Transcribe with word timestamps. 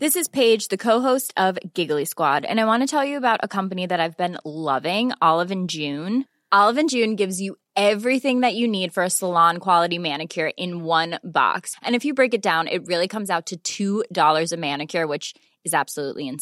This 0.00 0.16
is 0.16 0.30
page 0.32 0.66
داسل 0.70 1.32
Olive 6.50 6.72
and 6.78 6.86
June 6.86 7.14
gives 7.16 7.40
you 7.40 7.52
everything 8.20 8.44
you 8.54 8.68
need 8.70 8.92
for 8.94 9.08
salon 9.08 9.58
quality 9.58 9.98
mani 9.98 10.20
ا 10.20 10.24
کھیر 10.34 10.48
inks 11.82 12.06
which 15.08 15.34
is 15.66 15.74
salon 15.88 16.36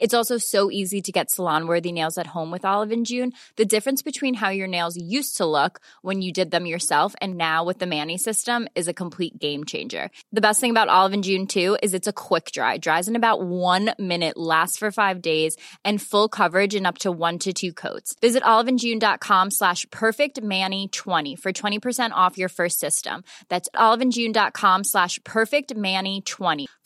it's 0.00 0.14
also 0.14 0.36
so 0.42 0.66
easy 0.76 1.00
to 1.06 1.12
get 1.14 1.30
سلانوری 1.30 1.90
home 2.34 2.52
with 2.52 2.64
Olive and 2.72 3.02
June 3.06 3.30
the 3.58 3.62
difference 3.76 4.02
between 4.06 4.34
have 4.42 4.50
your 4.58 4.68
نوز 4.68 5.28
so 5.36 5.50
look 5.56 5.78
when 6.04 6.22
you 6.22 6.30
جد 6.36 6.52
دم 6.52 6.66
yourself 6.88 7.16
and 7.20 7.34
know 7.42 7.64
what 7.66 7.82
a 7.82 7.88
mani 7.88 8.16
system 8.24 8.64
is 8.76 8.88
a 8.88 8.92
complete 8.96 9.28
game 9.42 9.64
changer 9.72 10.06
the 10.36 10.46
best 10.48 10.64
about 10.64 10.88
Olive and 10.90 11.20
June 11.20 11.46
اوکھ 12.06 12.52
جائے 12.52 13.16
فلورڈ 16.10 16.76
it 18.22 18.42
Olive and 18.48 18.76
June 18.76 18.98
dot 18.98 19.14
com 19.20 19.50
ساش 19.58 19.86
pack 20.00 20.38
مینی 20.42 20.84
ٹھوانی 20.92 21.34
for 21.42 21.52
twenty 21.60 21.78
percent 21.84 22.12
off 22.24 22.38
your 22.38 22.48
first 22.56 22.84
system 22.90 23.20
Olive and 23.86 24.10
جینڈا 24.14 24.48
com 24.54 24.82
ساش 24.92 25.18
پیکانی 25.34 26.20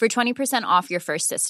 for 0.01 0.07
twenty 0.15 0.33
percent 0.39 0.65
off 0.69 0.91
your 0.93 1.01
first 1.07 1.35
system 1.35 1.50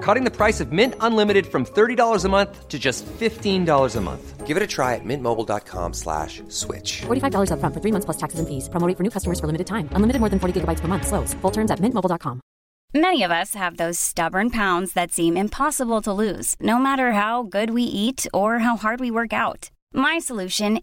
hard 18.82 19.00
we 19.00 19.10
work 19.10 19.34
out 19.40 19.66
my 19.96 20.20
solution 20.20 20.76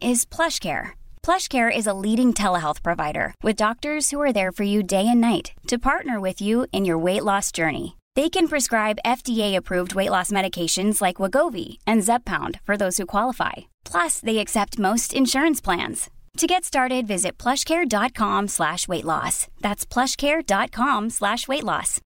PlushCare 1.49 1.69
is 1.75 1.87
a 1.87 1.91
leading 2.01 2.31
telehealth 2.65 3.19
with 3.43 3.57
doctor 3.57 3.97
for 4.11 4.65
you 4.65 4.81
day 4.89 4.97
and 4.97 5.19
night 5.21 5.47
to 5.69 5.77
partner 5.83 6.17
with 6.27 6.43
you 6.43 6.63
in 6.71 6.85
your 6.85 7.01
weight 7.03 7.17
loss 7.25 7.55
journey 7.55 7.87
they 8.17 8.27
can 8.35 8.47
prescribe 8.51 9.01
FDA-approved 9.15 9.93
weight 9.99 10.11
loss 10.15 10.31
medications 10.37 11.01
like 11.05 11.21
Wagovi 11.23 11.65
and 11.93 12.05
Zeppound 12.09 12.59
for 12.69 12.77
those 12.81 12.97
who 13.01 13.09
qualify. 13.13 13.55
Plus, 13.91 14.19
they 14.29 14.37
accept 14.39 14.81
most 14.87 15.17
insurance 15.23 15.65
plans. 15.69 16.09
To 16.45 16.47
get 16.55 16.67
started, 16.71 17.07
visit 17.13 17.37
plushcare.com 17.43 18.47
slash 18.57 18.87
weight 18.87 19.05
loss. 19.13 19.47
That's 19.61 19.85
plushcare.com 19.85 21.11
slash 21.21 21.47
weight 21.55 21.69
loss. 21.73 21.97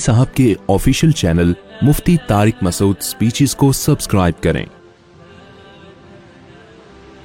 صاحب 0.00 0.32
کے 0.36 0.44
official 0.72 1.10
channel 1.22 1.50
مفتی 1.86 2.16
تارک 2.28 2.62
مسعود 2.62 3.02
speeches 3.08 3.54
کو 3.62 3.66
subscribe 3.78 4.40
کریں. 4.46 4.64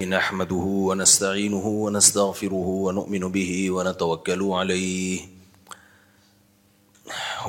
نحمده 0.09 0.65
ونستعینه 0.89 1.71
ونستغفره 1.85 2.73
ونؤمن 2.87 3.31
به 3.37 3.55
ونتوکل 3.79 4.43
عليه. 4.59 5.33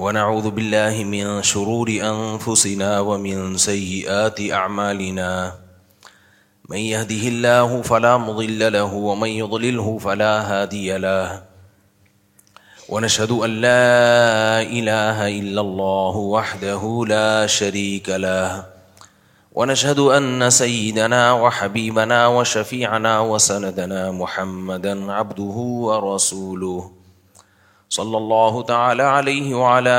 ونعوذ 0.01 0.51
بالله 0.51 1.05
من 1.05 1.43
شرور 1.43 1.89
أنفسنا 1.89 3.01
ومن 3.01 3.57
سيئات 3.57 4.41
أعمالنا 4.51 5.55
من 6.69 6.77
يهده 6.77 7.29
الله 7.29 7.83
فلا 7.83 8.17
مضل 8.17 8.73
له 8.73 8.95
ومن 8.95 9.29
يضلله 9.29 9.99
فلا 9.99 10.63
هادي 10.63 10.97
له 10.99 11.43
ونشهد 12.89 13.31
أن 13.33 13.61
لا 13.61 14.63
إله 14.63 15.29
إلا 15.29 15.61
الله 15.61 16.17
وحده 16.17 17.05
لا 17.09 17.47
شريك 17.47 18.09
له 18.09 18.65
ونشهد 19.55 19.99
أن 19.99 20.51
سيدنا 20.51 21.33
وحبيبنا 21.33 22.27
وشفيعنا 22.27 23.21
وسندنا 23.21 24.11
محمدا 24.13 25.13
عبده 25.13 25.59
ورسوله 25.89 26.98
صلى 27.91 28.17
الله 28.17 28.63
تعالى 28.63 29.03
عليه 29.03 29.55
وعلى 29.55 29.97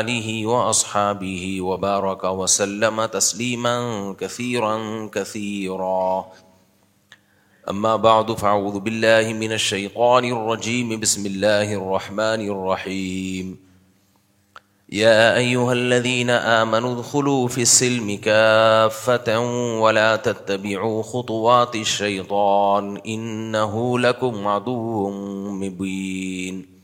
آله 0.00 0.46
وأصحابه 0.46 1.60
وبارك 1.60 2.24
وسلم 2.24 3.04
تسليما 3.04 4.14
كثيرا 4.20 5.06
كثيرا 5.12 6.24
أما 7.70 7.96
بعد 7.96 8.32
فعوذ 8.32 8.80
بالله 8.80 9.32
من 9.32 9.52
الشيطان 9.52 10.24
الرجيم 10.24 11.00
بسم 11.00 11.26
الله 11.26 11.74
الرحمن 11.74 12.40
الرحيم 12.50 13.56
يا 14.92 15.36
أيها 15.36 15.72
الذين 15.72 16.30
آمنوا 16.30 16.94
ادخلوا 16.96 17.48
في 17.48 17.62
السلم 17.62 18.16
كافة 18.24 19.38
ولا 19.80 20.16
تتبعوا 20.16 21.02
خطوات 21.02 21.76
الشيطان 21.76 22.96
إنه 23.06 23.98
لكم 23.98 24.48
عدو 24.48 25.10
مبين 25.50 26.79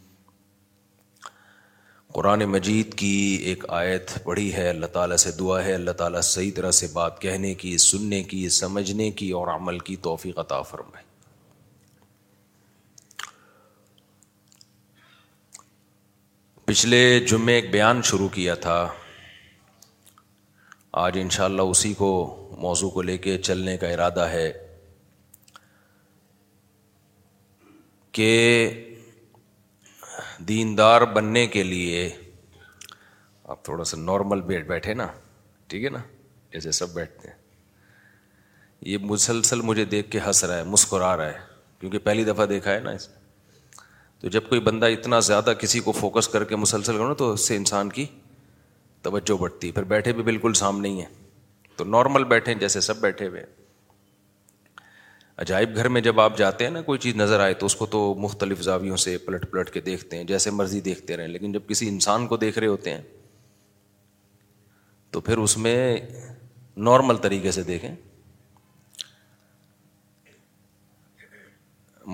قرآن 2.16 2.44
مجید 2.50 2.92
کی 2.98 3.10
ایک 3.48 3.64
آیت 3.78 4.12
پڑھی 4.24 4.52
ہے 4.54 4.68
اللہ 4.68 4.86
تعالیٰ 4.92 5.16
سے 5.22 5.30
دعا 5.38 5.62
ہے 5.64 5.72
اللہ 5.74 5.90
تعالیٰ 6.02 6.20
صحیح 6.28 6.50
طرح 6.56 6.70
سے 6.78 6.86
بات 6.92 7.20
کہنے 7.22 7.52
کی 7.62 7.76
سننے 7.86 8.22
کی 8.30 8.48
سمجھنے 8.58 9.10
کی 9.18 9.30
اور 9.38 9.48
عمل 9.54 9.78
کی 9.88 9.96
توفیق 10.06 10.38
عطا 10.38 10.60
فرمائے 10.70 11.04
پچھلے 16.64 17.02
جمعے 17.30 17.54
ایک 17.54 17.70
بیان 17.72 18.00
شروع 18.10 18.28
کیا 18.38 18.54
تھا 18.66 18.78
آج 21.04 21.18
انشاءاللہ 21.22 21.68
اسی 21.76 21.92
کو 21.98 22.10
موضوع 22.62 22.90
کو 22.90 23.02
لے 23.10 23.18
کے 23.26 23.36
چلنے 23.38 23.76
کا 23.84 23.88
ارادہ 23.98 24.28
ہے 24.30 24.50
کہ 28.12 28.24
دیندار 30.48 31.02
بننے 31.14 31.46
کے 31.52 31.62
لیے 31.62 32.08
آپ 33.52 33.64
تھوڑا 33.64 33.84
سا 33.90 33.96
نارمل 34.00 34.40
بیٹھ 34.50 34.66
بیٹھے 34.68 34.94
نا 34.94 35.06
ٹھیک 35.68 35.84
ہے 35.84 35.90
نا 35.90 35.98
جیسے 36.52 36.70
سب 36.78 36.92
بیٹھتے 36.94 37.28
ہیں 37.28 37.34
یہ 38.90 38.98
مسلسل 39.12 39.60
مجھے 39.70 39.84
دیکھ 39.94 40.10
کے 40.10 40.18
ہنس 40.26 40.44
رہا 40.44 40.56
ہے 40.58 40.64
مسکرا 40.74 41.16
رہا 41.16 41.32
ہے 41.32 41.38
کیونکہ 41.80 41.98
پہلی 42.08 42.24
دفعہ 42.24 42.46
دیکھا 42.46 42.72
ہے 42.74 42.80
نا 42.80 42.90
اس 42.98 43.08
تو 44.20 44.28
جب 44.36 44.48
کوئی 44.48 44.60
بندہ 44.70 44.86
اتنا 44.98 45.20
زیادہ 45.30 45.52
کسی 45.60 45.80
کو 45.88 45.92
فوکس 46.00 46.28
کر 46.34 46.44
کے 46.52 46.56
مسلسل 46.56 46.96
کرو 46.96 47.08
نا 47.08 47.14
تو 47.24 47.32
اس 47.32 47.48
سے 47.48 47.56
انسان 47.56 47.90
کی 47.98 48.06
توجہ 49.08 49.36
بڑھتی 49.40 49.66
ہے 49.66 49.72
پھر 49.72 49.84
بیٹھے 49.94 50.12
بھی 50.12 50.22
بالکل 50.30 50.52
سامنے 50.62 50.88
ہی 50.88 51.00
ہیں 51.00 51.12
تو 51.76 51.84
نارمل 51.96 52.24
بیٹھے 52.34 52.54
جیسے 52.64 52.80
سب 52.90 53.00
بیٹھے 53.00 53.28
ہوئے 53.28 53.40
ہیں 53.40 53.55
عجائب 55.42 55.74
گھر 55.76 55.88
میں 55.94 56.00
جب 56.00 56.20
آپ 56.20 56.36
جاتے 56.36 56.64
ہیں 56.64 56.70
نا 56.72 56.80
کوئی 56.82 56.98
چیز 56.98 57.16
نظر 57.16 57.40
آئے 57.40 57.54
تو 57.54 57.66
اس 57.66 57.74
کو 57.76 57.86
تو 57.94 57.98
مختلف 58.18 58.60
زاویوں 58.62 58.96
سے 59.02 59.16
پلٹ 59.24 59.44
پلٹ 59.50 59.70
کے 59.70 59.80
دیکھتے 59.88 60.16
ہیں 60.16 60.24
جیسے 60.30 60.50
مرضی 60.50 60.80
دیکھتے 60.80 61.16
رہیں 61.16 61.28
لیکن 61.28 61.52
جب 61.52 61.66
کسی 61.68 61.88
انسان 61.88 62.26
کو 62.26 62.36
دیکھ 62.44 62.58
رہے 62.58 62.66
ہوتے 62.66 62.94
ہیں 62.94 63.00
تو 65.12 65.20
پھر 65.26 65.38
اس 65.38 65.56
میں 65.66 65.76
نارمل 66.88 67.16
طریقے 67.26 67.50
سے 67.58 67.62
دیکھیں 67.62 67.94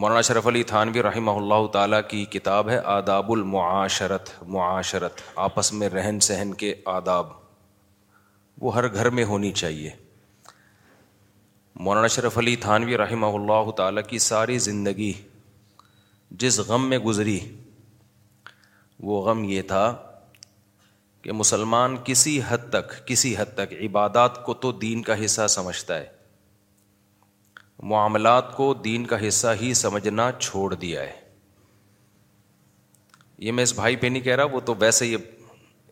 مولانا 0.00 0.20
شرف 0.28 0.46
علی 0.46 0.62
تھانوی 0.72 1.02
رحمہ 1.02 1.30
اللہ 1.40 1.66
تعالیٰ 1.72 2.00
کی 2.08 2.24
کتاب 2.30 2.68
ہے 2.70 2.78
آداب 2.98 3.32
المعاشرت 3.32 4.30
معاشرت 4.56 5.20
آپس 5.46 5.72
میں 5.72 5.88
رہن 5.94 6.20
سہن 6.30 6.54
کے 6.64 6.74
آداب 6.98 7.32
وہ 8.60 8.74
ہر 8.74 8.92
گھر 8.94 9.10
میں 9.18 9.24
ہونی 9.24 9.52
چاہیے 9.60 9.90
مولانا 11.84 12.06
شرف 12.14 12.36
علی 12.38 12.54
تھانوی 12.64 12.96
رحمہ 12.96 13.26
اللہ 13.36 13.70
تعالیٰ 13.76 14.02
کی 14.08 14.18
ساری 14.24 14.58
زندگی 14.66 15.12
جس 16.42 16.58
غم 16.68 16.88
میں 16.88 16.98
گزری 17.06 17.38
وہ 19.08 19.20
غم 19.26 19.42
یہ 19.48 19.62
تھا 19.72 19.82
کہ 21.22 21.32
مسلمان 21.40 21.96
کسی 22.04 22.38
حد 22.48 22.68
تک 22.72 22.92
کسی 23.06 23.34
حد 23.38 23.54
تک 23.56 23.72
عبادات 23.86 24.42
کو 24.46 24.54
تو 24.64 24.72
دین 24.86 25.02
کا 25.08 25.24
حصہ 25.24 25.46
سمجھتا 25.58 25.96
ہے 26.00 26.06
معاملات 27.94 28.56
کو 28.56 28.72
دین 28.84 29.06
کا 29.14 29.26
حصہ 29.26 29.54
ہی 29.62 29.72
سمجھنا 29.84 30.30
چھوڑ 30.40 30.72
دیا 30.74 31.00
ہے 31.02 31.20
یہ 33.46 33.52
میں 33.52 33.62
اس 33.62 33.74
بھائی 33.82 33.96
پہ 34.02 34.06
نہیں 34.06 34.22
کہہ 34.28 34.36
رہا 34.42 34.54
وہ 34.54 34.60
تو 34.70 34.74
ویسے 34.80 35.06
یہ 35.06 35.46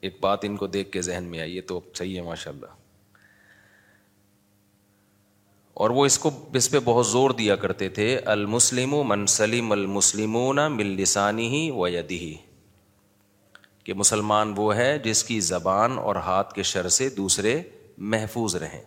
ایک 0.07 0.19
بات 0.21 0.45
ان 0.51 0.57
کو 0.63 0.67
دیکھ 0.79 0.91
کے 0.93 1.03
ذہن 1.11 1.25
میں 1.31 1.41
آئی 1.41 1.57
یہ 1.57 1.61
تو 1.73 1.81
صحیح 1.99 2.17
ہے 2.17 2.23
ماشاء 2.29 2.51
اللہ 2.53 2.79
اور 5.85 5.91
وہ 5.97 6.05
اس 6.07 6.19
کو 6.19 6.31
اس 6.59 6.71
پہ 6.71 6.79
بہت 6.85 7.07
زور 7.07 7.31
دیا 7.37 7.55
کرتے 7.61 7.89
تھے 7.99 8.07
المسلم 8.33 8.95
منسلم 9.09 9.71
المسلموں 9.73 10.53
نہ 10.55 10.67
مل 10.71 10.87
لسانی 11.01 11.47
ہی 11.53 11.61
و 11.75 11.87
یدی 11.89 12.19
کہ 13.85 13.95
مسلمان 14.03 14.53
وہ 14.57 14.75
ہے 14.77 14.91
جس 15.05 15.23
کی 15.25 15.39
زبان 15.49 15.97
اور 15.99 16.17
ہاتھ 16.27 16.53
کے 16.55 16.63
شر 16.73 16.89
سے 16.99 17.09
دوسرے 17.17 17.61
محفوظ 18.15 18.57
رہیں 18.65 18.83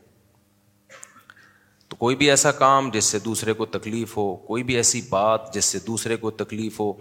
تو 1.89 1.95
کوئی 2.05 2.15
بھی 2.15 2.29
ایسا 2.29 2.51
کام 2.61 2.89
جس 2.93 3.05
سے 3.15 3.19
دوسرے 3.25 3.53
کو 3.61 3.65
تکلیف 3.77 4.15
ہو 4.17 4.33
کوئی 4.51 4.63
بھی 4.69 4.75
ایسی 4.83 5.01
بات 5.09 5.53
جس 5.53 5.65
سے 5.75 5.79
دوسرے 5.87 6.15
کو 6.25 6.31
تکلیف 6.45 6.79
ہو 6.79 6.91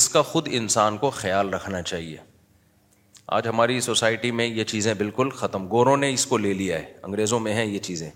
اس 0.00 0.08
کا 0.16 0.22
خود 0.32 0.48
انسان 0.60 0.98
کو 1.04 1.10
خیال 1.22 1.54
رکھنا 1.54 1.82
چاہیے 1.92 2.27
آج 3.36 3.46
ہماری 3.48 3.80
سوسائٹی 3.80 4.30
میں 4.32 4.46
یہ 4.46 4.64
چیزیں 4.64 4.92
بالکل 4.98 5.30
ختم 5.38 5.66
گوروں 5.70 5.96
نے 5.96 6.12
اس 6.12 6.24
کو 6.26 6.36
لے 6.38 6.52
لیا 6.60 6.78
ہے 6.78 6.92
انگریزوں 7.06 7.40
میں 7.46 7.52
ہیں 7.54 7.64
یہ 7.64 7.78
چیزیں 7.88 8.10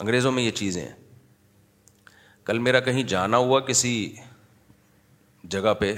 انگریزوں 0.00 0.32
میں 0.32 0.42
یہ 0.42 0.50
چیزیں 0.60 0.84
کل 2.46 2.58
میرا 2.68 2.80
کہیں 2.88 3.02
جانا 3.12 3.36
ہوا 3.44 3.60
کسی 3.68 3.92
جگہ 5.54 5.74
پہ 5.80 5.92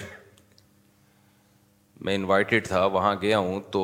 میں 2.04 2.14
انوائٹیڈ 2.14 2.66
تھا 2.66 2.84
وہاں 2.96 3.14
گیا 3.22 3.38
ہوں 3.38 3.60
تو 3.72 3.82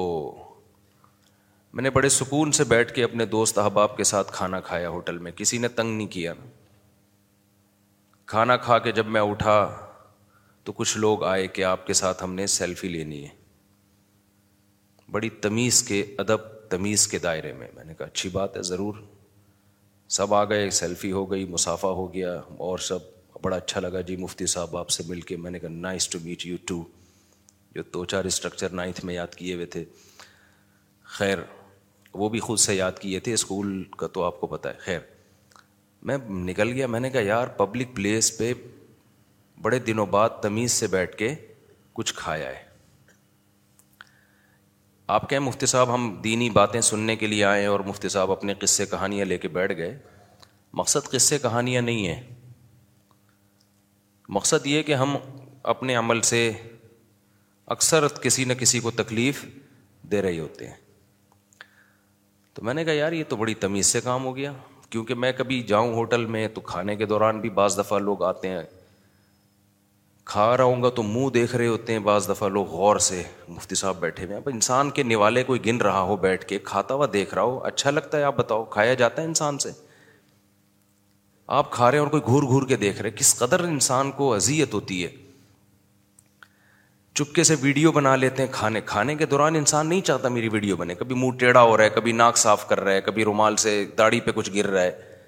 میں 1.73 1.83
نے 1.83 1.91
بڑے 1.97 2.09
سکون 2.19 2.53
سے 2.59 2.65
بیٹھ 2.75 2.93
کے 2.95 3.05
اپنے 3.05 3.27
دوست 3.37 3.59
احباب 3.59 3.97
کے 3.97 4.05
ساتھ 4.13 4.33
کھانا 4.33 4.61
کھایا 4.69 4.89
ہوٹل 4.89 5.19
میں 5.27 5.33
کسی 5.37 5.59
نے 5.65 5.69
تنگ 5.81 5.97
نہیں 5.97 6.13
کیا 6.17 6.35
کھانا 8.35 8.57
کھا 8.67 8.79
کے 8.89 8.93
جب 8.93 9.07
میں 9.17 9.21
اٹھا 9.31 9.59
تو 10.67 10.73
کچھ 10.77 10.97
لوگ 10.99 11.23
آئے 11.25 11.47
کہ 11.57 11.65
آپ 11.65 11.87
کے 11.87 11.93
ساتھ 11.95 12.23
ہم 12.23 12.33
نے 12.35 12.47
سیلفی 12.53 12.89
لینی 12.89 13.23
ہے 13.25 13.29
بڑی 15.13 15.29
تمیز 15.43 15.83
کے 15.89 16.01
ادب 16.19 16.47
تمیز 16.71 17.07
کے 17.09 17.19
دائرے 17.27 17.53
میں 17.59 17.67
میں 17.75 17.85
نے 17.85 17.95
کہا 17.99 18.07
اچھی 18.07 18.29
بات 18.33 18.57
ہے 18.57 18.63
ضرور 18.71 18.95
سب 20.17 20.35
آ 20.35 20.43
گئے 20.53 20.69
سیلفی 20.79 21.11
ہو 21.13 21.25
گئی 21.31 21.45
مسافہ 21.49 21.87
ہو 21.99 22.13
گیا 22.15 22.33
اور 22.69 22.79
سب 22.89 23.03
بڑا 23.43 23.57
اچھا 23.57 23.81
لگا 23.81 24.01
جی 24.09 24.17
مفتی 24.25 24.47
صاحب 24.55 24.77
آپ 24.77 24.89
سے 24.97 25.03
مل 25.09 25.21
کے 25.31 25.37
میں 25.45 25.51
نے 25.51 25.59
کہا 25.61 25.69
nice 25.73 26.09
to 26.09 26.19
meet 26.25 26.47
you 26.47 26.57
too 26.69 26.83
جو 27.75 27.83
دو 27.95 28.05
چار 28.13 28.25
اسٹرکچر 28.31 28.73
نائنتھ 28.81 29.05
میں 29.05 29.15
یاد 29.15 29.35
کیے 29.37 29.55
ہوئے 29.55 29.67
تھے 29.77 29.85
خیر 31.19 31.39
وہ 32.21 32.29
بھی 32.29 32.41
خود 32.49 32.59
سے 32.59 32.75
یاد 32.75 32.99
کیے 33.01 33.21
تھے 33.27 33.33
اسکول 33.35 33.83
کا 33.99 34.07
تو 34.17 34.23
آپ 34.25 34.41
کو 34.41 34.47
پتہ 34.57 34.69
ہے 34.69 34.79
خیر 34.85 35.01
میں 36.09 36.17
نکل 36.51 36.73
گیا 36.73 36.87
میں 36.95 37.01
نے 37.01 37.11
کہا 37.11 37.21
یار 37.31 37.47
پبلک 37.61 37.95
پلیس 37.97 38.37
پہ 38.39 38.53
بڑے 39.63 39.79
دنوں 39.79 40.07
بعد 40.11 40.29
تمیز 40.43 40.73
سے 40.73 40.87
بیٹھ 40.91 41.17
کے 41.17 41.35
کچھ 41.95 42.13
کھایا 42.17 42.49
ہے 42.49 42.65
آپ 45.15 45.29
کہیں 45.31 45.41
مفتی 45.41 45.67
صاحب 45.67 45.93
ہم 45.95 46.15
دینی 46.25 46.49
باتیں 46.51 46.81
سننے 46.81 47.17
کے 47.17 47.27
لیے 47.27 47.45
آئے 47.45 47.67
اور 47.67 47.81
مفتی 47.87 48.09
صاحب 48.15 48.31
اپنے 48.33 48.55
قصے 48.61 48.87
کہانیاں 48.87 49.25
لے 49.27 49.39
کے 49.39 49.49
بیٹھ 49.59 49.73
گئے 49.77 49.97
مقصد 50.81 51.11
قصے 51.11 51.39
کہانیاں 51.43 51.83
نہیں 51.83 52.07
ہیں 52.09 52.23
مقصد 54.39 54.67
یہ 54.67 54.83
کہ 54.83 54.95
ہم 55.03 55.17
اپنے 55.73 55.95
عمل 55.97 56.21
سے 56.33 56.51
اکثر 57.75 58.07
کسی 58.23 58.45
نہ 58.45 58.53
کسی 58.61 58.81
کو 58.81 58.91
تکلیف 59.01 59.45
دے 60.11 60.23
رہے 60.23 60.39
ہوتے 60.39 60.67
ہیں 60.69 60.75
تو 62.55 62.65
میں 62.65 62.75
نے 62.75 62.85
کہا 62.85 62.93
یار 62.93 63.13
یہ 63.13 63.25
تو 63.29 63.37
بڑی 63.37 63.55
تمیز 63.63 63.87
سے 63.87 64.01
کام 64.01 64.25
ہو 64.25 64.37
گیا 64.37 64.53
کیونکہ 64.91 65.15
میں 65.23 65.33
کبھی 65.39 65.63
جاؤں 65.69 65.93
ہوٹل 65.95 66.25
میں 66.37 66.47
تو 66.55 66.61
کھانے 66.73 66.97
کے 66.97 67.07
دوران 67.07 67.41
بھی 67.41 67.51
بعض 67.61 67.79
دفعہ 67.79 67.99
لوگ 67.99 68.23
آتے 68.25 68.49
ہیں 68.49 68.63
کھا 70.31 70.57
رہا 70.57 70.65
ہوں 70.65 70.83
گا 70.83 70.89
تو 70.95 71.03
منہ 71.03 71.29
دیکھ 71.35 71.55
رہے 71.57 71.67
ہوتے 71.67 71.93
ہیں 71.93 71.99
بعض 72.07 72.29
دفعہ 72.29 72.49
لوگ 72.51 72.67
غور 72.69 72.97
سے 73.09 73.23
مفتی 73.49 73.75
صاحب 73.81 73.99
بیٹھے 74.01 74.25
ہوئے 74.27 74.39
انسان 74.53 74.89
کے 74.95 75.03
نوالے 75.03 75.43
کوئی 75.51 75.65
گن 75.67 75.77
رہا 75.87 76.01
ہو 76.09 76.17
بیٹھ 76.25 76.45
کے 76.49 76.59
کھاتا 76.71 76.95
ہوا 76.95 77.07
دیکھ 77.13 77.35
رہا 77.35 77.43
ہو 77.43 77.59
اچھا 77.67 77.91
لگتا 77.91 78.19
ہے 78.19 78.23
آپ 78.31 78.37
بتاؤ 78.37 78.65
کھایا 78.77 78.95
جاتا 79.03 79.23
ہے 79.23 79.27
انسان 79.27 79.59
سے 79.65 79.71
آپ 81.59 81.71
کھا 81.73 81.91
رہے 81.91 81.99
ہیں 81.99 82.05
اور 82.05 82.11
کوئی 82.11 82.23
گور 82.27 82.43
گور 82.53 82.67
کے 82.69 82.77
دیکھ 82.77 83.03
رہے 83.03 83.11
کس 83.19 83.35
قدر 83.39 83.65
انسان 83.65 84.11
کو 84.17 84.33
اذیت 84.35 84.75
ہوتی 84.75 85.03
ہے 85.05 85.11
چپکے 87.19 87.43
سے 87.51 87.55
ویڈیو 87.61 87.93
بنا 87.93 88.17
لیتے 88.17 88.43
ہیں 88.43 88.49
کھانے 88.53 88.81
کھانے 88.87 89.15
کے 89.21 89.27
دوران 89.27 89.55
انسان 89.57 89.89
نہیں 89.89 90.01
چاہتا 90.09 90.29
میری 90.29 90.49
ویڈیو 90.53 90.77
بنے 90.77 90.95
کبھی 90.95 91.15
منہ 91.23 91.37
ٹیڑھا 91.39 91.63
ہو 91.71 91.77
رہا 91.77 91.85
ہے 91.85 91.91
کبھی 91.95 92.13
ناک 92.13 92.37
صاف 92.39 92.69
کر 92.69 92.81
رہا 92.81 92.93
ہے 92.93 93.01
کبھی 93.07 93.25
رومال 93.25 93.57
سے 93.67 93.85
داڑھی 93.99 94.21
پہ 94.27 94.31
کچھ 94.35 94.51
گر 94.57 94.67
رہا 94.71 94.83
ہے 94.83 95.19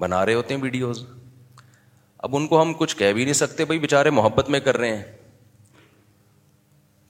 بنا 0.00 0.24
رہے 0.26 0.34
ہوتے 0.34 0.54
ہیں 0.54 0.62
ویڈیوز 0.62 1.04
اب 2.24 2.36
ان 2.36 2.46
کو 2.48 2.60
ہم 2.60 2.72
کچھ 2.78 2.96
کہہ 2.96 3.12
بھی 3.12 3.24
نہیں 3.24 3.34
سکتے 3.34 3.64
بھائی 3.70 3.78
بیچارے 3.78 4.10
محبت 4.18 4.48
میں 4.50 4.58
کر 4.66 4.76
رہے 4.78 4.96
ہیں 4.96 5.02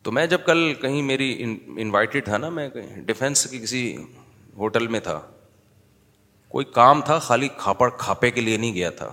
تو 0.03 0.13
میں 0.13 0.25
جب 0.33 0.39
کل 0.47 0.73
کہیں 0.81 1.01
میری 1.11 1.27
انوائٹیڈ 1.43 2.25
تھا 2.25 2.39
نا 2.39 2.49
میں 2.57 2.69
ڈیفینس 3.11 3.45
کی 3.51 3.59
کسی 3.59 3.83
ہوٹل 4.63 4.87
میں 4.95 5.01
تھا 5.01 5.19
کوئی 6.55 6.65
کام 6.79 7.01
تھا 7.11 7.19
خالی 7.27 7.49
کھاپڑ 7.59 7.89
کھاپے 7.99 8.31
کے 8.31 8.41
لیے 8.41 8.57
نہیں 8.57 8.75
گیا 8.75 8.91
تھا 9.03 9.11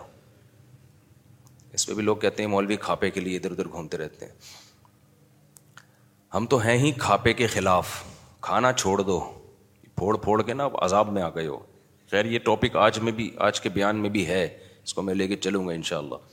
اس 1.74 1.86
پہ 1.88 1.94
بھی 2.00 2.04
لوگ 2.04 2.18
کہتے 2.24 2.44
ہیں 2.44 2.50
مولوی 2.50 2.76
کھاپے 2.88 3.10
کے 3.12 3.20
لیے 3.20 3.38
ادھر 3.38 3.52
ادھر 3.52 3.68
گھومتے 3.72 3.98
رہتے 3.98 4.26
ہیں 4.26 4.34
ہم 6.34 6.46
تو 6.54 6.58
ہیں 6.66 6.78
ہی 6.86 6.92
کھاپے 7.06 7.34
کے 7.42 7.48
خلاف 7.58 7.94
کھانا 8.50 8.72
چھوڑ 8.82 8.98
دو 9.02 9.20
پھوڑ 9.96 10.16
پھوڑ 10.24 10.42
کے 10.42 10.54
نا 10.54 10.66
اب 10.66 10.84
عذاب 10.84 11.12
میں 11.14 11.22
آ 11.22 11.30
گئے 11.36 11.48
ہو 11.48 11.60
خیر 12.12 12.26
یہ 12.36 12.40
ٹاپک 12.46 12.76
آج 12.88 13.00
میں 13.08 13.12
بھی 13.22 13.30
آج 13.50 13.62
کے 13.62 13.70
بیان 13.80 14.02
میں 14.02 14.10
بھی 14.18 14.28
ہے 14.28 14.46
اس 14.86 14.94
کو 14.94 15.02
میں 15.02 15.14
لے 15.16 15.28
کے 15.28 15.36
چلوں 15.36 15.68
گا 15.68 15.74
ان 15.74 15.82
شاء 15.90 15.98
اللہ 15.98 16.30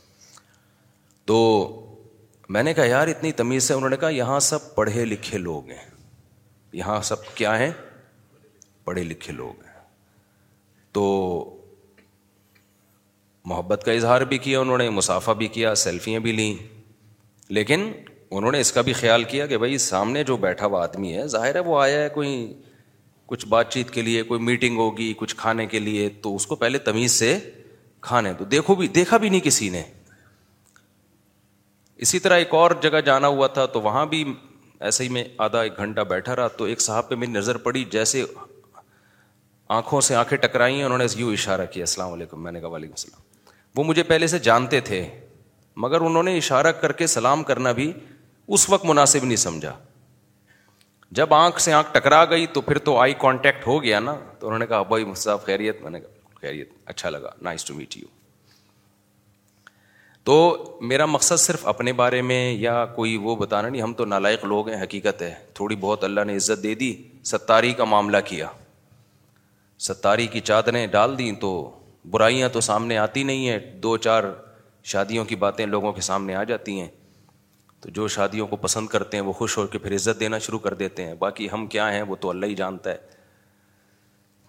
تو 1.26 1.36
میں 2.56 2.62
نے 2.62 2.74
کہا 2.74 2.84
یار 2.84 3.08
اتنی 3.08 3.32
تمیز 3.38 3.64
سے 3.64 3.74
انہوں 3.74 3.90
نے 3.90 3.96
کہا 4.00 4.08
یہاں 4.10 4.38
سب 4.50 4.74
پڑھے 4.74 5.04
لکھے 5.04 5.38
لوگ 5.38 5.68
ہیں 5.70 5.84
یہاں 6.78 7.00
سب 7.08 7.24
کیا 7.36 7.58
ہیں 7.58 7.70
پڑھے 8.84 9.02
لکھے 9.02 9.32
لوگ 9.32 9.64
ہیں 9.64 9.72
تو 10.94 11.02
محبت 13.44 13.82
کا 13.86 13.92
اظہار 13.92 14.20
بھی 14.30 14.38
کیا 14.44 14.60
انہوں 14.60 14.78
نے 14.78 14.88
مسافہ 14.90 15.30
بھی 15.38 15.46
کیا 15.58 15.74
سیلفیاں 15.82 16.20
بھی 16.20 16.32
لیں 16.32 16.54
لیکن 17.58 17.90
انہوں 18.30 18.52
نے 18.52 18.60
اس 18.60 18.72
کا 18.72 18.80
بھی 18.86 18.92
خیال 18.92 19.22
کیا 19.24 19.46
کہ 19.46 19.58
بھائی 19.58 19.78
سامنے 19.84 20.24
جو 20.30 20.36
بیٹھا 20.36 20.66
ہوا 20.66 20.82
آدمی 20.84 21.14
ہے 21.16 21.26
ظاہر 21.34 21.54
ہے 21.54 21.60
وہ 21.68 21.80
آیا 21.82 22.02
ہے 22.02 22.08
کوئی 22.14 22.34
کچھ 23.26 23.46
بات 23.48 23.70
چیت 23.72 23.90
کے 23.90 24.02
لیے 24.02 24.22
کوئی 24.32 24.40
میٹنگ 24.40 24.76
ہوگی 24.78 25.12
کچھ 25.16 25.34
کھانے 25.36 25.66
کے 25.66 25.78
لیے 25.78 26.08
تو 26.22 26.34
اس 26.36 26.46
کو 26.46 26.56
پہلے 26.56 26.78
تمیز 26.88 27.12
سے 27.12 27.36
کھانے 28.06 28.32
تو 28.38 28.44
دیکھو 28.44 28.74
بھی 28.74 28.88
دیکھا 28.98 29.16
بھی 29.16 29.28
نہیں 29.28 29.40
کسی 29.44 29.68
نے 29.70 29.82
اسی 32.06 32.18
طرح 32.24 32.36
ایک 32.38 32.54
اور 32.54 32.70
جگہ 32.82 33.00
جانا 33.06 33.28
ہوا 33.28 33.46
تھا 33.54 33.64
تو 33.76 33.80
وہاں 33.82 34.04
بھی 34.06 34.24
ایسے 34.88 35.04
ہی 35.04 35.08
میں 35.08 35.24
آدھا 35.46 35.60
ایک 35.62 35.76
گھنٹہ 35.78 36.00
بیٹھا 36.10 36.36
رہا 36.36 36.48
تو 36.58 36.64
ایک 36.64 36.80
صاحب 36.80 37.08
پہ 37.08 37.14
میری 37.14 37.30
نظر 37.32 37.56
پڑی 37.64 37.84
جیسے 37.92 38.24
آنکھوں 39.76 40.00
سے 40.00 40.14
آنکھیں 40.14 40.36
ٹکرائی 40.38 40.76
ہیں 40.76 40.84
انہوں 40.84 40.98
نے 40.98 41.04
یوں 41.16 41.32
اشارہ 41.32 41.64
کیا 41.72 41.82
السلام 41.82 42.12
علیکم 42.12 42.42
میں 42.42 42.52
نے 42.52 42.60
کہا 42.60 42.68
وعلیکم 42.68 42.92
السلام 42.98 43.26
وہ 43.76 43.84
مجھے 43.84 44.02
پہلے 44.02 44.26
سے 44.26 44.38
جانتے 44.48 44.80
تھے 44.90 45.04
مگر 45.82 46.00
انہوں 46.00 46.22
نے 46.22 46.36
اشارہ 46.36 46.72
کر 46.80 46.92
کے 47.00 47.06
سلام 47.06 47.42
کرنا 47.50 47.72
بھی 47.72 47.92
اس 48.56 48.68
وقت 48.70 48.84
مناسب 48.86 49.24
نہیں 49.24 49.36
سمجھا 49.36 49.72
جب 51.18 51.34
آنکھ 51.34 51.60
سے 51.62 51.72
آنکھ 51.72 51.92
ٹکرا 51.94 52.24
گئی 52.30 52.46
تو 52.52 52.60
پھر 52.60 52.78
تو 52.88 52.96
آئی 53.00 53.14
کانٹیکٹ 53.20 53.66
ہو 53.66 53.82
گیا 53.82 54.00
نا 54.00 54.14
تو 54.38 54.46
انہوں 54.46 54.58
نے 54.58 54.66
کہا 54.66 54.82
بھائی 54.94 55.04
جی 55.04 55.10
مصاف 55.10 55.44
خیریت 55.46 55.82
میں 55.82 55.90
نے 55.90 56.00
کہا 56.00 56.16
خیریت 56.40 56.68
اچھا 56.86 57.10
لگا 57.10 57.30
نائس 57.42 57.64
ٹو 57.64 57.74
میٹ 57.74 57.96
یو 57.96 58.06
تو 60.24 60.34
میرا 60.90 61.06
مقصد 61.06 61.36
صرف 61.40 61.66
اپنے 61.68 61.92
بارے 62.00 62.20
میں 62.22 62.42
یا 62.52 62.84
کوئی 62.96 63.16
وہ 63.26 63.34
بتانا 63.36 63.68
نہیں 63.68 63.82
ہم 63.82 63.92
تو 64.00 64.04
نالائق 64.04 64.44
لوگ 64.44 64.68
ہیں 64.68 64.82
حقیقت 64.82 65.22
ہے 65.22 65.34
تھوڑی 65.54 65.76
بہت 65.80 66.04
اللہ 66.04 66.24
نے 66.26 66.36
عزت 66.36 66.62
دے 66.62 66.74
دی 66.82 66.92
ستاری 67.30 67.72
کا 67.78 67.84
معاملہ 67.84 68.16
کیا 68.24 68.48
ستاری 69.88 70.26
کی 70.26 70.40
چادریں 70.50 70.86
ڈال 70.92 71.18
دیں 71.18 71.30
تو 71.40 71.50
برائیاں 72.10 72.48
تو 72.52 72.60
سامنے 72.68 72.96
آتی 72.98 73.22
نہیں 73.30 73.48
ہیں 73.48 73.58
دو 73.82 73.96
چار 74.08 74.24
شادیوں 74.92 75.24
کی 75.24 75.36
باتیں 75.36 75.64
لوگوں 75.66 75.92
کے 75.92 76.00
سامنے 76.00 76.34
آ 76.34 76.42
جاتی 76.50 76.80
ہیں 76.80 76.88
تو 77.80 77.90
جو 77.96 78.06
شادیوں 78.18 78.46
کو 78.46 78.56
پسند 78.60 78.86
کرتے 78.88 79.16
ہیں 79.16 79.24
وہ 79.24 79.32
خوش 79.40 79.56
ہو 79.58 79.66
کے 79.74 79.78
پھر 79.78 79.94
عزت 79.94 80.20
دینا 80.20 80.38
شروع 80.46 80.58
کر 80.58 80.74
دیتے 80.84 81.06
ہیں 81.06 81.14
باقی 81.18 81.48
ہم 81.52 81.66
کیا 81.74 81.92
ہیں 81.94 82.02
وہ 82.08 82.16
تو 82.20 82.30
اللہ 82.30 82.46
ہی 82.46 82.54
جانتا 82.60 82.90
ہے 82.90 83.16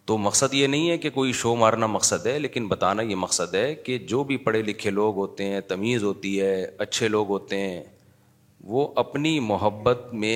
تو 0.09 0.17
مقصد 0.17 0.53
یہ 0.53 0.67
نہیں 0.73 0.89
ہے 0.89 0.97
کہ 0.97 1.09
کوئی 1.13 1.31
شو 1.39 1.53
مارنا 1.55 1.85
مقصد 1.95 2.25
ہے 2.27 2.37
لیکن 2.39 2.67
بتانا 2.67 3.01
یہ 3.01 3.15
مقصد 3.23 3.53
ہے 3.55 3.73
کہ 3.85 3.97
جو 4.11 4.23
بھی 4.29 4.37
پڑھے 4.45 4.61
لکھے 4.69 4.89
لوگ 4.91 5.15
ہوتے 5.17 5.45
ہیں 5.49 5.59
تمیز 5.67 6.03
ہوتی 6.03 6.31
ہے 6.41 6.55
اچھے 6.85 7.07
لوگ 7.07 7.27
ہوتے 7.29 7.57
ہیں 7.59 7.83
وہ 8.71 8.87
اپنی 9.01 9.39
محبت 9.51 10.01
میں 10.23 10.35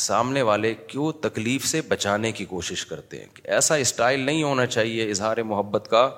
سامنے 0.00 0.42
والے 0.50 0.74
کیوں 0.88 1.10
تکلیف 1.22 1.66
سے 1.66 1.80
بچانے 1.88 2.32
کی 2.40 2.44
کوشش 2.52 2.84
کرتے 2.86 3.18
ہیں 3.20 3.34
کہ 3.34 3.46
ایسا 3.58 3.74
اسٹائل 3.86 4.20
نہیں 4.26 4.42
ہونا 4.42 4.66
چاہیے 4.76 5.08
اظہار 5.10 5.42
محبت 5.54 5.88
کا 5.90 6.08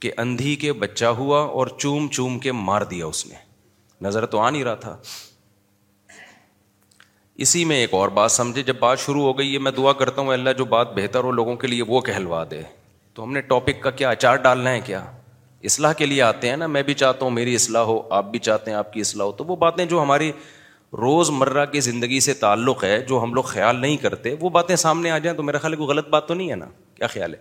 کہ 0.00 0.12
اندھی 0.26 0.54
کے 0.66 0.72
بچہ 0.84 1.14
ہوا 1.22 1.40
اور 1.58 1.66
چوم 1.78 2.08
چوم 2.18 2.38
کے 2.46 2.52
مار 2.68 2.82
دیا 2.90 3.06
اس 3.06 3.26
نے 3.28 3.44
نظر 4.08 4.26
تو 4.34 4.40
آ 4.40 4.50
نہیں 4.50 4.64
رہا 4.64 4.74
تھا 4.86 4.96
اسی 7.44 7.64
میں 7.64 7.76
ایک 7.80 7.94
اور 7.94 8.08
بات 8.16 8.32
سمجھے 8.32 8.62
جب 8.62 8.76
بات 8.80 8.98
شروع 9.00 9.22
ہو 9.22 9.36
گئی 9.38 9.52
ہے 9.52 9.58
میں 9.58 9.70
دعا 9.72 9.92
کرتا 10.00 10.20
ہوں 10.22 10.32
اللہ 10.32 10.50
جو 10.58 10.64
بات 10.72 10.92
بہتر 10.94 11.24
ہو 11.24 11.30
لوگوں 11.32 11.54
کے 11.56 11.66
لیے 11.66 11.82
وہ 11.88 12.00
کہلوا 12.08 12.42
دے 12.50 12.62
تو 13.14 13.22
ہم 13.24 13.32
نے 13.32 13.40
ٹاپک 13.40 13.80
کا 13.82 13.90
کیا 13.90 14.10
اچار 14.10 14.36
ڈالنا 14.46 14.70
ہے 14.72 14.80
کیا 14.84 15.00
اصلاح 15.70 15.92
کے 15.98 16.06
لیے 16.06 16.20
آتے 16.22 16.48
ہیں 16.50 16.56
نا 16.56 16.66
میں 16.66 16.82
بھی 16.82 16.94
چاہتا 16.94 17.24
ہوں 17.24 17.30
میری 17.32 17.54
اصلاح 17.54 17.82
ہو 17.84 18.00
آپ 18.14 18.30
بھی 18.30 18.38
چاہتے 18.38 18.70
ہیں 18.70 18.78
آپ 18.78 18.92
کی 18.92 19.00
اصلاح 19.00 19.26
ہو 19.26 19.32
تو 19.40 19.44
وہ 19.48 19.56
باتیں 19.56 19.84
جو 19.84 20.02
ہماری 20.02 20.30
روز 21.00 21.30
مرہ 21.30 21.64
کی 21.72 21.80
زندگی 21.80 22.20
سے 22.20 22.34
تعلق 22.34 22.84
ہے 22.84 23.00
جو 23.08 23.22
ہم 23.22 23.34
لوگ 23.34 23.42
خیال 23.50 23.80
نہیں 23.80 23.96
کرتے 23.96 24.34
وہ 24.40 24.50
باتیں 24.58 24.76
سامنے 24.84 25.10
آ 25.10 25.18
جائیں 25.18 25.36
تو 25.36 25.42
میرا 25.42 25.58
خیال 25.58 25.72
ہے 25.72 25.76
کوئی 25.78 25.88
غلط 25.88 26.08
بات 26.08 26.28
تو 26.28 26.34
نہیں 26.34 26.50
ہے 26.50 26.56
نا 26.56 26.66
کیا 26.94 27.06
خیال 27.06 27.34
ہے 27.34 27.40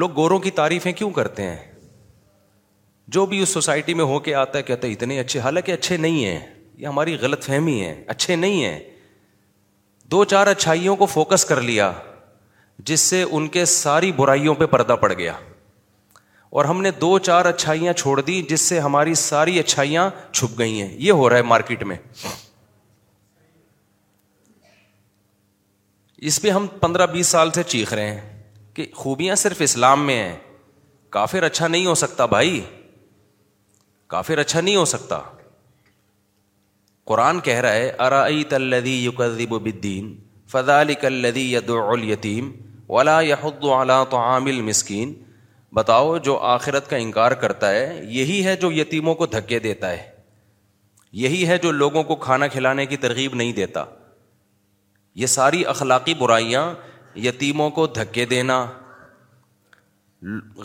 لوگ 0.00 0.10
گوروں 0.16 0.38
کی 0.46 0.50
تعریفیں 0.50 0.92
کیوں 0.92 1.10
کرتے 1.20 1.42
ہیں 1.46 1.56
جو 3.16 3.24
بھی 3.26 3.40
اس 3.42 3.48
سوسائٹی 3.54 3.94
میں 3.94 4.04
ہو 4.04 4.18
کے 4.28 4.34
آتا 4.34 4.58
ہے 4.58 4.62
کہتے 4.62 4.92
اتنے 4.92 5.20
اچھے 5.20 5.40
حالانکہ 5.40 5.72
اچھے 5.72 5.96
نہیں 5.96 6.24
ہیں 6.24 6.40
یہ 6.78 6.86
ہماری 6.86 7.16
غلط 7.20 7.44
فہمی 7.44 7.80
ہے 7.84 7.94
اچھے 8.14 8.36
نہیں 8.36 8.64
ہیں 8.64 8.78
دو 10.10 10.24
چار 10.32 10.46
اچھائیوں 10.46 10.94
کو 10.96 11.06
فوکس 11.06 11.44
کر 11.44 11.60
لیا 11.60 11.92
جس 12.90 13.00
سے 13.00 13.22
ان 13.30 13.46
کے 13.56 13.64
ساری 13.74 14.10
برائیوں 14.12 14.54
پہ 14.54 14.66
پردہ 14.74 14.92
پڑ 15.00 15.12
گیا 15.12 15.32
اور 16.58 16.64
ہم 16.64 16.80
نے 16.82 16.90
دو 17.00 17.18
چار 17.18 17.44
اچھائیاں 17.44 17.92
چھوڑ 17.92 18.20
دی 18.20 18.40
جس 18.50 18.60
سے 18.60 18.78
ہماری 18.80 19.14
ساری 19.20 19.58
اچھائیاں 19.58 20.08
چھپ 20.32 20.58
گئی 20.58 20.80
ہیں 20.80 20.88
یہ 21.00 21.12
ہو 21.20 21.28
رہا 21.28 21.36
ہے 21.36 21.42
مارکیٹ 21.52 21.82
میں 21.92 21.96
اس 26.30 26.40
پہ 26.42 26.50
ہم 26.50 26.66
پندرہ 26.80 27.06
بیس 27.12 27.26
سال 27.28 27.50
سے 27.54 27.62
چیخ 27.62 27.92
رہے 27.94 28.10
ہیں 28.10 28.42
کہ 28.74 28.86
خوبیاں 28.94 29.34
صرف 29.46 29.56
اسلام 29.64 30.06
میں 30.06 30.22
ہیں 30.22 30.36
کافر 31.16 31.42
اچھا 31.42 31.68
نہیں 31.68 31.86
ہو 31.86 31.94
سکتا 32.04 32.26
بھائی 32.26 32.60
کافر 34.16 34.38
اچھا 34.38 34.60
نہیں 34.60 34.76
ہو 34.76 34.84
سکتا 34.84 35.20
قرآن 37.10 37.40
کہہ 37.46 37.58
رہا 37.64 37.72
ہے 37.74 37.88
ارائی 38.06 38.44
طلدی 38.50 39.04
یقذب 39.04 39.52
و 39.52 39.58
بدین 39.64 40.14
فضالک 40.50 41.04
الدی 41.04 41.52
ید 41.54 41.68
یتیم 42.10 42.50
ولا 42.88 43.20
یحد 43.20 43.64
العلاء 43.64 44.02
طعام 44.10 44.44
مسکین 44.66 45.12
بتاؤ 45.76 46.16
جو 46.28 46.36
آخرت 46.56 46.88
کا 46.90 46.96
انکار 47.04 47.32
کرتا 47.42 47.70
ہے 47.72 48.00
یہی 48.18 48.44
ہے 48.46 48.54
جو 48.64 48.70
یتیموں 48.72 49.14
کو 49.20 49.26
دھکے 49.36 49.58
دیتا 49.66 49.90
ہے 49.90 50.02
یہی 51.22 51.46
ہے 51.48 51.58
جو 51.62 51.70
لوگوں 51.72 52.02
کو 52.04 52.16
کھانا 52.26 52.46
کھلانے 52.56 52.86
کی 52.86 52.96
ترغیب 53.06 53.34
نہیں 53.40 53.52
دیتا 53.52 53.84
یہ 55.22 55.26
ساری 55.34 55.64
اخلاقی 55.74 56.14
برائیاں 56.18 56.64
یتیموں 57.26 57.68
کو 57.76 57.86
دھکے 57.98 58.24
دینا 58.34 58.64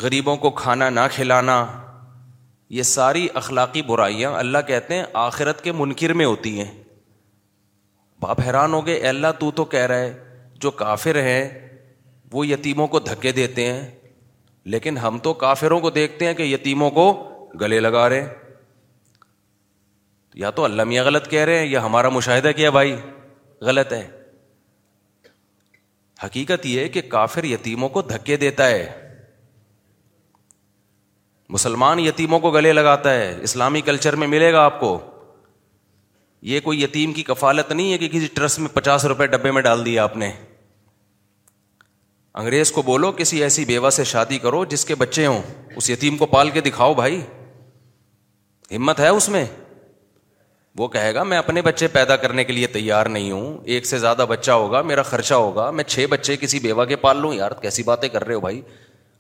غریبوں 0.02 0.36
کو 0.46 0.50
کھانا 0.62 0.90
نہ 0.90 1.00
کھلانا 1.12 1.60
یہ 2.78 2.84
ساری 2.84 3.28
اخلاقی 3.42 3.82
برائیاں 3.82 4.32
اللہ 4.38 4.58
کہتے 4.68 4.96
ہیں 4.96 5.04
آخرت 5.28 5.64
کے 5.64 5.72
منکر 5.78 6.14
میں 6.20 6.26
ہوتی 6.26 6.58
ہیں 6.60 6.72
باپ 8.22 8.40
حیران 8.48 8.74
ہو 8.74 8.86
گئے 8.86 8.98
اللہ 9.10 9.32
تو 9.40 9.50
تو 9.60 9.66
کہہ 9.72 9.86
رہا 9.92 10.00
ہے 10.02 10.14
جو 10.64 10.72
کافر 10.82 11.22
ہیں 11.24 11.50
وہ 12.32 12.46
یتیموں 12.48 12.88
کو 12.94 13.00
دھکے 13.00 13.32
دیتے 13.32 13.66
ہیں 13.72 13.88
لیکن 14.74 14.98
ہم 14.98 15.18
تو 15.24 15.34
کافروں 15.46 15.80
کو 15.80 15.90
دیکھتے 15.90 16.26
ہیں 16.26 16.34
کہ 16.40 16.44
یتیموں 16.44 16.90
کو 16.98 17.08
گلے 17.62 17.80
لگا 17.80 18.08
رہے 18.10 18.22
ہیں 18.22 18.28
یا 20.42 20.50
تو 20.60 20.64
اللہ 20.66 20.84
میاں 20.90 21.04
غلط 21.06 21.30
کہہ 21.30 21.44
رہے 21.50 21.60
ہیں 21.60 21.66
یا 21.68 21.84
ہمارا 21.86 22.10
مشاہدہ 22.18 22.52
کیا 22.56 22.70
بھائی 22.80 22.96
غلط 23.70 23.94
ہے 23.94 24.06
حقیقت 26.24 26.66
یہ 26.66 26.88
کہ 26.94 27.02
کافر 27.10 27.44
یتیموں 27.44 27.90
کو 27.90 28.02
دھکے 28.02 28.38
دیتا 28.38 28.68
ہے 28.70 29.09
مسلمان 31.54 32.00
یتیموں 32.00 32.40
کو 32.40 32.52
گلے 32.52 32.72
لگاتا 32.74 33.14
ہے 33.14 33.34
اسلامی 33.44 33.82
کلچر 33.82 34.16
میں 34.24 34.28
ملے 34.28 34.52
گا 34.54 34.64
آپ 34.64 34.80
کو 34.80 35.00
یہ 36.50 36.60
کوئی 36.64 36.82
یتیم 36.82 37.14
کی 37.14 37.24
کفالت 37.30 37.72
نہیں 37.72 37.92
ہے 37.92 37.98
کہ 37.98 38.08
کسی 38.12 38.28
ٹرسٹ 38.34 38.60
میں 38.60 38.70
پچاس 38.74 39.06
روپے 39.12 39.28
ڈبے 39.28 39.52
میں 39.52 39.62
ڈال 39.62 39.84
دیا 39.86 40.04
آپ 40.04 40.18
نے 40.18 40.32
انگریز 42.42 42.72
کو 42.72 42.82
بولو 42.90 43.12
کسی 43.18 43.42
ایسی 43.44 43.66
بیوہ 43.66 43.90
سے 43.90 44.04
شادی 44.12 44.38
کرو 44.40 44.64
جس 44.74 44.86
کے 44.86 44.96
بچے 44.96 45.26
ہوں 45.26 45.42
اس 45.78 45.90
یتیم 45.90 46.18
کو 46.18 46.26
پال 46.36 46.50
کے 46.58 46.62
دکھاؤ 46.62 46.94
بھائی 46.94 47.22
ہمت 48.76 49.00
ہے 49.00 49.08
اس 49.08 49.30
میں 49.30 49.44
وہ 50.80 50.88
کہے 50.88 51.14
گا 51.16 51.24
میں 51.32 51.38
اپنے 51.38 51.62
بچے 51.62 51.88
پیدا 51.94 52.16
کرنے 52.16 52.44
کے 52.44 52.54
لیے 52.54 52.68
تیار 52.74 53.06
نہیں 53.18 53.32
ہوں 53.32 53.58
ایک 53.76 53.86
سے 53.86 53.98
زیادہ 54.00 54.26
بچہ 54.30 54.52
ہوگا 54.64 54.82
میرا 54.92 55.02
خرچہ 55.12 55.34
ہوگا 55.34 55.70
میں 55.80 55.84
چھ 55.84 56.06
بچے 56.10 56.36
کسی 56.42 56.60
بیوہ 56.66 56.86
کے 56.92 56.96
پال 57.06 57.22
لوں 57.22 57.34
یار 57.34 57.52
کیسی 57.62 57.84
باتیں 57.84 58.08
کر 58.10 58.26
رہے 58.28 58.34
ہو 58.34 58.40
بھائی 58.42 58.62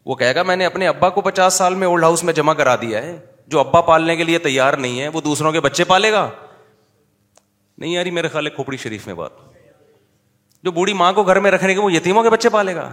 وہ 0.09 0.15
کہے 0.15 0.33
گا 0.35 0.41
میں 0.49 0.55
نے 0.55 0.65
اپنے 0.65 0.87
ابا 0.87 1.07
کو 1.15 1.21
پچاس 1.21 1.53
سال 1.57 1.75
میں 1.81 1.87
اولڈ 1.87 2.03
ہاؤس 2.03 2.23
میں 2.27 2.33
جمع 2.33 2.53
کرا 2.59 2.75
دیا 2.81 3.01
ہے 3.01 3.15
جو 3.53 3.59
ابا 3.59 3.81
پالنے 3.89 4.15
کے 4.15 4.23
لیے 4.23 4.37
تیار 4.45 4.73
نہیں 4.85 4.99
ہے 5.01 5.07
وہ 5.13 5.21
دوسروں 5.21 5.51
کے 5.51 5.59
بچے 5.65 5.83
پالے 5.91 6.11
گا 6.11 6.29
نہیں 7.81 7.91
یاری 7.93 8.11
میرے 8.17 8.27
خیال 8.27 8.45
ہے 8.47 8.51
کھوپڑی 8.55 8.77
شریف 8.85 9.05
میں 9.07 9.13
بات 9.15 9.31
جو 10.63 10.71
بوڑھی 10.79 10.93
ماں 11.03 11.11
کو 11.19 11.23
گھر 11.23 11.39
میں 11.45 11.51
رکھنے 11.51 11.73
کے 11.73 11.79
وہ 11.81 11.91
یتیموں 11.93 12.23
کے 12.23 12.29
بچے 12.35 12.49
پالے 12.57 12.75
گا 12.75 12.89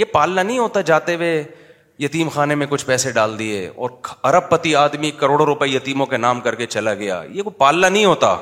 یہ 0.00 0.04
پالنا 0.12 0.42
نہیں 0.42 0.58
ہوتا 0.58 0.80
جاتے 0.90 1.14
ہوئے 1.14 1.30
یتیم 2.06 2.28
خانے 2.34 2.54
میں 2.62 2.66
کچھ 2.70 2.84
پیسے 2.86 3.12
ڈال 3.20 3.38
دیے 3.38 3.66
اور 3.76 3.90
ارب 4.32 4.50
پتی 4.50 4.74
آدمی 4.76 5.10
کروڑوں 5.22 5.46
روپئے 5.46 5.68
یتیموں 5.76 6.06
کے 6.12 6.16
نام 6.26 6.40
کر 6.40 6.54
کے 6.54 6.66
چلا 6.76 6.94
گیا 7.04 7.22
یہ 7.32 7.42
کوئی 7.42 7.58
پالنا 7.58 7.88
نہیں 7.88 8.04
ہوتا 8.04 8.36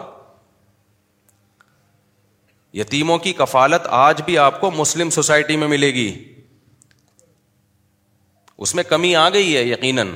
یتیموں 2.82 3.18
کی 3.18 3.32
کفالت 3.42 3.86
آج 4.00 4.22
بھی 4.26 4.38
آپ 4.48 4.60
کو 4.60 4.70
مسلم 4.76 5.10
سوسائٹی 5.20 5.56
میں 5.62 5.68
ملے 5.68 5.92
گی 5.94 6.08
اس 8.62 8.74
میں 8.74 8.82
کمی 8.88 9.14
آ 9.16 9.28
گئی 9.34 9.56
ہے 9.56 9.62
یقیناً 9.62 10.08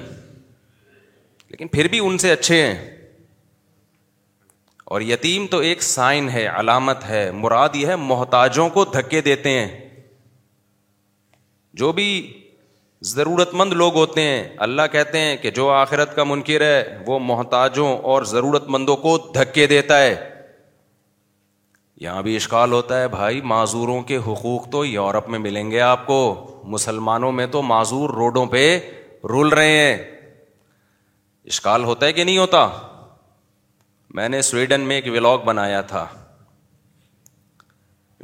لیکن 1.51 1.69
پھر 1.75 1.89
بھی 1.89 1.99
ان 2.07 2.19
سے 2.25 2.33
اچھے 2.33 2.61
ہیں 2.63 2.75
اور 4.93 5.01
یتیم 5.01 5.47
تو 5.51 5.59
ایک 5.69 5.83
سائن 5.83 6.29
ہے 6.29 6.47
علامت 6.47 7.05
ہے 7.09 7.31
مراد 7.35 7.77
یہ 7.77 7.87
ہے 7.87 7.97
محتاجوں 7.97 8.69
کو 8.75 8.85
دھکے 8.95 9.21
دیتے 9.29 9.51
ہیں 9.59 9.69
جو 11.83 11.91
بھی 12.01 12.09
ضرورت 13.15 13.55
مند 13.61 13.73
لوگ 13.83 13.95
ہوتے 13.95 14.21
ہیں 14.23 14.43
اللہ 14.67 14.83
کہتے 14.93 15.19
ہیں 15.21 15.37
کہ 15.43 15.51
جو 15.61 15.69
آخرت 15.71 16.15
کا 16.17 16.25
منکر 16.25 16.61
ہے 16.65 16.99
وہ 17.07 17.19
محتاجوں 17.33 17.97
اور 18.13 18.23
ضرورت 18.37 18.69
مندوں 18.77 18.97
کو 19.07 19.17
دھکے 19.35 19.67
دیتا 19.75 20.01
ہے 20.03 20.15
یہاں 22.01 22.23
بھی 22.23 22.35
اشکال 22.37 22.73
ہوتا 22.73 23.01
ہے 23.01 23.09
بھائی 23.09 23.41
معذوروں 23.51 24.01
کے 24.07 24.17
حقوق 24.27 24.69
تو 24.71 24.85
یورپ 24.85 25.29
میں 25.31 25.39
ملیں 25.39 25.71
گے 25.71 25.81
آپ 25.81 26.07
کو 26.07 26.17
مسلمانوں 26.73 27.31
میں 27.33 27.47
تو 27.51 27.63
معذور 27.63 28.11
روڈوں 28.17 28.45
پہ 28.55 28.63
رول 29.31 29.49
رہے 29.53 29.77
ہیں 29.77 29.97
اشکال 31.53 31.85
ہوتا 31.85 32.07
ہے 32.07 32.13
کہ 32.13 32.25
نہیں 32.25 32.39
ہوتا 32.39 32.67
میں 34.15 34.29
نے 34.29 34.41
سویڈن 34.43 34.81
میں 34.89 34.97
ایک 35.01 35.07
ولاگ 35.13 35.39
بنایا 35.45 35.81
تھا 35.93 36.07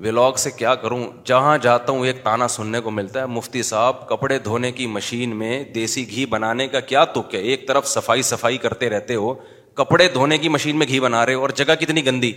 ولاگ 0.04 0.32
سے 0.38 0.50
کیا 0.50 0.74
کروں 0.82 1.00
جہاں 1.26 1.56
جاتا 1.62 1.92
ہوں 1.92 2.06
ایک 2.06 2.22
تانا 2.24 2.46
سننے 2.48 2.80
کو 2.80 2.90
ملتا 2.90 3.20
ہے 3.20 3.26
مفتی 3.26 3.62
صاحب 3.70 4.08
کپڑے 4.08 4.38
دھونے 4.44 4.70
کی 4.72 4.86
مشین 4.96 5.36
میں 5.38 5.62
دیسی 5.74 6.06
گھی 6.10 6.24
بنانے 6.36 6.66
کا 6.68 6.80
کیا 6.92 7.04
تک 7.14 7.34
ہے 7.34 7.40
ایک 7.50 7.66
طرف 7.68 7.86
صفائی 7.88 8.22
صفائی 8.30 8.56
کرتے 8.58 8.88
رہتے 8.90 9.14
ہو 9.14 9.34
کپڑے 9.80 10.08
دھونے 10.14 10.38
کی 10.38 10.48
مشین 10.48 10.78
میں 10.78 10.86
گھی 10.88 11.00
بنا 11.00 11.24
رہے 11.26 11.34
ہو 11.34 11.40
اور 11.40 11.50
جگہ 11.58 11.74
کتنی 11.80 12.04
گندی 12.06 12.32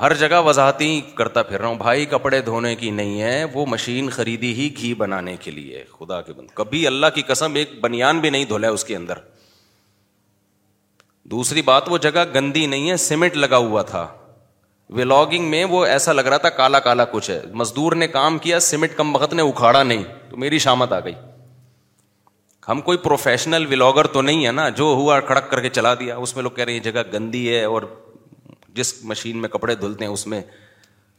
ہر 0.00 0.12
جگہ 0.18 0.40
وضاحتی 0.44 0.90
کرتا 1.14 1.42
پھر 1.42 1.60
رہا 1.60 1.68
ہوں 1.68 1.74
بھائی 1.78 2.04
کپڑے 2.10 2.40
دھونے 2.42 2.74
کی 2.82 2.90
نہیں 3.00 3.20
ہے 3.22 3.42
وہ 3.54 3.64
مشین 3.68 4.08
خریدی 4.10 4.52
ہی 4.60 4.68
گھی 4.76 4.92
بنانے 4.98 5.36
کے 5.40 5.50
لیے 5.50 5.82
خدا 5.98 6.20
کے 6.28 6.32
بند 6.36 6.46
کبھی 6.60 6.86
اللہ 6.86 7.06
کی 7.14 7.22
قسم 7.26 7.54
ایک 7.62 7.72
بنیان 7.80 8.20
بھی 8.20 8.30
نہیں 8.30 8.44
دھولا 8.54 8.68
اس 8.76 8.84
کے 8.84 8.96
اندر 8.96 9.18
دوسری 11.32 11.62
بات 11.62 11.88
وہ 11.92 11.98
جگہ 12.08 12.24
گندی 12.34 12.64
نہیں 12.66 12.90
ہے 12.90 12.96
سیمنٹ 13.10 13.36
لگا 13.36 13.56
ہوا 13.66 13.82
تھا 13.92 14.06
ولاگنگ 14.98 15.50
میں 15.50 15.64
وہ 15.74 15.84
ایسا 15.86 16.12
لگ 16.12 16.26
رہا 16.30 16.36
تھا 16.36 16.48
کالا 16.62 16.78
کالا 16.86 17.04
کچھ 17.10 17.30
ہے 17.30 17.40
مزدور 17.62 17.92
نے 18.04 18.08
کام 18.16 18.38
کیا 18.46 18.60
سیمنٹ 18.70 18.96
کم 18.96 19.12
بخت 19.12 19.34
نے 19.34 19.42
اکھاڑا 19.48 19.82
نہیں 19.82 20.04
تو 20.30 20.36
میری 20.44 20.58
شامت 20.68 20.92
آ 20.92 21.00
گئی 21.00 21.14
ہم 22.68 22.80
کوئی 22.88 22.98
پروفیشنل 23.02 23.66
ولاگر 23.72 24.06
تو 24.16 24.22
نہیں 24.22 24.46
ہے 24.46 24.52
نا 24.52 24.68
جو 24.80 24.84
ہوا 25.00 25.20
کھڑک 25.30 25.50
کر 25.50 25.60
کے 25.60 25.68
چلا 25.70 25.94
دیا 26.00 26.16
اس 26.16 26.34
میں 26.36 26.42
لوگ 26.42 26.50
کہہ 26.50 26.64
رہے 26.64 26.72
ہیں 26.72 26.78
یہ 26.84 26.90
جگہ 26.90 27.02
گندی 27.12 27.48
ہے 27.54 27.62
اور 27.64 27.82
جس 28.74 28.94
مشین 29.10 29.38
میں 29.42 29.48
کپڑے 29.48 29.74
دھلتے 29.74 30.04
ہیں 30.04 30.12
اس 30.12 30.26
میں 30.26 30.40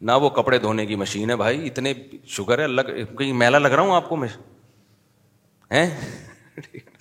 نہ 0.01 0.11
وہ 0.21 0.29
کپڑے 0.35 0.57
دھونے 0.59 0.85
کی 0.85 0.95
مشین 0.95 1.29
ہے 1.29 1.35
بھائی 1.37 1.65
اتنے 1.67 1.93
شوگر 2.35 2.59
ہے 2.59 2.67
لگ 2.67 3.21
رہا 3.21 3.81
ہوں 3.81 3.95
آپ 3.95 4.09
کو 4.09 4.15
میں 4.17 4.27
ہیں 5.71 5.89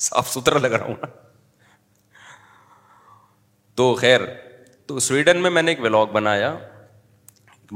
صاف 0.06 0.28
ستھرا 0.32 0.58
لگ 0.58 0.72
رہا 0.74 0.86
ہوں 0.86 0.94
تو 3.76 3.94
خیر 4.00 4.20
تو 4.86 4.98
سویڈن 5.00 5.40
میں 5.42 5.50
میں 5.50 5.62
نے 5.62 5.70
ایک 5.70 5.80
ولاگ 5.82 6.06
بنایا 6.12 6.56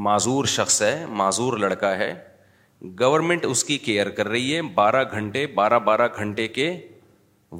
معذور 0.07 0.45
شخص 0.53 0.81
ہے 0.83 1.05
معذور 1.23 1.57
لڑکا 1.59 1.97
ہے 1.99 2.13
گورنمنٹ 3.01 3.45
اس 3.49 3.63
کی 3.65 3.79
کیئر 3.89 4.09
کر 4.17 4.29
رہی 4.29 4.55
ہے 4.55 4.63
بارہ 4.75 5.03
گھنٹے 5.13 5.47
بارہ 5.61 5.79
بارہ 5.91 6.09
گھنٹے 6.19 6.47
کے 6.59 6.73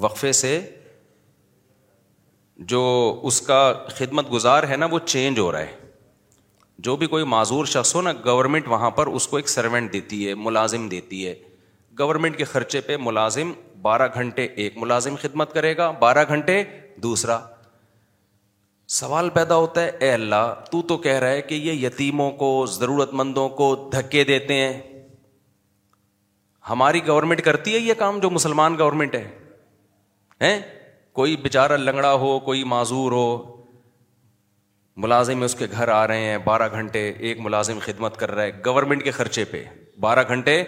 وقفے 0.05 0.31
سے 0.41 0.59
جو 2.71 2.81
اس 3.27 3.39
کا 3.41 3.61
خدمت 3.97 4.31
گزار 4.31 4.63
ہے 4.69 4.75
نا 4.77 4.85
وہ 4.91 4.99
چینج 5.05 5.39
ہو 5.39 5.51
رہا 5.51 5.59
ہے 5.59 5.75
جو 6.85 6.95
بھی 6.97 7.07
کوئی 7.07 7.23
معذور 7.33 7.65
شخص 7.65 7.93
ہو 7.95 8.01
نا 8.01 8.11
گورنمنٹ 8.25 8.67
وہاں 8.67 8.89
پر 8.91 9.07
اس 9.17 9.27
کو 9.27 9.37
ایک 9.37 9.49
سروینٹ 9.49 9.91
دیتی 9.93 10.27
ہے 10.27 10.33
ملازم 10.35 10.87
دیتی 10.89 11.27
ہے 11.27 11.33
گورنمنٹ 11.99 12.37
کے 12.37 12.43
خرچے 12.43 12.81
پہ 12.87 12.97
ملازم 12.99 13.51
بارہ 13.81 14.07
گھنٹے 14.15 14.45
ایک 14.55 14.77
ملازم 14.77 15.15
خدمت 15.21 15.53
کرے 15.53 15.75
گا 15.77 15.89
بارہ 15.99 16.23
گھنٹے 16.29 16.63
دوسرا 17.03 17.37
سوال 18.99 19.29
پیدا 19.33 19.55
ہوتا 19.55 19.83
ہے 19.83 19.91
اے 19.99 20.11
اللہ 20.13 20.53
تو 20.87 20.97
کہہ 20.97 21.19
رہا 21.19 21.29
ہے 21.29 21.41
کہ 21.41 21.55
یہ 21.55 21.85
یتیموں 21.85 22.31
کو 22.41 22.49
ضرورت 22.71 23.13
مندوں 23.21 23.47
کو 23.59 23.73
دھکے 23.93 24.23
دیتے 24.31 24.53
ہیں 24.59 24.81
ہماری 26.69 26.99
گورنمنٹ 27.07 27.41
کرتی 27.43 27.73
ہے 27.73 27.79
یہ 27.79 27.93
کام 27.97 28.19
جو 28.19 28.29
مسلمان 28.29 28.77
گورنمنٹ 28.79 29.15
ہے 30.41 30.53
کوئی 31.15 31.35
بیچارہ 31.43 31.75
لنگڑا 31.77 32.11
ہو 32.21 32.37
کوئی 32.45 32.63
معذور 32.69 33.11
ہو 33.11 33.27
ملازم 35.03 35.43
اس 35.43 35.55
کے 35.55 35.67
گھر 35.71 35.87
آ 35.89 36.05
رہے 36.07 36.25
ہیں 36.29 36.37
بارہ 36.43 36.67
گھنٹے 36.77 37.01
ایک 37.27 37.39
ملازم 37.41 37.77
خدمت 37.85 38.17
کر 38.19 38.31
رہا 38.31 38.43
ہے 38.43 38.51
گورنمنٹ 38.65 39.03
کے 39.03 39.11
خرچے 39.17 39.43
پہ 39.51 39.63
بارہ 40.05 40.23
گھنٹے 40.35 40.63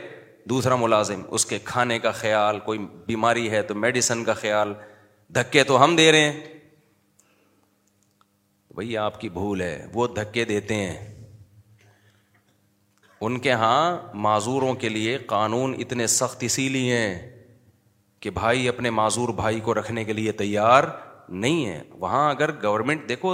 دوسرا 0.49 0.75
ملازم 0.83 1.21
اس 1.37 1.45
کے 1.45 1.59
کھانے 1.63 1.97
کا 1.99 2.11
خیال 2.21 2.59
کوئی 2.65 2.79
بیماری 3.07 3.49
ہے 3.51 3.61
تو 3.71 3.75
میڈیسن 3.85 4.23
کا 4.23 4.33
خیال 4.43 4.73
دھکے 5.35 5.63
تو 5.71 5.83
ہم 5.83 5.95
دے 5.95 6.11
رہے 6.11 6.29
ہیں 6.29 6.39
بھائی 8.75 8.97
آپ 9.07 9.19
کی 9.21 9.29
بھول 9.39 9.61
ہے 9.61 9.85
وہ 9.93 10.07
دھکے 10.15 10.43
دیتے 10.55 10.75
ہیں 10.75 10.97
ان 13.27 13.39
کے 13.45 13.51
ہاں 13.63 13.97
معذوروں 14.27 14.73
کے 14.83 14.89
لیے 14.89 15.17
قانون 15.35 15.75
اتنے 15.85 16.07
سخت 16.21 16.43
اسی 16.49 16.69
لیے 16.77 16.97
ہیں 16.99 17.36
کہ 18.27 18.31
بھائی 18.35 18.67
اپنے 18.69 18.89
معذور 18.91 19.29
بھائی 19.35 19.59
کو 19.63 19.73
رکھنے 19.73 20.03
کے 20.05 20.13
لیے 20.13 20.31
تیار 20.39 20.83
نہیں 21.43 21.65
ہے 21.65 21.81
وہاں 21.99 22.29
اگر 22.31 22.51
گورنمنٹ 22.63 23.07
دیکھو 23.09 23.31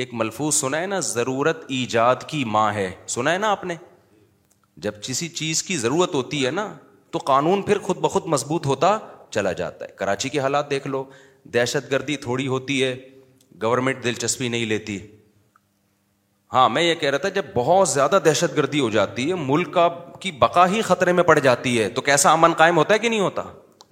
ایک 0.00 0.12
ملفوظ 0.14 0.54
سنا 0.56 0.80
ہے 0.80 0.86
نا 0.92 0.98
ضرورت 1.08 1.64
ایجاد 1.78 2.22
کی 2.28 2.44
ماں 2.52 2.72
ہے 2.74 2.90
سنا 3.16 3.32
ہے 3.32 3.38
نا 3.38 3.50
آپ 3.50 3.64
نے 3.64 3.74
جب 4.86 5.02
کسی 5.08 5.28
چیز 5.40 5.62
کی 5.62 5.76
ضرورت 5.78 6.14
ہوتی 6.14 6.44
ہے 6.46 6.50
نا 6.58 6.66
تو 7.12 7.18
قانون 7.32 7.62
پھر 7.68 7.78
خود 7.88 7.96
بخود 8.00 8.26
مضبوط 8.36 8.66
ہوتا 8.66 8.96
چلا 9.30 9.52
جاتا 9.60 9.84
ہے 9.86 9.90
کراچی 9.98 10.28
کے 10.28 10.40
حالات 10.40 10.70
دیکھ 10.70 10.86
لو 10.88 11.04
دہشت 11.54 11.90
گردی 11.92 12.16
تھوڑی 12.26 12.46
ہوتی 12.54 12.82
ہے 12.82 12.94
گورنمنٹ 13.62 14.02
دلچسپی 14.04 14.48
نہیں 14.48 14.66
لیتی 14.74 14.98
ہاں 16.52 16.68
میں 16.76 16.82
یہ 16.82 16.94
کہہ 17.00 17.10
رہا 17.10 17.18
تھا 17.18 17.28
جب 17.40 17.52
بہت 17.54 17.88
زیادہ 17.88 18.18
دہشت 18.24 18.56
گردی 18.56 18.80
ہو 18.80 18.90
جاتی 19.00 19.28
ہے 19.30 19.34
ملک 19.46 19.72
کا 19.74 19.88
کی 20.20 20.32
بقا 20.46 20.66
ہی 20.72 20.82
خطرے 20.92 21.12
میں 21.20 21.24
پڑ 21.32 21.38
جاتی 21.38 21.80
ہے 21.82 21.88
تو 21.90 22.00
کیسا 22.10 22.32
امن 22.32 22.52
قائم 22.62 22.76
ہوتا 22.78 22.94
ہے 22.94 22.98
کہ 22.98 23.08
نہیں 23.08 23.20
ہوتا 23.20 23.42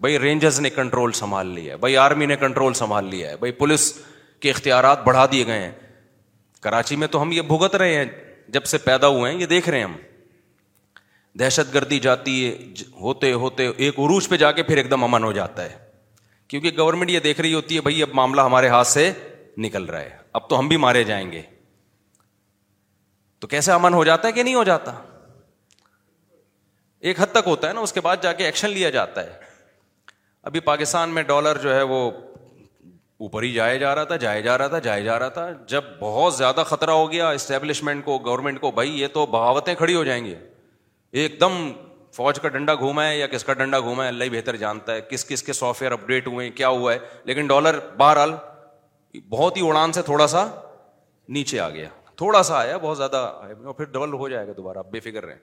بھائی 0.00 0.18
رینجرز 0.18 0.58
نے 0.60 0.70
کنٹرول 0.70 1.12
سنبھال 1.18 1.46
لیا 1.54 1.72
ہے 1.72 1.76
بھائی 1.78 1.96
آرمی 1.96 2.26
نے 2.26 2.36
کنٹرول 2.40 2.74
سنبھال 2.80 3.04
لیا 3.10 3.30
ہے 3.30 3.36
بھائی 3.36 3.52
پولیس 3.52 3.92
کے 4.40 4.50
اختیارات 4.50 5.02
بڑھا 5.04 5.24
دیے 5.32 5.46
گئے 5.46 5.58
ہیں 5.60 5.70
کراچی 6.62 6.96
میں 6.96 7.06
تو 7.14 7.22
ہم 7.22 7.32
یہ 7.32 7.42
بھگت 7.48 7.74
رہے 7.76 7.94
ہیں 7.94 8.04
جب 8.52 8.64
سے 8.74 8.78
پیدا 8.84 9.08
ہوئے 9.16 9.32
ہیں 9.32 9.40
یہ 9.40 9.46
دیکھ 9.46 9.68
رہے 9.68 9.78
ہیں 9.78 9.84
ہم 9.84 9.96
دہشت 11.40 11.74
گردی 11.74 11.98
جاتی 12.04 12.34
ہے 12.44 12.54
ہوتے 13.00 13.32
ہوتے 13.32 13.66
ایک 13.86 13.98
عروج 13.98 14.28
پہ 14.28 14.36
جا 14.36 14.52
کے 14.52 14.62
پھر 14.70 14.76
ایک 14.76 14.90
دم 14.90 15.04
امن 15.04 15.24
ہو 15.24 15.32
جاتا 15.32 15.64
ہے 15.64 15.76
کیونکہ 16.48 16.70
گورنمنٹ 16.78 17.10
یہ 17.10 17.20
دیکھ 17.28 17.40
رہی 17.40 17.54
ہوتی 17.54 17.76
ہے 17.76 17.80
بھائی 17.80 18.02
اب 18.02 18.14
معاملہ 18.14 18.40
ہمارے 18.42 18.68
ہاتھ 18.68 18.88
سے 18.88 19.10
نکل 19.66 19.84
رہا 19.84 20.00
ہے 20.00 20.16
اب 20.38 20.48
تو 20.48 20.58
ہم 20.58 20.68
بھی 20.68 20.76
مارے 20.86 21.02
جائیں 21.04 21.30
گے 21.32 21.42
تو 23.40 23.46
کیسے 23.46 23.72
امن 23.72 23.94
ہو 23.94 24.04
جاتا 24.04 24.28
ہے 24.28 24.32
کہ 24.32 24.42
نہیں 24.42 24.54
ہو 24.54 24.64
جاتا 24.64 24.92
ایک 27.08 27.20
حد 27.20 27.32
تک 27.32 27.46
ہوتا 27.46 27.68
ہے 27.68 27.72
نا 27.72 27.80
اس 27.80 27.92
کے 27.92 28.00
بعد 28.00 28.22
جا 28.22 28.32
کے 28.40 28.44
ایکشن 28.44 28.70
لیا 28.70 28.90
جاتا 28.90 29.24
ہے 29.26 29.46
ابھی 30.48 30.60
پاکستان 30.66 31.10
میں 31.14 31.22
ڈالر 31.28 31.58
جو 31.62 31.74
ہے 31.74 31.82
وہ 31.88 31.98
اوپر 33.26 33.42
ہی 33.42 33.50
جایا 33.52 33.74
جا 33.82 33.94
رہا 33.94 34.04
تھا 34.10 34.16
جایا 34.22 34.40
جا 34.40 34.56
رہا 34.58 34.66
تھا 34.74 34.78
جایا 34.86 35.02
جا 35.04 35.18
رہا 35.18 35.28
تھا 35.38 35.46
جب 35.68 35.84
بہت 35.98 36.34
زیادہ 36.34 36.62
خطرہ 36.66 36.90
ہو 37.00 37.10
گیا 37.12 37.28
اسٹیبلشمنٹ 37.40 38.04
کو 38.04 38.18
گورنمنٹ 38.26 38.60
کو 38.60 38.70
بھائی 38.78 39.00
یہ 39.00 39.06
تو 39.14 39.24
بہاوتیں 39.36 39.74
کھڑی 39.80 39.94
ہو 39.94 40.04
جائیں 40.04 40.24
گی 40.24 40.34
ایک 41.22 41.38
دم 41.40 41.56
فوج 42.16 42.38
کا 42.40 42.48
ڈنڈا 42.56 42.74
گھوما 42.74 43.06
ہے 43.08 43.16
یا 43.18 43.26
کس 43.34 43.44
کا 43.44 43.52
ڈنڈا 43.60 43.78
گھوما 43.80 44.02
ہے 44.02 44.08
اللہ 44.08 44.24
ہی 44.24 44.30
بہتر 44.38 44.56
جانتا 44.64 44.92
ہے 44.94 45.00
کس 45.10 45.24
کس 45.28 45.42
کے 45.42 45.52
سافٹ 45.62 45.80
ویئر 45.82 45.92
اپڈیٹ 45.92 46.26
ہوئے 46.26 46.48
کیا 46.60 46.68
ہوا 46.78 46.92
ہے 46.94 46.98
لیکن 47.24 47.46
ڈالر 47.46 47.78
بہرحال 47.98 48.32
بہت 49.30 49.56
ہی 49.56 49.68
اڑان 49.68 49.92
سے 49.92 50.02
تھوڑا 50.10 50.26
سا 50.36 50.46
نیچے 51.38 51.60
آ 51.60 51.68
گیا 51.70 51.88
تھوڑا 52.16 52.42
سا 52.42 52.58
آیا 52.60 52.76
بہت 52.82 52.96
زیادہ 52.96 53.30
پھر 53.76 53.84
ڈبل 53.84 54.12
ہو 54.22 54.28
جائے 54.28 54.46
گا 54.48 54.52
دوبارہ 54.56 54.82
بے 54.92 55.00
فکر 55.00 55.24
رہیں 55.24 55.38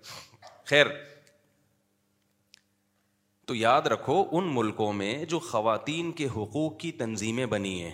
خیر 0.70 0.86
تو 3.48 3.56
یاد 3.56 3.88
رکھو 3.92 4.24
ان 4.38 4.48
ملکوں 4.54 4.94
میں 5.00 5.14
جو 5.32 5.40
خواتین 5.50 6.12
کے 6.20 6.28
حقوق 6.36 6.78
کی 6.80 6.92
تنظیمیں 7.02 7.46
بنی 7.52 7.74
ہیں 7.84 7.92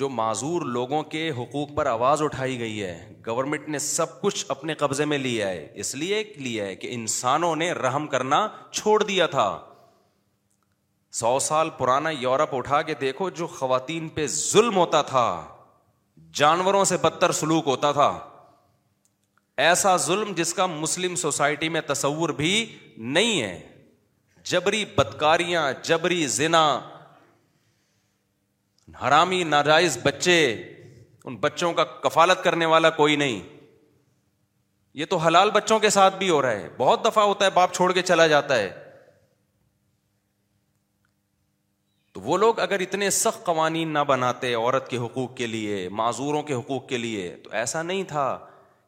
جو 0.00 0.08
معذور 0.08 0.62
لوگوں 0.76 1.02
کے 1.14 1.30
حقوق 1.38 1.74
پر 1.76 1.86
آواز 1.86 2.22
اٹھائی 2.22 2.58
گئی 2.58 2.82
ہے 2.82 2.96
گورنمنٹ 3.26 3.68
نے 3.68 3.78
سب 3.86 4.20
کچھ 4.20 4.44
اپنے 4.54 4.74
قبضے 4.82 5.04
میں 5.04 5.18
لیا 5.18 5.48
ہے 5.48 5.66
اس 5.84 5.94
لیے 5.94 6.22
لیا 6.38 6.64
ہے 6.66 6.74
کہ 6.84 6.88
انسانوں 6.94 7.54
نے 7.62 7.70
رحم 7.80 8.06
کرنا 8.14 8.46
چھوڑ 8.72 9.02
دیا 9.02 9.26
تھا 9.36 9.48
سو 11.20 11.38
سال 11.46 11.70
پرانا 11.78 12.10
یورپ 12.18 12.54
اٹھا 12.54 12.82
کے 12.90 12.94
دیکھو 13.00 13.30
جو 13.40 13.46
خواتین 13.58 14.08
پہ 14.18 14.26
ظلم 14.36 14.76
ہوتا 14.76 15.00
تھا 15.12 15.26
جانوروں 16.42 16.84
سے 16.84 16.96
بدتر 17.02 17.32
سلوک 17.40 17.66
ہوتا 17.66 17.90
تھا 17.92 18.08
ایسا 19.64 19.96
ظلم 20.04 20.32
جس 20.36 20.52
کا 20.54 20.66
مسلم 20.66 21.14
سوسائٹی 21.24 21.68
میں 21.68 21.80
تصور 21.88 22.28
بھی 22.36 22.50
نہیں 22.98 23.42
ہے 23.42 23.58
جبری 24.50 24.84
بدکاریاں 24.96 25.70
جبری 25.84 26.26
زنا 26.26 26.64
حرامی 29.02 29.42
ناجائز 29.44 29.98
بچے 30.02 30.38
ان 31.24 31.36
بچوں 31.40 31.72
کا 31.72 31.84
کفالت 32.02 32.42
کرنے 32.44 32.66
والا 32.66 32.90
کوئی 32.90 33.16
نہیں 33.16 33.40
یہ 35.00 35.04
تو 35.10 35.16
حلال 35.16 35.50
بچوں 35.50 35.78
کے 35.80 35.90
ساتھ 35.90 36.16
بھی 36.18 36.28
ہو 36.30 36.40
رہا 36.42 36.50
ہے 36.52 36.68
بہت 36.78 37.04
دفعہ 37.04 37.24
ہوتا 37.26 37.44
ہے 37.44 37.50
باپ 37.54 37.74
چھوڑ 37.74 37.92
کے 37.92 38.02
چلا 38.02 38.26
جاتا 38.32 38.56
ہے 38.58 38.70
تو 42.14 42.20
وہ 42.20 42.36
لوگ 42.38 42.58
اگر 42.60 42.80
اتنے 42.80 43.08
سخت 43.18 43.44
قوانین 43.44 43.92
نہ 43.94 43.98
بناتے 44.08 44.52
عورت 44.54 44.88
کے 44.88 44.96
حقوق 44.98 45.34
کے 45.36 45.46
لیے 45.46 45.88
معذوروں 46.00 46.42
کے 46.50 46.54
حقوق 46.54 46.86
کے 46.88 46.98
لیے 46.98 47.34
تو 47.44 47.50
ایسا 47.60 47.82
نہیں 47.82 48.02
تھا 48.08 48.26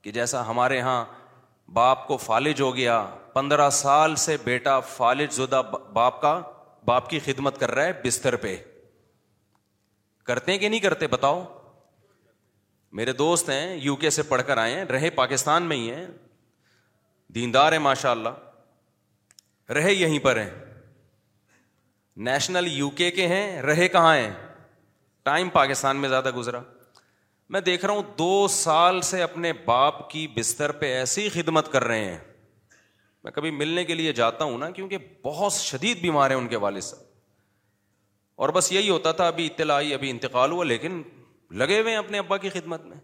کہ 0.03 0.13
جیسا 0.13 0.47
ہمارے 0.49 0.77
یہاں 0.77 1.05
باپ 1.75 2.07
کو 2.07 2.17
فالج 2.27 2.61
ہو 2.61 2.75
گیا 2.77 3.05
پندرہ 3.35 3.69
سال 3.77 4.15
سے 4.25 4.37
بیٹا 4.45 4.79
فالج 4.89 5.33
زدہ 5.33 5.61
باپ 5.93 6.21
کا 6.23 6.33
باپ 6.87 7.09
کی 7.11 7.19
خدمت 7.25 7.59
کر 7.61 7.71
رہا 7.75 7.85
ہے 7.87 7.93
بستر 8.05 8.35
پہ 8.45 8.57
کرتے 10.27 10.53
ہیں 10.53 10.59
کہ 10.59 10.69
نہیں 10.69 10.81
کرتے 10.81 11.07
بتاؤ 11.15 11.43
میرے 13.01 13.13
دوست 13.13 13.49
ہیں 13.51 13.75
یو 13.83 13.95
کے 14.05 14.11
سے 14.17 14.23
پڑھ 14.29 14.43
کر 14.47 14.57
آئے 14.67 14.75
ہیں 14.75 14.85
رہے 14.91 15.11
پاکستان 15.17 15.63
میں 15.69 15.77
ہی 15.77 15.91
ہیں 15.91 16.07
دیندار 17.35 17.73
ہیں 17.73 17.79
ماشاء 17.89 18.11
اللہ 18.11 19.73
رہے 19.79 19.93
یہیں 19.93 20.19
پر 20.25 20.39
ہیں 20.41 20.51
نیشنل 22.29 22.67
یو 22.73 22.91
کے 23.01 23.11
کے 23.17 23.27
ہیں 23.29 23.63
رہے 23.63 23.89
کہاں 23.97 24.15
ہیں 24.17 24.31
ٹائم 25.29 25.49
پاکستان 25.59 25.97
میں 25.97 26.09
زیادہ 26.09 26.31
گزرا 26.37 26.61
میں 27.55 27.61
دیکھ 27.71 27.85
رہا 27.85 27.95
ہوں 27.95 28.03
دو 28.19 28.47
سال 28.51 29.01
سے 29.11 29.23
اپنے 29.23 29.53
باپ 29.65 30.09
کی 30.11 30.27
بستر 30.37 30.73
پہ 30.83 30.93
ایسی 30.99 31.29
خدمت 31.35 31.73
کر 31.73 31.85
رہے 31.85 32.05
ہیں 32.05 32.19
میں 33.25 33.33
کبھی 33.33 33.51
ملنے 33.51 33.85
کے 33.85 33.95
لیے 33.95 34.13
جاتا 34.13 34.45
ہوں 34.45 34.59
نا 34.59 34.69
کیونکہ 34.79 34.99
بہت 35.23 35.53
شدید 35.53 36.01
بیمار 36.01 36.31
ہیں 36.31 36.37
ان 36.37 36.49
کے 36.49 36.57
والد 36.65 36.83
صاحب 36.83 37.03
اور 38.43 38.49
بس 38.57 38.71
یہی 38.73 38.91
ہوتا 38.91 39.13
تھا 39.19 39.27
ابھی 39.29 39.47
اطلاعی 39.47 39.95
ابھی 39.95 40.11
انتقال 40.11 40.53
ہوا 40.53 40.65
لیکن 40.65 41.03
لگے 41.63 41.81
ہوئے 41.81 41.91
ہیں 41.93 41.99
اپنے 41.99 42.19
ابا 42.19 42.37
کی 42.45 42.49
خدمت 42.59 42.85
میں 42.87 42.97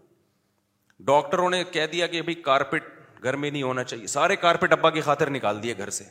ڈاکٹروں 1.09 1.49
نے 1.49 1.63
کہہ 1.71 1.85
دیا 1.91 2.07
کہ 2.07 2.19
ابھی 2.19 2.33
کارپیٹ 2.49 2.83
گھر 3.23 3.35
میں 3.35 3.51
نہیں 3.51 3.63
ہونا 3.63 3.83
چاہیے 3.83 4.07
سارے 4.15 4.35
کارپیٹ 4.45 4.73
ابا 4.73 4.89
کی 4.97 5.01
خاطر 5.09 5.29
نکال 5.37 5.63
دیے 5.63 5.77
گھر 5.77 5.89
سے 5.99 6.03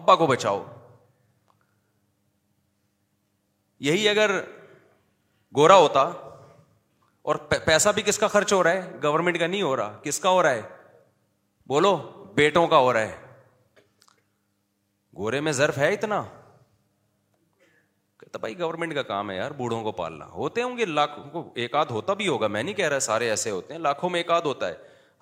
ابا 0.00 0.14
کو 0.22 0.26
بچاؤ 0.26 0.62
یہی 3.88 4.08
اگر 4.08 4.30
گورا 5.56 5.76
ہوتا 5.76 6.00
اور 7.30 7.36
پیسہ 7.66 7.88
بھی 7.94 8.02
کس 8.02 8.18
کا 8.18 8.26
خرچ 8.34 8.52
ہو 8.52 8.62
رہا 8.62 8.72
ہے 8.72 8.92
گورنمنٹ 9.02 9.38
کا 9.38 9.46
نہیں 9.46 9.62
ہو 9.62 9.76
رہا 9.76 9.98
کس 10.02 10.18
کا 10.20 10.28
ہو 10.36 10.42
رہا 10.42 10.54
ہے 10.60 10.62
بولو 11.72 11.96
بیٹوں 12.38 12.66
کا 12.72 12.76
ہو 12.78 12.92
رہا 12.92 13.00
ہے 13.00 13.82
گورے 15.18 15.38
میں 15.46 15.52
زرف 15.58 15.78
ہے 15.78 15.88
اتنا 15.92 16.20
کہتا 18.20 18.38
بھائی 18.38 18.58
گورنمنٹ 18.58 18.94
کا 18.94 19.02
کام 19.08 19.30
ہے 19.30 19.36
یار 19.36 19.50
بوڑھوں 19.62 19.82
کو 19.82 19.92
پالنا 20.02 20.26
ہوتے 20.34 20.62
ہوں 20.62 20.76
گے 20.78 20.84
لاکھوں 20.84 21.24
کو 21.30 21.42
ایک 21.64 21.74
آدھ 21.82 21.90
ہوتا 21.92 22.14
بھی 22.20 22.28
ہوگا 22.28 22.46
میں 22.56 22.62
نہیں 22.62 22.74
کہہ 22.80 22.88
رہا 22.92 22.98
سارے 23.08 23.28
ایسے 23.30 23.50
ہوتے 23.50 23.74
ہیں 23.74 23.80
لاکھوں 23.88 24.10
میں 24.10 24.20
ایک 24.20 24.30
آدھ 24.36 24.46
ہوتا 24.46 24.68
ہے 24.68 24.74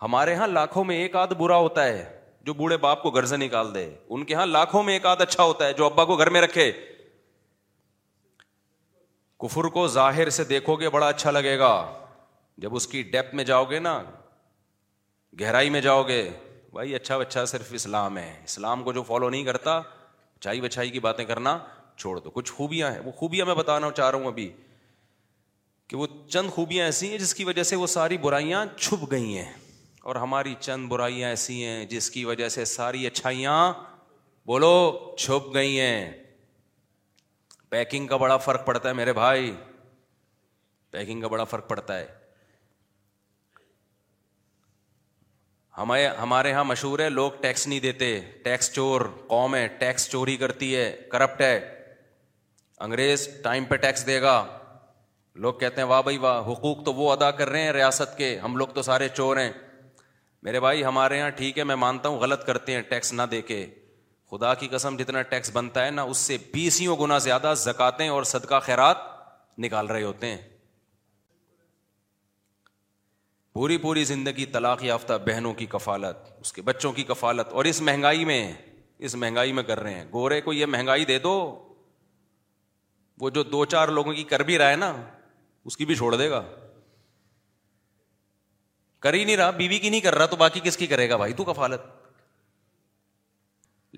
ہمارے 0.02 0.33
یہاں 0.33 0.48
لاکھوں 0.59 0.85
میں 0.90 0.96
ایک 1.02 1.16
آدھ 1.16 1.33
برا 1.38 1.57
ہوتا 1.66 1.85
ہے 1.88 2.05
جو 2.46 2.55
بوڑھے 2.55 2.76
باپ 2.87 3.02
کو 3.02 3.11
گھر 3.16 3.26
سے 3.33 3.37
نکال 3.37 3.74
دے 3.74 3.88
ان 4.09 4.24
کے 4.24 4.35
یہاں 4.35 4.46
لاکھوں 4.46 4.83
میں 4.88 4.92
ایک 4.94 5.07
آدھ 5.14 5.22
اچھا 5.22 5.42
ہوتا 5.42 5.66
ہے 5.66 5.72
جو 5.81 5.87
ابا 5.87 6.05
کو 6.11 6.16
گھر 6.16 6.31
میں 6.37 6.40
رکھے 6.42 6.70
کفر 9.44 9.68
کو 9.79 9.87
ظاہر 9.98 10.29
سے 10.40 10.44
دیکھو 10.57 10.76
گے 10.81 10.90
بڑا 10.98 11.09
اچھا 11.09 11.31
لگے 11.31 11.59
گا 11.59 11.72
جب 12.66 12.74
اس 12.76 12.87
کی 12.94 13.02
ڈیپ 13.16 13.35
میں 13.40 13.44
جاؤ 13.52 13.64
گے 13.70 13.79
نا 13.88 14.02
گہرائی 15.40 15.70
میں 15.70 15.81
جاؤ 15.90 16.02
گے 16.09 16.22
بھائی 16.76 16.94
اچھا 16.94 17.14
اچھا 17.24 17.44
صرف 17.54 17.66
اسلام 17.74 18.16
ہے 18.18 18.32
اسلام 18.44 18.82
کو 18.84 18.92
جو 18.92 19.02
فالو 19.02 19.28
نہیں 19.30 19.44
کرتا 19.44 19.76
اچائی 19.78 20.60
بچھائی 20.60 20.90
کی 20.96 21.00
باتیں 21.06 21.24
کرنا 21.24 21.56
چھوڑ 21.96 22.18
دو 22.20 22.30
کچھ 22.30 22.52
خوبیاں 22.52 22.90
ہیں 22.92 22.98
وہ 23.04 23.12
خوبیاں 23.20 23.46
میں 23.46 23.54
بتانا 23.54 23.90
چاہ 23.96 24.10
رہا 24.10 24.18
ہوں 24.18 24.26
ابھی 24.26 24.50
کہ 25.88 25.96
وہ 25.96 26.06
چند 26.30 26.50
خوبیاں 26.54 26.84
ایسی 26.84 27.10
ہیں 27.10 27.18
جس 27.18 27.34
کی 27.34 27.44
وجہ 27.44 27.62
سے 27.70 27.76
وہ 27.82 27.86
ساری 27.92 28.18
برائیاں 28.26 28.64
چھپ 28.76 29.10
گئی 29.10 29.36
ہیں 29.38 29.52
اور 30.10 30.16
ہماری 30.24 30.54
چند 30.60 30.88
برائیاں 30.88 31.28
ایسی 31.28 31.64
ہیں 31.64 31.84
جس 31.94 32.10
کی 32.16 32.24
وجہ 32.24 32.48
سے 32.58 32.64
ساری 32.74 33.06
اچھائیاں 33.06 33.56
بولو 34.52 34.74
چھپ 35.18 35.52
گئی 35.54 35.80
ہیں 35.80 36.00
پیکنگ 37.70 38.06
کا 38.12 38.16
بڑا 38.24 38.36
فرق 38.48 38.66
پڑتا 38.66 38.88
ہے 38.88 38.94
میرے 39.02 39.12
بھائی 39.22 39.50
پیکنگ 40.96 41.20
کا 41.20 41.28
بڑا 41.36 41.44
فرق 41.54 41.68
پڑتا 41.68 41.98
ہے 41.98 42.06
ہمارے 45.78 46.06
ہمارے 46.18 46.50
یہاں 46.50 46.64
مشہور 46.64 46.98
ہے 46.98 47.08
لوگ 47.10 47.32
ٹیکس 47.40 47.66
نہیں 47.66 47.80
دیتے 47.80 48.06
ٹیکس 48.44 48.70
چور 48.72 49.00
قوم 49.28 49.54
ہے 49.54 49.66
ٹیکس 49.78 50.08
چوری 50.10 50.36
کرتی 50.42 50.74
ہے 50.76 50.90
کرپٹ 51.12 51.40
ہے 51.40 51.58
انگریز 52.86 53.26
ٹائم 53.44 53.64
پہ 53.68 53.76
ٹیکس 53.82 54.06
دے 54.06 54.20
گا 54.22 54.36
لوگ 55.44 55.52
کہتے 55.60 55.80
ہیں 55.80 55.88
واہ 55.88 56.00
بھائی 56.02 56.18
واہ 56.18 56.40
حقوق 56.50 56.84
تو 56.84 56.92
وہ 56.94 57.10
ادا 57.12 57.30
کر 57.40 57.48
رہے 57.50 57.62
ہیں 57.62 57.72
ریاست 57.72 58.16
کے 58.18 58.36
ہم 58.44 58.56
لوگ 58.56 58.68
تو 58.74 58.82
سارے 58.82 59.08
چور 59.16 59.36
ہیں 59.36 59.50
میرے 60.42 60.60
بھائی 60.60 60.84
ہمارے 60.84 61.18
یہاں 61.18 61.30
ٹھیک 61.36 61.58
ہے 61.58 61.64
میں 61.70 61.76
مانتا 61.84 62.08
ہوں 62.08 62.18
غلط 62.20 62.44
کرتے 62.46 62.74
ہیں 62.74 62.80
ٹیکس 62.90 63.12
نہ 63.12 63.22
دے 63.30 63.40
کے 63.52 63.64
خدا 64.30 64.54
کی 64.60 64.68
قسم 64.70 64.96
جتنا 64.96 65.22
ٹیکس 65.34 65.50
بنتا 65.54 65.84
ہے 65.86 65.90
نا 65.90 66.02
اس 66.12 66.18
سے 66.30 66.36
بیسیوں 66.52 66.96
گنا 67.00 67.18
زیادہ 67.28 67.52
زکاتیں 67.64 68.08
اور 68.08 68.22
صدقہ 68.34 68.60
خیرات 68.62 68.96
نکال 69.64 69.86
رہے 69.86 70.02
ہوتے 70.02 70.26
ہیں 70.30 70.38
پوری 73.57 73.77
پوری 73.83 74.03
زندگی 74.05 74.45
طلاق 74.55 74.83
یافتہ 74.85 75.12
بہنوں 75.27 75.53
کی 75.59 75.66
کفالت 75.75 76.27
اس 76.40 76.53
کے 76.53 76.62
بچوں 76.62 76.90
کی 76.92 77.03
کفالت 77.11 77.53
اور 77.59 77.64
اس 77.71 77.81
مہنگائی 77.88 78.25
میں 78.31 78.40
اس 79.09 79.14
مہنگائی 79.23 79.53
میں 79.59 79.62
کر 79.71 79.81
رہے 79.83 79.95
ہیں 79.95 80.05
گورے 80.12 80.40
کو 80.47 80.53
یہ 80.53 80.66
مہنگائی 80.75 81.05
دے 81.12 81.19
دو 81.29 81.33
وہ 83.21 83.31
جو 83.37 83.42
دو 83.55 83.64
چار 83.75 83.88
لوگوں 84.01 84.12
کی 84.14 84.25
کر 84.35 84.42
بھی 84.51 84.59
رہا 84.59 84.71
ہے 84.71 84.77
نا 84.85 84.92
اس 85.71 85.77
کی 85.77 85.85
بھی 85.90 85.95
چھوڑ 86.03 86.14
دے 86.16 86.29
گا 86.31 86.42
کر 89.07 89.14
ہی 89.14 89.25
نہیں 89.25 89.37
رہا 89.37 89.51
بیوی 89.51 89.69
بی 89.69 89.79
کی 89.79 89.90
نہیں 89.90 90.01
کر 90.01 90.14
رہا 90.19 90.27
تو 90.27 90.37
باقی 90.47 90.61
کس 90.64 90.77
کی 90.77 90.87
کرے 90.95 91.09
گا 91.11 91.16
بھائی 91.23 91.33
تو 91.40 91.45
کفالت 91.53 91.87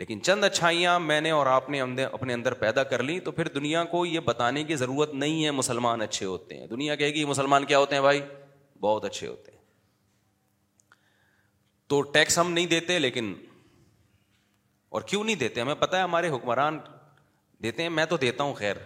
لیکن 0.03 0.23
چند 0.23 0.45
اچھائیاں 0.45 0.99
میں 1.11 1.21
نے 1.21 1.31
اور 1.41 1.47
آپ 1.59 1.71
نے 1.71 1.81
اپنے 2.11 2.35
اندر 2.35 2.55
پیدا 2.65 2.83
کر 2.93 3.03
لی 3.11 3.19
تو 3.29 3.33
پھر 3.41 3.49
دنیا 3.59 3.85
کو 3.97 4.07
یہ 4.07 4.21
بتانے 4.33 4.65
کی 4.71 4.77
ضرورت 4.85 5.15
نہیں 5.25 5.45
ہے 5.45 5.51
مسلمان 5.63 6.01
اچھے 6.09 6.27
ہوتے 6.27 6.59
ہیں 6.59 6.67
دنیا 6.77 6.95
کہے 7.03 7.11
گی 7.15 7.25
مسلمان 7.35 7.65
کیا 7.73 7.79
ہوتے 7.79 7.95
ہیں 7.95 8.03
بھائی 8.03 8.21
بہت 8.81 9.05
اچھے 9.05 9.27
ہوتے 9.27 9.53
ہیں 9.53 9.57
تو 11.93 12.01
ٹیکس 12.17 12.39
ہم 12.39 12.53
نہیں 12.53 12.67
دیتے 12.67 12.99
لیکن 12.99 13.35
اور 14.97 15.03
کیوں 15.13 15.23
نہیں 15.25 15.37
دیتے 15.45 15.61
ہمیں 15.61 15.75
پتا 15.85 15.97
ہے 15.99 16.03
ہمارے 16.03 16.29
حکمران 16.35 16.79
دیتے 17.63 17.83
ہیں 17.83 17.91
میں 17.91 18.05
تو 18.13 18.17
دیتا 18.25 18.45
ہوں 18.45 18.55
خیر 18.55 18.77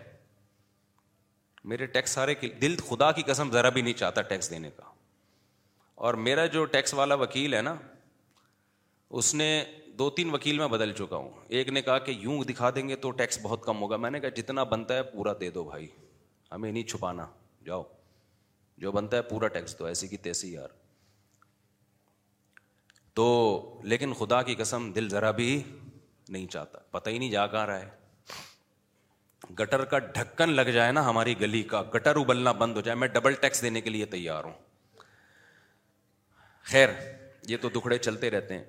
میرے 1.72 1.87
ٹیکس 1.96 2.11
سارے 2.11 2.35
دل 2.61 2.74
خدا 2.88 3.11
کی 3.16 3.22
قسم 3.26 3.50
ذرا 3.52 3.68
بھی 3.74 3.83
نہیں 3.83 3.98
چاہتا 3.98 4.22
ٹیکس 4.31 4.50
دینے 4.50 4.70
کا 4.76 4.90
اور 6.07 6.14
میرا 6.28 6.46
جو 6.57 6.64
ٹیکس 6.74 6.94
والا 7.00 7.14
وکیل 7.24 7.55
ہے 7.55 7.61
نا 7.62 7.74
اس 9.20 9.35
نے 9.35 9.48
دو 9.98 10.09
تین 10.16 10.31
وکیل 10.35 10.59
میں 10.59 10.68
بدل 10.68 10.92
چکا 10.98 11.16
ہوں 11.16 11.31
ایک 11.59 11.68
نے 11.76 11.83
کہا 11.88 11.98
کہ 12.07 12.11
یوں 12.20 12.42
دکھا 12.48 12.70
دیں 12.74 12.88
گے 12.88 12.96
تو 13.05 13.11
ٹیکس 13.20 13.38
بہت 13.42 13.64
کم 13.64 13.81
ہوگا 13.83 13.96
میں 14.05 14.11
نے 14.11 14.20
کہا 14.20 14.28
جتنا 14.40 14.62
بنتا 14.74 14.94
ہے 14.96 15.02
پورا 15.16 15.33
دے 15.40 15.50
دو 15.59 15.64
بھائی 15.64 15.87
ہمیں 16.52 16.70
نہیں 16.70 16.88
چھپانا 16.92 17.26
جاؤ 17.66 17.83
جو 18.83 18.90
بنتا 18.92 19.16
ہے 19.16 19.23
پورا 19.23 19.49
ٹیکس 19.55 19.77
تو 19.77 19.85
ایسی 19.87 20.07
کی 20.09 20.16
تیسی 20.27 20.53
یار 20.53 20.68
تو 23.18 23.27
لیکن 23.92 24.12
خدا 24.18 24.40
کی 24.49 24.55
قسم 24.59 24.90
دل 24.95 25.09
ذرا 25.09 25.31
بھی 25.40 25.49
نہیں 26.29 26.47
چاہتا 26.55 26.79
پتہ 26.97 27.11
ہی 27.11 27.18
نہیں 27.18 27.31
جا 27.31 27.47
کہاں 27.55 27.66
رہا 27.66 27.81
ہے 27.83 29.55
گٹر 29.61 29.85
کا 29.92 29.99
ڈھکن 30.16 30.53
لگ 30.53 30.71
جائے 30.79 30.92
نا 30.92 31.07
ہماری 31.11 31.35
گلی 31.40 31.62
کا 31.73 31.83
گٹر 31.95 32.16
ابلنا 32.16 32.53
بند 32.64 32.77
ہو 32.77 32.81
جائے 32.88 32.99
میں 32.99 33.09
ڈبل 33.18 33.33
ٹیکس 33.45 33.62
دینے 33.62 33.81
کے 33.87 33.90
لیے 33.90 34.07
تیار 34.16 34.45
ہوں 34.45 34.61
خیر 36.73 36.88
یہ 37.49 37.57
تو 37.62 37.68
دکھڑے 37.79 37.99
چلتے 37.99 38.31
رہتے 38.31 38.59
ہیں 38.59 38.64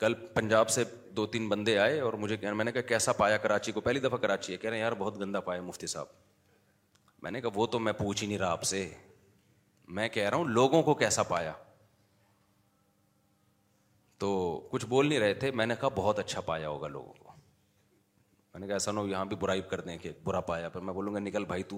کل 0.00 0.14
پنجاب 0.34 0.68
سے 0.76 0.84
دو 1.16 1.26
تین 1.34 1.48
بندے 1.48 1.78
آئے 1.78 2.00
اور 2.06 2.12
مجھے 2.24 2.50
میں 2.60 2.64
نے 2.64 2.72
کہا 2.72 2.88
کیسا 2.94 3.12
پایا 3.22 3.36
کراچی 3.46 3.72
کو 3.72 3.80
پہلی 3.88 4.00
دفعہ 4.06 4.18
کراچی 4.26 4.52
ہے 4.52 4.56
کہہ 4.64 4.70
رہے 4.70 4.76
ہیں 4.76 4.82
یار 4.84 4.94
بہت 5.04 5.20
گندا 5.20 5.40
پایا 5.50 5.60
مفتی 5.70 5.86
صاحب 5.96 6.06
میں 7.24 7.30
نے 7.32 7.40
کہا 7.40 7.50
وہ 7.58 7.66
تو 7.74 7.78
میں 7.86 7.92
پوچھ 7.98 8.22
ہی 8.22 8.26
نہیں 8.28 8.38
رہا 8.38 8.50
آپ 8.52 8.62
سے 8.70 8.78
میں 9.98 10.08
کہہ 10.16 10.28
رہا 10.28 10.36
ہوں 10.38 10.48
لوگوں 10.58 10.82
کو 10.88 10.94
کیسا 11.02 11.22
پایا 11.30 11.52
تو 14.24 14.28
کچھ 14.70 14.84
بول 14.92 15.08
نہیں 15.08 15.18
رہے 15.20 15.34
تھے 15.44 15.50
میں 15.60 15.66
نے 15.66 15.74
کہا 15.80 15.88
بہت 15.94 16.18
اچھا 16.18 16.40
پایا 16.50 16.68
ہوگا 16.68 16.88
لوگوں 16.96 17.12
کو 17.18 17.32
میں 17.34 18.60
نے 18.60 18.66
کہا 18.66 18.74
ایسا 18.80 18.92
نہ 18.92 19.00
ہو 19.00 19.06
یہاں 19.08 19.24
بھی 19.30 19.36
برائی 19.44 19.62
کر 19.70 19.80
دیں 19.88 19.96
کہ 20.02 20.12
برا 20.24 20.40
پایا 20.50 20.68
پر 20.74 20.80
میں 20.88 20.94
بولوں 20.98 21.14
گا 21.14 21.18
نکل 21.28 21.44
بھائی 21.52 21.62
تو 21.72 21.76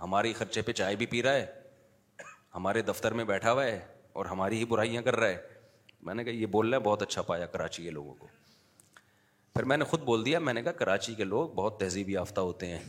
ہمارے 0.00 0.32
خرچے 0.42 0.62
پہ 0.68 0.72
چائے 0.82 0.96
بھی 1.02 1.06
پی 1.14 1.22
رہا 1.22 1.34
ہے 1.40 1.46
ہمارے 2.54 2.82
دفتر 2.92 3.12
میں 3.20 3.24
بیٹھا 3.32 3.52
ہوا 3.52 3.64
ہے 3.64 3.78
اور 4.18 4.26
ہماری 4.34 4.58
ہی 4.58 4.64
برائیاں 4.74 5.02
کر 5.02 5.16
رہا 5.20 5.28
ہے 5.36 5.60
میں 6.06 6.14
نے 6.14 6.24
کہا 6.24 6.32
یہ 6.42 6.46
بول 6.58 6.68
رہے 6.68 6.78
ہیں 6.78 6.84
بہت 6.84 7.02
اچھا 7.02 7.22
پایا 7.32 7.46
کراچی 7.56 7.82
کے 7.84 7.90
لوگوں 8.00 8.14
کو 8.18 8.26
پھر 9.54 9.64
میں 9.72 9.76
نے 9.76 9.84
خود 9.92 10.00
بول 10.10 10.24
دیا 10.26 10.38
میں 10.46 10.52
نے 10.58 10.62
کہا 10.62 10.72
کراچی 10.84 11.14
کے 11.14 11.24
لوگ 11.24 11.48
بہت 11.62 11.78
تہذیب 11.80 12.08
یافتہ 12.16 12.40
ہوتے 12.50 12.66
ہیں 12.76 12.84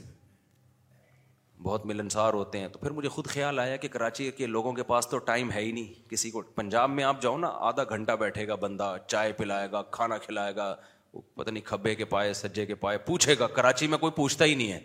بہت 1.63 1.85
ملنسار 1.85 2.33
ہوتے 2.33 2.59
ہیں 2.59 2.67
تو 2.69 2.79
پھر 2.79 2.91
مجھے 2.91 3.09
خود 3.09 3.27
خیال 3.33 3.59
آیا 3.59 3.75
کہ 3.83 3.87
کراچی 3.87 4.29
کے 4.37 4.45
لوگوں 4.45 4.71
کے 4.73 4.83
پاس 4.87 5.07
تو 5.07 5.17
ٹائم 5.27 5.51
ہے 5.51 5.59
ہی 5.65 5.71
نہیں 5.71 6.09
کسی 6.09 6.31
کو 6.31 6.41
پنجاب 6.55 6.89
میں 6.89 7.03
آپ 7.03 7.21
جاؤ 7.21 7.37
نا 7.37 7.47
آدھا 7.67 7.83
گھنٹہ 7.95 8.11
بیٹھے 8.19 8.47
گا 8.47 8.55
بندہ 8.63 8.95
چائے 9.07 9.31
پلائے 9.37 9.71
گا 9.71 9.81
کھانا 9.97 10.17
کھلائے 10.25 10.55
گا 10.55 10.75
پتہ 11.35 11.49
نہیں 11.51 11.63
کھبے 11.65 11.93
کے 11.95 12.05
پائے 12.15 12.33
سجے 12.39 12.65
کے 12.65 12.75
پائے 12.83 12.97
پوچھے 13.05 13.35
گا 13.39 13.47
کراچی 13.59 13.87
میں 13.87 13.97
کوئی 13.97 14.11
پوچھتا 14.15 14.45
ہی 14.45 14.55
نہیں 14.55 14.71
ہے 14.71 14.79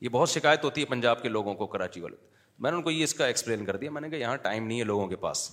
یہ 0.00 0.08
بہت 0.18 0.30
شکایت 0.30 0.64
ہوتی 0.64 0.80
ہے 0.80 0.86
پنجاب 0.86 1.22
کے 1.22 1.28
لوگوں 1.28 1.54
کو 1.62 1.66
کراچی 1.72 2.00
والے 2.00 2.16
میں 2.62 2.70
نے 2.70 2.76
ان 2.76 2.82
کو 2.82 2.90
یہ 2.90 3.02
اس 3.04 3.14
کا 3.14 3.26
ایکسپلین 3.26 3.64
کر 3.64 3.76
دیا 3.82 3.90
میں 3.90 4.00
نے 4.00 4.10
کہا 4.10 4.18
یہاں 4.18 4.36
ٹائم 4.46 4.66
نہیں 4.66 4.78
ہے 4.78 4.84
لوگوں 4.84 5.06
کے 5.08 5.16
پاس 5.24 5.48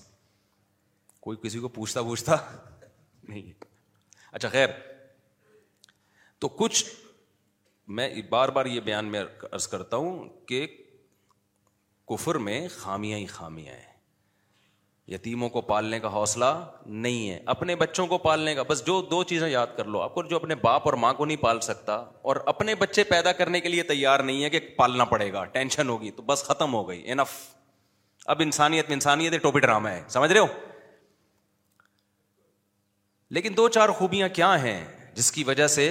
کوئی 1.21 1.37
کسی 1.43 1.59
کو 1.59 1.67
پوچھتا 1.79 2.01
پوچھتا 2.03 2.35
نہیں 3.27 3.51
اچھا 4.31 4.49
خیر 4.49 4.67
تو 6.39 6.47
کچھ 6.61 6.83
میں 7.97 8.09
بار 8.29 8.49
بار 8.49 8.65
یہ 8.65 8.79
بیان 8.81 9.05
میں 9.11 9.21
عرض 9.51 9.67
کرتا 9.67 9.97
ہوں 9.97 10.27
کہ 10.47 10.65
کفر 12.09 12.35
میں 12.45 12.67
خامیاں 12.77 13.17
ہی 13.19 13.25
خامیاں 13.25 13.73
ہیں 13.73 13.93
یتیموں 15.13 15.49
کو 15.49 15.61
پالنے 15.61 15.99
کا 15.99 16.11
حوصلہ 16.13 16.45
نہیں 16.85 17.29
ہے 17.29 17.39
اپنے 17.53 17.75
بچوں 17.75 18.05
کو 18.07 18.17
پالنے 18.17 18.53
کا 18.55 18.63
بس 18.69 18.85
جو 18.85 19.01
دو 19.11 19.23
چیزیں 19.31 19.47
یاد 19.49 19.75
کر 19.77 19.85
لو 19.85 20.01
آپ 20.01 20.13
کو 20.13 20.23
جو 20.23 20.35
اپنے 20.35 20.55
باپ 20.61 20.85
اور 20.85 20.93
ماں 21.03 21.13
کو 21.17 21.25
نہیں 21.25 21.37
پال 21.41 21.59
سکتا 21.61 21.95
اور 22.21 22.35
اپنے 22.53 22.75
بچے 22.75 23.03
پیدا 23.09 23.31
کرنے 23.41 23.61
کے 23.61 23.69
لیے 23.69 23.83
تیار 23.91 24.19
نہیں 24.19 24.43
ہے 24.43 24.49
کہ 24.49 24.59
پالنا 24.77 25.05
پڑے 25.11 25.31
گا 25.33 25.43
ٹینشن 25.57 25.89
ہوگی 25.89 26.11
تو 26.15 26.23
بس 26.31 26.43
ختم 26.43 26.73
ہو 26.73 26.87
گئی 26.89 27.11
انف 27.11 27.37
اب 28.33 28.41
انسانیت 28.41 28.85
میں 28.89 28.93
انسانیت 28.95 29.41
ٹوپی 29.43 29.59
ڈرامہ 29.59 29.89
ہے 29.89 30.01
سمجھ 30.09 30.31
رہے 30.31 30.39
ہو 30.39 30.45
لیکن 33.37 33.57
دو 33.57 33.67
چار 33.77 33.89
خوبیاں 33.97 34.27
کیا 34.33 34.59
ہیں 34.63 34.83
جس 35.15 35.31
کی 35.31 35.43
وجہ 35.47 35.67
سے 35.75 35.89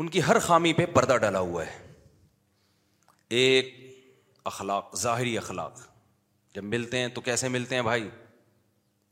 ان 0.00 0.08
کی 0.08 0.20
ہر 0.26 0.38
خامی 0.38 0.72
پہ 0.72 0.84
پردہ 0.94 1.16
ڈالا 1.22 1.38
ہوا 1.40 1.64
ہے 1.66 1.80
ایک 3.40 3.74
اخلاق 4.50 4.96
ظاہری 4.98 5.36
اخلاق 5.38 5.80
جب 6.54 6.64
ملتے 6.64 6.98
ہیں 6.98 7.08
تو 7.14 7.20
کیسے 7.20 7.48
ملتے 7.48 7.74
ہیں 7.74 7.82
بھائی 7.82 8.08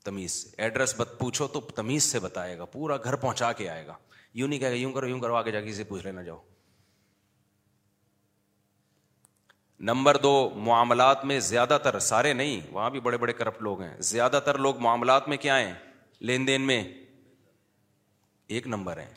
تمیز 0.04 0.32
سے 0.32 0.62
ایڈریس 0.62 0.94
بت 0.98 1.14
پوچھو 1.18 1.46
تو 1.56 1.60
تمیز 1.74 2.02
سے 2.04 2.18
بتائے 2.20 2.56
گا 2.58 2.64
پورا 2.74 2.96
گھر 3.04 3.16
پہنچا 3.24 3.52
کے 3.60 3.68
آئے 3.70 3.86
گا 3.86 3.94
یوں 4.40 4.48
نہیں 4.48 4.58
کہے 4.58 4.70
گا 4.70 4.74
یوں 4.76 4.92
کرو 4.92 5.08
یوں 5.08 5.20
کرو 5.20 5.34
آگے 5.36 5.50
جا 5.52 5.60
کے 5.60 5.70
اسے 5.70 5.84
پوچھ 5.84 6.04
لینا 6.06 6.22
جاؤ 6.22 6.40
نمبر 9.90 10.16
دو 10.22 10.32
معاملات 10.66 11.24
میں 11.24 11.38
زیادہ 11.40 11.78
تر 11.84 11.98
سارے 12.08 12.32
نہیں 12.32 12.60
وہاں 12.72 12.88
بھی 12.96 13.00
بڑے 13.00 13.16
بڑے 13.18 13.32
کرپٹ 13.32 13.62
لوگ 13.62 13.80
ہیں 13.82 13.94
زیادہ 14.12 14.40
تر 14.44 14.58
لوگ 14.66 14.80
معاملات 14.86 15.28
میں 15.28 15.36
کیا 15.46 15.58
ہیں 15.58 15.72
لین 16.30 16.46
دین 16.46 16.66
میں 16.66 16.82
ایک 18.56 18.66
نمبر 18.66 18.98
ہیں 19.00 19.12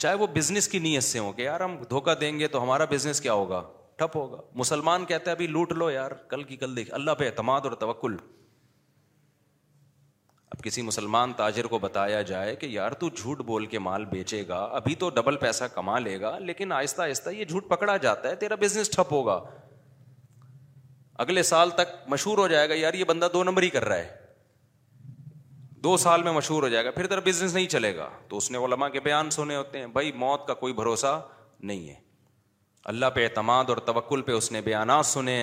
چاہے 0.00 0.14
وہ 0.20 0.26
بزنس 0.34 0.66
کی 0.72 0.78
نیت 0.78 1.02
سے 1.02 1.18
ہوں 1.18 1.32
کہ 1.32 1.42
یار 1.42 1.60
ہم 1.60 1.76
دھوکہ 1.90 2.12
دیں 2.20 2.38
گے 2.38 2.46
تو 2.52 2.62
ہمارا 2.62 2.84
بزنس 2.90 3.20
کیا 3.20 3.32
ہوگا 3.38 3.62
ٹھپ 3.98 4.16
ہوگا 4.16 4.38
مسلمان 4.62 5.04
کہتا 5.06 5.30
ہے 5.30 5.34
ابھی 5.36 5.46
لوٹ 5.46 5.72
لو 5.72 5.88
یار 5.90 6.10
کل 6.30 6.42
کی 6.50 6.56
کل 6.56 6.76
دیکھ 6.76 6.90
اللہ 6.98 7.18
پہ 7.18 7.24
اعتماد 7.26 7.66
اور 7.68 7.72
توکل 7.82 8.14
اب 10.54 10.62
کسی 10.64 10.82
مسلمان 10.82 11.32
تاجر 11.36 11.66
کو 11.74 11.78
بتایا 11.78 12.22
جائے 12.30 12.54
کہ 12.62 12.66
یار 12.66 12.92
تو 13.02 13.08
جھوٹ 13.14 13.42
بول 13.50 13.66
کے 13.74 13.78
مال 13.88 14.04
بیچے 14.14 14.42
گا 14.48 14.62
ابھی 14.80 14.94
تو 15.02 15.10
ڈبل 15.20 15.36
پیسہ 15.44 15.64
کما 15.74 15.98
لے 16.06 16.20
گا 16.20 16.36
لیکن 16.52 16.72
آہستہ 16.78 17.02
آہستہ 17.02 17.30
یہ 17.30 17.44
جھوٹ 17.44 17.68
پکڑا 17.68 17.96
جاتا 18.06 18.28
ہے 18.28 18.34
تیرا 18.44 18.54
بزنس 18.60 18.90
ٹھپ 18.96 19.12
ہوگا 19.12 19.38
اگلے 21.26 21.42
سال 21.52 21.70
تک 21.82 21.94
مشہور 22.08 22.38
ہو 22.38 22.48
جائے 22.48 22.68
گا 22.68 22.74
یار 22.74 22.94
یہ 22.94 23.04
بندہ 23.12 23.28
دو 23.32 23.44
نمبر 23.44 23.62
ہی 23.62 23.70
کر 23.70 23.84
رہا 23.88 23.96
ہے 23.96 24.18
دو 25.84 25.96
سال 25.96 26.22
میں 26.22 26.32
مشہور 26.32 26.62
ہو 26.62 26.68
جائے 26.68 26.84
گا 26.84 26.90
پھر 26.90 27.06
تیرا 27.06 27.20
بزنس 27.24 27.54
نہیں 27.54 27.66
چلے 27.74 27.94
گا 27.96 28.08
تو 28.28 28.36
اس 28.36 28.50
نے 28.50 28.58
وہ 28.58 28.66
لمحہ 28.68 28.88
کے 28.94 29.00
بیان 29.00 29.30
سنے 29.30 29.54
ہوتے 29.56 29.78
ہیں 29.78 29.86
بھائی 29.92 30.10
موت 30.22 30.46
کا 30.46 30.54
کوئی 30.62 30.72
بھروسہ 30.80 31.20
نہیں 31.70 31.88
ہے 31.88 31.94
اللہ 32.92 33.10
پہ 33.14 33.24
اعتماد 33.24 33.68
اور 33.70 33.76
توکل 33.86 34.22
پہ 34.22 34.32
اس 34.32 34.50
نے 34.52 34.60
بیانات 34.64 35.06
سنے 35.06 35.36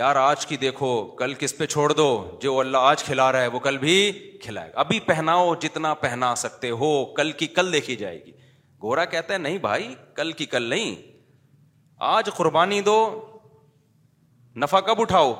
یار 0.00 0.16
آج 0.16 0.46
کی 0.46 0.56
دیکھو 0.56 0.90
کل 1.18 1.34
کس 1.38 1.56
پہ 1.58 1.66
چھوڑ 1.66 1.92
دو 1.92 2.06
جو 2.42 2.58
اللہ 2.60 2.86
آج 2.92 3.02
کھلا 3.04 3.30
رہا 3.32 3.40
ہے 3.42 3.46
وہ 3.54 3.58
کل 3.66 3.76
بھی 3.78 3.96
کھلائے 4.42 4.70
گا 4.72 4.80
ابھی 4.80 5.00
پہناؤ 5.06 5.54
جتنا 5.60 5.92
پہنا 6.04 6.34
سکتے 6.42 6.70
ہو 6.82 6.90
کل 7.16 7.32
کی 7.42 7.46
کل 7.58 7.72
دیکھی 7.72 7.96
جائے 7.96 8.20
گی 8.26 8.32
گورا 8.82 9.04
کہتا 9.16 9.32
ہے 9.32 9.38
نہیں 9.38 9.58
بھائی 9.66 9.94
کل 10.16 10.30
کی 10.40 10.46
کل 10.54 10.62
نہیں 10.70 10.94
آج 12.14 12.30
قربانی 12.36 12.80
دو 12.90 12.96
نفع 14.62 14.80
کب 14.86 15.00
اٹھاؤ 15.00 15.32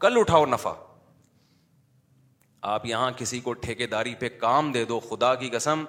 کل 0.00 0.18
اٹھاؤ 0.18 0.44
نفع 0.46 0.72
آپ 2.70 2.84
یہاں 2.86 3.10
کسی 3.16 3.38
کو 3.40 3.52
ٹھیکے 3.62 3.86
داری 3.92 4.14
پہ 4.18 4.28
کام 4.40 4.70
دے 4.72 4.84
دو 4.84 4.98
خدا 5.08 5.34
کی 5.34 5.48
قسم 5.50 5.84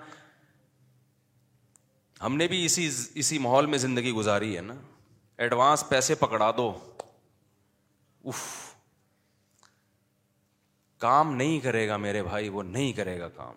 ہم 2.22 2.36
نے 2.38 2.48
بھی 2.48 2.64
اسی 2.66 2.88
اسی 3.22 3.38
ماحول 3.40 3.66
میں 3.74 3.78
زندگی 3.78 4.12
گزاری 4.12 4.56
ہے 4.56 4.62
نا 4.62 4.74
ایڈوانس 5.46 5.84
پیسے 5.90 6.16
پکڑا 6.16 6.50
دو 6.58 6.72
اف 8.32 8.42
کام 11.06 11.36
نہیں 11.36 11.60
کرے 11.64 11.88
گا 11.88 11.98
میرے 12.08 12.24
بھائی 12.24 12.50
وہ 12.50 12.64
نہیں 12.64 12.92
کرے 12.98 13.20
گا 13.20 13.28
کام 13.36 13.54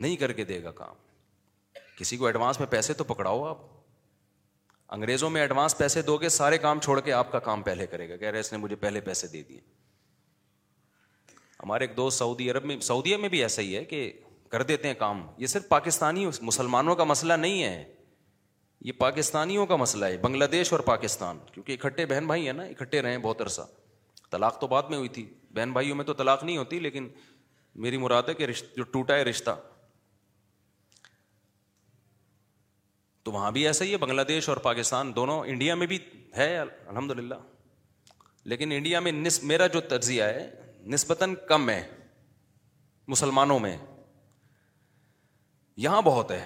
نہیں 0.00 0.16
کر 0.16 0.32
کے 0.32 0.44
دے 0.44 0.62
گا 0.62 0.70
کام 0.72 0.94
کسی 1.96 2.16
کو 2.16 2.26
ایڈوانس 2.26 2.58
میں 2.60 2.66
پیسے 2.70 2.94
تو 2.94 3.04
پکڑاؤ 3.04 3.44
آپ 3.44 3.58
انگریزوں 4.94 5.30
میں 5.30 5.40
ایڈوانس 5.40 5.76
پیسے 5.78 6.02
دو 6.02 6.16
گے 6.18 6.28
سارے 6.28 6.58
کام 6.58 6.80
چھوڑ 6.80 7.00
کے 7.00 7.12
آپ 7.12 7.32
کا 7.32 7.38
کام 7.48 7.62
پہلے 7.62 7.86
کرے 7.86 8.08
گا 8.10 8.16
کہہ 8.16 8.28
رہے 8.30 8.40
اس 8.40 8.52
نے 8.52 8.58
مجھے 8.58 8.76
پہلے 8.84 9.00
پیسے 9.10 9.26
دے 9.32 9.42
دیے 9.48 9.60
ہمارے 11.62 11.84
ایک 11.84 11.96
دوست 11.96 12.18
سعودی 12.18 12.50
عرب 12.50 12.64
میں 12.64 12.76
سعودیہ 12.82 13.16
میں 13.22 13.28
بھی 13.28 13.42
ایسا 13.42 13.62
ہی 13.62 13.76
ہے 13.76 13.84
کہ 13.84 14.00
کر 14.50 14.62
دیتے 14.62 14.88
ہیں 14.88 14.94
کام 14.98 15.26
یہ 15.38 15.46
صرف 15.46 15.68
پاکستانی 15.68 16.26
مسلمانوں 16.50 16.94
کا 16.96 17.04
مسئلہ 17.04 17.32
نہیں 17.46 17.62
ہے 17.62 17.84
یہ 18.88 18.92
پاکستانیوں 18.98 19.64
کا 19.66 19.76
مسئلہ 19.76 20.04
ہے 20.04 20.16
بنگلہ 20.22 20.44
دیش 20.52 20.72
اور 20.72 20.80
پاکستان 20.90 21.38
کیونکہ 21.52 21.72
اکٹھے 21.80 22.06
بہن 22.12 22.26
بھائی 22.26 22.46
ہیں 22.46 22.52
نا 22.52 22.62
اکٹھے 22.62 23.00
رہے 23.02 23.10
ہیں 23.10 23.18
بہت 23.22 23.40
عرصہ 23.42 23.62
طلاق 24.30 24.60
تو 24.60 24.66
بعد 24.66 24.82
میں 24.90 24.98
ہوئی 24.98 25.08
تھی 25.16 25.24
بہن 25.54 25.72
بھائیوں 25.72 25.96
میں 25.96 26.04
تو 26.04 26.12
طلاق 26.14 26.44
نہیں 26.44 26.56
ہوتی 26.56 26.78
لیکن 26.80 27.08
میری 27.86 27.96
مراد 27.98 28.28
ہے 28.28 28.34
کہ 28.34 28.46
رشت 28.46 28.76
جو 28.76 28.82
ٹوٹا 28.92 29.16
ہے 29.16 29.22
رشتہ 29.24 29.54
تو 33.24 33.32
وہاں 33.32 33.50
بھی 33.52 33.66
ایسا 33.66 33.84
ہی 33.84 33.92
ہے 33.92 33.96
بنگلہ 34.02 34.22
دیش 34.28 34.48
اور 34.48 34.56
پاکستان 34.70 35.14
دونوں 35.16 35.38
انڈیا 35.46 35.74
میں 35.74 35.86
بھی 35.86 35.98
ہے 36.36 36.56
الحمد 36.58 37.10
للہ 37.18 37.34
لیکن 38.52 38.72
انڈیا 38.72 39.00
میں 39.00 39.12
میرا 39.42 39.66
جو 39.76 39.80
تجزیہ 39.88 40.22
ہے 40.22 40.48
نسبتاً 40.92 41.26
کم 41.48 41.68
ہے 41.70 41.82
مسلمانوں 43.08 43.58
میں 43.58 43.76
یہاں 45.84 46.02
بہت 46.02 46.30
ہے 46.30 46.44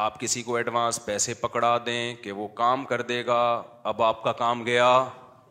آپ 0.00 0.18
کسی 0.20 0.42
کو 0.42 0.56
ایڈوانس 0.56 1.04
پیسے 1.04 1.34
پکڑا 1.40 1.76
دیں 1.86 2.14
کہ 2.22 2.32
وہ 2.32 2.46
کام 2.60 2.84
کر 2.86 3.02
دے 3.02 3.24
گا 3.26 3.40
اب 3.90 4.02
آپ 4.02 4.22
کا 4.24 4.32
کام 4.32 4.62
گیا 4.66 4.86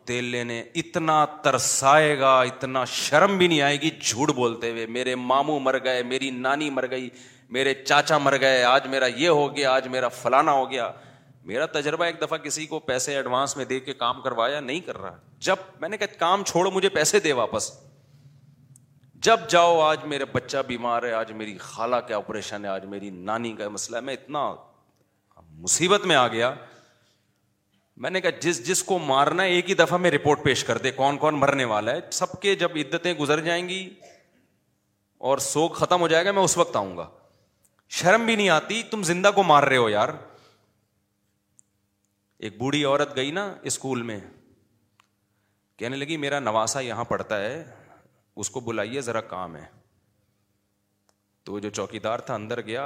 تیل 0.06 0.24
لینے 0.24 0.60
اتنا 0.82 1.24
ترسائے 1.42 2.18
گا 2.18 2.40
اتنا 2.42 2.84
شرم 2.92 3.36
بھی 3.38 3.48
نہیں 3.48 3.60
آئے 3.62 3.80
گی 3.80 3.90
جھوٹ 4.00 4.30
بولتے 4.36 4.70
ہوئے 4.70 4.86
میرے 4.96 5.14
ماموں 5.24 5.58
مر 5.60 5.82
گئے 5.84 6.02
میری 6.02 6.30
نانی 6.46 6.70
مر 6.78 6.90
گئی 6.90 7.08
میرے 7.56 7.74
چاچا 7.84 8.18
مر 8.18 8.36
گئے 8.40 8.62
آج 8.64 8.86
میرا 8.88 9.06
یہ 9.16 9.28
ہو 9.28 9.54
گیا 9.56 9.72
آج 9.72 9.88
میرا 9.88 10.08
فلانا 10.22 10.52
ہو 10.52 10.70
گیا 10.70 10.90
میرا 11.50 11.64
تجربہ 11.74 12.04
ایک 12.08 12.20
دفعہ 12.20 12.36
کسی 12.42 12.64
کو 12.72 12.78
پیسے 12.88 13.14
ایڈوانس 13.16 13.56
میں 13.56 13.64
دے 13.74 13.78
کے 13.86 13.92
کام 14.00 14.20
کروایا 14.26 14.58
نہیں 14.66 14.80
کر 14.88 14.98
رہا 15.02 15.16
جب 15.46 15.62
میں 15.80 15.88
نے 15.88 15.96
کہا 16.02 16.18
کام 16.18 16.42
چھوڑو 16.50 16.70
مجھے 16.70 16.88
پیسے 16.96 17.20
دے 17.20 17.32
واپس 17.38 17.70
جب 19.26 19.40
جاؤ 19.54 19.80
آج 19.86 20.04
میرا 20.12 20.24
بچہ 20.32 20.58
بیمار 20.66 21.02
ہے 21.08 21.12
آج 21.20 21.32
میری 21.40 21.56
خالہ 21.64 21.96
کا 22.08 22.16
آپریشن 22.16 22.64
ہے 22.64 22.70
آج 22.74 22.84
میری 22.94 23.10
نانی 23.30 23.52
کا 23.58 23.68
مسئلہ 23.78 23.96
ہے 23.96 24.00
میں 24.02 24.14
میں 24.16 24.16
میں 24.16 24.20
اتنا 24.24 25.42
مصیبت 25.66 26.06
آ 26.20 26.26
گیا 26.36 26.52
نے 28.12 28.20
کہا 28.20 28.30
جس 28.42 28.58
جس 28.66 28.82
کو 28.88 28.98
مارنا 29.10 29.42
ایک 29.56 29.68
ہی 29.70 29.74
دفعہ 29.82 29.98
میں 30.04 30.10
رپورٹ 30.10 30.42
پیش 30.44 30.62
کر 30.64 30.78
دے 30.84 30.90
کون 31.02 31.16
کون 31.24 31.38
مرنے 31.40 31.64
والا 31.76 31.92
ہے 31.96 32.00
سب 32.22 32.40
کے 32.42 32.54
جب 32.64 32.76
عدتیں 32.84 33.12
گزر 33.24 33.40
جائیں 33.50 33.68
گی 33.68 33.80
اور 35.30 35.38
سوگ 35.50 35.70
ختم 35.82 36.00
ہو 36.00 36.08
جائے 36.12 36.24
گا 36.24 36.32
میں 36.38 36.42
اس 36.48 36.56
وقت 36.58 36.76
آؤں 36.76 36.96
گا 36.96 37.08
شرم 38.00 38.24
بھی 38.26 38.36
نہیں 38.36 38.48
آتی 38.62 38.82
تم 38.90 39.02
زندہ 39.12 39.30
کو 39.34 39.42
مار 39.52 39.62
رہے 39.72 39.76
ہو 39.84 39.88
یار 39.98 40.08
ایک 42.48 42.56
بوڑھی 42.58 42.84
عورت 42.84 43.14
گئی 43.16 43.30
نا 43.30 43.42
اسکول 43.68 44.02
میں 44.10 44.18
کہنے 45.78 45.96
لگی 45.96 46.16
میرا 46.20 46.38
نواسا 46.40 46.80
یہاں 46.80 47.04
پڑھتا 47.08 47.40
ہے 47.40 47.62
اس 48.42 48.50
کو 48.50 48.60
بلائیے 48.68 49.00
ذرا 49.08 49.20
کام 49.32 49.56
ہے 49.56 49.64
تو 51.44 51.58
جو 51.64 51.70
چوکی 51.78 51.98
دار 52.06 52.18
تھا 52.28 52.34
اندر 52.34 52.60
گیا 52.66 52.84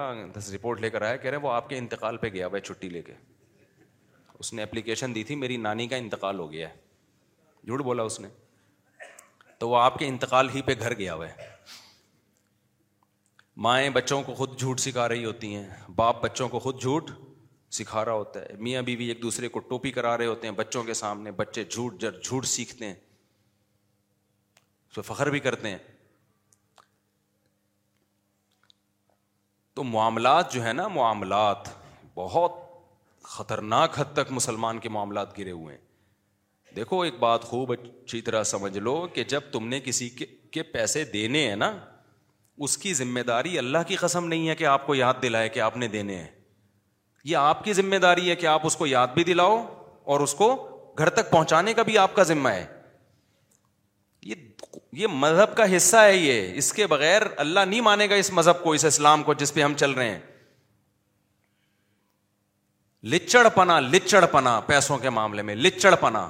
رپورٹ 0.54 0.80
لے 0.80 0.90
کر 0.90 1.02
آیا 1.08 1.16
کہہ 1.16 1.30
رہے 1.30 1.36
وہ 1.44 1.52
آپ 1.52 1.68
کے 1.68 1.78
انتقال 1.78 2.16
پہ 2.24 2.28
گیا 2.34 2.46
ہوا 2.46 2.56
ہے 2.56 2.60
چھٹی 2.60 2.88
لے 2.88 3.02
کے 3.02 3.12
اس 4.38 4.52
نے 4.52 4.62
اپلیکیشن 4.62 5.14
دی 5.14 5.22
تھی 5.24 5.34
میری 5.42 5.56
نانی 5.66 5.86
کا 5.88 5.96
انتقال 6.04 6.38
ہو 6.38 6.50
گیا 6.52 6.68
ہے 6.68 7.66
جھوٹ 7.66 7.80
بولا 7.90 8.02
اس 8.10 8.20
نے 8.20 8.28
تو 9.58 9.68
وہ 9.68 9.78
آپ 9.80 9.98
کے 9.98 10.06
انتقال 10.08 10.48
ہی 10.54 10.62
پہ 10.62 10.72
گھر 10.78 10.94
گیا 10.98 11.14
ہوا 11.14 11.28
ہے 11.28 11.52
مائیں 13.68 13.88
بچوں 14.00 14.22
کو 14.22 14.34
خود 14.34 14.58
جھوٹ 14.58 14.80
سکھا 14.80 15.08
رہی 15.08 15.24
ہوتی 15.24 15.54
ہیں 15.54 15.68
باپ 15.96 16.22
بچوں 16.22 16.48
کو 16.48 16.58
خود 16.68 16.80
جھوٹ 16.80 17.10
سکھا 17.76 18.02
رہا 18.04 18.12
ہوتا 18.22 18.40
ہے 18.40 18.54
میاں 18.66 18.80
بیوی 18.88 19.06
ایک 19.12 19.20
دوسرے 19.22 19.46
کو 19.54 19.58
ٹوپی 19.70 19.90
کرا 19.94 20.10
رہے 20.18 20.26
ہوتے 20.26 20.48
ہیں 20.48 20.54
بچوں 20.56 20.82
کے 20.90 20.94
سامنے 20.94 21.30
بچے 21.40 21.64
جھوٹ 21.64 22.00
جر 22.00 22.12
جھوٹ 22.24 22.44
سیکھتے 22.50 22.86
ہیں 22.86 22.94
اس 24.90 24.98
فخر 25.06 25.30
بھی 25.34 25.40
کرتے 25.46 25.68
ہیں 25.70 25.78
تو 29.78 29.82
معاملات 29.92 30.52
جو 30.52 30.60
ہے 30.64 30.72
نا 30.72 30.86
معاملات 30.98 31.58
بہت 32.14 32.52
خطرناک 33.36 33.90
حد 34.00 34.10
تک 34.16 34.26
مسلمان 34.38 34.76
کے 34.84 34.88
معاملات 34.98 35.28
گرے 35.38 35.50
ہوئے 35.56 35.74
ہیں 35.76 35.82
دیکھو 36.76 36.96
ایک 37.06 37.16
بات 37.18 37.42
خوب 37.50 37.66
اچھی 37.72 38.20
طرح 38.28 38.42
سمجھ 38.52 38.76
لو 38.88 38.94
کہ 39.14 39.22
جب 39.32 39.42
تم 39.52 39.62
نے 39.68 39.76
کسی 39.88 40.08
کے 40.56 40.62
پیسے 40.76 41.00
دینے 41.16 41.40
ہیں 41.48 41.56
نا 41.66 41.70
اس 42.66 42.74
کی 42.82 42.90
ذمہ 43.00 43.20
داری 43.28 43.58
اللہ 43.58 43.78
کی 43.86 43.96
قسم 44.06 44.24
نہیں 44.32 44.48
ہے 44.48 44.54
کہ 44.62 44.66
آپ 44.76 44.82
کو 44.86 44.92
یاد 44.94 45.14
دلائے 45.22 45.48
کہ 45.56 45.60
آپ 45.70 45.74
نے 45.82 45.88
دینے 45.98 46.16
ہیں 46.22 46.28
یہ 47.24 47.36
آپ 47.36 47.64
کی 47.64 47.72
ذمہ 47.72 47.96
داری 48.02 48.30
ہے 48.30 48.34
کہ 48.36 48.46
آپ 48.46 48.66
اس 48.66 48.76
کو 48.76 48.86
یاد 48.86 49.08
بھی 49.14 49.24
دلاؤ 49.24 49.62
اور 50.12 50.20
اس 50.20 50.34
کو 50.34 50.54
گھر 50.98 51.08
تک 51.10 51.30
پہنچانے 51.30 51.74
کا 51.74 51.82
بھی 51.82 51.96
آپ 51.98 52.14
کا 52.16 52.22
ذمہ 52.22 52.48
ہے 52.48 52.64
یہ 54.26 54.34
یہ 54.98 55.06
مذہب 55.22 55.54
کا 55.56 55.64
حصہ 55.76 55.96
ہے 55.96 56.14
یہ 56.16 56.52
اس 56.58 56.72
کے 56.72 56.86
بغیر 56.86 57.22
اللہ 57.44 57.60
نہیں 57.68 57.80
مانے 57.88 58.08
گا 58.10 58.14
اس 58.22 58.30
مذہب 58.32 58.62
کو 58.64 58.72
اس 58.72 58.84
اسلام 58.84 59.22
کو 59.22 59.34
جس 59.42 59.54
پہ 59.54 59.62
ہم 59.62 59.74
چل 59.76 59.90
رہے 59.92 60.08
ہیں 60.10 60.20
لچڑ 63.12 63.48
پنا 63.54 63.78
لچڑ 63.80 64.24
پنا 64.32 64.58
پیسوں 64.66 64.98
کے 64.98 65.10
معاملے 65.10 65.42
میں 65.48 65.54
لچڑ 65.54 65.94
پنا 66.00 66.28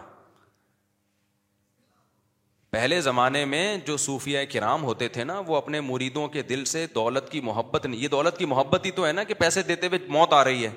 پہلے 2.70 3.00
زمانے 3.00 3.44
میں 3.44 3.76
جو 3.86 3.96
صوفیا 4.04 4.44
کرام 4.52 4.84
ہوتے 4.84 5.08
تھے 5.16 5.24
نا 5.24 5.38
وہ 5.46 5.56
اپنے 5.56 5.80
مریدوں 5.80 6.26
کے 6.28 6.42
دل 6.48 6.64
سے 6.70 6.86
دولت 6.94 7.30
کی 7.32 7.40
محبت 7.48 7.84
نہیں 7.86 8.00
یہ 8.00 8.08
دولت 8.14 8.38
کی 8.38 8.44
محبت 8.54 8.86
ہی 8.86 8.90
تو 8.96 9.06
ہے 9.06 9.12
نا 9.12 9.22
کہ 9.24 9.34
پیسے 9.42 9.62
دیتے 9.68 9.86
ہوئے 9.86 9.98
موت 10.16 10.32
آ 10.32 10.42
رہی 10.44 10.64
ہے 10.66 10.70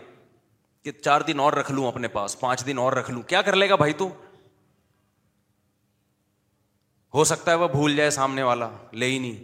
کہ 0.88 0.92
چار 1.06 1.22
دن 1.28 1.40
اور 1.44 1.54
رکھ 1.54 1.72
لوں 1.72 1.88
اپنے 1.88 2.08
پاس 2.08 2.40
پانچ 2.40 2.66
دن 2.66 2.78
اور 2.80 2.94
رکھ 2.94 3.10
لوں 3.12 3.22
کیا 3.32 3.42
کر 3.48 3.56
لے 3.56 3.68
گا 3.70 3.76
بھائی 3.82 3.94
تو 4.02 4.08
ہو 7.14 7.24
سکتا 7.32 7.52
ہے 7.52 7.56
وہ 7.58 7.68
بھول 7.74 7.96
جائے 7.96 8.10
سامنے 8.20 8.44
والا 8.44 8.70
لے 9.02 9.06
ہی 9.12 9.18
نہیں 9.20 9.44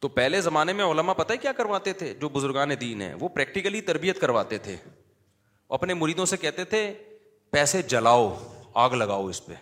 تو 0.00 0.08
پہلے 0.18 0.40
زمانے 0.40 0.72
میں 0.80 0.84
علما 0.90 1.12
پتا 1.22 1.34
کیا 1.46 1.52
کرواتے 1.62 1.92
تھے 2.02 2.12
جو 2.20 2.28
بزرگان 2.36 2.70
دین 2.80 3.02
ہیں 3.02 3.12
وہ 3.20 3.28
پریکٹیکلی 3.38 3.80
تربیت 3.90 4.20
کرواتے 4.20 4.58
تھے 4.68 4.76
اپنے 5.80 5.94
مریدوں 6.02 6.26
سے 6.26 6.36
کہتے 6.46 6.64
تھے 6.74 6.82
پیسے 7.56 7.82
جلاؤ 7.94 8.34
آگ 8.86 8.90
لگاؤ 9.02 9.26
اس 9.28 9.44
پہ 9.46 9.54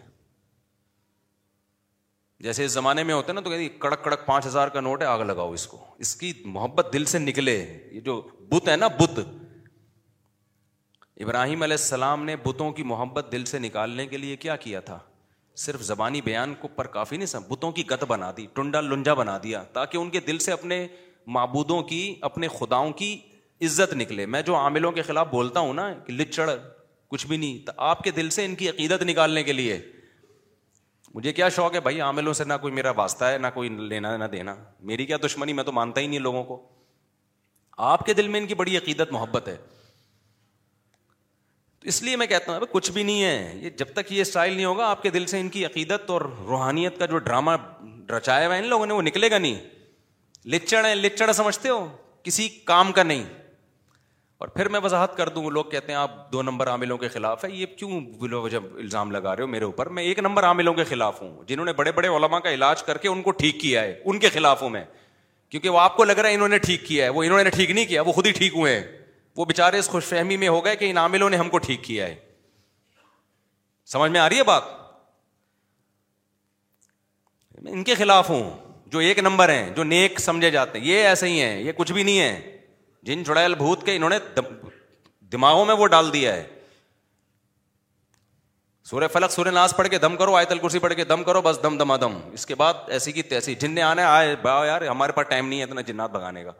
جیسے 2.44 2.64
اس 2.64 2.70
زمانے 2.72 3.03
میں 3.05 3.14
ہوتے 3.14 3.33
نا 3.33 3.40
تو 3.40 3.51
کہتے 3.51 3.68
کڑک 3.81 4.03
کڑک 4.05 4.27
پانچ 4.27 4.46
ہزار 4.46 4.68
کا 4.68 4.81
نوٹ 4.81 5.03
ہے 5.03 5.07
آگ 5.07 5.20
لگاؤ 5.29 5.53
اس 5.53 5.66
کو 5.66 5.79
اس 6.05 6.14
کی 6.16 6.33
محبت 6.44 6.87
دل 6.92 7.05
سے 7.12 7.18
نکلے 7.18 7.55
یہ 7.92 8.01
جو 8.05 8.20
بت 8.51 8.68
ہے 8.68 8.75
نا 8.77 8.88
بت 8.99 9.20
ابراہیم 11.25 11.62
علیہ 11.62 11.77
السلام 11.81 12.25
نے 12.25 12.35
بتوں 12.44 12.70
کی 12.72 12.83
محبت 12.87 13.27
دل 13.33 13.44
سے 13.53 13.59
نکالنے 13.59 14.07
کے 14.07 14.16
لیے 14.16 14.37
کیا 14.37 14.57
کیا 14.64 14.81
تھا 14.88 14.99
صرف 15.64 15.81
زبانی 15.83 16.20
بیان 16.20 16.55
کو 16.61 16.68
پر 16.77 16.87
کافی 16.96 17.16
نہیں 17.16 17.27
سب 17.27 17.49
بتوں 17.49 17.70
کی 17.72 17.87
گت 17.90 18.05
بنا 18.09 18.31
دی 18.37 18.46
ٹنڈا 18.55 18.81
لنجا 18.81 19.14
بنا 19.20 19.38
دیا 19.42 19.62
تاکہ 19.72 19.96
ان 19.99 20.11
کے 20.11 20.20
دل 20.27 20.38
سے 20.46 20.53
اپنے 20.53 20.87
معبودوں 21.37 21.83
کی 21.83 22.03
اپنے 22.31 22.49
خداؤں 22.59 22.90
کی 22.99 23.16
عزت 23.66 23.94
نکلے 23.96 24.27
میں 24.35 24.42
جو 24.46 24.57
عاملوں 24.57 24.90
کے 24.92 25.03
خلاف 25.03 25.27
بولتا 25.31 25.61
ہوں 25.61 25.75
نا 25.75 25.92
کہ 26.07 26.12
لچڑ 26.12 26.51
کچھ 27.11 27.27
بھی 27.27 27.37
نہیں 27.37 27.64
تو 27.66 27.72
آپ 27.87 28.03
کے 28.05 28.11
دل 28.11 28.31
سے 28.31 28.44
ان 28.44 28.55
کی 28.55 28.68
عقیدت 28.68 29.03
نکالنے 29.03 29.42
کے 29.44 29.53
لیے 29.53 29.79
مجھے 31.17 31.33
کیا 31.33 31.49
شوق 31.49 31.75
ہے 31.75 31.81
بھائی 31.81 32.01
عاملوں 32.07 32.33
سے 32.39 32.45
نہ 32.45 32.55
کوئی 32.61 32.73
میرا 32.75 32.91
واسطہ 32.97 33.25
ہے 33.25 33.37
نہ 33.43 33.47
کوئی 33.53 33.69
لینا 33.91 34.17
نہ 34.17 34.25
دینا 34.33 34.55
میری 34.89 35.05
کیا 35.07 35.17
دشمنی 35.25 35.53
میں 35.59 35.63
تو 35.65 35.73
مانتا 35.73 36.01
ہی 36.01 36.07
نہیں 36.07 36.19
لوگوں 36.21 36.43
کو 36.45 36.59
آپ 37.93 38.05
کے 38.07 38.15
دل 38.15 38.29
میں 38.29 38.41
ان 38.41 38.47
کی 38.47 38.55
بڑی 38.61 38.77
عقیدت 38.77 39.13
محبت 39.13 39.49
ہے 39.49 39.55
تو 41.81 41.89
اس 41.93 42.03
لیے 42.03 42.17
میں 42.23 42.27
کہتا 42.33 42.53
ہوں 42.57 42.67
کچھ 42.73 42.91
بھی 42.99 43.03
نہیں 43.03 43.23
ہے 43.25 43.53
یہ 43.63 43.71
جب 43.79 43.93
تک 43.99 44.13
یہ 44.13 44.21
اسٹائل 44.23 44.53
نہیں 44.53 44.65
ہوگا 44.67 44.89
آپ 44.91 45.03
کے 45.03 45.11
دل 45.17 45.27
سے 45.33 45.41
ان 45.41 45.49
کی 45.57 45.65
عقیدت 45.67 46.11
اور 46.11 46.23
روحانیت 46.47 46.99
کا 46.99 47.07
جو 47.15 47.19
ڈرامہ 47.31 47.57
رچایا 48.17 48.47
ہوا 48.47 48.57
ہے 48.57 48.61
ان 48.63 48.69
لوگوں 48.75 48.87
نے 48.87 48.95
وہ 48.95 49.03
نکلے 49.09 49.31
گا 49.31 49.39
نہیں 49.47 49.57
لچڑ 50.57 50.85
ہے 50.85 50.95
لچڑ 50.95 51.33
سمجھتے 51.43 51.69
ہو 51.69 51.87
کسی 52.25 52.49
کام 52.73 52.93
کا 52.99 53.03
نہیں 53.13 53.25
اور 54.38 54.49
پھر 54.55 54.68
میں 54.68 54.81
وضاحت 54.85 55.16
کر 55.16 55.29
دوں 55.35 55.51
لوگ 55.51 55.64
کہتے 55.70 55.92
ہیں 55.92 55.99
آپ 55.99 56.11
دو 56.33 56.40
نمبر 56.42 56.68
عاملوں 56.68 56.96
کے 56.99 57.09
خلاف 57.09 57.44
ہے 57.44 57.51
یہ 57.51 57.66
کیوں 57.79 58.49
جب 58.51 58.62
الزام 58.79 59.11
لگا 59.11 59.35
رہے 59.37 59.42
ہو 59.42 59.46
میرے 59.49 59.64
اوپر 59.64 59.87
میں 59.99 60.03
ایک 60.05 60.18
نمبر 60.22 60.44
عاملوں 60.44 60.75
کے 60.75 60.85
خلاف 60.88 61.20
ہوں 61.22 61.31
جنہوں 61.49 61.64
نے 61.66 61.72
بڑے 61.77 61.92
بڑے 61.92 62.09
علما 62.16 62.38
کا 62.40 62.51
علاج 62.55 62.83
کر 62.83 62.99
کے 63.05 63.09
ان 63.09 63.22
کو 63.22 63.31
ٹھیک 63.38 63.61
کیا 63.61 63.83
ہے 63.83 63.94
ان 64.05 64.18
کے 64.18 64.29
خلاف 64.33 64.62
ہوں 64.62 64.70
میں 64.70 64.85
کیونکہ 65.51 65.68
وہ 65.68 65.81
آپ 65.81 65.96
کو 65.96 66.05
لگ 66.05 66.18
رہا 66.18 66.29
ہے 66.29 66.35
انہوں 66.35 66.49
نے 66.49 66.59
ٹھیک 66.59 66.85
کیا 66.87 67.05
ہے 67.05 67.09
وہ 67.16 67.22
انہوں 67.25 67.42
نے 67.44 67.51
ٹھیک 67.51 67.70
نہیں 67.70 67.87
کیا 67.87 68.03
وہ 68.07 68.12
خود 68.12 68.27
ہی 68.27 68.33
ٹھیک 68.38 68.55
ہوئے 68.57 68.75
ہیں 68.79 68.83
وہ 69.37 69.44
بےچارے 69.44 69.79
اس 69.79 69.88
خوش 69.90 70.05
فہمی 70.05 70.37
میں 70.42 70.49
ہو 70.49 70.64
گئے 70.64 70.77
کہ 70.77 70.90
ان 70.90 70.99
عاملوں 70.99 71.31
نے 71.31 71.37
ہم 71.37 71.49
کو 71.51 71.59
ٹھیک 71.66 71.83
کیا 71.85 72.07
ہے 72.07 72.14
سمجھ 73.92 74.11
میں 74.11 74.20
آ 74.20 74.29
رہی 74.29 74.38
ہے 74.38 74.42
بات 74.44 74.64
میں 77.62 77.72
ان 77.72 77.83
کے 77.85 77.94
خلاف 77.99 78.29
ہوں 78.31 78.51
جو 78.92 78.99
ایک 78.99 79.18
نمبر 79.18 79.49
ہیں 79.49 79.68
جو 79.77 79.85
نیک 79.85 80.20
سمجھے 80.20 80.51
جاتے 80.51 80.79
ہیں 80.81 80.87
یہ 80.87 81.07
ایسے 81.09 81.29
ہی 81.29 81.40
ہیں 81.40 81.59
یہ 81.62 81.72
کچھ 81.77 81.92
بھی 81.92 82.03
نہیں 82.03 82.20
ہے 82.20 82.56
جن 83.07 83.25
چڑیل 83.25 83.55
بھوت 83.55 83.85
کے 83.87 83.95
انہوں 83.97 84.11
نے 84.11 84.16
دماغوں 85.33 85.64
میں 85.64 85.75
وہ 85.81 85.87
ڈال 85.95 86.12
دیا 86.12 86.33
ہے 86.35 86.47
سورہ 88.90 89.07
فلک 89.12 89.31
سورہ 89.33 89.49
ناس 89.55 89.77
پڑھ 89.77 89.88
کے 89.90 89.99
دم 90.03 90.16
کرو 90.16 90.35
آئے 90.37 90.47
کرسی 90.62 90.79
پڑھ 90.83 90.95
کے 91.01 91.05
دم 91.12 91.23
کرو 91.29 91.40
بس 91.42 91.59
دم 91.62 91.77
دما 91.79 91.97
دم 92.01 92.19
اس 92.38 92.47
کے 92.47 92.55
بعد 92.62 92.88
ایسی 92.97 93.12
کی 93.12 93.23
تیسی 93.33 93.55
جن 93.62 93.71
نے 93.79 93.83
آنا 93.83 94.07
آئے 94.16 94.35
یار 94.66 94.83
ہمارے 94.90 95.12
پاس 95.12 95.27
ٹائم 95.31 95.49
نہیں 95.49 95.59
ہے 95.59 95.64
اتنا 95.64 95.81
جنات 95.90 96.11
بھگانے 96.11 96.42
کا 96.45 96.53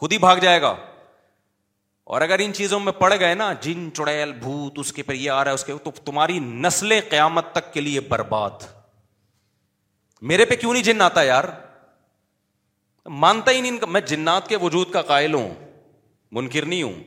خود 0.00 0.12
ہی 0.12 0.18
بھاگ 0.26 0.36
جائے 0.46 0.60
گا 0.62 0.74
اور 2.14 2.20
اگر 2.26 2.38
ان 2.44 2.52
چیزوں 2.58 2.80
میں 2.80 2.92
پڑ 2.98 3.12
گئے 3.20 3.34
نا 3.40 3.52
جن 3.64 3.88
چڑیل 3.96 4.32
بھوت 4.44 4.78
اس 4.82 4.92
کے 4.92 5.02
پر 5.08 5.14
یہ 5.14 5.30
آ 5.30 5.42
رہا 5.44 5.50
ہے 5.50 5.54
اس 5.60 5.64
کے 5.64 5.74
تو 5.84 5.90
تمہاری 6.04 6.38
نسل 6.68 6.98
قیامت 7.10 7.52
تک 7.54 7.72
کے 7.72 7.80
لیے 7.80 8.00
برباد 8.14 8.66
میرے 10.32 10.44
پہ 10.52 10.56
کیوں 10.62 10.72
نہیں 10.72 10.82
جن 10.90 11.02
آتا 11.08 11.22
یار 11.32 11.44
مانتا 13.26 13.50
ہی 13.50 13.60
نہیں 13.60 13.78
میں 13.96 14.00
جنات 14.14 14.48
کے 14.48 14.56
وجود 14.62 14.90
کا 14.92 15.02
قائل 15.12 15.34
ہوں 15.34 15.54
منکر 16.38 16.64
نہیں 16.66 16.82
ہوں 16.82 17.02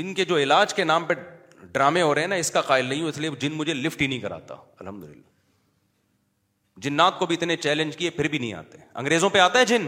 ان 0.00 0.14
کے 0.14 0.24
جو 0.30 0.36
علاج 0.38 0.74
کے 0.74 0.84
نام 0.84 1.04
پہ 1.06 1.14
ڈرامے 1.72 2.02
ہو 2.02 2.14
رہے 2.14 2.20
ہیں 2.20 2.28
نا 2.28 2.34
اس 2.44 2.50
کا 2.50 2.60
قائل 2.62 2.86
نہیں 2.86 3.00
ہوں 3.00 3.08
اس 3.08 3.18
لیے 3.18 3.30
جن 3.40 3.52
مجھے 3.52 3.74
لفٹ 3.74 4.02
ہی 4.02 4.06
نہیں 4.06 4.18
کراتا 4.20 4.54
الحمد 4.80 5.04
للہ 5.04 5.22
جنات 6.86 7.18
کو 7.18 7.26
بھی 7.26 7.36
اتنے 7.36 7.56
چیلنج 7.56 7.96
کیے 7.96 8.10
پھر 8.16 8.28
بھی 8.28 8.38
نہیں 8.38 8.52
آتے 8.54 8.78
انگریزوں 9.02 9.28
پہ 9.30 9.38
آتا 9.38 9.58
ہے 9.58 9.64
جن 9.64 9.86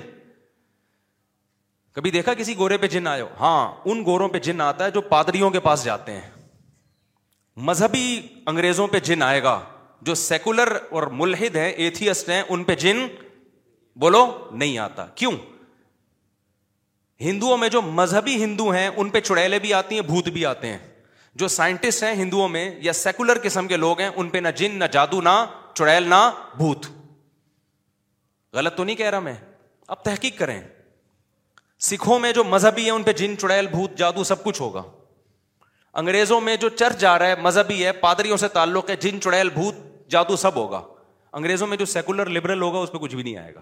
کبھی 1.94 2.11
دیکھا 2.11 2.35
کسی 2.38 2.57
گورے 2.57 2.78
پہ 2.78 2.87
جن 2.88 3.07
آئے 3.07 3.20
ہو 3.22 3.28
ہاں 3.40 3.74
ان 3.90 4.04
گوروں 4.04 4.28
پہ 4.28 4.38
جن 4.46 4.61
آتا 4.61 4.85
ہے 4.85 4.90
جو 4.90 5.00
پادریوں 5.14 5.50
کے 5.50 5.61
پاس 5.61 5.85
جاتے 5.85 6.12
ہیں 6.12 6.31
مذہبی 7.70 8.07
انگریزوں 8.46 8.87
پہ 8.88 8.98
جن 9.11 9.22
آئے 9.22 9.42
گا 9.42 9.59
جو 10.09 10.14
سیکولر 10.14 10.68
اور 10.98 11.02
ملحد 11.20 11.57
ہیں 11.57 11.68
ایتھیسٹ 11.70 12.28
ہیں 12.31 12.42
ان 12.48 12.64
پہ 12.64 12.74
جن 12.85 13.07
بولو 14.04 14.24
نہیں 14.50 14.78
آتا 14.78 15.07
کیوں 15.14 15.33
ہندوؤں 17.20 17.57
میں 17.59 17.68
جو 17.68 17.81
مذہبی 17.83 18.35
ہندو 18.44 18.68
ہیں 18.70 18.87
ان 18.96 19.09
پہ 19.11 19.20
چڑیلے 19.20 19.59
بھی 19.59 19.72
آتی 19.74 19.94
ہیں 19.94 20.02
بھوت 20.07 20.28
بھی 20.35 20.44
آتے 20.46 20.66
ہیں 20.70 20.78
جو 21.42 21.48
سائنٹسٹ 21.48 22.02
ہیں 22.02 22.12
ہندوؤں 22.14 22.48
میں 22.48 22.70
یا 22.83 22.92
سیکولر 22.92 23.38
قسم 23.42 23.66
کے 23.68 23.76
لوگ 23.76 24.00
ہیں 24.00 24.09
ان 24.16 24.28
پہ 24.28 24.38
نہ 24.38 24.48
جن 24.57 24.78
نہ 24.78 24.85
جادو 24.92 25.20
نہ 25.22 25.35
چڑیل 25.74 26.09
نہ 26.09 26.28
بھوت 26.57 26.87
غلط 28.54 28.76
تو 28.76 28.85
نہیں 28.85 28.96
کہہ 28.96 29.11
رہا 29.11 29.20
میں 29.20 29.35
اب 29.88 30.02
تحقیق 30.04 30.38
کریں 30.38 30.61
سکھوں 31.90 32.18
میں 32.18 32.33
جو 32.33 32.44
مذہبی 32.44 32.85
ہے 32.85 32.90
ان 32.90 33.02
پہ 33.02 33.12
جن 33.18 33.37
چڑیل 33.38 33.66
بھوت 33.70 33.96
جادو 33.98 34.24
سب 34.24 34.42
کچھ 34.44 34.61
ہوگا 34.61 34.83
انگریزوں 36.00 36.40
میں 36.40 36.57
جو 36.57 36.68
چرچ 36.68 36.98
جا 37.00 37.18
رہا 37.18 37.26
ہے 37.28 37.35
مذہبی 37.42 37.85
ہے 37.85 37.92
پادریوں 38.00 38.37
سے 38.37 38.48
تعلق 38.57 38.90
ہے 38.90 38.96
جن 39.00 39.20
چڑیل 39.20 39.48
بھوت 39.54 39.74
جادو 40.11 40.37
سب 40.37 40.57
ہوگا 40.57 40.83
انگریزوں 41.38 41.66
میں 41.66 41.76
جو 41.76 41.85
سیکولر 41.87 42.28
لبرل 42.37 42.62
ہوگا 42.62 42.78
اس 42.78 42.92
پہ 42.92 42.98
کچھ 42.98 43.14
بھی 43.14 43.22
نہیں 43.22 43.37
آئے 43.37 43.54
گا 43.54 43.61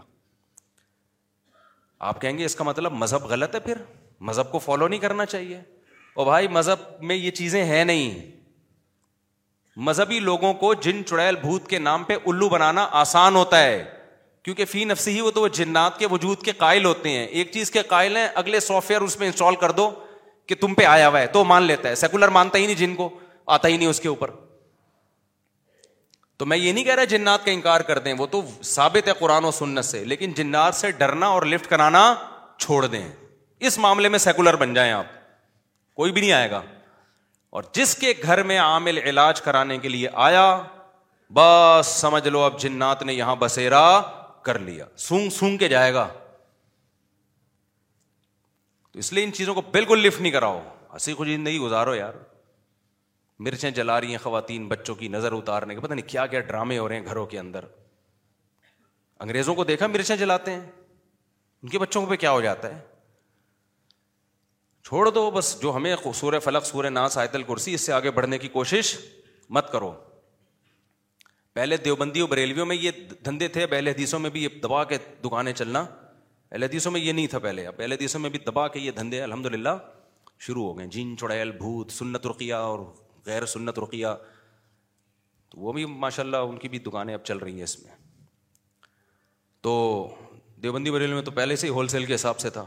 آپ 1.98 2.20
کہیں 2.20 2.38
گے 2.38 2.44
اس 2.44 2.54
کا 2.56 2.64
مطلب 2.64 2.92
مذہب 2.92 3.24
غلط 3.30 3.54
ہے 3.54 3.60
پھر 3.60 3.76
مذہب 4.30 4.50
کو 4.52 4.58
فالو 4.58 4.88
نہیں 4.88 5.00
کرنا 5.00 5.26
چاہیے 5.26 5.60
اور 6.16 6.26
بھائی 6.26 6.48
مذہب 6.48 6.78
میں 7.08 7.16
یہ 7.16 7.30
چیزیں 7.40 7.62
ہیں 7.64 7.84
نہیں 7.84 8.14
مذہبی 9.86 10.18
لوگوں 10.20 10.52
کو 10.60 10.72
جن 10.74 11.04
چڑیل 11.06 11.36
بھوت 11.40 11.66
کے 11.68 11.78
نام 11.78 12.04
پہ 12.04 12.14
الو 12.26 12.48
بنانا 12.48 12.86
آسان 13.00 13.34
ہوتا 13.36 13.62
ہے 13.62 13.84
کیونکہ 14.44 14.64
فی 14.64 14.84
نفسی 14.84 15.14
ہی 15.16 15.20
وہ 15.20 15.30
تو 15.34 15.40
وہ 15.42 15.48
جنات 15.60 15.98
کے 15.98 16.06
وجود 16.10 16.42
کے 16.44 16.52
قائل 16.58 16.84
ہوتے 16.84 17.10
ہیں 17.16 17.26
ایک 17.26 17.50
چیز 17.52 17.70
کے 17.70 17.82
قائل 17.88 18.16
ہیں 18.16 18.26
اگلے 18.42 18.60
سافٹ 18.60 18.90
ویئر 18.90 19.00
اس 19.02 19.18
میں 19.20 19.26
انسٹال 19.26 19.54
کر 19.60 19.70
دو 19.80 19.90
کہ 20.48 20.54
تم 20.60 20.74
پہ 20.74 20.84
آیا 20.86 21.08
ہوا 21.08 21.20
ہے 21.20 21.26
تو 21.32 21.44
مان 21.44 21.62
لیتا 21.62 21.88
ہے 21.88 21.94
سیکولر 22.04 22.28
مانتا 22.38 22.58
ہی 22.58 22.66
نہیں 22.66 22.76
جن 22.76 22.94
کو 22.96 23.08
آتا 23.56 23.68
ہی 23.68 23.76
نہیں 23.76 23.88
اس 23.88 24.00
کے 24.00 24.08
اوپر 24.08 24.30
تو 26.38 26.46
میں 26.46 26.56
یہ 26.56 26.72
نہیں 26.72 26.84
کہہ 26.84 26.94
رہا 26.94 27.04
جنات 27.12 27.44
کا 27.44 27.50
انکار 27.50 27.80
کر 27.90 27.98
دیں 28.06 28.12
وہ 28.18 28.26
تو 28.30 28.40
ثابت 28.74 29.08
ہے 29.08 29.12
قرآن 29.18 29.44
و 29.44 29.50
سنت 29.58 29.84
سے 29.84 30.04
لیکن 30.12 30.32
جنات 30.36 30.74
سے 30.74 30.90
ڈرنا 31.02 31.26
اور 31.36 31.42
لفٹ 31.52 31.66
کرانا 31.70 32.02
چھوڑ 32.58 32.84
دیں 32.86 33.06
اس 33.66 33.78
معاملے 33.78 34.08
میں 34.08 34.18
سیکولر 34.18 34.56
بن 34.62 34.74
جائیں 34.74 34.92
آپ 34.92 35.06
کوئی 36.00 36.12
بھی 36.12 36.20
نہیں 36.20 36.32
آئے 36.32 36.50
گا 36.50 36.60
اور 37.56 37.62
جس 37.74 37.94
کے 37.96 38.12
گھر 38.22 38.42
میں 38.50 38.58
عامل 38.58 38.98
علاج 38.98 39.40
کرانے 39.42 39.78
کے 39.78 39.88
لیے 39.88 40.08
آیا 40.28 40.44
بس 41.34 41.86
سمجھ 42.00 42.26
لو 42.28 42.40
اب 42.42 42.60
جنات 42.60 43.02
نے 43.02 43.14
یہاں 43.14 43.36
بسیرا 43.36 43.84
کر 44.48 44.58
لیا 44.68 44.84
سونگ 45.08 45.30
سونگ 45.38 45.56
کے 45.58 45.68
جائے 45.68 45.94
گا 45.94 46.06
تو 48.92 48.98
اس 48.98 49.12
لیے 49.12 49.24
ان 49.24 49.32
چیزوں 49.38 49.54
کو 49.54 49.60
بالکل 49.72 50.06
لفٹ 50.06 50.20
نہیں 50.20 50.32
کراؤ 50.32 50.60
ہنسی 50.92 51.14
خوشی 51.14 51.36
نہیں 51.36 51.58
گزارو 51.58 51.94
یار 51.94 52.12
مرچیں 53.44 53.70
جلا 53.70 54.00
رہی 54.00 54.10
ہیں 54.10 54.18
خواتین 54.22 54.66
بچوں 54.68 54.94
کی 54.94 55.08
نظر 55.08 55.32
اتارنے 55.32 55.74
کے 55.74 55.80
پتہ 55.80 55.94
نہیں 55.94 56.08
کیا 56.08 56.26
کیا 56.26 56.40
ڈرامے 56.40 56.78
ہو 56.78 56.88
رہے 56.88 56.96
ہیں 56.96 57.04
گھروں 57.06 57.24
کے 57.32 57.38
اندر 57.38 57.64
انگریزوں 59.20 59.54
کو 59.54 59.64
دیکھا 59.64 59.86
مرچیں 59.86 60.16
جلاتے 60.16 60.52
ہیں 60.52 60.60
ان 60.60 61.68
کے 61.68 61.78
بچوں 61.78 62.04
پہ 62.06 62.16
کیا 62.22 62.30
ہو 62.32 62.40
جاتا 62.40 62.74
ہے 62.76 62.80
چھوڑ 64.86 65.08
دو 65.10 65.30
بس 65.30 65.56
جو 65.62 65.74
ہمیں 65.76 65.94
فلق 66.44 66.76
آیت 66.76 67.34
الکرسی 67.34 67.74
اس 67.74 67.80
سے 67.86 67.92
آگے 67.92 68.10
بڑھنے 68.18 68.38
کی 68.38 68.48
کوشش 68.58 68.96
مت 69.56 69.70
کرو 69.72 69.92
پہلے 71.54 71.76
دیوبندی 71.84 72.22
بریلویوں 72.30 72.66
میں 72.66 72.76
یہ 72.76 72.90
دھندے 73.24 73.48
تھے 73.48 73.66
پہلے 73.66 73.90
حدیثوں 73.90 74.18
میں 74.20 74.30
بھی 74.30 74.42
یہ 74.42 74.58
دبا 74.62 74.82
کے 74.90 74.96
دکانیں 75.24 75.52
چلنا 75.52 75.84
پہلے 76.48 76.66
حدیثوں 76.66 76.92
میں 76.92 77.00
یہ 77.00 77.12
نہیں 77.12 77.26
تھا 77.26 77.38
پہلے 77.46 77.66
پہلے 77.76 77.94
حدیثوں 77.94 78.20
میں 78.20 78.30
بھی 78.30 78.38
دبا 78.46 78.66
کے 78.74 78.80
یہ 78.80 78.90
دھندے 78.98 79.22
الحمد 79.22 79.46
للہ 79.54 79.76
شروع 80.46 80.64
ہو 80.64 80.76
گئے 80.78 80.86
جین 80.96 81.16
چڑیل 81.20 81.50
بھوت 81.58 81.92
سنت 81.92 82.26
رقیہ 82.26 82.54
اور 82.54 82.78
غیر 83.26 83.46
سنت 83.54 83.78
رقیہ 83.78 84.06
تو 85.50 85.58
وہ 85.60 85.72
بھی 85.72 85.84
ماشاء 86.06 86.22
اللہ 86.22 86.48
ان 86.50 86.58
کی 86.58 86.68
بھی 86.68 86.78
دکانیں 86.88 87.14
اب 87.14 87.24
چل 87.24 87.38
رہی 87.38 87.54
ہیں 87.54 87.62
اس 87.64 87.78
میں 87.84 87.92
تو 89.66 89.72
دیوبندی 90.62 90.90
بریلو 90.90 91.14
میں 91.14 91.22
تو 91.22 91.30
پہلے 91.40 91.56
سے 91.62 91.66
ہی 91.66 91.72
ہول 91.72 91.88
سیل 91.88 92.04
کے 92.06 92.14
حساب 92.14 92.38
سے 92.40 92.50
تھا 92.56 92.64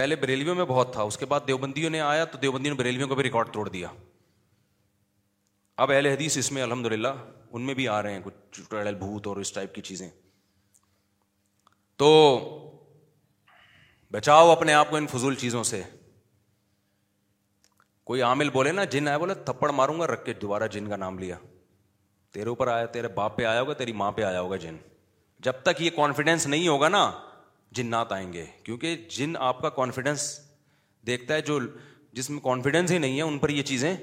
پہلے 0.00 0.16
بریلویوں 0.22 0.54
میں 0.54 0.64
بہت 0.70 0.92
تھا 0.92 1.02
اس 1.10 1.16
کے 1.18 1.26
بعد 1.26 1.46
دیوبندیوں 1.46 1.90
نے 1.90 2.00
آیا 2.00 2.24
تو 2.32 2.38
دیوبندیوں 2.38 2.74
نے 2.74 2.78
بریلویوں 2.78 3.08
کو 3.08 3.14
بھی 3.14 3.22
ریکارڈ 3.24 3.52
توڑ 3.52 3.68
دیا 3.68 3.88
اب 5.84 5.90
اہل 5.92 6.06
حدیث 6.06 6.36
اس 6.38 6.50
میں 6.52 6.62
الحمد 6.62 6.86
للہ 6.92 7.08
ان 7.52 7.62
میں 7.66 7.74
بھی 7.74 7.86
آ 7.88 8.02
رہے 8.02 8.12
ہیں 8.12 8.20
کچھ 8.24 8.34
چٹل 8.60 8.94
بھوت 8.98 9.26
اور 9.26 9.36
اس 9.44 9.52
ٹائپ 9.52 9.74
کی 9.74 9.82
چیزیں 9.88 10.08
تو 12.02 12.10
بچاؤ 14.12 14.50
اپنے 14.50 14.72
آپ 14.74 14.90
کو 14.90 14.96
ان 14.96 15.06
فضول 15.12 15.34
چیزوں 15.44 15.62
سے 15.72 15.82
کوئی 18.06 18.20
عامل 18.22 18.50
بولے 18.54 18.72
نا 18.72 18.82
جن 18.90 19.08
آیا 19.08 19.18
بولے 19.18 19.34
تھپڑ 19.44 19.70
ماروں 19.72 19.98
گا 20.00 20.06
رکھ 20.06 20.24
کے 20.24 20.32
دوبارہ 20.42 20.66
جن 20.72 20.88
کا 20.88 20.96
نام 20.96 21.18
لیا 21.18 21.36
تیرے 22.32 22.48
اوپر 22.48 22.68
آیا 22.68 22.84
تیرے 22.96 23.08
باپ 23.14 23.36
پہ 23.36 23.44
آیا 23.44 23.60
ہوگا 23.60 23.72
تیری 23.78 23.92
ماں 24.02 24.10
پہ 24.18 24.22
آیا 24.22 24.40
ہوگا 24.40 24.56
جن 24.64 24.76
جب 25.44 25.52
تک 25.64 25.80
یہ 25.82 25.90
کانفیڈینس 25.96 26.46
نہیں 26.46 26.68
ہوگا 26.68 26.88
نا 26.88 27.10
جن 27.76 27.86
نات 27.90 28.12
آئیں 28.12 28.32
گے 28.32 28.44
کیونکہ 28.64 28.96
جن 29.16 29.32
آپ 29.46 29.60
کا 29.62 29.68
کانفیڈینس 29.80 30.28
دیکھتا 31.06 31.34
ہے 31.34 31.40
جو 31.48 31.58
جس 32.18 32.30
میں 32.30 32.38
کانفیڈینس 32.44 32.90
ہی 32.90 32.98
نہیں 32.98 33.16
ہے 33.16 33.22
ان 33.22 33.38
پر 33.38 33.48
یہ 33.50 33.62
چیزیں 33.70 33.94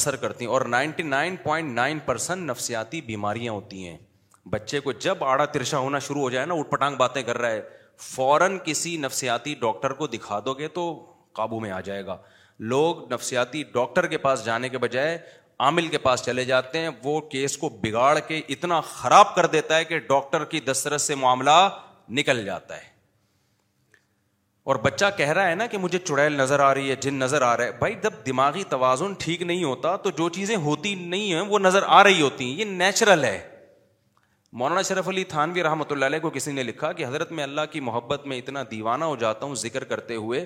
اثر 0.00 0.16
کرتی 0.24 0.44
ہیں 0.44 0.52
اور 0.52 0.60
ninety 0.74 1.02
nine 1.02 1.36
point 1.44 1.72
nine 1.76 1.98
percent 2.06 2.48
نفسیاتی 2.50 3.00
بیماریاں 3.06 3.52
ہوتی 3.52 3.86
ہیں 3.86 3.96
بچے 4.52 4.80
کو 4.80 4.92
جب 5.06 5.24
آڑا 5.24 5.44
ترشا 5.54 5.78
ہونا 5.86 5.98
شروع 6.08 6.20
ہو 6.20 6.28
جائے 6.30 6.46
نا 6.46 6.54
اٹ 6.58 6.70
پٹانگ 6.70 6.96
باتیں 6.96 7.22
کر 7.22 7.38
رہا 7.38 7.50
ہے 7.50 7.60
فوراً 8.10 8.58
کسی 8.64 8.96
نفسیاتی 9.06 9.54
ڈاکٹر 9.60 9.92
کو 10.02 10.06
دکھا 10.16 10.40
دو 10.44 10.54
گے 10.58 10.68
تو 10.78 10.84
قابو 11.40 11.60
میں 11.60 11.70
آ 11.70 11.80
جائے 11.90 12.04
گا 12.06 12.16
لوگ 12.68 13.12
نفسیاتی 13.12 13.62
ڈاکٹر 13.72 14.06
کے 14.06 14.18
پاس 14.24 14.44
جانے 14.44 14.68
کے 14.68 14.78
بجائے 14.78 15.16
عامل 15.66 15.86
کے 15.88 15.98
پاس 15.98 16.22
چلے 16.24 16.44
جاتے 16.44 16.78
ہیں 16.78 16.88
وہ 17.04 17.20
کیس 17.30 17.56
کو 17.58 17.68
بگاڑ 17.82 18.18
کے 18.26 18.40
اتنا 18.54 18.80
خراب 18.94 19.34
کر 19.34 19.46
دیتا 19.54 19.76
ہے 19.76 19.84
کہ 19.84 19.98
ڈاکٹر 20.08 20.44
کی 20.52 20.60
دسترس 20.68 21.02
سے 21.06 21.14
معاملہ 21.22 21.56
نکل 22.18 22.44
جاتا 22.44 22.76
ہے 22.76 22.88
اور 24.70 24.76
بچہ 24.82 25.04
کہہ 25.16 25.28
رہا 25.32 25.48
ہے 25.50 25.54
نا 25.54 25.66
کہ 25.66 25.78
مجھے 25.78 25.98
چڑیل 25.98 26.32
نظر 26.40 26.60
آ 26.60 26.72
رہی 26.74 26.90
ہے 26.90 26.96
جن 27.00 27.14
نظر 27.18 27.42
آ 27.42 27.56
رہا 27.56 27.64
ہے 27.64 27.72
بھائی 27.78 27.94
جب 28.02 28.12
دماغی 28.26 28.64
توازن 28.70 29.12
ٹھیک 29.18 29.42
نہیں 29.42 29.64
ہوتا 29.64 29.94
تو 30.06 30.10
جو 30.18 30.28
چیزیں 30.36 30.56
ہوتی 30.64 30.94
نہیں 31.00 31.32
ہیں 31.32 31.40
وہ 31.52 31.58
نظر 31.58 31.82
آ 31.86 32.02
رہی 32.04 32.20
ہوتی 32.22 32.50
ہیں 32.50 32.58
یہ 32.58 32.64
نیچرل 32.78 33.24
ہے 33.24 33.38
مولانا 34.60 34.82
شرف 34.82 35.08
علی 35.08 35.24
تھانوی 35.32 35.62
رحمۃ 35.62 35.90
اللہ 35.92 36.04
علیہ 36.04 36.18
کو 36.18 36.30
کسی 36.30 36.52
نے 36.52 36.62
لکھا 36.62 36.92
کہ 37.00 37.04
حضرت 37.06 37.32
میں 37.32 37.42
اللہ 37.44 37.60
کی 37.72 37.80
محبت 37.88 38.26
میں 38.26 38.38
اتنا 38.38 38.62
دیوانہ 38.70 39.04
ہو 39.04 39.16
جاتا 39.16 39.46
ہوں 39.46 39.54
ذکر 39.64 39.84
کرتے 39.92 40.14
ہوئے 40.14 40.44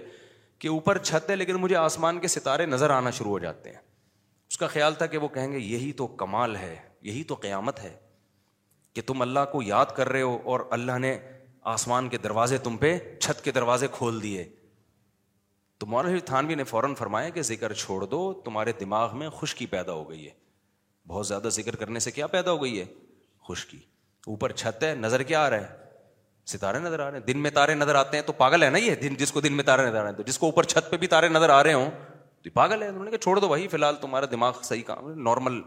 کہ 0.64 0.68
اوپر 0.68 0.98
چھت 0.98 1.28
ہے 1.30 1.34
لیکن 1.36 1.54
مجھے 1.60 1.74
آسمان 1.76 2.18
کے 2.20 2.28
ستارے 2.34 2.66
نظر 2.66 2.90
آنا 2.90 3.10
شروع 3.16 3.30
ہو 3.30 3.38
جاتے 3.38 3.70
ہیں 3.70 3.76
اس 4.50 4.56
کا 4.58 4.66
خیال 4.74 4.94
تھا 4.98 5.06
کہ 5.14 5.18
وہ 5.24 5.28
کہیں 5.34 5.50
گے 5.52 5.58
یہی 5.58 5.90
تو 5.96 6.06
کمال 6.22 6.54
ہے 6.56 6.76
یہی 7.08 7.22
تو 7.28 7.34
قیامت 7.40 7.80
ہے 7.82 7.92
کہ 8.94 9.02
تم 9.06 9.22
اللہ 9.22 9.44
کو 9.52 9.60
یاد 9.62 9.92
کر 9.96 10.08
رہے 10.12 10.22
ہو 10.22 10.38
اور 10.52 10.60
اللہ 10.78 10.98
نے 11.04 11.16
آسمان 11.74 12.08
کے 12.08 12.18
دروازے 12.26 12.58
تم 12.68 12.76
پہ 12.84 12.96
چھت 13.20 13.44
کے 13.44 13.52
دروازے 13.58 13.86
کھول 13.96 14.22
دیے 14.22 14.44
تو 15.80 15.86
مولانا 15.86 16.18
تھانوی 16.26 16.54
نے 16.54 16.64
فوراً 16.72 16.94
فرمایا 16.98 17.28
کہ 17.36 17.42
ذکر 17.52 17.72
چھوڑ 17.84 18.02
دو 18.04 18.22
تمہارے 18.44 18.72
دماغ 18.80 19.16
میں 19.18 19.28
خشکی 19.40 19.66
پیدا 19.76 19.92
ہو 19.92 20.08
گئی 20.10 20.24
ہے 20.26 20.32
بہت 21.08 21.26
زیادہ 21.26 21.48
ذکر 21.60 21.76
کرنے 21.82 21.98
سے 22.06 22.10
کیا 22.20 22.26
پیدا 22.36 22.50
ہو 22.52 22.62
گئی 22.62 22.78
ہے 22.80 22.84
خشکی 23.48 23.78
اوپر 24.32 24.52
چھت 24.62 24.84
ہے 24.84 24.94
نظر 25.04 25.22
کیا 25.32 25.44
آ 25.46 25.50
رہا 25.50 25.68
ہے 25.68 25.83
ستارے 26.52 26.78
نظر 26.78 27.00
آ 27.00 27.10
رہے 27.10 27.18
ہیں 27.18 27.24
دن 27.26 27.38
میں 27.42 27.50
تارے 27.54 27.74
نظر 27.74 27.94
آتے 27.94 28.16
ہیں 28.16 28.24
تو 28.24 28.32
پاگل 28.40 28.62
ہے 28.62 28.68
نا 28.70 28.78
یہ 28.78 28.94
دن 29.02 29.14
جس 29.18 29.30
کو 29.32 29.40
دن 29.40 29.52
میں 29.56 29.64
تارے 29.64 29.82
نظر 29.86 29.98
آ 29.98 30.02
رہے 30.02 30.10
ہیں 30.10 30.16
تو 30.16 30.22
جس 30.26 30.38
کو 30.38 30.46
اوپر 30.46 30.64
چھت 30.72 30.90
پہ 30.90 30.96
بھی 30.96 31.06
تارے 31.14 31.28
نظر 31.28 31.48
آ 31.50 31.62
رہے 31.64 31.72
ہوں 31.72 31.90
تو 32.44 32.50
پاگل 32.54 32.82
ہے 32.82 32.88
انہوں 32.88 33.04
نے 33.04 33.10
کہ 33.10 33.16
چھوڑ 33.16 33.38
دو 33.40 33.48
بھائی 33.48 33.66
فی 33.68 33.76
الحال 33.76 33.96
تمہارا 34.00 34.26
دماغ 34.30 34.60
صحیح 34.62 34.82
کام 34.86 35.08
ہے 35.10 35.14
نارمل 35.28 35.60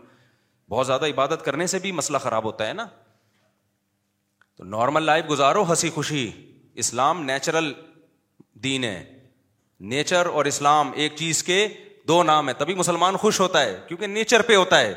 بہت 0.70 0.88
زیادہ 0.88 1.06
عبادت 1.10 1.46
کرنے 1.46 1.68
سے 1.68 1.80
بھی 1.80 1.92
مسئلہ 2.02 2.18
خراب 2.24 2.44
ہوتا 2.46 2.68
ہے 2.68 2.74
نا 2.74 2.86
تو 4.58 4.64
نارمل 4.76 5.04
لائف 5.04 5.30
گزارو 5.30 5.64
ہنسی 5.70 5.90
خوشی 5.96 6.30
اسلام 6.84 7.24
نیچرل 7.26 7.72
دین 8.64 8.84
ہے 8.84 9.04
نیچر 9.94 10.26
اور 10.26 10.46
اسلام 10.46 10.92
ایک 11.02 11.16
چیز 11.16 11.44
کے 11.44 11.68
دو 12.08 12.22
نام 12.24 12.48
ہے 12.50 12.54
تبھی 12.62 12.74
مسلمان 12.76 13.16
خوش 13.24 13.40
ہوتا 13.40 13.62
ہے 13.62 13.78
کیونکہ 13.88 14.08
نیچر 14.08 14.42
پہ 14.52 14.56
ہوتا 14.56 14.80
ہے 14.82 14.94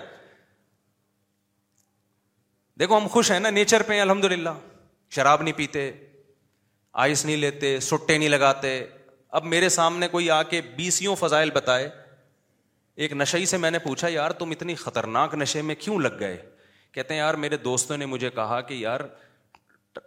دیکھو 2.81 2.97
ہم 2.97 3.07
خوش 3.13 3.31
ہیں 3.31 3.41
نا 3.41 3.51
نیچر 3.51 3.83
پہ 3.87 4.01
الحمد 4.01 4.25
للہ 4.33 4.49
شراب 5.15 5.43
نہیں 5.43 5.57
پیتے 5.57 5.91
آئس 7.05 7.25
نہیں 7.25 7.37
لیتے 7.37 7.79
سٹے 7.81 8.17
نہیں 8.19 8.29
لگاتے 8.29 8.71
اب 9.39 9.45
میرے 9.47 9.69
سامنے 9.77 10.09
کوئی 10.09 10.31
آ 10.31 10.43
کے 10.51 10.61
بیسوں 10.77 11.15
فضائل 11.17 11.51
بتائے 11.55 11.89
ایک 13.05 13.13
نشے 13.13 13.45
سے 13.53 13.57
میں 13.57 13.71
نے 13.71 13.79
پوچھا 13.79 14.09
یار 14.09 14.31
تم 14.43 14.51
اتنی 14.51 14.75
خطرناک 14.75 15.35
نشے 15.35 15.63
میں 15.63 15.75
کیوں 15.79 15.99
لگ 16.01 16.17
گئے 16.21 16.37
کہتے 16.95 17.15
ہیں 17.15 17.21
یار 17.21 17.35
میرے 17.45 17.57
دوستوں 17.65 17.97
نے 17.97 18.07
مجھے 18.07 18.31
کہا 18.35 18.61
کہ 18.69 18.75
یار 18.75 19.01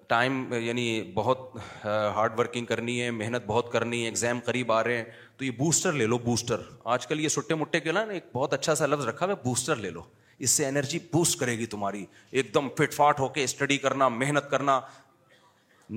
ٹائم 0.08 0.43
یعنی 0.64 0.86
بہت 1.14 1.49
ہارڈ 1.84 2.39
ورکنگ 2.39 2.66
کرنی 2.66 3.01
ہے 3.01 3.10
محنت 3.12 3.43
بہت 3.45 3.72
کرنی 3.72 4.01
ہے 4.01 4.06
ایگزام 4.08 4.39
قریب 4.45 4.72
آ 4.72 4.84
رہے 4.84 4.97
ہیں 4.97 5.04
تو 5.38 5.45
یہ 5.45 5.51
بوسٹر 5.58 5.91
لے 6.01 6.06
لو 6.06 6.18
بوسٹر 6.30 6.62
آج 6.93 7.08
کل 7.08 7.20
یہ 7.20 7.28
سٹے 7.30 7.56
مٹے 7.56 7.80
کے 7.80 7.91
نا 7.91 8.01
ایک 8.18 8.26
بہت 8.34 8.54
اچھا 8.54 8.76
سا 8.76 8.86
لفظ 8.86 9.08
رکھا 9.08 9.26
ہوا 9.26 9.36
بوسٹر 9.43 9.76
لے 9.86 9.89
لو 9.89 10.01
اس 10.39 10.49
سے 10.51 10.65
انرجی 10.67 10.99
بوسٹ 11.11 11.39
کرے 11.39 11.57
گی 11.57 11.65
تمہاری 11.65 12.05
ایک 12.31 12.53
دم 12.53 12.67
فٹ 12.77 12.93
فاٹ 12.93 13.19
ہو 13.19 13.27
کے 13.38 13.43
اسٹڈی 13.43 13.77
کرنا 13.77 14.07
محنت 14.09 14.49
کرنا 14.51 14.79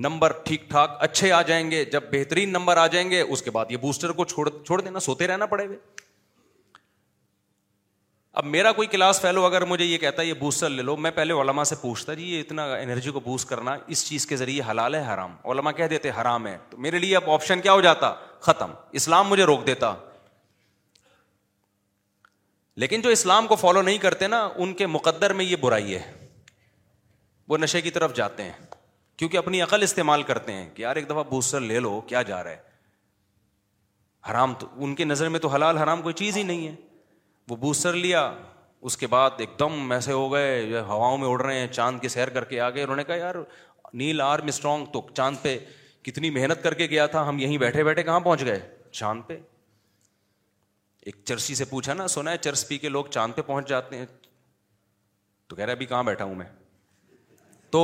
نمبر 0.05 0.31
ٹھیک 0.45 0.69
ٹھاک 0.69 0.97
اچھے 1.01 1.31
آ 1.31 1.41
جائیں 1.41 1.69
گے 1.71 1.83
جب 1.91 2.03
بہترین 2.11 2.49
نمبر 2.53 2.77
آ 2.77 2.87
جائیں 2.95 3.09
گے 3.11 3.21
اس 3.21 3.41
کے 3.41 3.51
بعد 3.51 3.65
یہ 3.69 3.77
بوسٹر 3.81 4.11
کو 4.17 4.25
چھوڑ 4.25 4.49
چھوڑ 4.65 4.81
دینا 4.81 4.99
سوتے 4.99 5.27
رہنا 5.27 5.45
پڑے 5.53 5.69
گا 5.69 5.75
اب 8.37 8.45
میرا 8.45 8.71
کوئی 8.71 8.87
کلاس 8.87 9.19
فیلو 9.21 9.45
اگر 9.45 9.63
مجھے 9.65 9.85
یہ 9.85 9.97
کہتا 9.97 10.21
ہے 10.21 10.27
یہ 10.27 10.33
بوسٹر 10.39 10.69
لے 10.69 10.81
لو 10.83 10.95
میں 10.97 11.11
پہلے 11.11 11.33
علما 11.41 11.63
سے 11.65 11.75
پوچھتا 11.81 12.13
جی 12.13 12.23
یہ 12.33 12.39
اتنا 12.39 12.65
انرجی 12.73 13.11
کو 13.11 13.19
بوسٹ 13.25 13.49
کرنا 13.49 13.75
اس 13.95 14.05
چیز 14.07 14.25
کے 14.27 14.35
ذریعے 14.37 14.61
حلال 14.69 14.95
ہے 14.95 15.01
حرام 15.13 15.35
علما 15.51 15.71
کہہ 15.79 15.87
دیتے 15.89 16.09
حرام 16.21 16.45
ہے 16.47 16.57
تو 16.69 16.77
میرے 16.85 16.99
لیے 16.99 17.15
اب 17.15 17.29
آپشن 17.31 17.61
کیا 17.61 17.73
ہو 17.73 17.81
جاتا 17.81 18.13
ختم 18.49 18.71
اسلام 19.01 19.27
مجھے 19.27 19.43
روک 19.45 19.65
دیتا 19.67 19.93
لیکن 22.81 23.01
جو 23.01 23.09
اسلام 23.09 23.47
کو 23.47 23.55
فالو 23.55 23.81
نہیں 23.81 23.97
کرتے 23.97 24.27
نا 24.27 24.39
ان 24.63 24.73
کے 24.79 24.87
مقدر 24.95 25.33
میں 25.33 25.45
یہ 25.45 25.55
برائی 25.61 25.95
ہے 25.95 26.01
وہ 27.49 27.57
نشے 27.57 27.79
کی 27.81 27.89
طرف 27.91 28.13
جاتے 28.15 28.43
ہیں 28.43 28.51
کیونکہ 29.17 29.37
اپنی 29.37 29.61
عقل 29.61 29.83
استعمال 29.83 30.23
کرتے 30.23 30.53
ہیں 30.53 30.67
کہ 30.73 30.81
یار 30.81 30.95
ایک 30.95 31.09
دفعہ 31.09 31.23
بوسٹر 31.29 31.59
لے 31.59 31.79
لو 31.85 31.99
کیا 32.07 32.21
جا 32.31 32.43
رہا 32.43 32.51
ہے 32.51 32.65
حرام 34.29 34.53
تو 34.59 34.67
ان 34.85 34.93
کی 34.95 35.03
نظر 35.03 35.29
میں 35.35 35.39
تو 35.39 35.47
حلال 35.55 35.77
حرام 35.77 36.01
کوئی 36.01 36.13
چیز 36.21 36.37
ہی 36.37 36.43
نہیں 36.51 36.67
ہے 36.67 36.73
وہ 37.49 37.55
بوسٹر 37.65 37.93
لیا 38.05 38.31
اس 38.89 38.97
کے 38.97 39.07
بعد 39.17 39.39
ایک 39.39 39.59
دم 39.59 39.91
ایسے 39.91 40.11
ہو 40.11 40.31
گئے 40.33 40.79
ہواؤں 40.87 41.17
میں 41.17 41.27
اڑ 41.27 41.41
رہے 41.41 41.59
ہیں 41.59 41.67
چاند 41.67 41.99
کی 42.01 42.07
سیر 42.17 42.29
کر 42.37 42.43
کے 42.53 42.59
آ 42.61 42.69
گئے 42.75 42.83
انہوں 42.83 42.95
نے 42.95 43.03
کہا 43.03 43.15
یار 43.23 43.35
نیل 44.03 44.21
آرم 44.21 44.47
اسٹرانگ 44.53 44.85
تو 44.93 45.05
چاند 45.13 45.35
پہ 45.41 45.57
کتنی 46.05 46.29
محنت 46.39 46.63
کر 46.63 46.73
کے 46.83 46.87
گیا 46.89 47.05
تھا 47.15 47.27
ہم 47.29 47.39
یہیں 47.39 47.57
بیٹھے 47.57 47.83
بیٹھے 47.83 48.03
کہاں 48.03 48.19
پہنچ 48.19 48.45
گئے 48.45 48.59
چاند 48.91 49.21
پہ 49.27 49.37
ایک 51.05 51.15
چرسی 51.25 51.55
سے 51.55 51.65
پوچھا 51.65 51.93
نا 51.93 52.07
سونا 52.07 52.31
ہے 52.31 52.37
چرس 52.41 52.67
پی 52.67 52.77
کے 52.77 52.89
لوگ 52.89 53.05
چاند 53.11 53.33
پہ 53.35 53.41
پہنچ 53.47 53.67
جاتے 53.69 53.97
ہیں 53.97 54.05
تو 55.47 55.55
کہہ 55.55 55.63
رہے 55.65 55.71
ابھی 55.73 55.85
کہاں 55.85 56.03
بیٹھا 56.03 56.25
ہوں 56.25 56.35
میں 56.35 56.45
تو 57.71 57.83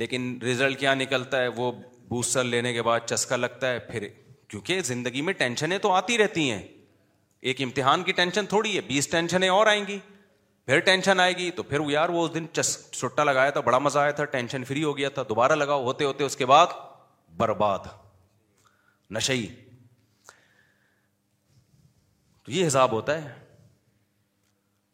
لیکن 0.00 0.36
ریزلٹ 0.42 0.78
کیا 0.80 0.94
نکلتا 0.94 1.40
ہے 1.42 1.48
وہ 1.56 1.70
بوسٹر 2.08 2.44
لینے 2.44 2.72
کے 2.72 2.82
بعد 2.82 3.00
چسکا 3.06 3.36
لگتا 3.36 3.70
ہے 3.72 3.78
پھر 3.90 4.08
کیونکہ 4.48 4.80
زندگی 4.84 5.20
میں 5.22 5.32
ٹینشنیں 5.38 5.78
تو 5.82 5.92
آتی 5.92 6.18
رہتی 6.18 6.50
ہیں 6.50 6.62
ایک 7.50 7.60
امتحان 7.62 8.02
کی 8.04 8.12
ٹینشن 8.12 8.46
تھوڑی 8.46 8.74
ہے 8.76 8.80
بیس 8.86 9.08
ٹینشنیں 9.10 9.48
اور 9.48 9.66
آئیں 9.66 9.84
گی 9.88 9.98
پھر 10.66 10.78
ٹینشن 10.86 11.20
آئے 11.20 11.32
گی 11.36 11.50
تو 11.56 11.62
پھر 11.62 11.80
وہ 11.80 11.92
یار 11.92 12.08
وہ 12.12 12.24
اس 12.24 12.34
دن 12.34 12.46
چس 12.52 12.76
چھٹا 12.92 13.24
لگایا 13.24 13.50
تھا 13.50 13.60
بڑا 13.68 13.78
مزہ 13.78 13.98
آیا 13.98 14.10
تھا 14.18 14.24
ٹینشن 14.34 14.64
فری 14.64 14.82
ہو 14.84 14.96
گیا 14.96 15.08
تھا 15.14 15.22
دوبارہ 15.28 15.52
لگاؤ 15.54 15.84
ہوتے 15.84 16.04
ہوتے 16.04 16.24
اس 16.24 16.36
کے 16.36 16.46
بعد 16.46 16.66
برباد 17.36 17.86
نشئی 19.16 19.46
یہ 22.52 22.66
حساب 22.66 22.92
ہوتا 22.92 23.14
ہے 23.24 23.30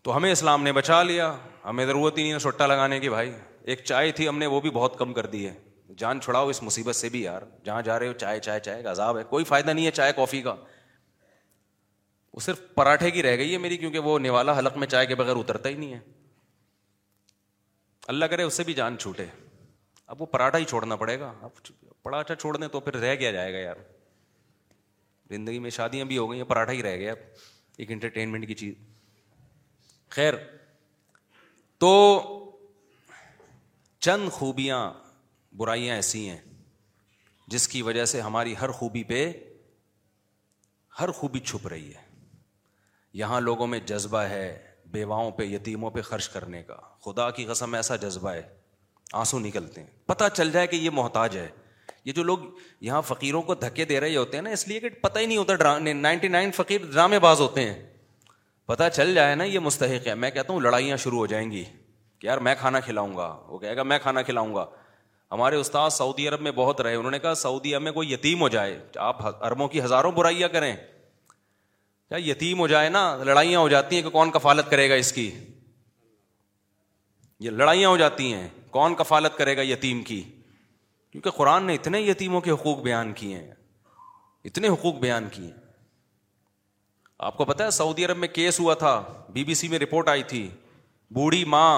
تو 0.06 0.16
ہمیں 0.16 0.30
اسلام 0.30 0.62
نے 0.62 0.72
بچا 0.78 1.02
لیا 1.10 1.32
ہمیں 1.64 1.84
ضرورت 1.86 2.18
ہی 2.18 2.22
نہیں 2.22 2.32
ہے 2.34 2.38
سٹا 2.44 2.66
لگانے 2.66 2.98
کی 3.00 3.08
بھائی 3.10 3.32
ایک 3.74 3.84
چائے 3.90 4.10
تھی 4.18 4.28
ہم 4.28 4.38
نے 4.38 4.46
وہ 4.54 4.60
بھی 4.66 4.70
بہت 4.78 4.98
کم 4.98 5.12
کر 5.18 5.26
دی 5.36 5.46
ہے 5.46 5.52
جان 6.02 6.20
چھڑاؤ 6.24 6.48
اس 6.48 6.62
مصیبت 6.62 6.96
سے 6.96 7.08
بھی 7.14 7.22
یار 7.22 7.42
جہاں 7.64 7.80
جا 7.88 7.98
رہے 7.98 8.08
ہو 8.08 8.12
چائے 8.24 8.40
چائے 8.48 8.60
چائے 8.68 8.82
کا 8.82 8.90
عذاب 8.90 9.18
ہے 9.18 9.22
کوئی 9.30 9.44
فائدہ 9.52 9.70
نہیں 9.70 9.86
ہے 9.86 9.90
چائے 10.00 10.12
کافی 10.16 10.42
کا 10.48 10.54
وہ 12.36 12.40
صرف 12.46 12.60
پراٹھے 12.74 13.10
کی 13.16 13.22
رہ 13.22 13.36
گئی 13.42 13.52
ہے 13.52 13.58
میری 13.64 13.76
کیونکہ 13.84 14.10
وہ 14.10 14.18
نوالا 14.28 14.58
حلق 14.58 14.76
میں 14.82 14.86
چائے 14.96 15.06
کے 15.06 15.14
بغیر 15.22 15.36
اترتا 15.42 15.68
ہی 15.68 15.74
نہیں 15.74 15.92
ہے 15.94 15.98
اللہ 18.14 18.32
کرے 18.34 18.42
اس 18.50 18.54
سے 18.60 18.64
بھی 18.70 18.74
جان 18.82 18.98
چھوٹے 19.06 19.26
اب 20.14 20.20
وہ 20.22 20.26
پراٹھا 20.36 20.58
ہی 20.58 20.64
چھوڑنا 20.74 20.96
پڑے 20.96 21.18
گا 21.20 21.32
اب 21.48 21.62
پراٹھا 22.02 22.20
اچھا 22.22 22.34
چھوڑ 22.44 22.56
دیں 22.56 22.68
تو 22.76 22.80
پھر 22.88 22.96
رہ 23.06 23.14
گیا 23.24 23.30
جائے 23.38 23.52
گا 23.54 23.58
یار 23.58 23.76
زندگی 25.30 25.58
میں 25.58 25.70
شادیاں 25.76 26.04
بھی 26.06 26.18
ہو 26.18 26.30
گئی 26.30 26.40
ہیں 26.40 26.46
پراٹھا 26.48 26.72
ہی 26.72 26.82
رہ 26.82 26.96
گیا 26.96 27.12
اب 27.12 27.18
ایک 27.78 27.90
انٹرٹینمنٹ 27.90 28.46
کی 28.48 28.54
چیز 28.54 28.74
خیر 30.16 30.34
تو 31.80 31.90
چند 34.00 34.28
خوبیاں 34.32 34.80
برائیاں 35.56 35.94
ایسی 35.94 36.28
ہیں 36.28 36.38
جس 37.50 37.66
کی 37.68 37.82
وجہ 37.82 38.04
سے 38.10 38.20
ہماری 38.20 38.54
ہر 38.60 38.70
خوبی 38.78 39.02
پہ 39.08 39.30
ہر 41.00 41.10
خوبی 41.12 41.38
چھپ 41.40 41.66
رہی 41.68 41.88
ہے 41.94 42.04
یہاں 43.20 43.40
لوگوں 43.40 43.66
میں 43.66 43.78
جذبہ 43.86 44.18
ہے 44.28 44.46
بیواؤں 44.92 45.30
پہ 45.38 45.42
یتیموں 45.44 45.90
پہ 45.90 46.00
خرچ 46.08 46.28
کرنے 46.28 46.62
کا 46.62 46.76
خدا 47.04 47.30
کی 47.38 47.44
قسم 47.44 47.74
ایسا 47.74 47.96
جذبہ 48.04 48.30
ہے 48.32 48.42
آنسو 49.22 49.38
نکلتے 49.38 49.80
ہیں 49.80 49.88
پتہ 50.06 50.24
چل 50.36 50.50
جائے 50.52 50.66
کہ 50.66 50.76
یہ 50.76 50.90
محتاج 50.94 51.36
ہے 51.36 51.48
یہ 52.06 52.12
جو 52.16 52.22
لوگ 52.22 52.38
یہاں 52.86 53.00
فقیروں 53.02 53.40
کو 53.42 53.54
دھکے 53.60 53.84
دے 53.84 53.98
رہے 54.00 54.16
ہوتے 54.16 54.36
ہیں 54.36 54.42
نا 54.42 54.50
اس 54.56 54.66
لیے 54.68 54.80
کہ 54.80 54.88
پتہ 55.02 55.18
ہی 55.18 55.26
نہیں 55.26 55.36
ہوتا 55.38 55.78
نائنٹی 55.92 56.28
نائن 56.34 56.50
فقیر 56.56 56.80
ڈرامے 56.90 57.18
باز 57.24 57.40
ہوتے 57.40 57.64
ہیں 57.64 57.74
پتہ 58.70 58.84
چل 58.94 59.14
جائے 59.14 59.34
نا 59.34 59.44
یہ 59.44 59.58
مستحق 59.68 60.06
ہے 60.08 60.14
میں 60.24 60.30
کہتا 60.36 60.52
ہوں 60.52 60.60
لڑائیاں 60.60 60.96
شروع 61.04 61.18
ہو 61.18 61.26
جائیں 61.32 61.50
گی 61.50 61.62
کہ 62.18 62.26
یار 62.26 62.38
میں 62.48 62.54
کھانا 62.58 62.80
کھلاؤں 62.80 63.16
گا 63.16 63.26
وہ 63.48 63.58
کہے 63.58 63.76
گا 63.76 63.82
میں 63.92 63.98
کھانا 64.02 64.22
کھلاؤں 64.28 64.54
گا 64.54 64.64
ہمارے 65.32 65.56
استاد 65.56 65.90
سعودی 65.90 66.28
عرب 66.28 66.40
میں 66.46 66.50
بہت 66.60 66.80
رہے 66.80 66.94
انہوں 66.94 67.10
نے 67.10 67.18
کہا 67.18 67.34
سعودی 67.42 67.74
عرب 67.74 67.82
میں 67.82 67.92
کوئی 67.98 68.12
یتیم 68.12 68.40
ہو 68.40 68.48
جائے 68.56 68.78
آپ 69.08 69.26
اربوں 69.44 69.68
کی 69.68 69.82
ہزاروں 69.84 70.10
برائیاں 70.20 70.48
کریں 70.52 70.74
کیا 70.76 72.18
یتیم 72.30 72.58
ہو 72.60 72.66
جائے 72.74 72.88
نا 72.88 73.04
لڑائیاں 73.24 73.60
ہو 73.60 73.68
جاتی 73.68 73.96
ہیں 73.96 74.02
کہ 74.02 74.10
کون 74.18 74.30
کفالت 74.30 74.70
کرے 74.70 74.88
گا 74.90 74.94
اس 75.04 75.12
کی 75.12 75.30
یہ 77.46 77.50
لڑائیاں 77.50 77.88
ہو 77.90 77.96
جاتی 77.96 78.32
ہیں 78.32 78.46
کون 78.78 78.94
کفالت 78.98 79.36
کرے 79.38 79.56
گا 79.56 79.62
یتیم 79.70 80.02
کی 80.10 80.22
کیونکہ 81.16 81.30
قرآن 81.36 81.64
نے 81.64 81.74
اتنے 81.74 82.00
یتیموں 82.00 82.40
کے 82.46 82.50
حقوق 82.50 82.80
بیان 82.82 83.12
کیے 83.16 83.36
ہیں 83.36 83.52
اتنے 84.44 84.68
حقوق 84.68 84.94
بیان 85.00 85.28
کیے 85.32 85.44
ہیں 85.46 85.60
آپ 87.28 87.36
کو 87.36 87.44
پتا 87.50 87.64
ہے 87.64 87.70
سعودی 87.76 88.04
عرب 88.04 88.16
میں 88.24 88.28
کیس 88.28 88.58
ہوا 88.60 88.74
تھا 88.82 88.92
بی 89.36 89.44
بی 89.44 89.54
سی 89.60 89.68
میں 89.74 89.78
رپورٹ 89.78 90.08
آئی 90.08 90.22
تھی 90.32 90.42
بوڑھی 91.18 91.42
ماں 91.54 91.70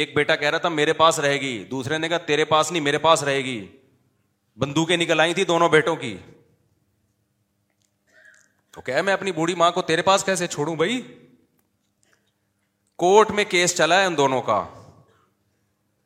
ایک 0.00 0.14
بیٹا 0.16 0.36
کہہ 0.36 0.50
رہا 0.50 0.58
تھا 0.58 0.68
میرے 0.68 0.92
پاس 1.00 1.18
رہے 1.26 1.40
گی 1.40 1.52
دوسرے 1.70 1.98
نے 1.98 2.08
کہا 2.08 2.18
تیرے 2.26 2.44
پاس 2.52 2.72
نہیں 2.72 2.82
میرے 2.82 2.98
پاس 3.06 3.22
رہے 3.30 3.38
گی 3.44 3.58
بندوقیں 4.64 4.96
نکل 4.96 5.20
آئی 5.20 5.34
تھی 5.34 5.44
دونوں 5.52 5.68
بیٹوں 5.78 5.96
کی 6.04 6.16
تو 8.74 8.80
کیا 8.90 9.02
میں 9.02 9.12
اپنی 9.12 9.32
بوڑھی 9.40 9.54
ماں 9.62 9.70
کو 9.78 9.82
تیرے 9.92 10.02
پاس 10.10 10.24
کیسے 10.24 10.46
چھوڑوں 10.56 10.76
بھائی 10.82 11.00
کوٹ 13.06 13.30
میں 13.40 13.44
کیس 13.54 13.76
چلا 13.78 14.00
ہے 14.00 14.06
ان 14.06 14.16
دونوں 14.16 14.42
کا 14.52 14.64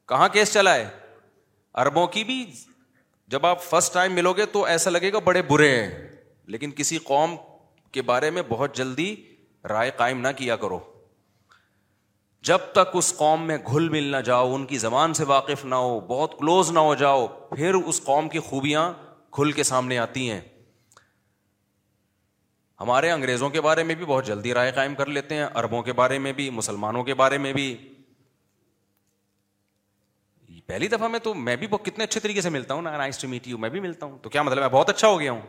کہاں 0.09 0.29
کیس 0.35 0.53
چلا 0.55 0.75
ہے 0.75 0.89
اربوں 1.79 2.07
کی 2.15 2.23
بھی 2.25 2.45
جب 3.31 3.47
آپ 3.47 3.63
فرسٹ 3.63 3.93
ٹائم 3.95 4.13
ملو 4.15 4.33
گے 4.35 4.47
تو 4.53 4.65
ایسا 4.67 4.91
لگے 4.91 5.13
گا 5.13 5.19
بڑے 5.25 5.43
برے 5.51 5.69
ہیں 5.71 5.91
لیکن 6.53 6.71
کسی 6.77 6.99
قوم 7.05 7.35
کے 7.93 8.03
بارے 8.11 8.31
میں 8.31 8.43
بہت 8.49 8.75
جلدی 8.77 9.15
رائے 9.69 9.91
قائم 9.97 10.21
نہ 10.21 10.29
کیا 10.37 10.57
کرو 10.57 10.79
جب 12.49 12.59
تک 12.73 12.91
اس 12.97 13.13
قوم 13.17 13.47
میں 13.47 13.57
گھل 13.71 13.89
مل 13.89 14.05
نہ 14.13 14.17
جاؤ 14.25 14.55
ان 14.55 14.65
کی 14.67 14.79
زبان 14.79 15.15
سے 15.15 15.25
واقف 15.29 15.65
نہ 15.65 15.75
ہو 15.87 15.99
بہت 16.09 16.39
کلوز 16.39 16.71
نہ 16.73 16.79
ہو 16.91 16.95
جاؤ 17.05 17.27
پھر 17.55 17.75
اس 17.75 18.03
قوم 18.05 18.29
کی 18.29 18.39
خوبیاں 18.49 18.93
کھل 19.37 19.53
کے 19.59 19.63
سامنے 19.63 19.99
آتی 19.99 20.31
ہیں 20.31 20.41
ہمارے 22.81 23.11
انگریزوں 23.11 23.51
کے 23.55 23.61
بارے 23.61 23.83
میں 23.85 23.95
بھی 23.95 24.05
بہت 24.05 24.27
جلدی 24.27 24.55
رائے 24.55 24.71
قائم 24.75 24.95
کر 24.95 25.07
لیتے 25.07 25.35
ہیں 25.37 25.47
عربوں 25.55 25.83
کے 25.89 25.93
بارے 25.93 26.19
میں 26.27 26.33
بھی 26.33 26.49
مسلمانوں 26.61 27.03
کے 27.05 27.15
بارے 27.15 27.39
میں 27.47 27.53
بھی 27.53 27.75
پہلی 30.71 30.89
دفعہ 30.89 31.07
میں 31.09 31.19
تو 31.23 31.33
میں 31.35 31.55
بھی 31.61 31.67
کتنے 31.85 32.05
اچھے 32.05 32.21
طریقے 32.21 32.41
سے 32.41 32.51
ملتا 32.57 32.75
ہوں 32.75 32.83
نا 32.83 32.91
نائس 32.99 33.19
ٹو 33.19 33.29
میٹ 33.29 33.47
یو 33.49 33.57
میں 33.59 33.69
بھی 33.71 33.81
ملتا 33.81 34.07
ہوں 34.07 34.19
تو 34.23 34.31
کیا 34.31 34.43
مطلب 34.49 34.59
میں 34.63 34.69
بہت 34.73 34.89
اچھا 34.91 35.09
ہو 35.09 35.19
گیا 35.21 35.33
ہوں 35.33 35.41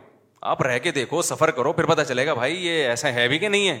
آپ 0.52 0.62
رہ 0.62 0.78
کے 0.86 0.92
دیکھو 0.92 1.20
سفر 1.28 1.50
کرو 1.58 1.72
پھر 1.72 1.86
پتا 1.90 2.04
چلے 2.04 2.24
گا 2.26 2.34
بھائی 2.34 2.56
یہ 2.66 2.86
ایسا 2.94 3.12
ہے 3.18 3.26
بھی 3.28 3.38
کہ 3.38 3.48
نہیں 3.48 3.68
ہے 3.68 3.78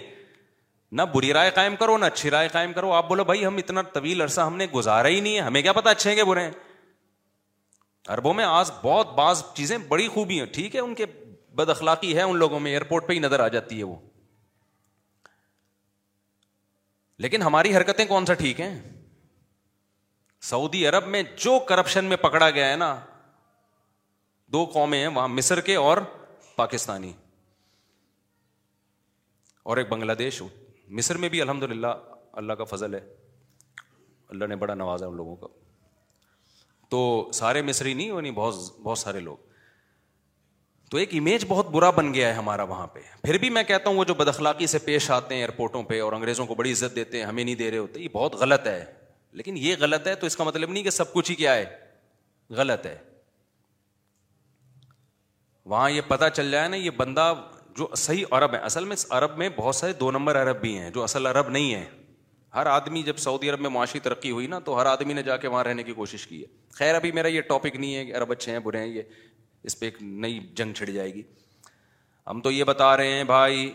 نہ 0.92 1.02
بری 1.14 1.32
رائے 1.32 1.50
قائم 1.54 1.76
کرو 1.80 1.96
نہ 1.98 2.04
اچھی 2.12 2.30
رائے 2.30 2.48
قائم 2.52 2.72
کرو 2.72 2.92
آپ 3.00 3.08
بولو 3.08 3.24
بھائی 3.32 3.44
ہم 3.46 3.56
اتنا 3.64 3.82
طویل 3.96 4.20
عرصہ 4.20 4.40
ہم 4.40 4.56
نے 4.56 4.66
گزارا 4.74 5.08
ہی 5.08 5.18
نہیں 5.20 5.36
ہے 5.36 5.40
ہمیں 5.48 5.60
کیا 5.62 5.72
پتا 5.80 5.90
اچھے 5.90 6.10
ہیں 6.10 6.16
کہ 6.16 6.24
برے 6.30 6.44
ہیں 6.44 6.50
اربوں 8.16 8.34
میں 8.34 8.44
آج 8.44 8.70
بہت 8.84 9.12
بعض 9.18 9.42
چیزیں 9.54 9.76
بڑی 9.88 10.08
خوبی 10.14 10.38
ہیں 10.38 10.46
ٹھیک 10.60 10.74
ہے 10.76 10.80
ان 10.80 10.94
کے 11.02 11.06
بد 11.60 11.70
اخلاقی 11.76 12.16
ہے 12.16 12.22
ان 12.30 12.36
لوگوں 12.46 12.60
میں 12.60 12.70
ایئرپورٹ 12.70 13.06
پہ 13.08 13.12
ہی 13.12 13.18
نظر 13.28 13.40
آ 13.40 13.48
جاتی 13.58 13.78
ہے 13.78 13.84
وہ 13.92 13.96
لیکن 17.26 17.42
ہماری 17.50 17.76
حرکتیں 17.76 18.04
کون 18.14 18.26
سا 18.26 18.34
ٹھیک 18.44 18.60
ہیں 18.60 18.74
سعودی 20.50 20.86
عرب 20.88 21.06
میں 21.08 21.22
جو 21.44 21.58
کرپشن 21.68 22.04
میں 22.12 22.16
پکڑا 22.20 22.48
گیا 22.50 22.70
ہے 22.70 22.76
نا 22.76 22.94
دو 24.52 24.64
قومیں 24.72 24.98
ہیں 24.98 25.06
وہاں 25.06 25.28
مصر 25.28 25.60
کے 25.68 25.74
اور 25.84 25.98
پاکستانی 26.56 27.12
اور 29.70 29.76
ایک 29.76 29.88
بنگلہ 29.88 30.12
دیش 30.18 30.42
مصر 30.98 31.16
میں 31.24 31.28
بھی 31.28 31.40
الحمد 31.42 31.62
للہ 31.72 31.86
اللہ 32.40 32.52
کا 32.58 32.64
فضل 32.74 32.94
ہے 32.94 33.00
اللہ 34.30 34.44
نے 34.48 34.56
بڑا 34.56 34.74
نوازا 34.74 35.06
ان 35.06 35.16
لوگوں 35.16 35.36
کا 35.36 35.46
تو 36.90 37.00
سارے 37.34 37.62
مصری 37.62 37.92
نہیں 37.94 38.10
ہونی 38.10 38.28
یعنی 38.28 38.30
نہیں 38.30 38.38
بہت 38.38 38.80
بہت 38.84 38.98
سارے 38.98 39.20
لوگ 39.20 39.48
تو 40.90 40.98
ایک 40.98 41.14
امیج 41.18 41.44
بہت 41.48 41.66
برا 41.74 41.90
بن 41.98 42.12
گیا 42.14 42.28
ہے 42.28 42.32
ہمارا 42.34 42.62
وہاں 42.72 42.86
پہ 42.94 43.00
پھر 43.22 43.38
بھی 43.44 43.50
میں 43.50 43.62
کہتا 43.68 43.90
ہوں 43.90 43.96
وہ 43.96 44.04
جو 44.04 44.14
بدخلاقی 44.14 44.66
سے 44.72 44.78
پیش 44.88 45.10
آتے 45.10 45.34
ہیں 45.34 45.40
ایئرپورٹوں 45.42 45.82
پہ 45.92 46.00
اور 46.02 46.12
انگریزوں 46.12 46.46
کو 46.46 46.54
بڑی 46.54 46.72
عزت 46.72 46.96
دیتے 46.96 47.18
ہیں 47.18 47.24
ہمیں 47.26 47.42
نہیں 47.44 47.54
دے 47.62 47.70
رہے 47.70 47.78
ہوتے 47.78 48.00
یہ 48.00 48.08
بہت 48.12 48.34
غلط 48.40 48.66
ہے 48.66 48.84
لیکن 49.40 49.56
یہ 49.56 49.76
غلط 49.80 50.06
ہے 50.06 50.14
تو 50.22 50.26
اس 50.26 50.36
کا 50.36 50.44
مطلب 50.44 50.70
نہیں 50.70 50.82
کہ 50.84 50.90
سب 50.90 51.12
کچھ 51.12 51.30
ہی 51.30 51.34
کیا 51.36 51.54
ہے 51.54 51.64
غلط 52.56 52.86
ہے 52.86 52.96
وہاں 55.72 55.90
یہ 55.90 56.00
پتا 56.08 56.28
چل 56.30 56.50
جائے 56.50 56.68
نا 56.68 56.76
یہ 56.76 56.90
بندہ 56.96 57.32
جو 57.76 57.88
صحیح 57.96 58.24
عرب 58.38 58.54
ہے 58.54 58.58
اصل 58.70 58.84
میں 58.84 58.94
اس 58.94 59.06
عرب 59.18 59.36
میں 59.38 59.48
بہت 59.56 59.74
سارے 59.76 59.92
دو 60.00 60.10
نمبر 60.10 60.42
عرب 60.42 60.60
بھی 60.60 60.76
ہیں 60.78 60.90
جو 60.96 61.02
اصل 61.04 61.26
عرب 61.26 61.48
نہیں 61.50 61.74
ہے 61.74 61.84
ہر 62.54 62.66
آدمی 62.66 63.02
جب 63.02 63.16
سعودی 63.16 63.50
عرب 63.50 63.60
میں 63.60 63.70
معاشی 63.70 63.98
ترقی 64.06 64.30
ہوئی 64.30 64.46
نا 64.54 64.58
تو 64.64 64.80
ہر 64.80 64.86
آدمی 64.86 65.12
نے 65.12 65.22
جا 65.28 65.36
کے 65.44 65.48
وہاں 65.48 65.62
رہنے 65.64 65.82
کی 65.82 65.92
کوشش 66.00 66.26
کی 66.26 66.40
ہے 66.40 66.46
خیر 66.78 66.94
ابھی 66.94 67.12
میرا 67.18 67.28
یہ 67.28 67.40
ٹاپک 67.52 67.76
نہیں 67.76 67.94
ہے 67.96 68.04
کہ 68.04 68.16
عرب 68.16 68.32
اچھے 68.32 68.52
ہیں 68.52 68.58
برے 68.64 68.78
ہیں 68.78 68.86
یہ 68.86 69.02
اس 69.70 69.78
پہ 69.78 69.86
ایک 69.86 70.02
نئی 70.02 70.38
جنگ 70.56 70.72
چھڑ 70.74 70.86
جائے 70.90 71.14
گی 71.14 71.22
ہم 72.30 72.40
تو 72.40 72.50
یہ 72.50 72.64
بتا 72.64 72.96
رہے 72.96 73.12
ہیں 73.12 73.24
بھائی 73.24 73.70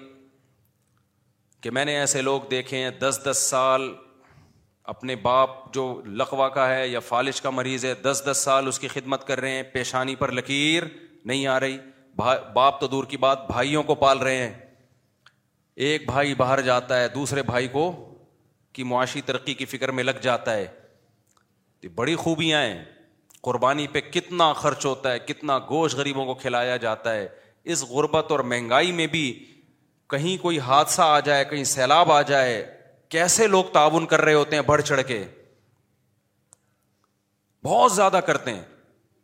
کہ 1.61 1.71
میں 1.79 1.85
نے 1.85 1.95
ایسے 1.99 2.21
لوگ 2.21 2.41
دیکھے 2.51 2.77
ہیں 2.83 2.89
دس 2.99 3.19
دس 3.29 3.47
سال 3.49 3.91
اپنے 4.93 5.15
باپ 5.21 5.49
جو 5.73 5.83
لقوا 6.19 6.47
کا 6.49 6.67
ہے 6.73 6.87
یا 6.87 6.99
فالش 7.07 7.39
کا 7.41 7.49
مریض 7.49 7.85
ہے 7.85 7.93
دس 8.03 8.21
دس 8.29 8.41
سال 8.43 8.67
اس 8.67 8.77
کی 8.79 8.87
خدمت 8.87 9.25
کر 9.27 9.39
رہے 9.41 9.55
ہیں 9.55 9.63
پیشانی 9.73 10.13
پر 10.19 10.31
لکیر 10.31 10.83
نہیں 11.25 11.45
آ 11.53 11.59
رہی 11.59 11.77
باپ 12.53 12.79
تو 12.81 12.87
دور 12.87 13.03
کی 13.11 13.17
بات 13.23 13.45
بھائیوں 13.47 13.81
کو 13.89 13.95
پال 14.03 14.17
رہے 14.27 14.37
ہیں 14.37 14.53
ایک 15.87 16.05
بھائی 16.11 16.33
باہر 16.35 16.61
جاتا 16.69 16.99
ہے 16.99 17.07
دوسرے 17.15 17.43
بھائی 17.49 17.67
کو 17.71 17.83
کی 18.73 18.83
معاشی 18.93 19.21
ترقی 19.25 19.53
کی 19.53 19.65
فکر 19.73 19.91
میں 19.99 20.03
لگ 20.03 20.21
جاتا 20.21 20.53
ہے 20.57 20.65
تو 21.81 21.89
بڑی 21.95 22.15
خوبیاں 22.23 22.61
ہیں 22.63 22.83
قربانی 23.49 23.87
پہ 23.91 24.01
کتنا 24.11 24.51
خرچ 24.61 24.85
ہوتا 24.85 25.11
ہے 25.13 25.19
کتنا 25.25 25.57
گوشت 25.69 25.95
غریبوں 25.97 26.25
کو 26.25 26.33
کھلایا 26.45 26.77
جاتا 26.87 27.13
ہے 27.15 27.27
اس 27.75 27.83
غربت 27.89 28.31
اور 28.31 28.39
مہنگائی 28.53 28.91
میں 29.01 29.07
بھی 29.17 29.27
کہیں 30.09 30.35
کوئی 30.41 30.59
حادثہ 30.69 31.01
آ 31.01 31.19
جائے 31.29 31.45
کہیں 31.45 31.63
سیلاب 31.75 32.11
آ 32.11 32.21
جائے 32.31 32.55
کیسے 33.15 33.47
لوگ 33.47 33.63
تعاون 33.73 34.05
کر 34.05 34.21
رہے 34.21 34.33
ہوتے 34.33 34.55
ہیں 34.55 34.63
بڑھ 34.65 34.81
چڑھ 34.81 35.01
کے 35.07 35.23
بہت 37.63 37.91
زیادہ 37.91 38.19
کرتے 38.27 38.53
ہیں 38.53 38.61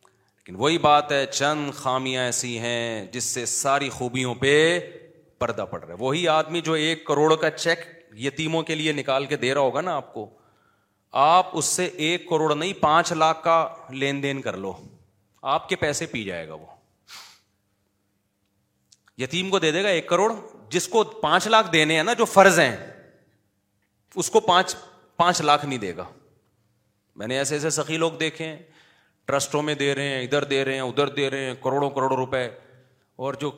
لیکن 0.07 0.55
وہی 0.59 0.77
بات 0.85 1.11
ہے 1.11 1.25
چند 1.31 1.71
خامیاں 1.75 2.23
ایسی 2.25 2.57
ہیں 2.59 3.05
جس 3.11 3.23
سے 3.33 3.45
ساری 3.45 3.89
خوبیوں 3.89 4.33
پہ 4.39 4.55
پردہ 5.39 5.65
پڑ 5.71 5.79
رہا 5.81 5.89
ہے 5.89 5.97
وہی 5.99 6.27
آدمی 6.27 6.61
جو 6.69 6.73
ایک 6.73 7.05
کروڑ 7.07 7.33
کا 7.41 7.49
چیک 7.51 7.79
یتیموں 8.25 8.61
کے 8.63 8.75
لیے 8.75 8.91
نکال 8.93 9.25
کے 9.25 9.37
دے 9.37 9.53
رہا 9.53 9.61
ہوگا 9.61 9.81
نا 9.81 9.95
آپ 9.95 10.13
کو 10.13 10.27
آپ 11.23 11.49
اس 11.57 11.65
سے 11.77 11.85
ایک 12.07 12.29
کروڑ 12.29 12.53
نہیں 12.55 12.73
پانچ 12.81 13.11
لاکھ 13.13 13.43
کا 13.43 13.55
لین 14.03 14.21
دین 14.23 14.41
کر 14.41 14.57
لو 14.65 14.73
آپ 15.55 15.67
کے 15.69 15.75
پیسے 15.75 16.05
پی 16.11 16.23
جائے 16.23 16.47
گا 16.47 16.53
وہ 16.53 16.65
یتیم 19.21 19.49
کو 19.49 19.59
دے 19.59 19.71
دے 19.71 19.83
گا 19.83 19.87
ایک 19.97 20.07
کروڑ 20.09 20.31
جس 20.75 20.87
کو 20.87 21.03
پانچ 21.21 21.47
لاکھ 21.47 21.71
دینے 21.73 21.95
ہیں 21.95 22.03
نا 22.03 22.13
جو 22.21 22.25
فرض 22.35 22.59
ہیں 22.59 22.75
اس 24.19 24.29
کو 24.29 24.39
پانچ 24.47 24.75
پانچ 25.17 25.41
لاکھ 25.41 25.65
نہیں 25.65 25.79
دے 25.79 25.95
گا 25.97 26.03
میں 27.21 27.27
نے 27.27 27.37
ایسے 27.37 27.55
ایسے 27.55 27.69
سخی 27.69 27.97
لوگ 27.97 28.11
دیکھے 28.19 28.45
ہیں 28.45 28.57
ٹرسٹوں 29.27 29.61
میں 29.63 29.73
دے 29.81 29.93
رہے 29.95 30.09
ہیں 30.09 30.23
ادھر 30.23 30.43
دے 30.53 30.63
رہے 30.65 30.73
ہیں 30.73 30.81
ادھر 30.81 31.07
دے 31.19 31.29
رہے 31.29 31.45
ہیں 31.45 31.53
کروڑوں 31.63 31.89
کروڑوں 31.89 32.17
روپئے 32.17 32.45
اور 33.25 33.33
جو 33.41 33.51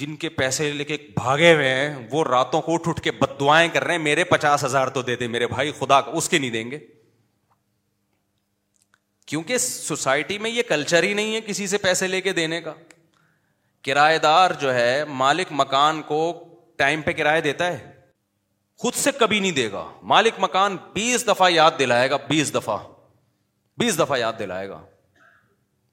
جن 0.00 0.16
کے 0.22 0.28
پیسے 0.28 0.70
لے 0.72 0.84
کے 0.84 0.96
بھاگے 1.16 1.52
ہوئے 1.54 1.74
ہیں 1.74 1.94
وہ 2.10 2.24
راتوں 2.24 2.60
کو 2.62 2.74
اٹھ 2.74 2.88
اٹھ 2.88 3.00
کے 3.02 3.10
بد 3.20 3.38
دعائیں 3.40 3.68
کر 3.72 3.84
رہے 3.84 3.94
ہیں 3.94 4.02
میرے 4.02 4.24
پچاس 4.32 4.64
ہزار 4.64 4.88
تو 4.96 5.02
دے 5.02 5.16
دے 5.16 5.28
میرے 5.36 5.46
بھائی 5.54 5.72
خدا 5.78 5.98
اس 6.12 6.28
کے 6.28 6.38
نہیں 6.38 6.50
دیں 6.50 6.70
گے 6.70 6.78
کیونکہ 9.26 9.58
سوسائٹی 9.58 10.38
میں 10.38 10.50
یہ 10.50 10.62
کلچر 10.68 11.02
ہی 11.02 11.12
نہیں 11.14 11.34
ہے 11.34 11.40
کسی 11.46 11.66
سے 11.66 11.78
پیسے 11.86 12.06
لے 12.08 12.20
کے 12.26 12.32
دینے 12.32 12.60
کا 12.62 12.74
کرایہ 13.84 14.18
دار 14.18 14.50
جو 14.60 14.74
ہے 14.74 15.04
مالک 15.22 15.46
مکان 15.62 16.02
کو 16.06 16.20
ٹائم 16.78 17.02
پہ 17.02 17.12
کرایہ 17.22 17.40
دیتا 17.40 17.66
ہے 17.72 17.94
خود 18.78 18.94
سے 18.94 19.10
کبھی 19.18 19.38
نہیں 19.40 19.52
دے 19.58 19.70
گا 19.72 19.84
مالک 20.12 20.34
مکان 20.40 20.76
بیس 20.94 21.26
دفعہ 21.26 21.50
یاد 21.50 21.78
دلائے 21.78 22.10
گا 22.10 22.16
بیس 22.28 22.54
دفعہ 22.54 22.76
بیس 23.78 23.98
دفعہ 23.98 24.18
یاد 24.18 24.32
دلائے 24.38 24.68
گا 24.68 24.80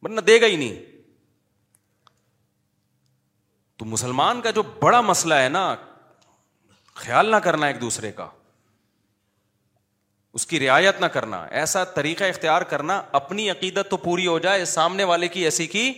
ورنہ 0.04 0.22
دے 0.28 0.40
گا 0.42 0.46
ہی 0.48 0.56
نہیں 0.56 0.82
تو 3.78 3.86
مسلمان 3.92 4.42
کا 4.42 4.52
جو 4.58 4.64
بڑا 4.82 5.02
مسئلہ 5.02 5.34
ہے 5.44 5.48
نا 5.50 5.64
خیال 6.94 7.32
نہ 7.32 7.36
کرنا 7.44 7.68
ایک 7.68 7.80
دوسرے 7.82 8.12
کا 8.20 8.28
اس 10.38 10.46
کی 10.48 10.60
رعایت 10.60 11.00
نہ 11.02 11.06
کرنا 11.16 11.42
ایسا 11.62 11.84
طریقہ 11.96 12.24
اختیار 12.24 12.62
کرنا 12.72 13.02
اپنی 13.20 13.50
عقیدت 13.50 13.90
تو 13.90 13.98
پوری 14.06 14.28
ہو 14.28 14.38
جائے 14.46 14.64
سامنے 14.76 15.04
والے 15.12 15.28
کی 15.36 15.44
ایسی 15.46 15.68
کی 15.74 15.92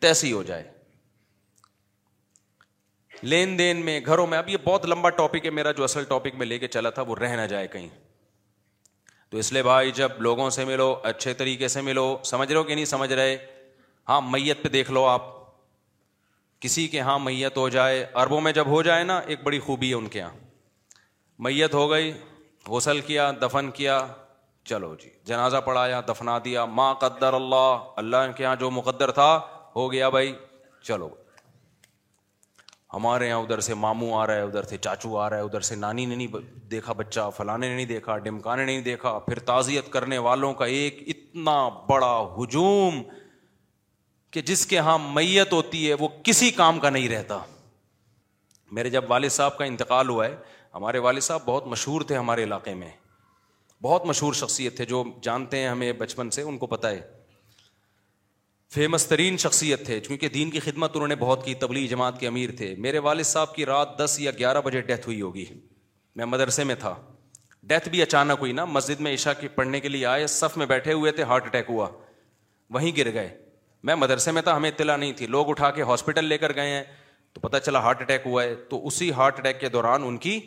تیسی 0.00 0.32
ہو 0.32 0.42
جائے 0.50 0.68
لین 3.32 3.58
دین 3.58 3.76
میں 3.84 3.98
گھروں 4.06 4.26
میں 4.26 4.38
اب 4.38 4.48
یہ 4.48 4.56
بہت 4.64 4.84
لمبا 4.88 5.10
ٹاپک 5.18 5.44
ہے 5.46 5.50
میرا 5.58 5.70
جو 5.76 5.84
اصل 5.84 6.04
ٹاپک 6.08 6.34
میں 6.38 6.46
لے 6.46 6.58
کے 6.58 6.68
چلا 6.68 6.90
تھا 6.96 7.02
وہ 7.08 7.14
رہ 7.20 7.36
نہ 7.40 7.46
جائے 7.52 7.66
کہیں 7.72 7.88
تو 9.30 9.38
اس 9.38 9.52
لیے 9.52 9.62
بھائی 9.62 9.90
جب 9.94 10.20
لوگوں 10.22 10.48
سے 10.56 10.64
ملو 10.64 10.94
اچھے 11.10 11.32
طریقے 11.34 11.68
سے 11.74 11.80
ملو 11.86 12.02
سمجھ 12.30 12.48
رہے 12.48 12.58
ہو 12.58 12.62
کہ 12.64 12.74
نہیں 12.74 12.84
سمجھ 12.90 13.12
رہے 13.12 13.36
ہاں 14.08 14.20
میت 14.30 14.62
پہ 14.62 14.68
دیکھ 14.76 14.90
لو 14.90 15.04
آپ 15.14 15.32
کسی 16.60 16.86
کے 16.88 17.00
ہاں 17.06 17.18
میت 17.18 17.56
ہو 17.56 17.68
جائے 17.78 18.04
اربوں 18.24 18.40
میں 18.40 18.52
جب 18.60 18.66
ہو 18.74 18.82
جائے 18.82 19.04
نا 19.04 19.18
ایک 19.26 19.42
بڑی 19.44 19.58
خوبی 19.66 19.88
ہے 19.90 19.94
ان 19.94 20.08
کے 20.08 20.18
یہاں 20.18 20.30
میت 21.48 21.74
ہو 21.74 21.90
گئی 21.90 22.12
غسل 22.68 23.00
کیا 23.06 23.30
دفن 23.42 23.70
کیا 23.80 23.98
چلو 24.68 24.94
جی 25.02 25.10
جنازہ 25.30 25.56
پڑھایا 25.64 26.00
دفنا 26.08 26.38
دیا 26.44 26.64
ماں 26.80 26.92
قدر 27.00 27.32
اللہ 27.40 27.90
اللہ 28.04 28.30
کے 28.36 28.42
یہاں 28.42 28.56
جو 28.60 28.70
مقدر 28.80 29.10
تھا 29.20 29.32
ہو 29.76 29.90
گیا 29.92 30.08
بھائی 30.16 30.34
چلو 30.82 31.08
ہمارے 32.94 33.28
یہاں 33.28 33.38
ادھر 33.42 33.60
سے 33.66 33.74
ماموں 33.74 34.10
آ 34.20 34.26
رہا 34.26 34.34
ہے 34.34 34.40
ادھر 34.42 34.62
سے 34.70 34.76
چاچو 34.80 35.16
آ 35.18 35.28
رہا 35.30 35.36
ہے 35.36 35.42
ادھر 35.42 35.60
سے 35.68 35.74
نانی 35.76 36.04
نے 36.06 36.14
نہیں 36.16 36.42
دیکھا 36.70 36.92
بچہ 36.96 37.28
فلاں 37.36 37.56
نے 37.58 37.74
نہیں 37.74 37.86
دیکھا 37.86 38.16
ڈمکانے 38.26 38.64
نہیں 38.64 38.80
دیکھا 38.80 39.18
پھر 39.26 39.38
تعزیت 39.50 39.90
کرنے 39.92 40.18
والوں 40.26 40.52
کا 40.60 40.64
ایک 40.76 41.02
اتنا 41.14 41.56
بڑا 41.88 42.12
ہجوم 42.36 43.02
کہ 44.32 44.42
جس 44.50 44.64
کے 44.66 44.78
ہاں 44.88 44.98
میت 45.14 45.52
ہوتی 45.52 45.88
ہے 45.88 45.94
وہ 46.00 46.08
کسی 46.24 46.50
کام 46.60 46.78
کا 46.80 46.90
نہیں 46.90 47.08
رہتا 47.08 47.38
میرے 48.78 48.90
جب 48.90 49.04
والد 49.10 49.30
صاحب 49.32 49.56
کا 49.58 49.64
انتقال 49.64 50.08
ہوا 50.08 50.26
ہے 50.26 50.34
ہمارے 50.74 50.98
والد 51.08 51.22
صاحب 51.30 51.42
بہت 51.44 51.66
مشہور 51.74 52.02
تھے 52.06 52.16
ہمارے 52.16 52.44
علاقے 52.44 52.74
میں 52.74 52.90
بہت 53.82 54.06
مشہور 54.06 54.32
شخصیت 54.34 54.76
تھے 54.76 54.84
جو 54.94 55.04
جانتے 55.22 55.58
ہیں 55.60 55.68
ہمیں 55.68 55.92
بچپن 55.98 56.30
سے 56.36 56.42
ان 56.42 56.58
کو 56.58 56.66
پتہ 56.66 56.86
ہے 56.86 57.00
فیمس 58.74 59.04
ترین 59.06 59.36
شخصیت 59.42 59.84
تھے 59.86 59.98
چونکہ 60.04 60.28
دین 60.36 60.48
کی 60.50 60.60
خدمت 60.60 60.92
انہوں 60.96 61.08
نے 61.08 61.14
بہت 61.18 61.44
کی 61.44 61.52
تبلیغ 61.58 61.86
جماعت 61.90 62.18
کے 62.20 62.26
امیر 62.26 62.50
تھے 62.56 62.74
میرے 62.86 62.98
والد 63.08 63.24
صاحب 63.26 63.54
کی 63.54 63.66
رات 63.66 63.88
دس 63.98 64.16
یا 64.20 64.30
گیارہ 64.38 64.60
بجے 64.64 64.80
ڈیتھ 64.88 65.06
ہوئی 65.08 65.20
ہوگی 65.20 65.44
میں 66.16 66.24
مدرسے 66.30 66.64
میں 66.70 66.74
تھا 66.78 66.94
ڈیتھ 67.72 67.88
بھی 67.88 68.02
اچانک 68.02 68.38
ہوئی 68.40 68.52
نا 68.60 68.64
مسجد 68.78 69.00
میں 69.06 69.12
عشاء 69.14 69.32
کے 69.40 69.48
پڑھنے 69.60 69.80
کے 69.80 69.88
لیے 69.88 70.06
آئے 70.06 70.26
صف 70.38 70.56
میں 70.62 70.66
بیٹھے 70.74 70.92
ہوئے 70.92 71.12
تھے 71.18 71.22
ہارٹ 71.32 71.46
اٹیک 71.46 71.70
ہوا 71.76 71.88
وہیں 72.76 72.96
گر 72.96 73.12
گئے 73.14 73.28
میں 73.88 73.94
مدرسے 73.94 74.32
میں 74.32 74.42
تھا 74.42 74.56
ہمیں 74.56 74.68
اطلاع 74.70 74.96
نہیں 74.96 75.12
تھی 75.20 75.26
لوگ 75.36 75.50
اٹھا 75.50 75.70
کے 75.78 75.82
ہاسپٹل 75.92 76.24
لے 76.24 76.38
کر 76.38 76.54
گئے 76.56 76.70
ہیں 76.74 76.82
تو 77.34 77.40
پتہ 77.40 77.56
چلا 77.64 77.78
ہارٹ 77.82 78.02
اٹیک 78.02 78.26
ہوا 78.26 78.42
ہے 78.44 78.54
تو 78.70 78.86
اسی 78.86 79.10
ہارٹ 79.22 79.38
اٹیک 79.40 79.60
کے 79.60 79.68
دوران 79.78 80.04
ان 80.06 80.16
کی 80.26 80.38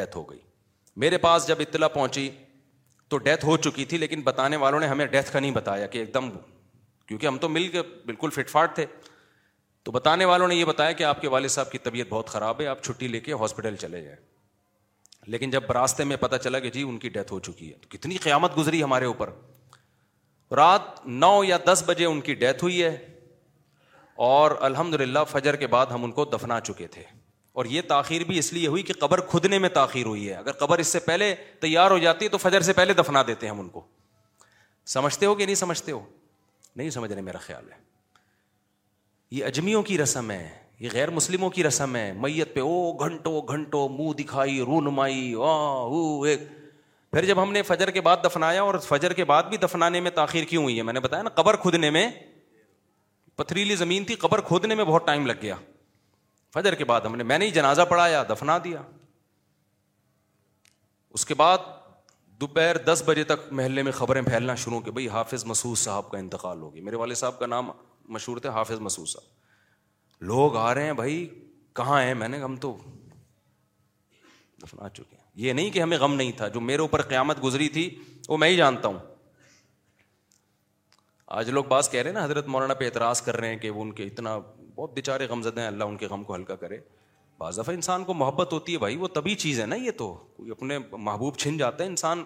ڈیتھ 0.00 0.16
ہو 0.16 0.28
گئی 0.30 0.38
میرے 1.06 1.18
پاس 1.28 1.48
جب 1.48 1.60
اطلاع 1.68 1.88
پہنچی 2.00 2.28
تو 3.10 3.18
ڈیتھ 3.28 3.44
ہو 3.44 3.56
چکی 3.68 3.84
تھی 3.92 3.98
لیکن 3.98 4.20
بتانے 4.32 4.56
والوں 4.66 4.80
نے 4.80 4.86
ہمیں 4.86 5.06
ڈیتھ 5.16 5.32
کا 5.32 5.40
نہیں 5.40 5.50
بتایا 5.62 5.86
کہ 5.94 5.98
ایک 5.98 6.14
دم 6.14 6.28
کیونکہ 7.10 7.26
ہم 7.26 7.36
تو 7.42 7.48
مل 7.48 7.66
کے 7.68 7.80
بالکل 8.06 8.30
فٹ 8.34 8.50
فاٹ 8.50 8.74
تھے 8.74 8.84
تو 9.84 9.92
بتانے 9.92 10.24
والوں 10.24 10.48
نے 10.48 10.54
یہ 10.54 10.64
بتایا 10.64 10.90
کہ 10.98 11.04
آپ 11.04 11.20
کے 11.20 11.28
والد 11.28 11.48
صاحب 11.50 11.70
کی 11.70 11.78
طبیعت 11.86 12.06
بہت 12.08 12.28
خراب 12.30 12.60
ہے 12.60 12.66
آپ 12.72 12.82
چھٹی 12.84 13.08
لے 13.08 13.20
کے 13.20 13.32
ہاسپٹل 13.40 13.76
چلے 13.76 14.02
جائیں 14.02 14.16
لیکن 15.34 15.50
جب 15.50 15.70
راستے 15.72 16.04
میں 16.10 16.16
پتا 16.20 16.38
چلا 16.38 16.58
کہ 16.66 16.70
جی 16.76 16.82
ان 16.88 16.98
کی 16.98 17.08
ڈیتھ 17.16 17.32
ہو 17.32 17.38
چکی 17.48 17.68
ہے 17.72 17.78
تو 17.80 17.88
کتنی 17.96 18.16
قیامت 18.26 18.56
گزری 18.56 18.82
ہمارے 18.82 19.04
اوپر 19.04 19.30
رات 20.56 21.04
نو 21.24 21.32
یا 21.44 21.56
دس 21.66 21.82
بجے 21.86 22.04
ان 22.04 22.20
کی 22.28 22.34
ڈیتھ 22.44 22.62
ہوئی 22.64 22.82
ہے 22.82 22.94
اور 24.28 24.50
الحمد 24.70 24.94
للہ 25.00 25.18
فجر 25.30 25.56
کے 25.56 25.66
بعد 25.74 25.86
ہم 25.94 26.04
ان 26.04 26.12
کو 26.12 26.24
دفنا 26.34 26.60
چکے 26.68 26.86
تھے 26.96 27.02
اور 27.60 27.64
یہ 27.74 27.82
تاخیر 27.88 28.24
بھی 28.30 28.38
اس 28.38 28.52
لیے 28.52 28.66
ہوئی 28.68 28.82
کہ 28.90 28.94
قبر 29.00 29.20
کھدنے 29.32 29.58
میں 29.58 29.68
تاخیر 29.80 30.06
ہوئی 30.06 30.28
ہے 30.28 30.34
اگر 30.34 30.52
قبر 30.64 30.78
اس 30.78 30.88
سے 30.92 30.98
پہلے 31.10 31.34
تیار 31.60 31.90
ہو 31.90 31.98
جاتی 32.06 32.24
ہے 32.24 32.30
تو 32.30 32.38
فجر 32.46 32.60
سے 32.60 32.72
پہلے 32.82 32.92
دفنا 33.02 33.22
دیتے 33.26 33.46
ہیں 33.46 33.52
ہم 33.54 33.60
ان 33.60 33.68
کو 33.76 33.86
سمجھتے 34.96 35.26
ہو 35.26 35.34
کہ 35.34 35.44
نہیں 35.46 35.54
سمجھتے 35.64 35.92
ہو 35.92 36.02
نہیں 36.80 36.90
سمجھ 36.96 37.12
رہے 37.12 37.22
میرا 37.30 37.38
خیال 37.46 37.70
ہے 37.72 37.78
یہ 39.38 39.44
اجمیوں 39.52 39.82
کی 39.88 39.98
رسم 39.98 40.30
ہے 40.30 40.44
یہ 40.84 40.88
غیر 40.92 41.10
مسلموں 41.16 41.48
کی 41.56 41.64
رسم 41.64 41.96
ہے 41.96 42.04
میت 42.26 42.54
پہ 42.54 42.60
او 42.66 42.76
گھنٹوں 43.00 44.12
کے 47.94 48.00
بعد 48.08 48.24
دفنایا 48.24 48.62
اور 48.68 48.78
فجر 48.86 49.12
کے 49.18 49.24
بعد 49.32 49.50
بھی 49.54 49.56
دفنانے 49.64 50.00
میں 50.06 50.10
تاخیر 50.20 50.44
کیوں 50.52 50.62
ہوئی 50.62 50.76
ہے 50.78 50.82
میں 50.90 50.92
نے 50.98 51.02
بتایا 51.08 51.22
نا 51.28 51.32
قبر 51.40 51.56
کھودنے 51.64 51.90
میں 51.96 52.06
پتھریلی 53.42 53.76
زمین 53.82 54.04
تھی 54.10 54.14
قبر 54.24 54.40
کھودنے 54.52 54.74
میں 54.80 54.84
بہت 54.92 55.06
ٹائم 55.10 55.26
لگ 55.32 55.42
گیا 55.42 55.56
فجر 56.54 56.74
کے 56.80 56.84
بعد 56.92 57.10
ہم 57.10 57.16
نے 57.22 57.24
میں 57.32 57.38
نے 57.44 57.50
ہی 57.50 57.50
جنازہ 57.60 57.86
پڑھایا 57.92 58.22
دفنا 58.30 58.58
دیا 58.64 58.82
اس 61.18 61.26
کے 61.30 61.34
بعد 61.44 61.68
دوپہر 62.40 62.76
دس 62.84 63.02
بجے 63.06 63.22
تک 63.30 63.52
محلے 63.58 63.82
میں 63.82 63.92
خبریں 63.92 64.20
پھیلنا 64.26 64.54
شروع 64.62 64.78
کی 64.80 64.90
بھائی 64.90 65.08
حافظ 65.14 65.44
مسعود 65.46 65.78
صاحب 65.78 66.10
کا 66.10 66.18
انتقال 66.18 66.60
ہوگی 66.62 66.80
میرے 66.82 66.96
والد 66.96 67.16
صاحب 67.18 67.38
کا 67.38 67.46
نام 67.46 67.70
مشہور 68.14 68.38
تھے 68.44 68.48
حافظ 68.58 68.80
مسعود 68.86 69.08
صاحب 69.08 70.22
لوگ 70.30 70.56
آ 70.56 70.72
رہے 70.74 70.84
ہیں 70.86 70.92
بھائی 71.00 71.18
کہاں 71.76 72.00
ہیں 72.02 72.14
میں 72.22 72.28
نے 72.28 72.38
ہم 72.42 72.54
تو 72.62 72.72
دفنا 74.62 74.88
چکے 74.88 75.16
ہیں 75.16 75.24
یہ 75.44 75.52
نہیں 75.52 75.70
کہ 75.74 75.80
ہمیں 75.82 75.96
غم 76.00 76.14
نہیں 76.14 76.32
تھا 76.36 76.48
جو 76.54 76.60
میرے 76.70 76.82
اوپر 76.82 77.02
قیامت 77.08 77.42
گزری 77.44 77.68
تھی 77.76 77.88
وہ 78.28 78.36
میں 78.44 78.48
ہی 78.48 78.56
جانتا 78.56 78.88
ہوں 78.88 78.98
آج 81.40 81.50
لوگ 81.58 81.64
بعض 81.74 81.88
کہہ 81.90 82.00
رہے 82.02 82.10
ہیں 82.10 82.18
نا 82.18 82.24
حضرت 82.24 82.46
مولانا 82.54 82.74
پہ 82.74 82.84
اعتراض 82.84 83.22
کر 83.22 83.36
رہے 83.40 83.48
ہیں 83.48 83.58
کہ 83.66 83.70
وہ 83.78 83.82
ان 83.82 83.92
کے 84.00 84.04
اتنا 84.06 84.38
بہت 84.76 84.94
بےچارے 84.94 85.26
زدہ 85.42 85.60
ہیں 85.60 85.66
اللہ 85.68 85.84
ان 85.92 85.96
کے 85.96 86.06
غم 86.10 86.24
کو 86.24 86.34
ہلکا 86.34 86.54
کرے 86.64 86.78
بعض 87.40 87.58
دفعہ 87.60 87.74
انسان 87.74 88.02
کو 88.04 88.14
محبت 88.14 88.52
ہوتی 88.52 88.72
ہے 88.72 88.78
بھائی 88.78 88.96
وہ 89.02 89.08
تبھی 89.18 89.34
چیز 89.42 89.60
ہے 89.60 89.64
نا 89.66 89.76
یہ 89.82 89.90
تو 89.98 90.08
کوئی 90.36 90.50
اپنے 90.50 90.76
محبوب 91.08 91.36
چھن 91.42 91.56
جاتا 91.58 91.82
ہے 91.84 91.88
انسان 91.88 92.22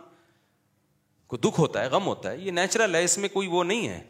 کو 1.32 1.36
دکھ 1.44 1.58
ہوتا 1.60 1.82
ہے 1.82 1.88
غم 1.92 2.06
ہوتا 2.06 2.30
ہے 2.30 2.38
یہ 2.46 2.50
نیچرل 2.58 2.94
ہے 2.94 3.02
اس 3.04 3.16
میں 3.24 3.28
کوئی 3.32 3.48
وہ 3.50 3.62
نہیں 3.64 3.86
ہے 3.88 4.00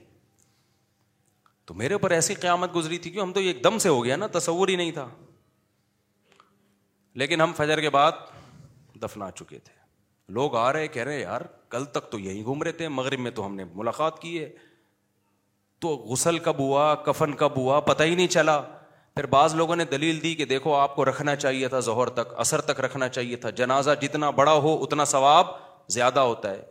تو 1.69 1.75
میرے 1.81 1.95
اوپر 1.95 2.11
ایسی 2.19 2.35
قیامت 2.47 2.75
گزری 2.77 2.99
تھی 3.05 3.15
ہم 3.21 3.33
تو 3.33 3.41
ایک 3.49 3.63
دم 3.65 3.79
سے 3.85 3.89
ہو 3.89 4.03
گیا 4.05 4.17
نا 4.23 4.27
تصور 4.39 4.69
ہی 4.69 4.77
نہیں 4.77 4.91
تھا 5.01 5.09
لیکن 7.23 7.41
ہم 7.41 7.53
فجر 7.57 7.81
کے 7.81 7.91
بعد 7.99 8.13
دفنا 9.03 9.31
چکے 9.39 9.59
تھے 9.69 9.73
لوگ 10.39 10.57
آ 10.57 10.73
رہے 10.73 10.87
کہہ 10.97 11.03
رہے 11.11 11.21
یار 11.21 11.41
کل 11.75 11.85
تک 11.95 12.11
تو 12.13 12.19
یہی 12.19 12.43
گھوم 12.45 12.63
رہے 12.63 12.73
تھے 12.81 12.89
مغرب 13.01 13.21
میں 13.27 13.31
تو 13.39 13.47
ہم 13.47 13.55
نے 13.57 13.65
ملاقات 13.75 14.21
کی 14.23 14.39
ہے 14.39 14.49
تو 15.85 15.95
غسل 16.11 16.39
کب 16.49 16.59
ہوا 16.61 16.95
کفن 17.07 17.35
کب 17.45 17.57
ہوا 17.57 17.81
پتہ 17.93 18.03
ہی 18.11 18.15
نہیں 18.15 18.27
چلا 18.39 18.61
پھر 19.15 19.27
بعض 19.31 19.55
لوگوں 19.55 19.75
نے 19.77 19.85
دلیل 19.91 20.23
دی 20.23 20.35
کہ 20.35 20.45
دیکھو 20.53 20.73
آپ 20.75 20.95
کو 20.95 21.05
رکھنا 21.05 21.35
چاہیے 21.37 21.69
تھا 21.69 21.81
زہر 21.89 22.07
تک 22.15 22.33
اثر 22.45 22.61
تک 22.71 22.79
رکھنا 22.81 23.09
چاہیے 23.09 23.37
تھا 23.45 23.51
جنازہ 23.61 23.91
جتنا 24.01 24.31
بڑا 24.39 24.53
ہو 24.65 24.77
اتنا 24.85 25.05
ثواب 25.11 25.47
زیادہ 25.97 26.21
ہوتا 26.21 26.51
ہے 26.51 26.63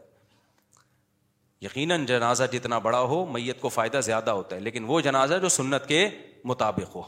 یقیناً 1.62 2.06
جنازہ 2.06 2.44
جتنا 2.54 2.78
بڑا 2.88 3.00
ہو 3.12 3.26
میت 3.34 3.62
کو 3.62 3.70
فائدہ 3.70 4.00
زیادہ 4.06 4.32
ہوتا 4.32 4.56
ہے 4.56 4.62
لیکن 4.62 4.86
وہ 4.88 5.00
جنازہ 5.02 5.34
جو 5.42 5.50
سنت 5.50 5.86
کے 5.88 6.08
مطابق 6.54 6.96
ہو 6.96 7.02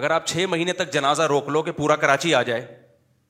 اگر 0.00 0.10
آپ 0.10 0.26
چھ 0.26 0.44
مہینے 0.50 0.72
تک 0.80 0.92
جنازہ 0.92 1.22
روک 1.32 1.48
لو 1.48 1.62
کہ 1.68 1.72
پورا 1.76 1.96
کراچی 2.04 2.34
آ 2.34 2.42
جائے 2.50 2.66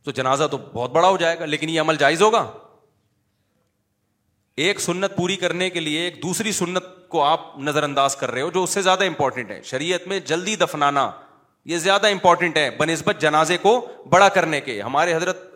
تو 0.04 0.10
جنازہ 0.18 0.44
تو 0.50 0.58
بہت 0.72 0.90
بڑا 0.92 1.08
ہو 1.08 1.16
جائے 1.16 1.38
گا 1.38 1.44
لیکن 1.52 1.68
یہ 1.68 1.80
عمل 1.80 1.96
جائز 2.00 2.22
ہوگا 2.22 2.46
ایک 4.64 4.80
سنت 4.80 5.16
پوری 5.16 5.36
کرنے 5.46 5.70
کے 5.70 5.80
لیے 5.80 6.00
ایک 6.04 6.22
دوسری 6.22 6.52
سنت 6.52 6.84
کو 7.08 7.22
آپ 7.24 7.46
نظر 7.68 7.82
انداز 7.82 8.16
کر 8.16 8.30
رہے 8.30 8.42
ہو 8.42 8.50
جو 8.54 8.62
اس 8.64 8.70
سے 8.74 8.82
زیادہ 8.90 9.04
امپورٹنٹ 9.06 9.50
ہے 9.50 9.60
شریعت 9.72 10.06
میں 10.08 10.18
جلدی 10.32 10.56
دفنانا 10.64 11.10
یہ 11.70 11.78
زیادہ 11.78 12.06
امپورٹنٹ 12.10 12.56
ہے 12.56 12.68
بنسبت 12.78 13.20
جنازے 13.20 13.56
کو 13.62 13.80
بڑا 14.10 14.28
کرنے 14.36 14.60
کے 14.60 14.80
ہمارے 14.80 15.14
حضرت 15.14 15.46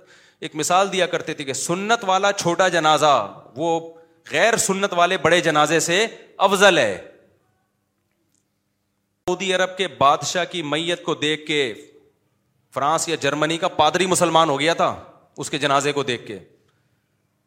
ایک 0.47 0.55
مثال 0.57 0.93
دیا 0.93 1.07
کرتے 1.07 1.35
تھے 1.35 1.45
کہ 1.45 1.53
سنت 1.53 2.05
والا 2.07 2.33
چھوٹا 2.33 2.69
جنازہ 2.69 3.15
وہ 3.57 3.79
غیر 4.31 4.57
سنت 4.65 4.93
والے 4.97 5.17
بڑے 5.23 5.41
جنازے 5.41 5.79
سے 5.81 6.05
افضل 6.49 6.79
ہے 6.79 6.97
سعودی 9.29 9.53
عرب 9.55 9.77
کے 9.79 9.87
بادشاہ 9.99 10.45
کی 10.51 10.63
میت 10.63 11.03
کو 11.03 11.15
دیکھ 11.15 11.47
کے 11.47 11.59
فرانس 12.75 13.09
یا 13.09 13.17
جرمنی 13.21 13.57
کا 13.59 13.69
پادری 13.77 14.07
مسلمان 14.07 14.51
ہو 14.51 14.59
گیا 14.61 14.75
تھا 14.75 14.95
اس 15.43 15.51
کے 15.51 15.59
جنازے 15.59 15.93
کو 15.93 16.03
دیکھ 16.03 16.27
کے 16.27 16.39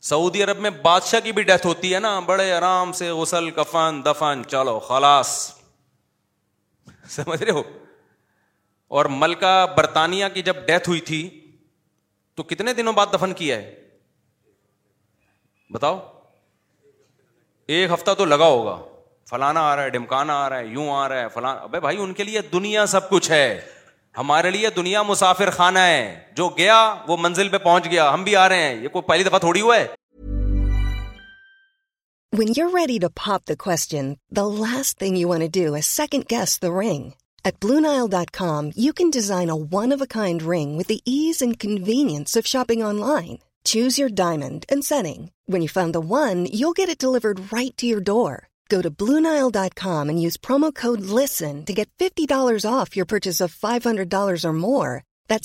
سعودی 0.09 0.43
عرب 0.43 0.59
میں 0.61 0.69
بادشاہ 0.81 1.19
کی 1.23 1.31
بھی 1.31 1.43
ڈیتھ 1.43 1.65
ہوتی 1.67 1.93
ہے 1.93 1.99
نا 1.99 2.19
بڑے 2.25 2.51
آرام 2.53 2.91
سے 3.01 3.09
غسل 3.11 3.49
کفن 3.55 4.01
دفن 4.05 4.41
چلو 4.51 4.77
خلاص 4.87 5.29
سمجھ 7.09 7.41
رہے 7.43 7.51
ہو 7.51 7.63
اور 8.95 9.05
ملکہ 9.21 9.49
برطانیہ 9.77 10.25
کی 10.33 10.41
جب 10.47 10.55
ڈیتھ 10.65 10.87
ہوئی 10.89 10.99
تھی 11.07 11.17
تو 12.37 12.43
کتنے 12.51 12.73
دنوں 12.73 12.93
بعد 12.99 13.07
دفن 13.13 13.33
کیا 13.39 13.55
ہے 13.61 13.73
بتاؤ 15.73 15.97
ایک 17.77 17.91
ہفتہ 17.93 18.11
تو 18.17 18.25
لگا 18.33 18.45
ہوگا 18.53 18.75
فلانا 19.29 19.61
آ 19.71 19.75
رہا 19.75 19.83
ہے 19.83 19.89
ڈمکانا 19.95 20.33
آ 20.43 20.47
رہا 20.49 20.57
ہے 20.59 20.65
یوں 20.75 20.87
آ 20.97 21.07
رہا 21.09 21.21
ہے 21.21 21.27
فلانا 21.33 21.79
بھائی 21.87 21.97
ان 22.03 22.13
کے 22.19 22.23
لیے 22.29 22.41
دنیا 22.53 22.85
سب 22.93 23.09
کچھ 23.09 23.29
ہے 23.31 23.45
ہمارے 24.17 24.51
لیے 24.57 24.69
دنیا 24.75 25.01
مسافر 25.11 25.49
خانہ 25.57 25.79
ہے 25.91 26.05
جو 26.39 26.47
گیا 26.57 26.77
وہ 27.07 27.17
منزل 27.25 27.49
پہ 27.57 27.57
پہنچ 27.67 27.89
گیا 27.91 28.07
ہم 28.13 28.23
بھی 28.29 28.35
آ 28.43 28.47
رہے 28.55 28.67
ہیں 28.67 28.75
یہ 28.83 28.87
کوئی 28.95 29.07
پہلی 29.11 29.23
دفعہ 29.27 29.39
تھوڑی 29.47 29.61
ہوا 29.67 29.81
ہے 35.83 37.11
ایٹ 37.47 37.55
بلون 37.61 37.85
آئل 37.85 38.07
ڈاٹ 38.11 38.37
یو 38.75 38.91
کینزائنس 38.97 39.99
رائٹ 40.63 42.13
بلون 44.33 44.61
آئل 44.73 44.89
ڈاٹ 44.89 44.89
فرام 45.73 46.33
لو 46.53 46.69
گیٹ 46.77 47.03
آف 52.65 52.89
یورس 52.97 53.41
hundred 53.85 55.37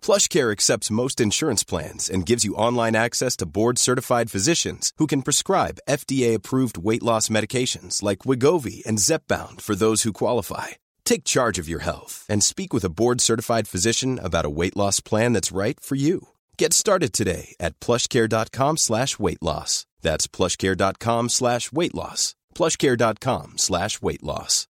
PlushCare 0.00 0.52
accepts 0.52 0.92
most 0.92 1.20
insurance 1.20 1.64
plans 1.64 2.08
and 2.08 2.24
gives 2.24 2.44
you 2.44 2.54
online 2.54 2.94
access 2.94 3.36
to 3.36 3.46
board-certified 3.46 4.30
physicians 4.30 4.92
who 4.98 5.06
can 5.06 5.22
prescribe 5.22 5.80
FDA-approved 5.88 6.78
weight 6.78 7.02
loss 7.02 7.28
medications 7.28 8.02
like 8.02 8.18
Wegovy 8.18 8.86
and 8.86 8.98
Zepbound 8.98 9.60
for 9.60 9.74
those 9.74 10.02
who 10.02 10.12
qualify. 10.12 10.68
Take 11.04 11.24
charge 11.24 11.58
of 11.58 11.68
your 11.68 11.80
health 11.80 12.24
and 12.28 12.44
speak 12.44 12.72
with 12.72 12.84
a 12.84 12.94
board-certified 13.00 13.66
physician 13.66 14.20
about 14.22 14.46
a 14.46 14.50
weight 14.50 14.76
loss 14.76 15.00
plan 15.00 15.32
that's 15.32 15.50
right 15.50 15.80
for 15.80 15.96
you. 15.96 16.28
Get 16.56 16.72
started 16.72 17.12
today 17.12 17.56
at 17.58 17.80
PlushCare.com/weight 17.80 19.42
loss. 19.42 19.72
That's 20.06 20.26
PlushCare.com/weight 20.28 21.94
loss. 22.00 22.36
PlushCare.com/weight 22.54 24.24
loss. 24.32 24.64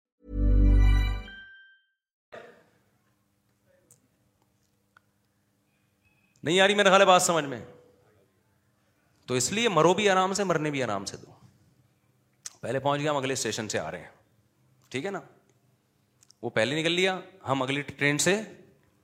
نہیں 6.47 6.61
رہی 6.67 6.75
میرا 6.79 6.97
ہے 6.99 7.05
بات 7.05 7.21
سمجھ 7.21 7.45
میں 7.53 7.59
تو 9.29 9.33
اس 9.39 9.51
لیے 9.57 9.69
مرو 9.77 9.93
بھی 9.93 10.09
آرام 10.09 10.33
سے 10.39 10.43
مرنے 10.51 10.69
بھی 10.75 10.81
آرام 10.83 11.05
سے 11.13 11.17
دو 11.23 11.31
پہلے 12.59 12.79
پہنچ 12.85 13.01
گیا 13.01 13.11
ہم 13.11 13.17
اگلے 13.17 13.33
اسٹیشن 13.39 13.67
سے 13.73 13.79
آ 13.79 13.89
رہے 13.91 13.99
ہیں 13.99 14.11
ٹھیک 14.93 15.05
ہے 15.05 15.11
نا 15.15 15.19
وہ 16.41 16.49
پہلے 16.59 16.79
نکل 16.79 16.91
لیا 16.99 17.19
ہم 17.47 17.61
اگلی 17.63 17.81
ٹرین 17.89 18.17
سے 18.27 18.35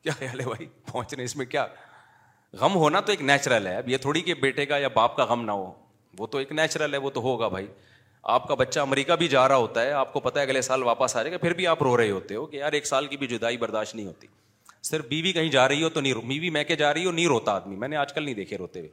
کیا 0.04 0.14
خیال 0.20 0.40
ہے 0.40 0.46
بھائی 0.52 0.68
پہنچنے 0.92 1.24
اس 1.30 1.36
میں 1.42 1.46
کیا 1.56 1.66
غم 2.62 2.76
ہونا 2.84 3.00
تو 3.08 3.12
ایک 3.12 3.22
نیچرل 3.32 3.68
ہے 3.68 3.76
اب 3.78 3.90
یہ 3.90 3.98
تھوڑی 4.06 4.22
کہ 4.30 4.34
بیٹے 4.46 4.66
کا 4.72 4.78
یا 4.84 4.88
باپ 5.00 5.16
کا 5.18 5.26
غم 5.34 5.44
نہ 5.46 5.52
ہو 5.62 5.72
وہ 6.20 6.28
تو 6.34 6.38
ایک 6.44 6.52
نیچرل 6.62 6.94
ہے 6.94 7.00
وہ 7.06 7.10
تو 7.18 7.22
ہوگا 7.28 7.48
بھائی 7.58 7.68
آپ 8.36 8.48
کا 8.48 8.56
بچہ 8.62 8.80
امریکہ 8.80 9.16
بھی 9.22 9.28
جا 9.36 9.48
رہا 9.48 9.64
ہوتا 9.66 9.82
ہے 9.86 9.92
آپ 10.04 10.14
کو 10.14 10.20
پتا 10.30 10.40
ہے 10.40 10.46
اگلے 10.46 10.62
سال 10.70 10.84
واپس 10.92 11.16
آ 11.16 11.22
جائے 11.24 11.32
گا 11.34 11.38
پھر 11.46 11.54
بھی 11.62 11.68
آپ 11.76 11.84
رو 11.88 11.96
رہے 11.98 12.10
ہوتے 12.12 12.36
ہو 12.36 12.46
کہ 12.54 12.58
یار 12.58 12.80
ایک 12.80 12.86
سال 12.94 13.08
کی 13.14 13.18
بھی 13.24 13.28
جدائی 13.36 13.58
برداشت 13.66 13.96
نہیں 13.96 14.06
ہوتی 14.12 14.28
صرف 14.88 15.06
بیوی 15.10 15.32
کہیں 15.34 15.50
جا 15.52 15.68
رہی 15.68 15.84
ہو 15.84 15.90
تو 15.90 16.02
نہیں 16.02 16.14
بیوی 16.22 16.40
بی 16.40 16.50
میں 16.54 16.64
کے 16.70 16.76
جا 16.76 16.94
رہی 16.94 17.06
ہو 17.06 17.12
نہیں 17.12 17.28
روتا 17.28 17.52
آدمی 17.56 17.76
میں 17.84 17.88
نے 17.88 17.96
آج 17.96 18.14
کل 18.14 18.24
نہیں 18.24 18.36
دیکھے 18.36 18.58
روتے 18.58 18.80
ہوئے 18.80 18.90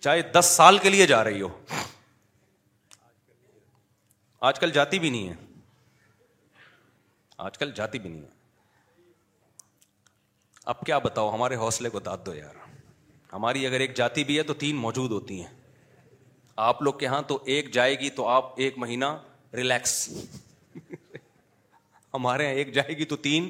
چاہے 0.00 0.22
دس 0.34 0.52
سال 0.56 0.78
کے 0.82 0.90
لیے 0.90 1.06
جا 1.06 1.22
رہی 1.24 1.40
ہو 1.40 1.48
آج 4.50 4.58
کل 4.60 4.70
جاتی 4.70 4.98
بھی 4.98 5.10
نہیں 5.10 5.28
ہے 5.28 5.34
آج 7.48 7.58
کل 7.58 7.70
جاتی 7.74 7.98
بھی 7.98 8.10
نہیں 8.10 8.22
ہے 8.22 8.32
اب 10.72 10.80
کیا 10.86 10.98
بتاؤ 11.06 11.32
ہمارے 11.34 11.56
حوصلے 11.62 11.88
کو 11.94 12.00
داد 12.00 12.24
دو 12.26 12.34
یار 12.34 12.54
ہماری 13.32 13.66
اگر 13.66 13.80
ایک 13.84 13.96
جاتی 13.96 14.24
بھی 14.24 14.36
ہے 14.38 14.42
تو 14.50 14.54
تین 14.64 14.76
موجود 14.84 15.10
ہوتی 15.12 15.40
ہیں 15.40 15.52
آپ 16.66 16.82
لوگ 16.82 16.92
کے 16.98 17.06
ہاں 17.14 17.20
تو 17.28 17.38
ایک 17.54 17.72
جائے 17.74 17.98
گی 18.00 18.10
تو 18.20 18.26
آپ 18.34 18.60
ایک 18.64 18.78
مہینہ 18.78 19.04
ریلیکس 19.56 19.96
ہمارے 22.14 22.42
یہاں 22.44 22.54
ایک 22.54 22.72
جائے 22.74 22.96
گی 22.98 23.04
تو 23.12 23.16
تین 23.28 23.48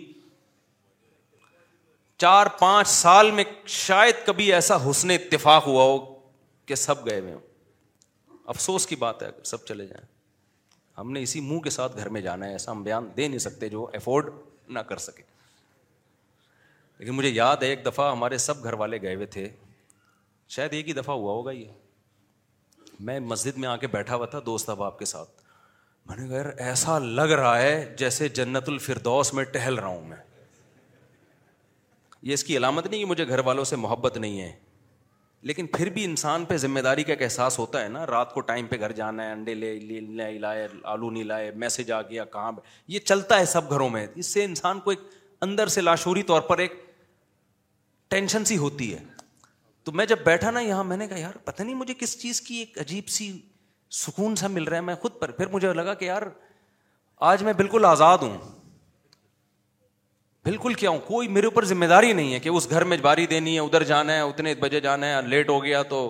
چار 2.22 2.46
پانچ 2.58 2.86
سال 2.88 3.30
میں 3.34 3.44
شاید 3.74 4.26
کبھی 4.26 4.52
ایسا 4.54 4.76
حسن 4.90 5.10
اتفاق 5.10 5.66
ہوا 5.66 5.82
ہو 5.84 5.96
کہ 6.66 6.74
سب 6.74 7.04
گئے 7.06 7.18
ہوئے 7.20 7.32
ہوں 7.34 7.40
افسوس 8.54 8.86
کی 8.86 8.96
بات 8.96 9.22
ہے 9.22 9.26
اگر 9.28 9.42
سب 9.54 9.64
چلے 9.66 9.86
جائیں 9.86 10.04
ہم 10.98 11.10
نے 11.12 11.22
اسی 11.22 11.40
منہ 11.40 11.58
کے 11.60 11.70
ساتھ 11.70 11.96
گھر 11.98 12.08
میں 12.16 12.20
جانا 12.20 12.46
ہے 12.46 12.52
ایسا 12.52 12.70
ہم 12.72 12.82
بیان 12.82 13.08
دے 13.16 13.26
نہیں 13.28 13.38
سکتے 13.44 13.68
جو 13.68 13.86
افورڈ 13.94 14.26
نہ 14.72 14.78
کر 14.88 14.96
سکے 15.06 15.22
لیکن 16.98 17.12
مجھے 17.14 17.28
یاد 17.28 17.62
ہے 17.62 17.68
ایک 17.68 17.84
دفعہ 17.86 18.10
ہمارے 18.10 18.38
سب 18.38 18.62
گھر 18.64 18.72
والے 18.82 19.00
گئے 19.02 19.14
ہوئے 19.14 19.26
تھے 19.36 19.48
شاید 20.56 20.72
ایک 20.74 20.88
ہی 20.88 20.92
دفعہ 20.92 21.14
ہوا 21.14 21.32
ہوگا 21.32 21.50
یہ 21.50 21.72
میں 23.08 23.18
مسجد 23.20 23.56
میں 23.58 23.68
آ 23.68 23.76
کے 23.76 23.86
بیٹھا 23.96 24.14
ہوا 24.16 24.26
تھا 24.34 24.40
دوست 24.46 24.68
احباب 24.70 24.98
کے 24.98 25.04
ساتھ 25.14 25.42
میں 26.08 26.16
نے 26.16 26.28
کہا 26.28 26.64
ایسا 26.66 26.98
لگ 26.98 27.32
رہا 27.40 27.58
ہے 27.60 27.94
جیسے 27.98 28.28
جنت 28.38 28.68
الفردوس 28.68 29.32
میں 29.34 29.44
ٹہل 29.52 29.74
رہا 29.78 29.86
ہوں 29.86 30.06
میں 30.08 30.16
یہ 32.26 32.34
اس 32.34 32.44
کی 32.44 32.56
علامت 32.56 32.86
نہیں 32.86 33.00
کہ 33.00 33.06
مجھے 33.06 33.26
گھر 33.28 33.38
والوں 33.44 33.64
سے 33.70 33.76
محبت 33.76 34.16
نہیں 34.18 34.40
ہے 34.40 34.50
لیکن 35.48 35.66
پھر 35.76 35.88
بھی 35.94 36.04
انسان 36.04 36.44
پہ 36.50 36.56
ذمہ 36.56 36.80
داری 36.84 37.02
کا 37.04 37.12
ایک 37.12 37.22
احساس 37.22 37.58
ہوتا 37.58 37.82
ہے 37.82 37.88
نا 37.96 38.06
رات 38.06 38.32
کو 38.34 38.40
ٹائم 38.50 38.66
پہ 38.66 38.76
گھر 38.80 38.92
جانا 39.00 39.24
ہے 39.26 39.32
انڈے 39.32 39.54
لے 39.54 39.72
لے 39.80 40.30
لائے 40.44 40.66
آلو 40.92 41.10
نہیں 41.10 41.24
لائے 41.32 41.50
میسج 41.64 41.90
آ 41.92 42.00
گیا 42.10 42.24
کہاں 42.36 42.52
یہ 42.94 42.98
چلتا 43.10 43.38
ہے 43.40 43.44
سب 43.56 43.70
گھروں 43.70 43.88
میں 43.96 44.06
اس 44.22 44.32
سے 44.34 44.44
انسان 44.44 44.80
کو 44.86 44.90
ایک 44.90 45.00
اندر 45.48 45.66
سے 45.76 45.80
لاشوری 45.80 46.22
طور 46.32 46.40
پر 46.52 46.58
ایک 46.64 46.82
ٹینشن 48.14 48.44
سی 48.52 48.56
ہوتی 48.64 48.92
ہے 48.94 48.98
تو 49.84 49.92
میں 49.92 50.06
جب 50.14 50.18
بیٹھا 50.26 50.50
نا 50.50 50.60
یہاں 50.60 50.84
میں 50.92 50.96
نے 50.96 51.08
کہا 51.08 51.18
یار 51.18 51.36
پتہ 51.44 51.62
نہیں 51.62 51.74
مجھے 51.84 51.94
کس 52.00 52.20
چیز 52.22 52.40
کی 52.48 52.56
ایک 52.58 52.78
عجیب 52.86 53.08
سی 53.18 53.30
سکون 54.04 54.36
سا 54.44 54.48
مل 54.48 54.64
رہا 54.64 54.76
ہے 54.76 54.82
میں 54.82 54.94
خود 55.02 55.18
پر 55.20 55.30
پھر 55.40 55.46
مجھے 55.52 55.72
لگا 55.72 55.94
کہ 55.94 56.04
یار 56.04 56.22
آج 57.32 57.42
میں 57.44 57.52
بالکل 57.62 57.84
آزاد 57.84 58.18
ہوں 58.22 58.38
بالکل 60.44 60.74
کیا 60.80 60.90
ہوں 60.90 60.98
کوئی 61.06 61.28
میرے 61.34 61.46
اوپر 61.46 61.64
ذمہ 61.64 61.84
داری 61.90 62.12
نہیں 62.12 62.32
ہے 62.34 62.38
کہ 62.40 62.48
اس 62.48 62.68
گھر 62.70 62.84
میں 62.88 62.96
باری 63.02 63.26
دینی 63.26 63.54
ہے 63.54 63.60
ادھر 63.60 63.82
جانا 63.90 64.12
ہے 64.14 64.20
اتنے 64.20 64.54
بجے 64.60 64.80
جانا 64.86 65.06
ہے 65.14 65.20
لیٹ 65.28 65.48
ہو 65.50 65.62
گیا 65.64 65.82
تو 65.92 66.00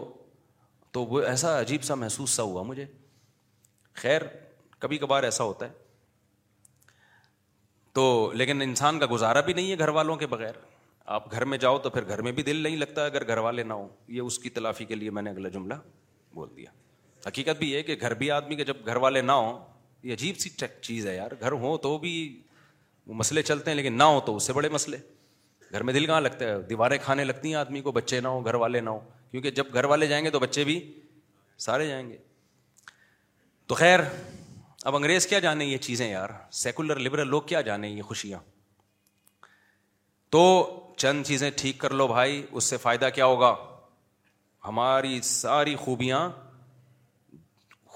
تو 0.93 1.05
وہ 1.11 1.21
ایسا 1.33 1.59
عجیب 1.61 1.83
سا 1.85 1.95
محسوس 1.95 2.31
سا 2.39 2.43
ہوا 2.43 2.63
مجھے 2.71 2.85
خیر 4.03 4.23
کبھی 4.81 4.99
کبھار 4.99 5.23
ایسا 5.25 5.45
ہوتا 5.45 5.67
ہے 5.67 5.83
تو 7.99 8.07
لیکن 8.35 8.63
انسان 8.63 8.99
کا 8.99 9.07
گزارا 9.11 9.41
بھی 9.49 9.53
نہیں 9.55 9.71
ہے 9.71 9.79
گھر 9.79 9.89
والوں 9.99 10.17
کے 10.17 10.27
بغیر 10.27 10.55
آپ 11.17 11.31
گھر 11.33 11.45
میں 11.53 11.59
جاؤ 11.65 11.79
تو 11.87 11.91
پھر 11.91 12.09
گھر 12.09 12.23
میں 12.27 12.33
بھی 12.39 12.43
دل 12.43 12.63
نہیں 12.63 12.77
لگتا 12.77 13.05
اگر 13.07 13.27
گھر 13.27 13.39
والے 13.47 13.63
نہ 13.63 13.73
ہوں 13.73 13.89
یہ 14.17 14.21
اس 14.21 14.39
کی 14.39 14.51
تلافی 14.59 14.85
کے 14.85 14.95
لیے 14.95 15.11
میں 15.19 15.23
نے 15.23 15.31
اگلا 15.31 15.49
جملہ 15.57 15.75
بول 16.35 16.49
دیا 16.57 16.71
حقیقت 17.27 17.59
بھی 17.59 17.71
یہ 17.73 17.83
کہ 17.91 17.97
گھر 18.01 18.15
بھی 18.23 18.31
آدمی 18.39 18.57
کے 18.57 18.65
جب 18.71 18.87
گھر 18.87 18.97
والے 19.07 19.21
نہ 19.23 19.33
ہوں 19.43 19.59
یہ 20.03 20.13
عجیب 20.13 20.39
سی 20.39 20.51
چیز 20.81 21.07
ہے 21.07 21.15
یار 21.17 21.31
گھر 21.41 21.53
ہوں 21.67 21.77
تو 21.87 21.97
بھی 21.99 22.15
وہ 23.07 23.15
مسئلے 23.15 23.43
چلتے 23.43 23.71
ہیں 23.71 23.77
لیکن 23.77 23.99
نہ 23.99 24.03
ہو 24.03 24.21
تو 24.27 24.37
اس 24.37 24.47
سے 24.47 24.53
بڑے 24.53 24.69
مسئلے 24.69 24.97
گھر 25.73 25.83
میں 25.83 25.93
دل 25.95 26.07
کہاں 26.07 26.21
لگتا 26.21 26.45
ہے 26.49 26.61
دیواریں 26.69 26.97
کھانے 27.03 27.25
لگتی 27.25 27.49
ہیں 27.49 27.55
آدمی 27.57 27.81
کو 27.83 27.93
بچے 27.93 28.21
نہ 28.21 28.29
ہو 28.37 28.45
گھر 28.47 28.55
والے 28.63 28.81
نہ 28.81 28.91
ہو 28.91 28.99
کیونکہ 29.31 29.51
جب 29.59 29.73
گھر 29.75 29.85
والے 29.93 30.07
جائیں 30.07 30.25
گے 30.25 30.31
تو 30.31 30.39
بچے 30.41 30.65
بھی 30.65 30.79
سارے 31.67 31.87
جائیں 31.89 32.09
گے 32.11 32.17
تو 33.67 33.75
خیر 33.75 34.01
اب 34.85 34.97
انگریز 34.97 35.27
کیا 35.27 35.39
جانے 35.39 35.65
یہ 35.65 35.79
چیزیں 35.89 36.09
یار 36.11 36.31
سیکولر 36.63 36.99
لبرل 37.01 37.29
لوگ 37.31 37.43
کیا 37.53 37.61
جانے 37.69 37.89
یہ 37.89 38.03
خوشیاں 38.09 38.39
تو 40.37 40.45
چند 40.99 41.25
چیزیں 41.27 41.51
ٹھیک 41.57 41.79
کر 41.79 41.91
لو 41.95 42.07
بھائی 42.09 42.43
اس 42.51 42.65
سے 42.71 42.77
فائدہ 42.77 43.09
کیا 43.15 43.27
ہوگا 43.27 43.55
ہماری 44.67 45.21
ساری 45.25 45.75
خوبیاں 45.81 46.29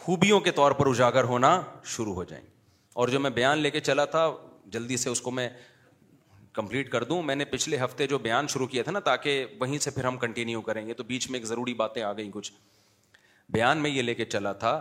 خوبیوں 0.03 0.41
کے 0.41 0.51
طور 0.61 0.73
پر 0.81 0.87
اجاگر 0.87 1.25
ہونا 1.33 1.61
شروع 1.97 2.15
ہو 2.15 2.25
جائیں 2.25 2.45
اور 3.01 3.09
جو 3.09 3.21
میں 3.21 3.31
بیان 3.31 3.59
لے 3.59 3.71
کے 3.71 3.81
چلا 3.91 4.05
تھا 4.15 4.27
جلدی 4.73 4.97
سے 5.05 5.11
اس 5.11 5.21
کو 5.23 5.31
میں 5.31 5.49
کمپلیٹ 6.53 6.91
کر 6.91 7.05
دوں 7.05 7.23
میں 7.23 7.35
نے 7.35 7.45
پچھلے 7.55 7.77
ہفتے 7.85 8.07
جو 8.07 8.19
بیان 8.19 8.47
شروع 8.53 8.67
کیا 8.67 8.83
تھا 8.83 8.93
نا 8.93 9.01
تاکہ 9.09 9.45
وہیں 9.61 9.79
سے 9.87 9.91
پھر 9.97 10.05
ہم 10.05 10.17
کنٹینیو 10.25 10.61
کریں 10.69 10.87
گے 10.87 10.95
تو 11.01 11.05
بیچ 11.11 11.29
میں 11.31 11.39
ایک 11.39 11.47
ضروری 11.49 11.75
باتیں 11.83 12.03
آ 12.03 12.13
گئیں 12.17 12.31
کچھ 12.33 12.53
بیان 13.53 13.79
میں 13.83 13.91
یہ 13.91 14.03
لے 14.03 14.15
کے 14.15 14.25
چلا 14.25 14.53
تھا 14.65 14.73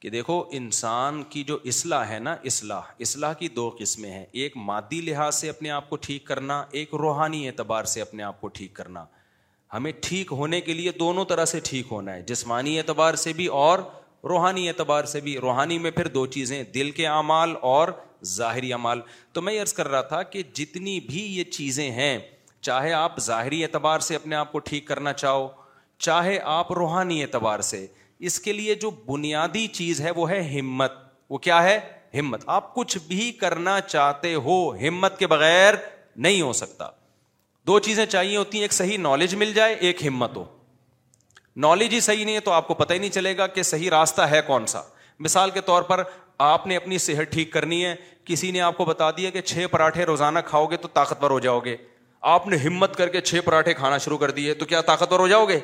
کہ 0.00 0.10
دیکھو 0.10 0.42
انسان 0.56 1.22
کی 1.30 1.42
جو 1.44 1.58
اصلاح 1.72 2.06
ہے 2.08 2.18
نا 2.18 2.32
اصلاح 2.50 2.92
اصلاح 3.06 3.32
کی 3.38 3.48
دو 3.58 3.68
قسمیں 3.78 4.10
ہیں 4.10 4.24
ایک 4.42 4.56
مادی 4.70 5.00
لحاظ 5.00 5.34
سے 5.34 5.48
اپنے 5.48 5.70
آپ 5.70 5.88
کو 5.90 5.96
ٹھیک 6.06 6.26
کرنا 6.26 6.62
ایک 6.80 6.94
روحانی 7.02 7.46
اعتبار 7.48 7.84
سے 7.92 8.00
اپنے 8.00 8.22
آپ 8.22 8.40
کو 8.40 8.48
ٹھیک 8.58 8.72
کرنا 8.74 9.04
ہمیں 9.74 9.90
ٹھیک 10.02 10.32
ہونے 10.32 10.60
کے 10.66 10.74
لیے 10.74 10.90
دونوں 10.98 11.24
طرح 11.30 11.44
سے 11.52 11.60
ٹھیک 11.64 11.86
ہونا 11.90 12.12
ہے 12.14 12.22
جسمانی 12.26 12.78
اعتبار 12.78 13.14
سے 13.26 13.32
بھی 13.40 13.46
اور 13.62 13.78
روحانی 14.28 14.68
اعتبار 14.68 15.04
سے 15.14 15.20
بھی 15.26 15.36
روحانی 15.40 15.78
میں 15.78 15.90
پھر 15.98 16.06
دو 16.18 16.26
چیزیں 16.36 16.62
دل 16.74 16.90
کے 16.98 17.06
اعمال 17.08 17.54
اور 17.72 17.88
ظاہری 18.24 18.70
تو 19.32 19.42
میں 19.42 19.60
عرض 19.62 19.72
کر 19.74 19.88
رہا 19.88 20.00
تھا 20.08 20.22
کہ 20.22 20.42
جتنی 20.54 20.98
بھی 21.08 21.22
یہ 21.36 21.44
چیزیں 21.52 21.90
ہیں 21.92 22.18
چاہے 22.60 22.92
آپ 22.92 23.18
ظاہری 23.22 23.62
اعتبار 23.64 24.00
سے 24.00 24.14
اپنے 24.16 24.36
آپ 24.36 24.52
کو 24.52 24.58
ٹھیک 24.68 24.86
کرنا 24.86 25.12
چاہو 25.12 25.46
چاہے 26.06 26.38
آپ 26.52 26.72
روحانی 26.78 27.22
اعتبار 27.22 27.60
سے 27.72 27.86
اس 28.28 28.38
کے 28.40 28.52
لیے 28.52 28.74
جو 28.82 28.90
بنیادی 29.06 29.66
چیز 29.72 30.00
ہے 30.00 30.04
ہے 30.04 30.10
ہے 30.10 30.18
وہ 30.18 30.26
وہ 30.26 30.40
ہمت 30.52 30.92
ہمت 32.14 32.38
کیا 32.44 32.52
آپ 32.54 32.74
کچھ 32.74 32.96
بھی 33.08 33.30
کرنا 33.40 33.80
چاہتے 33.86 34.34
ہو 34.44 34.54
ہمت 34.86 35.18
کے 35.18 35.26
بغیر 35.26 35.74
نہیں 36.26 36.40
ہو 36.40 36.52
سکتا 36.62 36.88
دو 37.66 37.78
چیزیں 37.86 38.04
چاہیے 38.06 38.36
ہوتی 38.36 38.58
ہیں 38.58 38.64
ایک 38.64 38.72
صحیح 38.72 38.98
نالج 38.98 39.34
مل 39.34 39.52
جائے 39.54 39.74
ایک 39.74 40.04
ہمت 40.06 40.36
ہو 40.36 40.44
نالج 41.66 41.94
ہی 41.94 42.00
صحیح 42.00 42.24
نہیں 42.24 42.34
ہے 42.34 42.40
تو 42.48 42.52
آپ 42.52 42.68
کو 42.68 42.74
پتہ 42.74 42.92
ہی 42.92 42.98
نہیں 42.98 43.10
چلے 43.10 43.36
گا 43.36 43.46
کہ 43.46 43.62
صحیح 43.62 43.90
راستہ 43.90 44.22
ہے 44.30 44.40
کون 44.46 44.66
سا 44.66 44.82
مثال 45.24 45.50
کے 45.50 45.60
طور 45.66 45.82
پر 45.82 46.02
آپ 46.38 46.66
نے 46.66 46.76
اپنی 46.76 46.98
صحت 46.98 47.32
ٹھیک 47.32 47.52
کرنی 47.52 47.84
ہے 47.84 47.94
کسی 48.24 48.50
نے 48.50 48.60
آپ 48.60 48.76
کو 48.76 48.84
بتا 48.84 49.10
دیا 49.16 49.30
کہ 49.30 49.40
چھ 49.40 49.66
پراٹھے 49.70 50.04
روزانہ 50.06 50.38
کھاؤ 50.46 50.66
گے 50.70 50.76
تو 50.76 50.88
طاقتور 50.94 51.30
ہو 51.30 51.38
جاؤ 51.40 51.60
گے 51.64 51.76
آپ 52.32 52.46
نے 52.48 52.56
ہمت 52.64 52.96
کر 52.96 53.08
کے 53.08 53.20
چھ 53.20 53.40
پراٹھے 53.44 53.74
کھانا 53.74 53.98
شروع 54.04 54.18
کر 54.18 54.30
دیے 54.38 54.54
تو 54.54 54.66
کیا 54.66 54.80
طاقتور 54.86 55.20
ہو 55.20 55.28
جاؤ 55.28 55.44
گے 55.48 55.58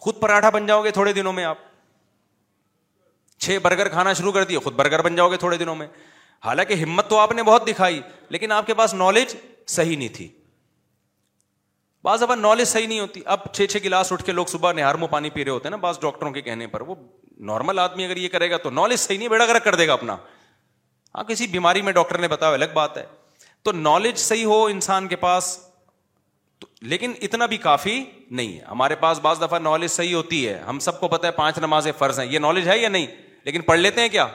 خود 0.00 0.20
پراٹھا 0.20 0.50
بن 0.50 0.66
جاؤ 0.66 0.82
گے 0.84 0.90
تھوڑے 0.98 1.12
دنوں 1.12 1.32
میں 1.32 1.44
آپ 1.44 1.58
چھ 3.42 3.58
برگر 3.62 3.88
کھانا 3.88 4.12
شروع 4.12 4.32
کر 4.32 4.44
دیے 4.44 4.58
خود 4.64 4.74
برگر 4.74 5.02
بن 5.02 5.16
جاؤ 5.16 5.30
گے 5.30 5.36
تھوڑے 5.38 5.56
دنوں 5.56 5.74
میں 5.76 5.86
حالانکہ 6.44 6.74
ہمت 6.82 7.08
تو 7.10 7.18
آپ 7.18 7.32
نے 7.32 7.42
بہت 7.42 7.66
دکھائی 7.68 8.00
لیکن 8.30 8.52
آپ 8.52 8.66
کے 8.66 8.74
پاس 8.74 8.94
نالج 8.94 9.34
صحیح 9.76 9.96
نہیں 9.96 10.08
تھی 10.16 10.28
بعض 12.04 12.22
اب 12.22 12.34
نالج 12.34 12.66
صحیح 12.68 12.86
نہیں 12.86 13.00
ہوتی 13.00 13.20
اب 13.36 13.52
چھ 13.54 13.66
چھ 13.70 13.84
گلاس 13.84 14.12
اٹھ 14.12 14.24
کے 14.24 14.32
لوگ 14.32 14.46
صبح 14.48 14.72
نہار 14.72 14.94
مو 14.94 15.06
پانی 15.10 15.30
پی 15.30 15.44
رہے 15.44 15.50
ہوتے 15.52 15.66
ہیں 15.66 15.70
نا 15.70 15.76
بعض 15.88 15.98
ڈاکٹروں 16.00 16.30
کے 16.32 16.40
کہنے 16.42 16.66
پر 16.74 16.80
وہ 16.88 16.94
نارمل 17.46 17.78
آدمی 17.78 18.04
اگر 18.04 18.16
یہ 18.16 18.28
کرے 18.28 18.50
گا 18.50 18.56
تو 18.62 18.70
نالج 18.70 18.98
صحیح 18.98 19.18
نہیں 19.18 19.28
گرک 19.48 19.64
کر 19.64 19.74
دے 19.74 19.86
گا 19.88 19.92
اپنا 19.92 20.16
ہاں 21.14 21.24
کسی 21.28 21.46
بیماری 21.46 21.82
میں 21.82 21.92
ڈاکٹر 21.92 22.18
نے 22.20 22.28
بتایا 22.28 22.52
الگ 22.54 22.72
بات 22.74 22.96
ہے 22.98 23.04
تو 23.64 23.72
نالج 23.72 24.16
صحیح 24.18 24.44
ہو 24.46 24.64
انسان 24.70 25.06
کے 25.08 25.16
پاس 25.16 25.58
لیکن 26.90 27.12
اتنا 27.22 27.46
بھی 27.46 27.56
کافی 27.56 28.02
نہیں 28.30 28.58
ہے 28.58 28.64
ہمارے 28.70 28.94
پاس 28.96 29.18
بعض 29.22 29.40
دفعہ 29.40 29.58
نالج 29.58 29.90
صحیح 29.90 30.14
ہوتی 30.14 30.46
ہے 30.48 30.58
ہم 30.68 30.78
سب 30.88 31.00
کو 31.00 31.08
پتا 31.08 31.26
ہے 31.26 31.32
پانچ 31.32 31.58
نماز 31.62 31.88
فرض 31.98 32.18
ہیں 32.20 32.26
یہ 32.26 32.38
نالج 32.38 32.68
ہے 32.68 32.78
یا 32.78 32.88
نہیں 32.88 33.06
لیکن 33.44 33.60
پڑھ 33.70 33.78
لیتے 33.80 34.00
ہیں 34.00 34.08
کیا 34.08 34.26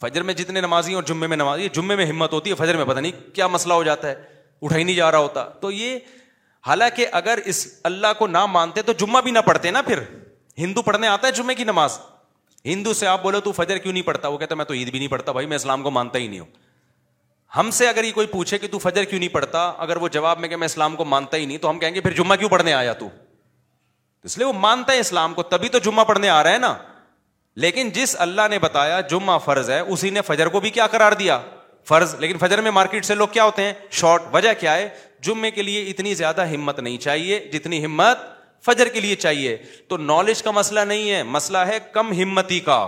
فجر 0.00 0.22
میں 0.22 0.34
جتنے 0.34 0.60
نمازی 0.60 0.94
اور 0.94 1.02
جمعے 1.06 1.28
میں 1.28 1.36
نمازی 1.36 1.68
جمعے 1.74 1.96
میں 1.96 2.04
ہمت 2.06 2.32
ہوتی 2.32 2.50
ہے 2.50 2.54
فجر 2.58 2.76
میں 2.76 2.84
پتا 2.84 3.00
نہیں 3.00 3.34
کیا 3.34 3.46
مسئلہ 3.54 3.72
ہو 3.74 3.82
جاتا 3.84 4.08
ہے 4.10 4.14
اٹھا 4.62 4.76
ہی 4.76 4.82
نہیں 4.82 4.96
جا 4.96 5.10
رہا 5.12 5.18
ہوتا 5.18 5.44
تو 5.60 5.70
یہ 5.70 5.98
حالانکہ 6.66 7.06
اگر 7.20 7.38
اس 7.52 7.66
اللہ 7.90 8.06
کو 8.18 8.26
نہ 8.26 8.44
مانتے 8.52 8.82
تو 8.82 8.92
جمعہ 8.98 9.20
بھی 9.22 9.30
نہ 9.30 9.38
پڑھتے 9.46 9.70
نا 9.70 9.82
پھر 9.82 9.98
ہندو 10.60 10.82
پڑھنے 10.82 11.06
آتا 11.08 11.26
ہے 11.26 11.32
جمعے 11.32 11.54
کی 11.54 11.64
نماز 11.64 11.98
ہندو 12.64 12.92
سے 12.94 13.06
آپ 13.06 13.22
بولو 13.22 13.40
تو 13.40 13.52
فجر 13.52 13.78
کیوں 13.82 13.92
نہیں 13.92 14.02
پڑھتا 14.02 14.28
وہ 14.28 14.38
کہتا 14.38 14.54
میں 14.60 14.64
تو 14.70 14.74
عید 14.74 14.90
بھی 14.90 14.98
نہیں 14.98 15.08
پڑھتا 15.08 15.32
بھائی 15.32 15.46
میں 15.52 15.56
اسلام 15.56 15.82
کو 15.82 15.90
مانتا 15.98 16.18
ہی 16.18 16.26
نہیں 16.28 16.40
ہوں 16.40 16.46
ہم 17.56 17.70
سے 17.76 17.88
اگر 17.88 18.04
یہ 18.04 18.12
کوئی 18.12 18.26
پوچھے 18.32 18.58
کہ 18.58 18.66
تو 18.72 18.78
فجر 18.78 19.04
کیوں 19.10 19.18
نہیں 19.20 19.28
پڑھتا 19.36 19.64
اگر 19.86 19.96
وہ 20.02 20.08
جواب 20.16 20.40
میں 20.40 20.48
کہ 20.48 20.56
میں 20.62 20.66
اسلام 20.70 20.96
کو 20.96 21.04
مانتا 21.14 21.36
ہی 21.36 21.46
نہیں 21.46 21.58
تو 21.64 21.70
ہم 21.70 21.78
کہیں 21.78 21.94
گے 21.94 22.00
پھر 22.00 22.12
جمعہ 22.18 22.36
کیوں 22.42 22.48
پڑھنے 22.50 22.72
آیا 22.72 22.92
تو 23.00 23.08
اس 24.28 24.36
لیے 24.38 24.46
وہ 24.46 24.52
مانتا 24.66 24.92
ہے 24.92 24.98
اسلام 25.00 25.34
کو 25.34 25.42
تبھی 25.54 25.68
تو 25.68 25.78
جمعہ 25.84 26.04
پڑھنے 26.10 26.28
آ 26.28 26.42
رہا 26.42 26.52
ہے 26.52 26.58
نا 26.58 26.74
لیکن 27.64 27.90
جس 27.94 28.14
اللہ 28.26 28.48
نے 28.50 28.58
بتایا 28.58 29.00
جمعہ 29.12 29.38
فرض 29.44 29.70
ہے 29.70 29.78
اسی 29.94 30.10
نے 30.10 30.20
فجر 30.26 30.48
کو 30.56 30.60
بھی 30.64 30.70
کیا 30.76 30.86
قرار 30.96 31.12
دیا 31.22 31.40
فرض 31.88 32.14
لیکن 32.20 32.38
فجر 32.40 32.60
میں 32.62 32.70
مارکیٹ 32.70 33.04
سے 33.04 33.14
لوگ 33.14 33.28
کیا 33.32 33.44
ہوتے 33.44 33.62
ہیں 33.62 33.72
شارٹ 34.00 34.22
وجہ 34.32 34.52
کیا 34.60 34.74
ہے 34.76 34.88
جمعے 35.28 35.50
کے 35.50 35.62
لیے 35.62 35.82
اتنی 35.90 36.14
زیادہ 36.14 36.46
ہمت 36.54 36.80
نہیں 36.80 36.98
چاہیے 37.06 37.38
جتنی 37.52 37.84
ہمت 37.84 38.28
فجر 38.66 38.88
کے 38.92 39.00
لیے 39.00 39.14
چاہیے 39.16 39.56
تو 39.88 39.96
نالج 39.96 40.42
کا 40.42 40.50
مسئلہ 40.50 40.80
نہیں 40.88 41.10
ہے 41.10 41.22
مسئلہ 41.36 41.58
ہے 41.66 41.78
کم 41.92 42.12
ہمتی 42.22 42.58
کا 42.68 42.86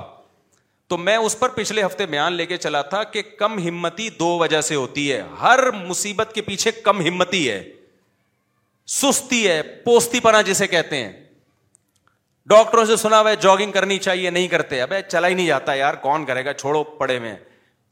تو 0.88 0.96
میں 0.98 1.16
اس 1.16 1.38
پر 1.38 1.48
پچھلے 1.54 1.84
ہفتے 1.84 2.06
بیان 2.06 2.32
لے 2.32 2.46
کے 2.46 2.56
چلا 2.56 2.80
تھا 2.94 3.02
کہ 3.12 3.22
کم 3.38 3.58
ہمتی 3.66 4.08
دو 4.18 4.28
وجہ 4.38 4.60
سے 4.68 4.74
ہوتی 4.74 5.10
ہے 5.12 5.20
ہر 5.42 5.70
مصیبت 5.84 6.32
کے 6.34 6.42
پیچھے 6.48 6.70
کم 6.88 7.00
ہمتی 7.06 7.48
ہے 7.50 7.62
سستی 9.00 9.46
ہے 9.48 9.60
پوستی 9.84 10.20
پنا 10.20 10.40
جسے 10.50 10.66
کہتے 10.66 10.96
ہیں 11.04 11.12
ڈاکٹروں 12.52 12.84
سے 12.84 12.96
سنا 12.96 13.20
ہوا 13.20 13.30
ہے 13.30 13.36
جاگنگ 13.40 13.72
کرنی 13.72 13.98
چاہیے 13.98 14.30
نہیں 14.30 14.48
کرتے 14.54 14.80
اب 14.82 14.92
چلا 15.08 15.28
ہی 15.28 15.34
نہیں 15.34 15.46
جاتا 15.46 15.74
یار 15.74 15.94
کون 16.02 16.24
کرے 16.26 16.44
گا 16.44 16.52
چھوڑو 16.52 16.82
پڑے 17.00 17.18
میں 17.26 17.34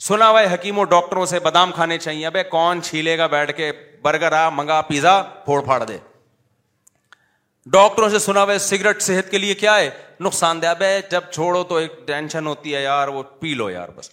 سنا 0.09 0.29
ہوا 0.31 0.41
ہے 0.43 0.53
حکیموں 0.55 0.85
ڈاکٹروں 0.95 1.25
سے 1.33 1.39
بادام 1.41 1.73
کھانے 1.75 1.99
چاہیے 1.99 2.27
اب 2.27 2.37
کون 2.51 2.83
چھیلے 2.83 3.17
گا 3.19 3.27
بیٹھ 3.37 3.57
کے 3.57 3.71
برگر 4.03 4.33
آ 4.43 4.49
منگا 4.57 4.81
پیزا 4.93 5.21
پھوڑ 5.45 5.61
پھاڑ 5.65 5.83
دے 5.85 5.97
ڈاکٹروں 7.73 8.09
سے 8.11 8.19
سنا 8.19 8.43
ہوا 8.43 8.53
ہے 8.53 8.59
سگریٹ 8.59 9.03
صحت 9.03 9.31
کے 9.31 9.39
لیے 9.39 9.55
کیا 9.55 9.75
ہے 9.79 9.91
نقصان 10.25 10.63
دہ 10.63 10.73
ہے 10.83 11.01
جب 11.11 11.25
چھوڑو 11.33 11.63
تو 11.65 11.77
ایک 11.77 11.93
ٹینشن 12.07 12.47
ہوتی 12.47 12.75
ہے 12.75 12.81
یار 12.83 13.09
وہ 13.17 13.23
پی 13.41 13.53
لو 13.55 13.69
یار 13.71 13.89
بس 13.97 14.11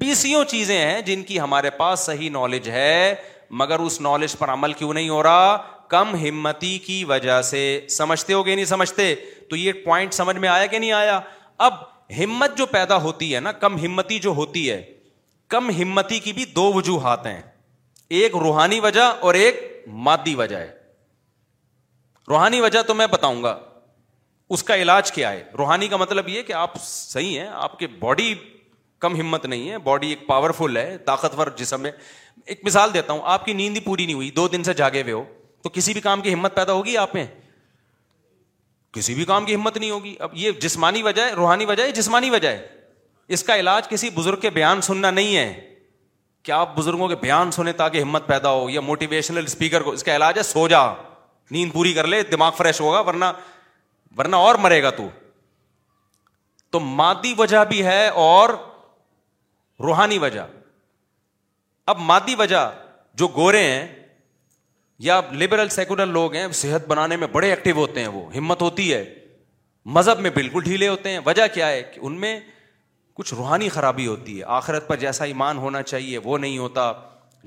بیسوں 0.00 0.42
چیزیں 0.48 0.78
ہیں 0.78 1.00
جن 1.06 1.22
کی 1.28 1.38
ہمارے 1.40 1.70
پاس 1.78 2.00
صحیح 2.06 2.30
نالج 2.32 2.68
ہے 2.70 3.14
مگر 3.62 3.78
اس 3.86 4.00
نالج 4.08 4.36
پر 4.38 4.52
عمل 4.52 4.72
کیوں 4.82 4.92
نہیں 4.94 5.08
ہو 5.08 5.22
رہا 5.22 5.56
کم 5.90 6.14
ہمتی 6.26 6.76
کی 6.86 7.02
وجہ 7.14 7.40
سے 7.52 7.62
سمجھتے 7.96 8.32
ہو 8.32 8.44
گے 8.46 8.54
نہیں 8.54 8.64
سمجھتے 8.74 9.14
تو 9.50 9.56
یہ 9.56 9.72
پوائنٹ 9.84 10.14
سمجھ 10.14 10.36
میں 10.36 10.48
آیا 10.48 10.66
کہ 10.66 10.78
نہیں 10.78 10.92
آیا 11.00 11.18
اب 11.68 11.74
ہمت 12.20 12.56
جو 12.58 12.66
پیدا 12.76 12.96
ہوتی 13.02 13.34
ہے 13.34 13.40
نا 13.40 13.52
کم 13.66 13.76
ہمتی 13.86 14.18
جو 14.26 14.30
ہوتی 14.42 14.70
ہے 14.70 14.80
کم 15.56 15.70
ہمتی 15.82 16.18
کی 16.26 16.32
بھی 16.32 16.44
دو 16.56 16.72
وجوہات 16.72 17.26
ہیں 17.26 17.40
ایک 18.20 18.36
روحانی 18.44 18.80
وجہ 18.80 19.12
اور 19.28 19.34
ایک 19.44 19.62
مادی 20.08 20.34
وجہ 20.34 20.56
ہے 20.56 20.70
روحانی 22.28 22.60
وجہ 22.60 22.82
تو 22.86 22.94
میں 22.94 23.06
بتاؤں 23.10 23.42
گا 23.42 23.58
اس 24.54 24.62
کا 24.64 24.76
علاج 24.82 25.10
کیا 25.12 25.30
ہے 25.32 25.42
روحانی 25.58 25.88
کا 25.88 25.96
مطلب 25.96 26.28
یہ 26.28 26.42
کہ 26.42 26.52
آپ 26.52 26.76
صحیح 26.82 27.38
ہیں 27.40 27.46
آپ 27.52 27.78
کے 27.78 27.86
باڈی 28.00 28.34
کم 29.00 29.16
ہمت 29.20 29.46
نہیں 29.46 29.70
ہے 29.70 29.78
باڈی 29.88 30.08
ایک 30.08 30.26
پاورفل 30.26 30.76
ہے 30.76 30.96
طاقتور 31.06 31.46
جسم 31.56 31.86
ہے 31.86 31.90
ایک 32.44 32.60
مثال 32.64 32.94
دیتا 32.94 33.12
ہوں 33.12 33.20
آپ 33.32 33.44
کی 33.44 33.52
نیند 33.52 33.76
ہی 33.76 33.80
پوری 33.84 34.04
نہیں 34.06 34.14
ہوئی 34.14 34.30
دو 34.36 34.46
دن 34.48 34.64
سے 34.64 34.74
جاگے 34.74 35.02
ہوئے 35.02 35.12
ہو 35.12 35.24
تو 35.62 35.70
کسی 35.72 35.92
بھی 35.92 36.00
کام 36.00 36.20
کی 36.20 36.34
ہمت 36.34 36.54
پیدا 36.54 36.72
ہوگی 36.72 36.96
آپ 36.96 37.14
میں 37.14 37.24
کسی 38.92 39.14
بھی 39.14 39.24
کام 39.24 39.44
کی 39.44 39.54
ہمت 39.54 39.76
نہیں 39.76 39.90
ہوگی 39.90 40.14
اب 40.26 40.30
یہ 40.36 40.50
جسمانی 40.62 41.02
وجہ 41.02 41.22
ہے 41.26 41.32
روحانی 41.36 41.64
وجہ 41.66 41.82
ہے 41.82 41.92
جسمانی 41.92 42.30
وجہ 42.30 42.48
ہے 42.48 42.66
اس 43.36 43.42
کا 43.44 43.56
علاج 43.56 43.88
کسی 43.88 44.10
بزرگ 44.14 44.40
کے 44.40 44.50
بیان 44.58 44.80
سننا 44.88 45.10
نہیں 45.10 45.36
ہے 45.36 45.52
کیا 46.44 46.56
آپ 46.60 46.76
بزرگوں 46.76 47.08
کے 47.08 47.14
بیان 47.20 47.50
سنیں 47.50 47.72
تاکہ 47.76 48.02
ہمت 48.02 48.26
پیدا 48.26 48.50
ہو 48.52 48.68
یا 48.70 48.80
موٹیویشنل 48.80 49.44
اسپیکر 49.46 49.82
کو 49.82 49.90
اس 49.92 50.04
کا 50.04 50.16
علاج 50.16 50.38
ہے 50.38 50.42
سو 50.42 50.66
جا 50.68 50.84
نیند 51.50 51.72
پوری 51.72 51.92
کر 51.94 52.06
لے 52.06 52.22
دماغ 52.30 52.52
فریش 52.56 52.80
ہوگا 52.80 53.00
ورنہ 53.08 53.24
ورنہ 54.18 54.36
اور 54.36 54.54
مرے 54.62 54.82
گا 54.82 54.90
تو 54.96 55.08
تو 56.72 56.80
مادی 56.80 57.34
وجہ 57.38 57.64
بھی 57.68 57.84
ہے 57.84 58.06
اور 58.22 58.48
روحانی 59.84 60.18
وجہ 60.18 60.42
اب 61.92 61.98
مادی 62.00 62.34
وجہ 62.38 62.66
جو 63.18 63.26
گورے 63.36 63.62
ہیں 63.62 63.86
یا 65.06 65.20
لبرل 65.40 65.68
سیکولر 65.68 66.06
لوگ 66.06 66.34
ہیں 66.34 66.46
صحت 66.60 66.86
بنانے 66.88 67.16
میں 67.16 67.26
بڑے 67.32 67.50
ایکٹیو 67.50 67.76
ہوتے 67.76 68.00
ہیں 68.00 68.08
وہ 68.08 68.24
ہمت 68.36 68.62
ہوتی 68.62 68.92
ہے 68.92 69.04
مذہب 69.94 70.20
میں 70.20 70.30
بالکل 70.34 70.62
ڈھیلے 70.64 70.88
ہوتے 70.88 71.10
ہیں 71.10 71.18
وجہ 71.24 71.46
کیا 71.54 71.68
ہے 71.68 71.82
کہ 71.94 72.00
ان 72.02 72.20
میں 72.20 72.38
کچھ 73.14 73.32
روحانی 73.34 73.68
خرابی 73.68 74.06
ہوتی 74.06 74.38
ہے 74.38 74.44
آخرت 74.60 74.86
پر 74.88 74.96
جیسا 74.98 75.24
ایمان 75.24 75.58
ہونا 75.58 75.82
چاہیے 75.82 76.18
وہ 76.24 76.38
نہیں 76.38 76.58
ہوتا 76.58 76.92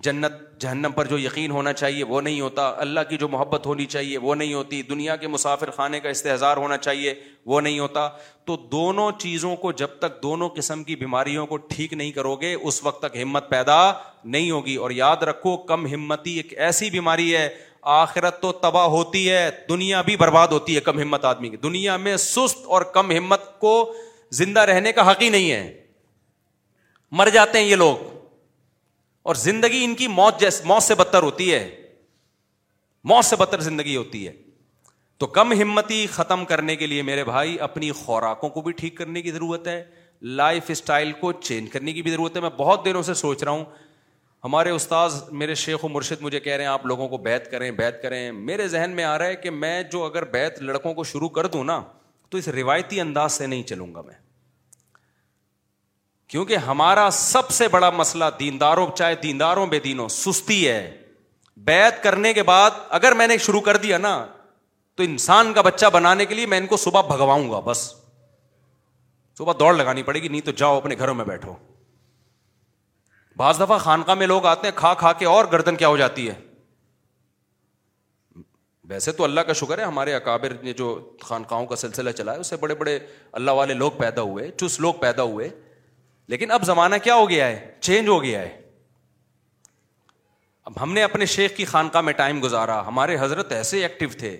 جنت 0.04 0.34
جہنم 0.62 0.91
پر 0.95 1.06
جو 1.08 1.18
یقین 1.20 1.52
ہونا 1.52 1.72
چاہیے 1.74 2.04
وہ 2.04 2.20
نہیں 2.22 2.41
ہوتا 2.41 2.68
اللہ 2.82 3.00
کی 3.10 3.18
جو 3.18 3.28
محبت 3.28 3.66
ہونی 3.66 3.86
چاہیے 3.86 4.18
وہ 4.18 4.34
نہیں 4.36 4.54
ہوتی 4.54 4.82
دنیا 4.89 5.16
کے 5.16 5.28
مسافر 5.28 5.70
خانے 5.76 6.00
کا 6.00 6.10
استحظار 6.10 6.58
ہونا 6.58 6.78
چاہیے 6.78 7.14
وہ 7.52 7.62
نہیں 7.62 7.80
ہوتا 7.80 8.08
تو 8.45 8.56
دونوں 8.72 9.10
چیزوں 9.20 9.56
کو 9.64 9.72
جب 9.82 9.98
تک 10.00 10.22
دونوں 10.24 10.50
قسم 10.56 10.84
کی 10.84 10.95
بیماریوں 10.95 11.45
کو 11.48 11.58
ٹھیک 11.72 11.93
نہیں 11.93 12.12
کرو 12.12 12.36
گے 12.41 12.54
اس 12.54 12.84
وقت 12.84 13.02
تک 13.06 13.18
ہمت 13.24 13.50
پیدا 13.50 13.78
نہیں 14.24 14.52
ہوگی 14.52 14.76
اور 14.86 14.91
یاد 15.00 15.24
رکھو 15.30 15.56
کم 15.72 15.86
ہمتی 15.93 16.36
ایک 16.38 16.54
ایسی 16.70 16.89
بیماری 16.89 17.36
ہے 17.36 17.48
آخرت 17.95 18.41
تو 18.41 18.52
تباہ 18.66 18.86
ہوتی 18.98 19.30
ہے 19.30 19.50
دنیا 19.70 20.02
بھی 20.08 20.16
برباد 20.18 20.48
ہوتی 20.52 20.76
ہے 20.76 20.80
کم 20.88 21.00
ہمت 21.00 21.26
آدمی 21.26 21.50
کی 21.50 21.58
دنیا 21.64 21.95
میں 22.08 22.16
سست 22.28 22.66
اور 22.76 22.82
کم 22.93 23.12
ہمت 23.18 23.50
کو 23.60 23.74
زندہ 24.41 24.60
رہنے 24.74 24.91
کا 24.91 25.10
حق 25.12 25.22
ہی 25.22 25.30
نہیں 25.30 25.52
ہے 25.52 25.82
مر 27.18 27.30
جاتے 27.34 27.60
ہیں 27.60 27.66
یہ 27.66 27.76
لوگ 27.76 28.06
اور 29.30 29.36
زندگی 29.36 29.84
ان 29.86 29.93
کی 29.95 30.05
موت 30.07 30.39
جیسے 30.39 30.63
موت 30.67 30.84
سے 30.84 30.95
بدتر 30.95 31.23
ہوتی 31.23 31.51
ہے 31.53 31.61
موت 33.11 33.25
سے 33.25 33.36
بدتر 33.39 33.59
زندگی 33.61 33.95
ہوتی 33.95 34.25
ہے 34.28 34.32
تو 35.19 35.28
کم 35.38 35.51
ہمتی 35.61 36.05
ختم 36.11 36.45
کرنے 36.51 36.75
کے 36.82 36.88
لیے 36.88 37.01
میرے 37.09 37.23
بھائی 37.30 37.59
اپنی 37.67 37.89
خوراکوں 38.01 38.49
کو 38.57 38.61
بھی 38.67 38.71
ٹھیک 38.78 38.95
کرنے 38.97 39.21
کی 39.21 39.32
ضرورت 39.32 39.67
ہے 39.67 39.84
لائف 40.41 40.69
اسٹائل 40.71 41.11
کو 41.19 41.32
چینج 41.39 41.69
کرنے 41.71 41.93
کی 41.93 42.01
بھی 42.01 42.11
ضرورت 42.11 42.36
ہے 42.36 42.41
میں 42.41 42.49
بہت 42.57 42.86
دنوں 42.86 43.01
سے 43.09 43.13
سوچ 43.23 43.43
رہا 43.43 43.51
ہوں 43.51 43.65
ہمارے 44.43 44.69
استاذ 44.75 45.21
میرے 45.41 45.55
شیخ 45.65 45.84
و 45.86 45.88
مرشد 45.89 46.21
مجھے 46.23 46.39
کہہ 46.39 46.53
رہے 46.55 46.63
ہیں 46.63 46.71
آپ 46.71 46.86
لوگوں 46.86 47.07
کو 47.07 47.17
بیت 47.28 47.49
کریں 47.51 47.69
بیت 47.82 48.01
کریں 48.01 48.32
میرے 48.51 48.67
ذہن 48.75 48.91
میں 48.95 49.03
آ 49.03 49.17
رہا 49.17 49.25
ہے 49.28 49.36
کہ 49.45 49.49
میں 49.65 49.82
جو 49.91 50.03
اگر 50.05 50.23
بیت 50.38 50.61
لڑکوں 50.61 50.93
کو 50.93 51.03
شروع 51.13 51.30
کر 51.39 51.47
دوں 51.57 51.63
نا 51.73 51.82
تو 52.30 52.38
اس 52.38 52.47
روایتی 52.59 53.01
انداز 53.01 53.34
سے 53.34 53.47
نہیں 53.47 53.63
چلوں 53.73 53.93
گا 53.95 54.01
میں 54.05 54.15
کیونکہ 56.30 56.57
ہمارا 56.67 57.07
سب 57.13 57.49
سے 57.57 57.67
بڑا 57.73 57.89
مسئلہ 57.97 58.25
دینداروں 58.39 58.88
چاہے 58.95 59.15
دینداروں 59.21 59.65
بے 59.67 59.80
دینوں 59.80 60.07
سستی 60.13 60.67
ہے 60.67 60.80
بیت 61.67 62.01
کرنے 62.03 62.34
کے 62.34 62.43
بعد 62.49 62.71
اگر 62.97 63.11
میں 63.21 63.28
نے 63.28 63.38
شروع 63.45 63.61
کر 63.67 63.78
دیا 63.84 63.97
نا 63.97 64.15
تو 64.97 65.03
انسان 65.03 65.53
کا 65.53 65.61
بچہ 65.61 65.86
بنانے 65.93 66.25
کے 66.25 66.36
لیے 66.36 66.45
میں 66.53 66.57
ان 66.57 66.65
کو 66.67 66.78
صبح 66.78 67.01
بھگواؤں 67.07 67.49
گا 67.51 67.59
بس 67.65 67.88
صبح 69.38 69.53
دوڑ 69.59 69.73
لگانی 69.73 70.03
پڑے 70.03 70.21
گی 70.21 70.28
نہیں 70.28 70.41
تو 70.45 70.51
جاؤ 70.61 70.78
اپنے 70.78 70.95
گھروں 70.99 71.13
میں 71.15 71.25
بیٹھو 71.25 71.53
بعض 73.38 73.59
دفعہ 73.59 73.78
خانقاہ 73.78 74.15
میں 74.15 74.28
لوگ 74.28 74.45
آتے 74.51 74.67
ہیں 74.67 74.75
کھا 74.78 74.93
کھا 74.99 75.11
کے 75.17 75.25
اور 75.32 75.45
گردن 75.51 75.75
کیا 75.82 75.88
ہو 75.88 75.97
جاتی 75.97 76.28
ہے 76.30 76.34
ویسے 78.89 79.11
تو 79.11 79.23
اللہ 79.23 79.41
کا 79.47 79.53
شکر 79.61 79.80
ہے 79.80 79.84
ہمارے 79.84 80.13
اکابر 80.13 80.53
نے 80.63 80.73
جو 80.73 80.88
خانقاہوں 81.23 81.65
کا 81.65 81.75
سلسلہ 81.75 82.09
چلا 82.17 82.34
ہے 82.34 82.39
اس 82.39 82.47
سے 82.49 82.55
بڑے 82.57 82.75
بڑے 82.75 82.97
اللہ 83.41 83.51
والے 83.61 83.73
لوگ 83.73 83.91
پیدا 83.97 84.21
ہوئے 84.32 84.49
چس 84.59 84.80
لوگ 84.80 84.93
پیدا 85.01 85.23
ہوئے 85.23 85.49
لیکن 86.30 86.51
اب 86.51 86.63
زمانہ 86.65 86.95
کیا 87.03 87.15
ہو 87.15 87.30
گیا 87.30 87.45
ہے 87.47 87.71
چینج 87.88 88.07
ہو 88.09 88.21
گیا 88.23 88.41
ہے 88.41 88.55
اب 90.69 90.82
ہم 90.82 90.93
نے 90.93 91.03
اپنے 91.03 91.25
شیخ 91.36 91.55
کی 91.57 91.65
خانقاہ 91.65 92.01
میں 92.01 92.13
ٹائم 92.13 92.41
گزارا 92.43 92.82
ہمارے 92.88 93.17
حضرت 93.19 93.51
ایسے 93.51 93.82
ایکٹیو 93.82 94.09
تھے 94.19 94.36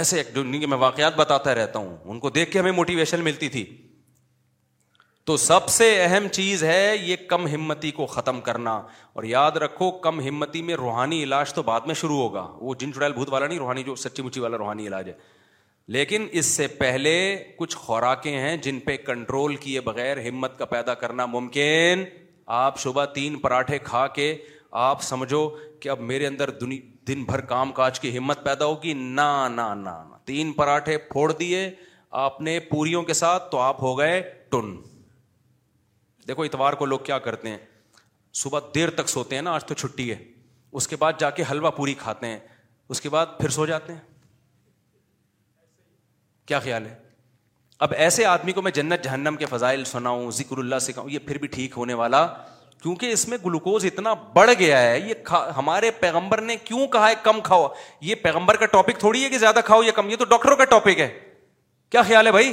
ایسے 0.00 0.16
ایکٹیو 0.18 0.68
میں 0.68 0.76
واقعات 0.78 1.16
بتاتا 1.16 1.54
رہتا 1.54 1.78
ہوں 1.78 1.96
ان 2.10 2.18
کو 2.20 2.30
دیکھ 2.30 2.50
کے 2.52 2.58
ہمیں 2.58 2.72
موٹیویشن 2.72 3.22
ملتی 3.24 3.48
تھی 3.56 3.64
تو 5.26 5.36
سب 5.36 5.68
سے 5.68 5.88
اہم 6.04 6.26
چیز 6.32 6.62
ہے 6.64 6.96
یہ 6.96 7.16
کم 7.28 7.46
ہمتی 7.54 7.90
کو 7.96 8.06
ختم 8.14 8.40
کرنا 8.48 8.72
اور 9.14 9.24
یاد 9.32 9.56
رکھو 9.64 9.90
کم 10.06 10.20
ہمتی 10.28 10.62
میں 10.68 10.74
روحانی 10.76 11.22
علاج 11.22 11.52
تو 11.54 11.62
بعد 11.62 11.80
میں 11.86 11.94
شروع 12.00 12.16
ہوگا 12.18 12.46
وہ 12.60 12.74
جن 12.80 12.92
چڑیل 12.94 13.12
بھوت 13.12 13.28
والا 13.32 13.46
نہیں 13.46 13.58
روحانی 13.58 13.82
جو 13.86 13.94
سچی 14.04 14.22
مچی 14.22 14.40
والا 14.40 14.58
روحانی 14.58 14.86
علاج 14.88 15.08
ہے 15.08 15.12
لیکن 15.94 16.26
اس 16.38 16.46
سے 16.46 16.66
پہلے 16.80 17.12
کچھ 17.56 17.76
خوراکیں 17.76 18.36
ہیں 18.40 18.56
جن 18.64 18.78
پہ 18.80 18.96
کنٹرول 19.06 19.54
کیے 19.62 19.80
بغیر 19.86 20.16
ہمت 20.26 20.56
کا 20.58 20.64
پیدا 20.72 20.94
کرنا 21.00 21.24
ممکن 21.26 22.02
آپ 22.58 22.78
صبح 22.80 23.04
تین 23.14 23.38
پراٹھے 23.46 23.78
کھا 23.84 24.06
کے 24.18 24.26
آپ 24.82 25.02
سمجھو 25.02 25.48
کہ 25.80 25.88
اب 25.88 26.00
میرے 26.10 26.26
اندر 26.26 26.50
دن 26.58 26.76
دن 27.08 27.24
بھر 27.30 27.40
کام 27.52 27.72
کاج 27.80 27.98
کی 28.00 28.16
ہمت 28.16 28.44
پیدا 28.44 28.64
ہوگی 28.64 28.92
نہ 28.94 29.72
تین 30.26 30.52
پراٹھے 30.60 30.96
پھوڑ 31.12 31.30
دیے 31.40 31.68
آپ 32.26 32.40
نے 32.40 32.58
پوریوں 32.70 33.02
کے 33.08 33.12
ساتھ 33.22 33.50
تو 33.52 33.58
آپ 33.60 33.82
ہو 33.82 33.96
گئے 33.98 34.20
ٹن 34.52 34.74
دیکھو 36.28 36.42
اتوار 36.42 36.72
کو 36.72 36.84
لوگ 36.92 36.98
کیا 37.06 37.18
کرتے 37.26 37.48
ہیں 37.48 37.58
صبح 38.42 38.60
دیر 38.74 38.90
تک 39.00 39.08
سوتے 39.14 39.34
ہیں 39.34 39.42
نا 39.42 39.54
آج 39.54 39.64
تو 39.68 39.74
چھٹی 39.74 40.10
ہے 40.10 40.16
اس 40.78 40.88
کے 40.88 40.96
بعد 41.04 41.18
جا 41.20 41.30
کے 41.30 41.42
حلوہ 41.50 41.70
پوری 41.76 41.94
کھاتے 42.04 42.26
ہیں 42.26 42.38
اس 42.88 43.00
کے 43.00 43.08
بعد 43.16 43.38
پھر 43.40 43.48
سو 43.58 43.66
جاتے 43.74 43.92
ہیں 43.92 44.00
کیا 46.50 46.58
خیال 46.60 46.86
ہے 46.86 46.94
اب 47.86 47.92
ایسے 48.04 48.24
آدمی 48.26 48.52
کو 48.52 48.62
میں 48.62 48.70
جنت 48.76 49.04
جہنم 49.04 49.36
کے 49.38 49.46
فضائل 49.50 49.82
سناؤں 49.90 50.30
ذکر 50.38 50.58
اللہ 50.58 50.78
سے 50.86 50.92
پھر 51.26 51.38
بھی 51.42 51.48
ٹھیک 51.56 51.76
ہونے 51.76 51.94
والا 52.00 52.26
کیونکہ 52.82 53.12
اس 53.16 53.26
میں 53.28 53.38
گلوکوز 53.44 53.84
اتنا 53.84 54.12
بڑھ 54.38 54.50
گیا 54.58 54.80
ہے 54.80 54.98
یہ 55.08 55.30
ہمارے 55.56 55.90
پیغمبر 56.00 56.40
نے 56.50 56.56
کیوں 56.64 56.86
کہا 56.96 57.08
ہے 57.08 57.14
کم 57.22 57.40
کھاؤ 57.48 57.66
یہ 58.08 58.14
پیغمبر 58.22 58.56
کا 58.62 58.66
ٹاپک 58.74 58.98
تھوڑی 59.00 59.22
ہے 59.24 59.28
کہ 59.30 59.38
زیادہ 59.44 59.60
کھاؤ 59.64 59.82
یہ 59.82 59.90
کم 59.98 60.10
یہ 60.10 60.16
تو 60.16 60.24
ڈاکٹروں 60.32 60.56
کا 60.56 60.64
ٹاپک 60.74 61.00
ہے 61.04 61.08
کیا 61.90 62.02
خیال 62.10 62.26
ہے 62.26 62.32
بھائی 62.38 62.52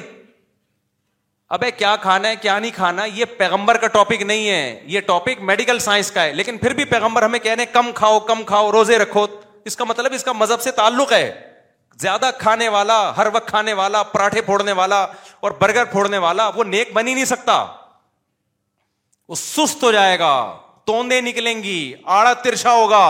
اب 1.57 1.63
کیا 1.77 1.95
کھانا 2.01 2.29
ہے 2.29 2.35
کیا 2.45 2.57
نہیں 2.59 2.71
کھانا 2.75 3.05
یہ 3.15 3.25
پیغمبر 3.43 3.77
کا 3.81 3.87
ٹاپک 3.99 4.21
نہیں 4.31 4.49
ہے 4.49 4.63
یہ 4.95 5.01
ٹاپک 5.11 5.41
میڈیکل 5.51 5.79
سائنس 5.89 6.11
کا 6.11 6.23
ہے 6.23 6.33
لیکن 6.41 6.57
پھر 6.65 6.73
بھی 6.81 6.85
پیغمبر 6.95 7.23
ہمیں 7.23 7.39
کم 7.73 7.91
کھاؤ 8.01 8.19
کم 8.31 8.43
کھاؤ 8.53 8.71
روزے 8.79 8.97
رکھو 9.05 9.25
اس 9.71 9.75
کا 9.77 9.83
مطلب 9.93 10.13
اس 10.15 10.23
کا 10.23 10.31
مذہب 10.45 10.61
سے 10.61 10.71
تعلق 10.81 11.11
ہے 11.19 11.27
زیادہ 12.01 12.29
کھانے 12.39 12.67
والا 12.69 12.97
ہر 13.17 13.27
وقت 13.33 13.47
کھانے 13.49 13.73
والا 13.73 14.01
پراٹھے 14.11 14.41
پھوڑنے 14.49 14.71
والا 14.79 15.01
اور 15.47 15.51
برگر 15.59 15.85
پھوڑنے 15.91 16.17
والا 16.25 16.47
وہ 16.55 16.63
نیک 16.63 16.93
بن 16.93 17.07
ہی 17.07 17.13
نہیں 17.13 17.25
سکتا 17.25 17.63
وہ 19.29 19.35
سست 19.35 19.83
ہو 19.83 19.91
جائے 19.91 20.17
گا 20.19 20.33
توندے 20.87 21.19
نکلیں 21.21 21.55
گی 21.63 21.79
آڑا 22.17 22.33
ترشا 22.43 22.73
ہوگا 22.73 23.05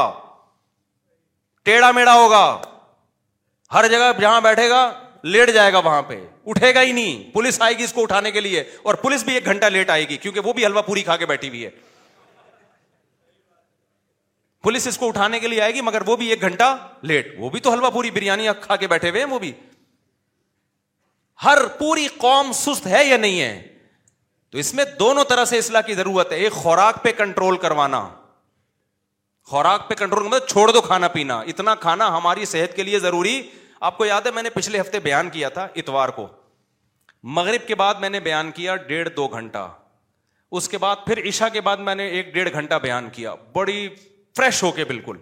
ٹیڑھا 1.65 1.91
میڑا 1.91 2.13
ہوگا 2.13 2.45
ہر 3.73 3.87
جگہ 3.91 4.11
جہاں 4.19 4.39
بیٹھے 4.41 4.69
گا 4.69 4.89
لیٹ 5.23 5.49
جائے 5.53 5.73
گا 5.73 5.77
وہاں 5.85 6.01
پہ 6.07 6.19
اٹھے 6.49 6.73
گا 6.75 6.81
ہی 6.81 6.91
نہیں 6.91 7.33
پولیس 7.33 7.61
آئے 7.61 7.77
گی 7.77 7.83
اس 7.83 7.93
کو 7.93 8.01
اٹھانے 8.01 8.31
کے 8.31 8.41
لیے 8.41 8.63
اور 8.83 8.95
پولیس 9.01 9.23
بھی 9.23 9.33
ایک 9.33 9.45
گھنٹہ 9.45 9.65
لیٹ 9.75 9.89
آئے 9.89 10.07
گی 10.09 10.17
کیونکہ 10.17 10.45
وہ 10.45 10.53
بھی 10.59 10.65
حلوا 10.65 10.81
پوری 10.81 11.01
کھا 11.03 11.17
کے 11.17 11.25
بیٹھی 11.25 11.47
ہوئی 11.49 11.65
ہے 11.65 11.69
پولیس 14.67 14.85
اس 14.87 14.97
کو 14.97 15.07
اٹھانے 15.07 15.39
کے 15.39 15.47
لیے 15.47 15.61
آئے 15.61 15.73
گی 15.73 15.81
مگر 15.81 16.01
وہ 16.05 16.15
بھی 16.17 16.25
ایک 16.29 16.41
گھنٹہ 16.45 16.63
لیٹ 17.09 17.33
وہ 17.39 17.49
بھی 17.49 17.59
تو 17.65 17.71
حلوہ 17.71 17.89
پوری 17.97 18.09
بریانی 18.11 18.47
کھا 18.61 18.75
کے 18.75 18.87
بیٹھے 18.93 19.09
ہوئے 19.09 19.21
ہیں 19.23 19.29
وہ 19.31 19.37
بھی 19.39 19.51
ہر 21.43 21.57
پوری 21.77 22.07
قوم 22.21 22.51
سست 22.61 22.87
ہے 22.93 23.03
یا 23.05 23.17
نہیں 23.17 23.39
ہے 23.41 23.77
تو 24.51 24.57
اس 24.63 24.73
میں 24.75 24.85
دونوں 24.99 25.23
طرح 25.29 25.45
سے 25.51 25.57
اصلاح 25.57 25.81
کی 25.89 25.93
ضرورت 25.99 26.31
ہے 26.31 26.37
ایک 26.47 26.51
خوراک 26.63 27.01
پہ 27.03 27.11
کنٹرول 27.17 27.57
کروانا 27.65 28.07
خوراک 29.51 29.87
پہ 29.89 29.95
کنٹرول 30.01 30.25
مطلب 30.27 30.47
چھوڑ 30.47 30.69
دو 30.71 30.81
کھانا 30.89 31.07
پینا 31.15 31.39
اتنا 31.53 31.75
کھانا 31.87 32.07
ہماری 32.17 32.45
صحت 32.55 32.75
کے 32.75 32.83
لیے 32.83 32.99
ضروری 33.05 33.41
آپ 33.89 33.97
کو 33.97 34.05
یاد 34.05 34.25
ہے 34.25 34.31
میں 34.39 34.43
نے 34.43 34.49
پچھلے 34.55 34.79
ہفتے 34.81 34.99
بیان 35.07 35.29
کیا 35.37 35.49
تھا 35.59 35.67
اتوار 35.83 36.09
کو 36.19 36.27
مغرب 37.39 37.67
کے 37.67 37.75
بعد 37.83 37.95
میں 38.05 38.09
نے 38.09 38.19
بیان 38.29 38.51
کیا 38.59 38.75
ڈیڑھ 38.91 39.09
دو 39.15 39.27
گھنٹہ 39.27 39.67
اس 40.57 40.69
کے 40.69 40.77
بعد 40.87 41.05
پھر 41.07 41.25
عشاء 41.29 41.47
کے 41.53 41.61
بعد 41.69 41.87
میں 41.89 41.95
نے 41.95 42.07
ایک 42.17 42.33
ڈیڑھ 42.33 42.53
گھنٹہ 42.53 42.75
بیان 42.83 43.09
کیا 43.13 43.35
بڑی 43.53 43.87
فریش 44.37 44.61
ہو 44.63 44.71
کے 44.79 44.83
بالکل 44.85 45.17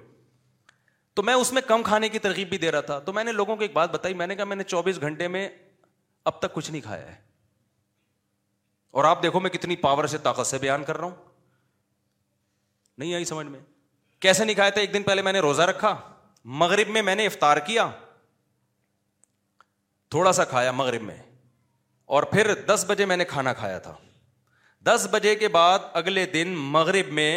تو 1.15 1.23
میں 1.23 1.33
اس 1.41 1.51
میں 1.53 1.61
کم 1.67 1.83
کھانے 1.89 2.07
کی 2.15 2.19
ترغیب 2.23 2.49
بھی 2.49 2.57
دے 2.63 2.71
رہا 2.71 2.81
تھا 2.89 2.97
تو 3.05 3.13
میں 3.17 3.23
نے 3.23 3.31
لوگوں 3.31 3.55
کو 3.55 3.61
ایک 3.67 3.73
بات 3.73 3.91
بتائی 3.91 4.13
میں 4.13 4.19
میں 4.27 4.35
میں 4.35 4.45
نے 4.45 4.55
نے 4.55 4.63
کہا 4.63 4.69
چوبیس 4.69 4.99
گھنٹے 5.09 5.27
اب 6.31 6.39
تک 6.39 6.53
کچھ 6.53 6.69
نہیں 6.71 6.81
کھایا 6.81 7.05
ہے 7.05 7.15
اور 8.99 9.03
آپ 9.11 9.21
دیکھو 9.23 9.39
میں 9.45 9.49
کتنی 9.55 9.75
پاور 9.85 10.07
سے 10.13 10.17
طاقت 10.27 10.47
سے 10.47 10.57
بیان 10.65 10.83
کر 10.83 10.97
رہا 10.97 11.05
ہوں 11.05 11.15
نہیں 13.01 13.13
آئی 13.15 13.25
سمجھ 13.31 13.45
میں 13.47 13.59
کیسے 14.25 14.45
نہیں 14.45 14.55
کھایا 14.55 14.69
تھا 14.77 14.81
ایک 14.81 14.93
دن 14.93 15.03
پہلے 15.09 15.21
میں 15.27 15.33
نے 15.33 15.39
روزہ 15.47 15.67
رکھا 15.71 15.95
مغرب 16.63 16.89
میں 16.97 17.01
میں 17.09 17.15
نے 17.19 17.25
افطار 17.31 17.57
کیا 17.71 17.87
تھوڑا 20.15 20.31
سا 20.39 20.43
کھایا 20.55 20.71
مغرب 20.81 21.01
میں 21.11 21.17
اور 22.17 22.23
پھر 22.35 22.53
دس 22.73 22.85
بجے 22.87 23.05
میں 23.11 23.17
نے 23.17 23.25
کھانا 23.35 23.53
کھایا 23.61 23.77
تھا 23.87 23.95
دس 24.89 25.07
بجے 25.11 25.35
کے 25.43 25.47
بعد 25.59 25.85
اگلے 26.03 26.25
دن 26.37 26.53
مغرب 26.77 27.11
میں 27.21 27.29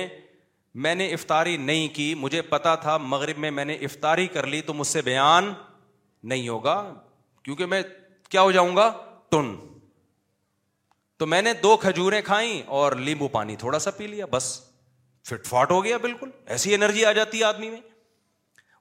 میں 0.85 0.95
نے 0.95 1.07
افطاری 1.12 1.57
نہیں 1.68 1.87
کی 1.95 2.14
مجھے 2.18 2.41
پتا 2.49 2.74
تھا 2.83 2.97
مغرب 3.12 3.39
میں 3.45 3.51
میں 3.51 3.64
نے 3.64 3.74
افطاری 3.87 4.26
کر 4.35 4.47
لی 4.47 4.61
تو 4.66 4.74
مجھ 4.81 4.87
سے 4.87 5.01
بیان 5.03 5.53
نہیں 6.33 6.49
ہوگا 6.49 6.74
کیونکہ 7.45 7.66
میں 7.72 7.83
کیا 8.31 8.43
ہو 8.43 8.51
جاؤں 8.53 8.76
گا 8.76 8.91
ٹن 9.31 9.55
تو 11.18 11.26
میں 11.26 11.41
نے 11.43 11.53
دو 11.62 11.76
کھجوریں 11.87 12.20
کھائیں 12.24 12.62
اور 12.81 12.93
لیمبو 13.09 13.29
پانی 13.29 13.57
تھوڑا 13.62 13.79
سا 13.85 13.91
پی 13.97 14.07
لیا 14.07 14.26
بس 14.31 14.47
فٹ 15.29 15.47
فاٹ 15.47 15.70
ہو 15.70 15.83
گیا 15.85 15.97
بالکل 16.03 16.31
ایسی 16.57 16.74
انرجی 16.74 17.05
آ 17.05 17.12
جاتی 17.18 17.39
ہے 17.39 17.45
آدمی 17.45 17.70
میں 17.70 17.81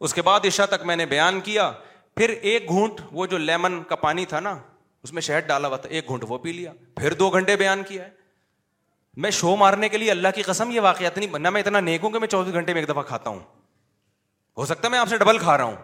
اس 0.07 0.13
کے 0.13 0.21
بعد 0.29 0.45
عشاء 0.47 0.65
تک 0.75 0.85
میں 0.85 0.95
نے 0.95 1.05
بیان 1.15 1.39
کیا 1.49 1.71
پھر 2.17 2.33
ایک 2.51 2.69
گھونٹ 2.69 3.01
وہ 3.11 3.25
جو 3.31 3.37
لیمن 3.47 3.81
کا 3.89 3.95
پانی 4.05 4.25
تھا 4.33 4.39
نا 4.49 4.57
اس 5.03 5.13
میں 5.13 5.21
شہد 5.29 5.47
ڈالا 5.47 5.67
ہوا 5.67 5.77
تھا 5.85 5.89
ایک 5.97 6.07
گھونٹ 6.07 6.23
وہ 6.27 6.37
پی 6.45 6.51
لیا 6.59 6.71
پھر 6.99 7.13
دو 7.23 7.29
گھنٹے 7.39 7.55
بیان 7.63 7.83
کیا 7.87 8.03
ہے 8.05 8.09
میں 9.23 9.29
شو 9.33 9.55
مارنے 9.57 9.87
کے 9.89 9.97
لیے 9.97 10.09
اللہ 10.11 10.27
کی 10.35 10.41
قسم 10.47 10.71
یہ 10.71 10.81
واقعات 10.81 11.17
نہیں 11.17 11.29
بننا 11.29 11.49
میں 11.49 11.61
اتنا 11.61 11.79
نیک 11.85 12.03
ہوں 12.03 12.09
کہ 12.11 12.19
میں 12.19 12.27
چوبیس 12.33 12.53
گھنٹے 12.59 12.73
میں 12.73 12.81
ایک 12.81 12.89
دفعہ 12.89 13.03
کھاتا 13.03 13.29
ہوں 13.29 13.39
ہو 14.57 14.65
سکتا 14.65 14.87
ہے 14.87 14.91
میں 14.91 14.99
آپ 14.99 15.09
سے 15.09 15.17
ڈبل 15.23 15.37
کھا 15.37 15.57
رہا 15.57 15.63
ہوں 15.63 15.75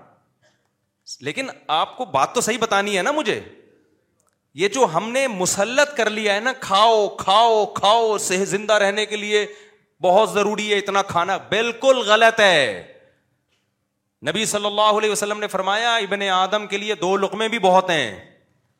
لیکن 1.27 1.47
آپ 1.81 1.95
کو 1.97 2.05
بات 2.11 2.33
تو 2.35 2.41
صحیح 2.41 2.57
بتانی 2.61 2.97
ہے 2.97 3.01
نا 3.07 3.11
مجھے 3.21 3.39
یہ 4.61 4.67
جو 4.75 4.85
ہم 4.93 5.09
نے 5.11 5.27
مسلط 5.37 5.95
کر 5.97 6.09
لیا 6.19 6.35
ہے 6.35 6.39
نا 6.39 6.51
کھاؤ 6.67 7.07
کھاؤ 7.23 7.65
کھاؤ 7.81 8.17
صحت 8.27 8.47
زندہ 8.49 8.73
رہنے 8.83 9.05
کے 9.05 9.15
لیے 9.23 9.45
بہت 10.03 10.31
ضروری 10.33 10.71
ہے 10.71 10.77
اتنا 10.77 11.01
کھانا 11.15 11.37
بالکل 11.49 12.01
غلط 12.07 12.39
ہے 12.39 12.93
نبی 14.29 14.45
صلی 14.55 14.65
اللہ 14.65 14.91
علیہ 14.99 15.11
وسلم 15.11 15.39
نے 15.39 15.47
فرمایا 15.55 15.95
ابن 16.05 16.21
آدم 16.37 16.67
کے 16.67 16.77
لیے 16.77 16.95
دو 17.01 17.15
لقمے 17.25 17.47
بھی 17.55 17.59
بہت 17.67 17.89
ہیں 17.89 18.07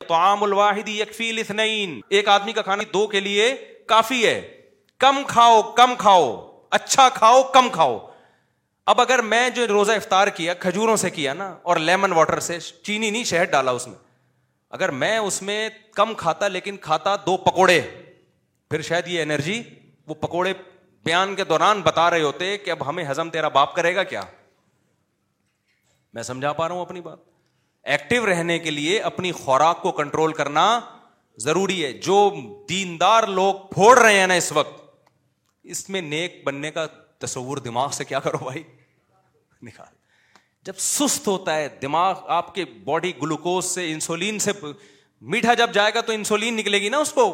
تو 0.08 0.14
عام 0.14 0.42
الواحد 0.42 0.88
ایک 0.94 2.28
آدمی 2.28 2.52
کا 2.52 2.62
کھانا 2.62 2.82
دو 2.92 3.06
کے 3.16 3.20
لیے 3.20 3.54
کافی 3.92 4.26
ہے 4.26 4.40
کم 5.04 5.22
کھاؤ 5.28 5.60
کم 5.76 5.94
کھاؤ 5.98 6.26
اچھا 6.78 7.08
کھاؤ 7.14 7.42
کم 7.52 7.68
کھاؤ 7.72 7.98
اب 8.92 9.00
اگر 9.00 9.22
میں 9.32 9.48
جو 9.56 9.66
روزہ 9.68 9.92
افطار 9.92 10.28
کیا 10.36 10.54
کھجوروں 10.60 10.96
سے 11.02 11.10
کیا 11.10 11.32
نا 11.34 11.54
اور 11.72 11.76
لیمن 11.86 12.12
واٹر 12.12 12.40
سے 12.46 12.58
چینی 12.84 13.10
نہیں 13.10 13.24
شہد 13.32 13.50
ڈالا 13.50 13.70
اس 13.78 13.86
میں 13.88 13.94
اگر 14.78 14.90
میں 14.90 15.10
میں 15.42 15.62
اس 15.66 15.82
کم 15.94 16.14
کھاتا 16.18 16.48
لیکن 16.48 16.76
کھاتا 16.86 17.14
دو 17.26 17.36
پکوڑے 17.44 17.80
پھر 18.70 18.82
شاید 18.82 19.08
یہ 19.08 19.22
انرجی 19.22 19.62
وہ 20.08 20.14
پکوڑے 20.20 20.52
بیان 21.04 21.34
کے 21.36 21.44
دوران 21.44 21.80
بتا 21.84 22.08
رہے 22.10 22.22
ہوتے 22.22 22.56
کہ 22.58 22.70
اب 22.70 22.88
ہمیں 22.88 23.04
ہزم 23.10 23.30
تیرا 23.30 23.48
باپ 23.56 23.74
کرے 23.76 23.94
گا 23.96 24.02
کیا 24.12 24.22
میں 26.14 26.22
سمجھا 26.22 26.52
پا 26.52 26.68
رہا 26.68 26.74
ہوں 26.74 26.82
اپنی 26.82 27.00
بات 27.00 27.18
ایکٹیو 27.94 28.26
رہنے 28.26 28.58
کے 28.58 28.70
لیے 28.70 28.98
اپنی 29.12 29.32
خوراک 29.44 29.82
کو 29.82 29.92
کنٹرول 29.92 30.32
کرنا 30.32 30.64
ضروری 31.42 31.84
ہے 31.84 31.92
جو 32.06 32.16
دیندار 32.68 33.26
لوگ 33.36 33.54
پھوڑ 33.72 33.98
رہے 33.98 34.18
ہیں 34.18 34.26
نا 34.26 34.34
اس 34.34 34.50
وقت 34.52 34.82
اس 35.74 35.88
میں 35.90 36.00
نیک 36.02 36.42
بننے 36.46 36.70
کا 36.70 36.86
تصور 37.26 37.56
دماغ 37.64 37.90
سے 37.92 38.04
کیا 38.04 38.18
کرو 38.20 38.38
بھائی 38.44 38.62
نکال 39.66 39.92
جب 40.66 40.76
سست 40.78 41.26
ہوتا 41.28 41.54
ہے 41.56 41.68
دماغ 41.82 42.20
آپ 42.36 42.54
کے 42.54 42.64
باڈی 42.84 43.12
گلوکوز 43.22 43.64
سے 43.64 43.90
انسولین 43.92 44.38
سے 44.46 44.52
میٹھا 45.32 45.54
جب 45.54 45.72
جائے 45.74 45.94
گا 45.94 46.00
تو 46.06 46.12
انسولین 46.12 46.56
نکلے 46.56 46.80
گی 46.80 46.88
نا 46.88 46.98
اس 46.98 47.12
کو 47.12 47.26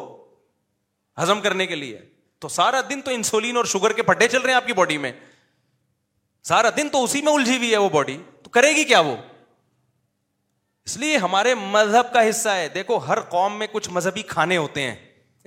ہزم 1.21 1.41
کرنے 1.41 1.65
کے 1.67 1.75
لیے 1.75 1.99
تو 2.39 2.47
سارا 2.47 2.81
دن 2.89 3.01
تو 3.05 3.11
انسولین 3.11 3.57
اور 3.57 3.65
شوگر 3.75 3.93
کے 3.93 4.03
پٹے 4.03 4.27
چل 4.27 4.41
رہے 4.41 4.49
ہیں 4.49 4.57
آپ 4.57 4.67
کی 4.67 4.73
باڈی 4.73 4.97
میں 4.97 5.11
سارا 6.47 6.69
دن 6.77 6.89
تو 6.89 7.03
اسی 7.03 7.21
میں 7.21 7.33
الجھی 7.33 7.57
ہوئی 7.57 7.71
ہے 7.71 7.77
وہ 7.77 7.89
باڈی 7.93 8.17
تو 8.43 8.49
کرے 8.49 8.73
گی 8.75 8.83
کیا 8.83 8.99
وہ 9.07 9.15
اس 10.87 10.95
لیے 10.97 11.17
ہمارے 11.17 11.53
مذہب 11.55 12.11
کا 12.13 12.27
حصہ 12.29 12.49
ہے 12.55 12.67
دیکھو 12.73 12.97
ہر 13.07 13.19
قوم 13.29 13.57
میں 13.59 13.67
کچھ 13.71 13.89
مذہبی 13.93 14.21
کھانے 14.27 14.57
ہوتے 14.57 14.81
ہیں 14.81 14.95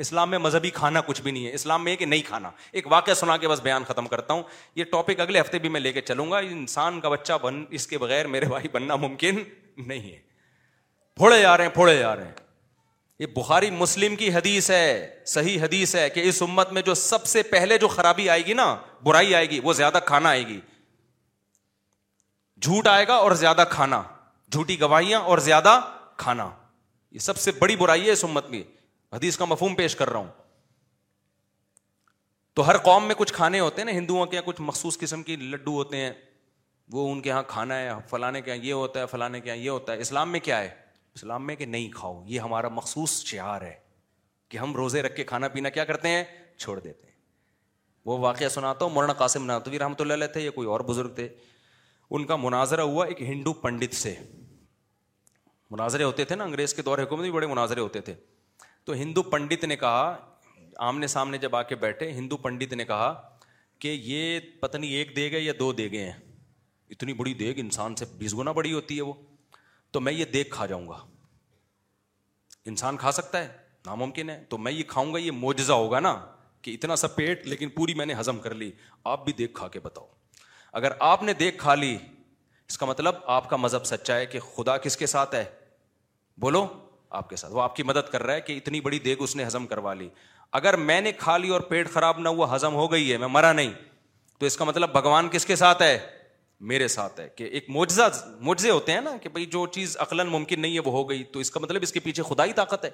اسلام 0.04 0.30
میں 0.30 0.38
مذہبی 0.38 0.70
کھانا 0.74 1.00
کچھ 1.06 1.20
بھی 1.22 1.30
نہیں 1.30 1.46
ہے 1.46 1.52
اسلام 1.54 1.84
میں 1.84 1.94
کہ 1.96 2.06
نہیں 2.06 2.22
کھانا 2.26 2.50
ایک 2.72 2.86
واقعہ 2.92 3.14
سنا 3.14 3.36
کے 3.44 3.48
بس 3.48 3.60
بیان 3.62 3.84
ختم 3.88 4.06
کرتا 4.08 4.34
ہوں 4.34 4.42
یہ 4.76 4.84
ٹاپک 4.92 5.20
اگلے 5.20 5.40
ہفتے 5.40 5.58
بھی 5.64 5.68
میں 5.68 5.80
لے 5.80 5.92
کے 5.92 6.00
چلوں 6.02 6.30
گا 6.30 6.38
انسان 6.48 7.00
کا 7.00 7.08
بچہ 7.08 7.32
بن 7.42 7.62
اس 7.78 7.86
کے 7.86 7.98
بغیر 7.98 8.26
میرے 8.34 8.46
بھائی 8.48 8.68
بننا 8.72 8.96
ممکن 9.06 9.42
نہیں 9.86 10.10
ہے 10.12 10.18
پھوڑے 11.16 11.40
جا 11.42 11.56
رہے 11.56 11.64
ہیں 11.66 11.72
پھوڑے 11.74 11.98
جا 11.98 12.14
رہے 12.16 12.24
ہیں 12.24 12.32
یہ 13.18 13.26
بخاری 13.34 13.70
مسلم 13.70 14.16
کی 14.16 14.32
حدیث 14.34 14.70
ہے 14.70 15.18
صحیح 15.34 15.60
حدیث 15.62 15.94
ہے 15.96 16.08
کہ 16.10 16.20
اس 16.28 16.42
امت 16.42 16.72
میں 16.72 16.82
جو 16.86 16.94
سب 16.94 17.26
سے 17.32 17.42
پہلے 17.50 17.78
جو 17.78 17.88
خرابی 17.88 18.28
آئے 18.30 18.44
گی 18.46 18.52
نا 18.62 18.74
برائی 19.04 19.34
آئے 19.34 19.50
گی 19.50 19.60
وہ 19.64 19.72
زیادہ 19.82 19.98
کھانا 20.06 20.28
آئے 20.28 20.46
گی 20.46 20.58
جھوٹ 22.60 22.86
آئے 22.88 23.06
گا 23.08 23.14
اور 23.14 23.32
زیادہ 23.44 23.64
کھانا 23.70 24.02
جھوٹی 24.54 24.80
گواہیاں 24.80 25.20
اور 25.30 25.38
زیادہ 25.44 25.78
کھانا 26.22 26.48
یہ 27.12 27.18
سب 27.26 27.36
سے 27.44 27.52
بڑی 27.58 27.76
برائی 27.76 28.06
ہے 28.06 28.12
اس 28.12 28.24
امت 28.24 28.48
میں 28.50 28.62
حدیث 29.14 29.36
کا 29.36 29.44
مفہوم 29.44 29.74
پیش 29.76 29.94
کر 29.96 30.10
رہا 30.10 30.18
ہوں 30.20 30.28
تو 32.56 32.66
ہر 32.66 32.76
قوم 32.88 33.06
میں 33.06 33.14
کچھ 33.18 33.32
کھانے 33.32 33.60
ہوتے 33.60 33.80
ہیں 33.82 33.92
نا 33.92 33.96
ہندوؤں 33.98 34.26
کے 34.26 34.36
یہاں 34.36 34.46
کچھ 34.46 34.60
مخصوص 34.66 34.98
قسم 34.98 35.22
کے 35.30 35.36
لڈو 35.36 35.74
ہوتے 35.76 36.00
ہیں 36.02 36.12
وہ 36.94 37.10
ان 37.12 37.20
کے 37.22 37.28
یہاں 37.28 37.42
کھانا 37.54 37.78
ہے 37.78 37.88
فلانے 38.10 38.40
کے 38.42 38.50
یہاں 38.54 38.64
یہ 38.64 38.72
ہوتا 38.82 39.00
ہے 39.02 39.10
کے 39.32 39.48
یہاں 39.48 39.56
یہ 39.56 39.68
ہوتا 39.70 39.92
ہے 39.92 40.00
اسلام 40.06 40.30
میں 40.32 40.40
کیا 40.50 40.60
ہے 40.60 40.68
اسلام 41.20 41.46
میں 41.46 41.56
کہ 41.56 41.66
نہیں 41.72 41.88
کھاؤ 41.94 42.22
یہ 42.26 42.40
ہمارا 42.48 42.68
مخصوص 42.80 43.12
شعار 43.24 43.62
ہے 43.68 43.74
کہ 44.50 44.58
ہم 44.58 44.74
روزے 44.76 45.02
رکھ 45.02 45.16
کے 45.16 45.24
کھانا 45.32 45.48
پینا 45.56 45.68
کیا 45.78 45.84
کرتے 45.90 46.08
ہیں 46.14 46.22
چھوڑ 46.56 46.78
دیتے 46.78 47.06
ہیں 47.06 47.12
وہ 48.10 48.18
واقعہ 48.28 48.48
سناتا 48.58 48.84
ہوں 48.84 48.92
مورنا 48.94 49.12
قاسم 49.26 49.44
نہ 49.50 50.32
یا 50.44 50.50
کوئی 50.60 50.66
اور 50.76 50.80
بزرگ 50.94 51.14
تھے 51.20 51.28
ان 52.16 52.24
کا 52.26 52.36
مناظرہ 52.46 52.80
ہوا 52.94 53.04
ایک 53.12 53.20
ہندو 53.28 53.52
پنڈت 53.66 53.94
سے 53.96 54.14
مناظرے 55.74 56.04
ہوتے 56.04 56.24
تھے 56.30 56.34
نا 56.36 56.44
انگریز 56.44 56.72
کے 56.74 56.82
دور 56.88 56.98
حکومت 56.98 57.22
بھی 57.22 57.30
بڑے 57.38 57.46
مناظرے 57.46 57.80
ہوتے 57.80 58.00
تھے 58.08 58.12
تو 58.86 58.92
ہندو 59.02 59.22
پنڈت 59.34 59.64
نے 59.72 59.76
کہا 59.76 60.00
آمنے 60.88 61.06
سامنے 61.16 61.38
جب 61.44 61.56
آ 61.56 61.62
کے 61.68 61.74
بیٹھے 61.86 62.10
ہندو 62.12 62.36
پنڈت 62.46 62.72
نے 62.80 62.84
کہا 62.84 63.08
کہ 63.84 63.94
یہ 64.12 64.38
پتنی 64.60 64.88
ایک 64.98 65.14
دے 65.16 65.30
گئے 67.38 67.50
انسان 67.60 67.94
سے 67.96 68.04
بیس 68.18 68.34
گنا 68.38 68.52
بڑی 68.58 68.72
ہوتی 68.72 68.96
ہے 68.96 69.02
وہ 69.08 69.12
تو 69.92 70.00
میں 70.00 70.12
یہ 70.12 70.24
دیکھ 70.36 70.50
کھا 70.54 70.66
جاؤں 70.72 70.86
گا 70.88 70.98
انسان 72.72 72.96
کھا 73.02 73.12
سکتا 73.18 73.42
ہے 73.44 73.48
ناممکن 73.86 74.30
ہے 74.30 74.38
تو 74.48 74.58
میں 74.68 74.72
یہ 74.72 74.82
کھاؤں 74.94 75.12
گا 75.14 75.18
یہ 75.24 75.30
موجزہ 75.44 75.72
ہوگا 75.86 76.00
نا 76.08 76.14
کہ 76.62 76.70
اتنا 76.74 76.96
سا 77.04 77.08
پیٹ 77.16 77.46
لیکن 77.48 77.68
پوری 77.80 77.94
میں 78.00 78.06
نے 78.12 78.20
ہزم 78.20 78.38
کر 78.46 78.54
لی 78.62 78.70
آپ 79.14 79.24
بھی 79.24 79.32
دیکھ 79.42 79.52
کھا 79.58 79.68
کے 79.76 79.80
بتاؤ 79.90 80.06
اگر 80.82 80.92
آپ 81.10 81.22
نے 81.26 81.32
دیکھ 81.44 81.58
کھا 81.66 81.74
لی 81.82 81.96
اس 82.68 82.78
کا 82.78 82.86
مطلب 82.94 83.14
آپ 83.40 83.50
کا 83.50 83.56
مذہب 83.66 83.84
سچا 83.94 84.16
ہے 84.18 84.26
کہ 84.36 84.40
خدا 84.54 84.76
کس 84.86 84.96
کے 85.02 85.06
ساتھ 85.16 85.34
ہے 85.34 85.44
بولو 86.40 86.64
آپ 87.16 87.28
کے 87.30 87.36
ساتھ 87.36 87.52
وہ 87.52 87.62
آپ 87.62 87.74
کی 87.76 87.82
مدد 87.82 88.08
کر 88.12 88.22
رہا 88.22 88.34
ہے 88.34 88.40
کہ 88.40 88.52
اتنی 88.56 88.80
بڑی 88.80 88.98
دیگ 88.98 89.16
اس 89.22 89.34
نے 89.36 89.44
ہزم 89.46 89.66
کروا 89.66 89.92
لی 89.94 90.08
اگر 90.60 90.76
میں 90.88 91.00
نے 91.00 91.12
کھا 91.18 91.36
لی 91.38 91.48
اور 91.56 91.60
پیٹ 91.68 91.90
خراب 91.92 92.18
نہ 92.20 92.28
ہوا 92.38 92.54
ہزم 92.56 92.74
ہو 92.74 92.90
گئی 92.92 93.12
ہے 93.12 93.16
میں 93.18 93.28
مرا 93.36 93.52
نہیں 93.52 93.72
تو 94.38 94.46
اس 94.46 94.56
کا 94.56 94.64
مطلب 94.64 94.92
بھگوان 94.92 95.28
کس 95.32 95.46
کے 95.46 95.56
ساتھ 95.56 95.82
ہے 95.82 95.96
میرے 96.70 96.88
ساتھ 96.88 97.18
ہے 97.20 97.28
کہ 97.36 97.44
ایک 97.44 97.68
موجزہ 97.76 98.02
موجے 98.48 98.70
ہوتے 98.70 98.92
ہیں 98.92 99.00
نا 99.00 99.16
کہ 99.22 99.28
بھائی 99.28 99.46
جو 99.54 99.64
چیز 99.72 99.96
عقل 100.00 100.22
ممکن 100.28 100.60
نہیں 100.60 100.74
ہے 100.74 100.80
وہ 100.84 100.92
ہو 100.92 101.08
گئی 101.10 101.24
تو 101.32 101.38
اس 101.40 101.50
کا 101.50 101.60
مطلب 101.60 101.82
اس 101.82 101.92
کے 101.92 102.00
پیچھے 102.00 102.22
خدا 102.28 102.44
ہی 102.44 102.52
طاقت 102.60 102.84
ہے 102.84 102.90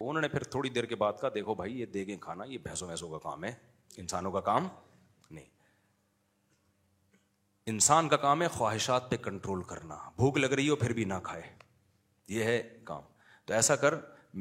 انہوں 0.00 0.20
نے 0.22 0.28
پھر 0.28 0.42
تھوڑی 0.54 0.68
دیر 0.70 0.84
کے 0.84 0.94
بعد 1.02 1.12
کہا 1.20 1.28
دیکھو 1.34 1.54
بھائی 1.54 1.80
یہ 1.80 1.86
دیگیں 1.94 2.16
کھانا 2.20 2.44
یہ 2.48 2.58
بھینسوں 2.62 2.86
بھینسوں 2.88 3.08
کا 3.10 3.18
کام 3.28 3.44
ہے 3.44 3.52
انسانوں 3.98 4.32
کا 4.32 4.40
کام 4.48 4.66
نہیں 5.30 5.44
انسان 7.74 8.08
کا 8.08 8.16
کام 8.26 8.42
ہے 8.42 8.48
خواہشات 8.56 9.10
پہ 9.10 9.16
کنٹرول 9.28 9.62
کرنا 9.70 9.98
بھوک 10.16 10.38
لگ 10.38 10.52
رہی 10.56 10.68
ہو 10.68 10.76
پھر 10.84 10.92
بھی 11.00 11.04
نہ 11.04 11.20
کھائے 11.24 11.42
یہ 12.34 12.44
ہے 12.44 12.62
کام 12.84 13.02
تو 13.46 13.54
ایسا 13.54 13.76
کر 13.76 13.94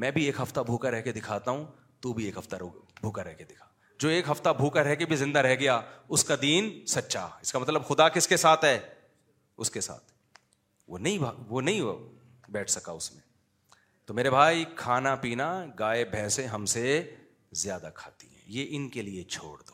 میں 0.04 0.12
بھی 0.12 0.24
ایک 0.26 0.40
ہفتہ 0.42 0.60
بھوکا 0.66 0.92
رہ 0.92 1.02
کے 1.02 1.12
دکھاتا 1.14 1.52
ہوں 1.52 1.66
تو 2.02 2.14
بھی 2.14 2.26
ایک 2.26 2.38
ہفتہ 2.38 2.56
بھوکا 3.02 3.24
رہ 3.24 3.34
کے 3.34 3.44
دکھا 3.46 3.66
جو 4.00 4.10
ایک 4.10 4.30
ہفتہ 4.30 4.50
بھوکا 4.58 4.84
رہ 4.84 4.96
کے 4.96 5.06
بھی 5.06 5.16
زندہ 5.16 5.40
رہ 5.40 5.56
گیا 5.60 5.80
اس 6.16 6.24
کا 6.24 6.36
دین 6.42 6.70
سچا 6.94 7.28
اس 7.42 7.52
کا 7.52 7.60
مطلب 7.60 7.86
خدا 7.88 8.08
کس 8.16 8.28
کے 8.28 8.38
ساتھ 8.38 8.66
ہے 8.66 8.78
اس 9.64 9.72
کے 9.72 9.82
ساتھ 9.82 10.12
وہ 10.88 10.98
نہیں 10.98 11.20
وہ 11.50 11.62
نہیں 11.62 12.52
بیٹھ 12.52 12.72
سکا 12.72 12.92
اس 12.92 13.12
میں 13.14 13.22
تو 14.06 14.14
میرے 14.14 14.30
بھائی 14.30 14.66
کھانا 14.76 15.16
پینا 15.22 15.54
گائے 15.80 16.04
بھینسیں 16.06 16.46
ہم 16.48 16.66
سے 16.74 17.02
زیادہ 17.62 17.90
کھاتی 17.96 18.28
ہیں 18.30 18.42
یہ 18.58 18.76
ان 18.78 18.88
کے 18.90 19.02
لیے 19.02 19.24
چھوڑ 19.24 19.56
دو 19.70 19.74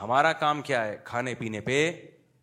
ہمارا 0.00 0.32
کام 0.42 0.60
کیا 0.62 0.84
ہے 0.86 0.98
کھانے 1.04 1.34
پینے 1.34 1.60
پہ 1.60 1.76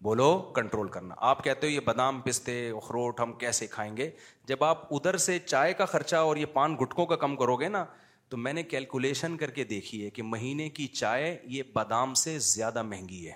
بولو 0.06 0.32
کنٹرول 0.56 0.88
کرنا 0.96 1.16
آپ 1.28 1.44
کہتے 1.44 1.68
ہو 1.68 1.72
یہ 1.72 1.80
بادام 1.86 2.20
پستے 2.22 2.56
اخروٹ 2.78 3.20
ہم 3.20 3.32
کیسے 3.44 3.68
کھائیں 3.68 3.86
گے 3.98 4.10
جب 4.48 4.64
آپ 4.64 4.84
ادھر 4.96 5.18
سے 5.26 5.38
چائے 5.46 5.72
کا 5.80 5.86
خرچہ 5.94 6.16
اور 6.30 6.38
یہ 6.42 6.46
پان 6.58 6.76
کا 7.10 7.16
کم 7.24 7.36
کرو 7.36 7.56
گے 7.62 7.68
نا 7.76 7.84
تو 8.30 8.38
میں 8.38 8.52
نے 8.54 8.64
کیلکولیشن 8.74 9.38
کر 9.38 9.52
کے 9.56 9.64
دیکھی 9.72 10.04
ہے 10.04 10.10
کہ 10.18 10.24
مہینے 10.24 10.70
کی 10.78 10.86
چائے 11.00 11.38
یہ 11.56 11.64
بادام 11.74 12.14
سے 12.24 12.38
زیادہ 12.52 12.82
مہنگی 12.92 13.26
ہے 13.28 13.36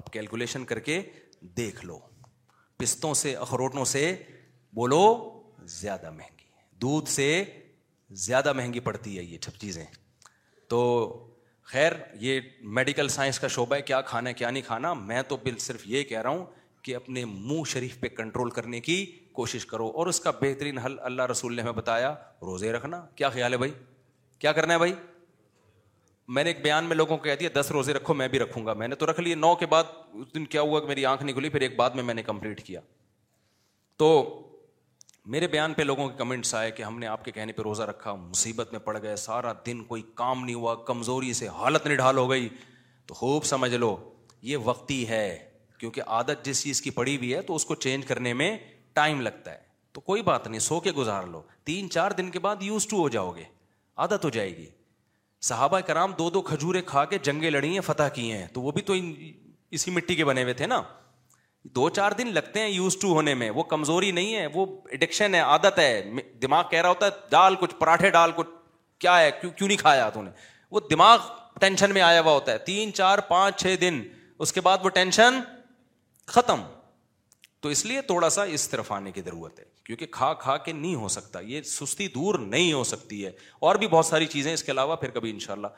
آپ 0.00 0.12
کیلکولیشن 0.12 0.64
کر 0.72 0.78
کے 0.88 1.00
دیکھ 1.56 1.84
لو 1.86 1.98
پستوں 2.78 3.12
سے 3.22 3.34
اخروٹوں 3.46 3.84
سے 3.96 4.04
بولو 4.80 5.02
زیادہ 5.80 6.10
مہنگی 6.10 6.50
دودھ 6.86 7.10
سے 7.10 7.28
زیادہ 8.28 8.52
مہنگی 8.60 8.80
پڑتی 8.90 9.18
ہے 9.18 9.22
یہ 9.22 9.38
سب 9.50 9.58
چیزیں 9.60 9.84
تو 10.70 10.80
خیر 11.72 11.92
یہ 12.20 12.40
میڈیکل 12.78 13.08
سائنس 13.08 13.38
کا 13.40 13.48
شعبہ 13.48 13.74
ہے 13.76 13.82
کیا 13.82 14.00
کھانا 14.10 14.28
ہے 14.28 14.34
کیا 14.34 14.50
نہیں 14.50 14.62
کھانا 14.66 14.92
میں 14.94 15.20
تو 15.28 15.36
بل 15.44 15.58
صرف 15.58 15.86
یہ 15.88 16.02
کہہ 16.08 16.20
رہا 16.22 16.30
ہوں 16.30 16.44
کہ 16.82 16.96
اپنے 16.96 17.24
منہ 17.24 17.62
شریف 17.66 17.98
پہ 18.00 18.08
کنٹرول 18.16 18.50
کرنے 18.56 18.80
کی 18.86 19.04
کوشش 19.34 19.64
کرو 19.66 19.86
اور 19.94 20.06
اس 20.06 20.20
کا 20.20 20.30
بہترین 20.40 20.78
حل 20.78 20.96
اللہ 21.02 21.26
رسول 21.30 21.54
نے 21.56 21.62
ہمیں 21.62 21.72
بتایا 21.72 22.14
روزے 22.46 22.72
رکھنا 22.72 23.00
کیا 23.16 23.28
خیال 23.36 23.52
ہے 23.52 23.58
بھائی 23.58 23.72
کیا 24.38 24.52
کرنا 24.52 24.74
ہے 24.74 24.78
بھائی 24.78 24.92
میں 26.36 26.44
نے 26.44 26.50
ایک 26.50 26.62
بیان 26.62 26.84
میں 26.88 26.96
لوگوں 26.96 27.16
کو 27.16 27.22
کہہ 27.22 27.34
دیا 27.40 27.48
دس 27.60 27.70
روزے 27.72 27.92
رکھو 27.94 28.14
میں 28.14 28.28
بھی 28.34 28.38
رکھوں 28.38 28.64
گا 28.66 28.72
میں 28.82 28.88
نے 28.88 28.94
تو 29.00 29.10
رکھ 29.10 29.20
لیے 29.20 29.34
نو 29.34 29.54
کے 29.62 29.66
بعد 29.66 29.84
اس 30.20 30.34
دن 30.34 30.44
کیا 30.54 30.60
ہوا 30.60 30.80
کہ 30.80 30.86
میری 30.86 31.04
آنکھ 31.06 31.24
نکلی 31.24 31.48
پھر 31.48 31.60
ایک 31.60 31.76
بعد 31.76 31.90
میں 31.94 32.02
میں 32.02 32.14
نے 32.14 32.22
کمپلیٹ 32.22 32.62
کیا 32.66 32.80
تو 33.98 34.08
میرے 35.32 35.46
بیان 35.48 35.74
پہ 35.74 35.82
لوگوں 35.82 36.08
کے 36.08 36.14
کمنٹس 36.18 36.54
آئے 36.54 36.70
کہ 36.70 36.82
ہم 36.82 36.98
نے 36.98 37.06
آپ 37.06 37.24
کے 37.24 37.30
کہنے 37.32 37.52
پہ 37.52 37.62
روزہ 37.62 37.82
رکھا 37.90 38.14
مصیبت 38.14 38.72
میں 38.72 38.78
پڑ 38.84 38.96
گئے 39.02 39.14
سارا 39.16 39.52
دن 39.66 39.82
کوئی 39.84 40.02
کام 40.14 40.44
نہیں 40.44 40.54
ہوا 40.54 40.74
کمزوری 40.86 41.32
سے 41.34 41.46
حالت 41.58 41.86
نہیں 41.86 41.96
ڈھال 41.96 42.16
ہو 42.18 42.28
گئی 42.30 42.48
تو 43.06 43.14
خوب 43.14 43.44
سمجھ 43.44 43.72
لو 43.74 43.96
یہ 44.48 44.56
وقتی 44.64 45.08
ہے 45.08 45.20
کیونکہ 45.78 46.02
عادت 46.16 46.44
جس 46.44 46.62
چیز 46.62 46.82
کی 46.82 46.90
پڑی 46.98 47.16
ہوئی 47.16 47.32
ہے 47.34 47.40
تو 47.42 47.54
اس 47.54 47.64
کو 47.66 47.74
چینج 47.84 48.06
کرنے 48.06 48.32
میں 48.40 48.56
ٹائم 48.94 49.20
لگتا 49.20 49.52
ہے 49.52 49.58
تو 49.92 50.00
کوئی 50.00 50.22
بات 50.22 50.46
نہیں 50.48 50.60
سو 50.60 50.78
کے 50.84 50.92
گزار 50.96 51.24
لو 51.26 51.40
تین 51.66 51.88
چار 51.90 52.10
دن 52.18 52.28
کے 52.30 52.38
بعد 52.48 52.62
یوز 52.62 52.86
ٹو 52.88 52.98
ہو 53.00 53.08
جاؤ 53.16 53.30
گے 53.36 53.44
عادت 54.04 54.24
ہو 54.24 54.30
جائے 54.36 54.56
گی 54.56 54.66
صحابہ 55.48 55.80
کرام 55.86 56.12
دو 56.18 56.28
دو 56.30 56.42
کھجورے 56.50 56.82
کھا 56.86 57.04
کے 57.14 57.18
جنگیں 57.22 57.50
لڑی 57.50 57.72
ہیں 57.72 57.80
فتح 57.86 58.08
کیے 58.14 58.36
ہیں 58.36 58.46
تو 58.54 58.62
وہ 58.62 58.72
بھی 58.72 58.82
تو 58.82 58.94
اسی 59.76 59.90
مٹی 59.90 60.14
کے 60.14 60.24
بنے 60.24 60.42
ہوئے 60.42 60.54
تھے 60.62 60.66
نا 60.66 60.82
دو 61.76 61.88
چار 61.90 62.12
دن 62.12 62.28
لگتے 62.34 62.60
ہیں 62.60 62.68
یوز 62.68 62.96
ٹو 63.00 63.12
ہونے 63.14 63.34
میں 63.42 63.48
وہ 63.50 63.62
کمزوری 63.68 64.10
نہیں 64.12 64.34
ہے 64.36 64.46
وہ 64.54 64.64
اڈکشن 64.92 65.34
ہے 65.34 65.40
عادت 65.40 65.78
ہے 65.78 66.02
دماغ 66.42 66.64
کہہ 66.70 66.80
رہا 66.80 66.88
ہوتا 66.88 67.06
ہے 67.06 67.10
ڈال 67.30 67.54
کچھ 67.60 67.74
پراٹھے 67.78 68.10
ڈال 68.16 68.32
کچھ 68.36 68.48
کیا 69.00 69.18
ہے 69.20 69.30
کیوں 69.40 69.50
کیوں 69.56 69.68
نہیں 69.68 69.78
کھایا 69.78 70.08
تو 70.14 70.22
نے 70.22 70.30
وہ 70.70 70.80
دماغ 70.90 71.18
ٹینشن 71.60 71.92
میں 71.94 72.02
آیا 72.02 72.20
ہوا 72.20 72.32
ہوتا 72.32 72.52
ہے 72.52 72.58
تین 72.66 72.92
چار 72.94 73.18
پانچ 73.28 73.60
چھ 73.60 73.76
دن 73.80 74.02
اس 74.38 74.52
کے 74.52 74.60
بعد 74.60 74.78
وہ 74.84 74.88
ٹینشن 74.94 75.40
ختم 76.34 76.62
تو 77.62 77.68
اس 77.68 77.84
لیے 77.86 78.00
تھوڑا 78.06 78.30
سا 78.30 78.42
اس 78.56 78.68
طرف 78.68 78.92
آنے 78.92 79.12
کی 79.12 79.20
ضرورت 79.24 79.58
ہے 79.60 79.64
کیونکہ 79.84 80.06
کھا 80.10 80.32
کھا 80.42 80.56
کے 80.66 80.72
نہیں 80.72 80.94
ہو 80.94 81.08
سکتا 81.18 81.40
یہ 81.52 81.62
سستی 81.72 82.08
دور 82.14 82.34
نہیں 82.48 82.72
ہو 82.72 82.84
سکتی 82.94 83.24
ہے 83.24 83.30
اور 83.68 83.76
بھی 83.76 83.86
بہت 83.96 84.06
ساری 84.06 84.26
چیزیں 84.36 84.52
اس 84.54 84.62
کے 84.64 84.72
علاوہ 84.72 84.96
پھر 85.04 85.10
کبھی 85.18 85.30
ان 85.30 85.38
شاء 85.46 85.52
اللہ 85.54 85.68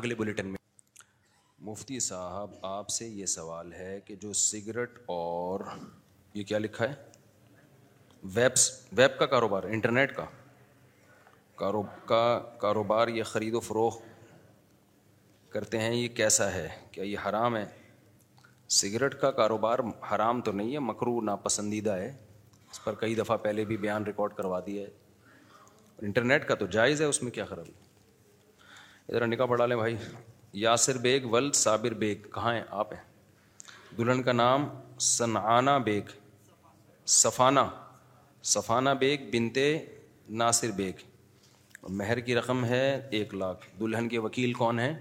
اگلے 0.00 0.14
بلیٹن 0.14 0.46
میں 0.46 0.64
مفتی 1.66 1.98
صاحب 2.00 2.50
آپ 2.66 2.88
سے 2.96 3.06
یہ 3.06 3.26
سوال 3.26 3.72
ہے 3.72 3.98
کہ 4.06 4.14
جو 4.20 4.32
سگریٹ 4.40 4.98
اور 5.14 5.60
یہ 6.34 6.42
کیا 6.50 6.58
لکھا 6.58 6.88
ہے 6.88 6.92
ویبس 8.34 8.68
ویب 8.98 9.18
کا 9.18 9.26
کاروبار 9.32 9.62
انٹرنیٹ 9.70 10.14
کا 10.16 10.24
کا 12.12 12.28
کاروبار 12.60 13.08
یہ 13.16 13.22
خرید 13.30 13.54
و 13.54 13.60
فروخت 13.68 14.02
کرتے 15.52 15.78
ہیں 15.80 15.92
یہ 15.94 16.06
کیسا 16.20 16.50
ہے 16.52 16.68
کیا 16.92 17.04
یہ 17.04 17.26
حرام 17.28 17.56
ہے 17.56 17.64
سگریٹ 18.80 19.14
کا 19.20 19.30
کاروبار 19.40 19.78
حرام 20.14 20.40
تو 20.48 20.52
نہیں 20.60 20.72
ہے 20.74 20.78
مکرو 20.90 21.20
ناپسندیدہ 21.30 21.96
ہے 21.96 22.06
اس 22.70 22.84
پر 22.84 22.94
کئی 23.02 23.14
دفعہ 23.24 23.36
پہلے 23.48 23.64
بھی 23.72 23.76
بیان 23.86 24.04
ریکارڈ 24.12 24.34
کروا 24.36 24.60
دیا 24.66 24.82
ہے 24.86 24.90
انٹرنیٹ 26.06 26.48
کا 26.48 26.54
تو 26.62 26.66
جائز 26.78 27.00
ہے 27.00 27.06
اس 27.06 27.22
میں 27.22 27.30
کیا 27.40 27.44
خرابی 27.54 27.72
ادھر 29.08 29.26
نکاح 29.26 29.46
پڑھا 29.54 29.66
لیں 29.66 29.76
بھائی 29.76 29.96
یاسر 30.62 30.96
بیگ 31.04 31.22
ول 31.32 31.50
صابر 31.54 31.94
بیگ 32.02 32.18
کہاں 32.34 32.52
ہیں 32.54 32.60
آپ 32.80 32.92
ہیں 32.92 33.00
دلہن 33.96 34.22
کا 34.22 34.32
نام 34.32 34.64
سنعانہ 35.06 35.70
بیگ 35.84 36.12
صفانہ 37.14 37.60
صفانہ 38.52 38.90
بیگ 39.00 39.28
بنتے 39.32 39.66
ناصر 40.42 40.70
بیگ 40.76 41.02
مہر 41.98 42.20
کی 42.28 42.34
رقم 42.34 42.64
ہے 42.64 42.86
ایک 43.18 43.34
لاکھ 43.34 43.66
دلہن 43.80 44.08
کے 44.08 44.18
وکیل 44.28 44.52
کون 44.62 44.78
ہیں 44.80 44.92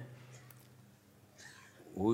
وہ 1.96 2.14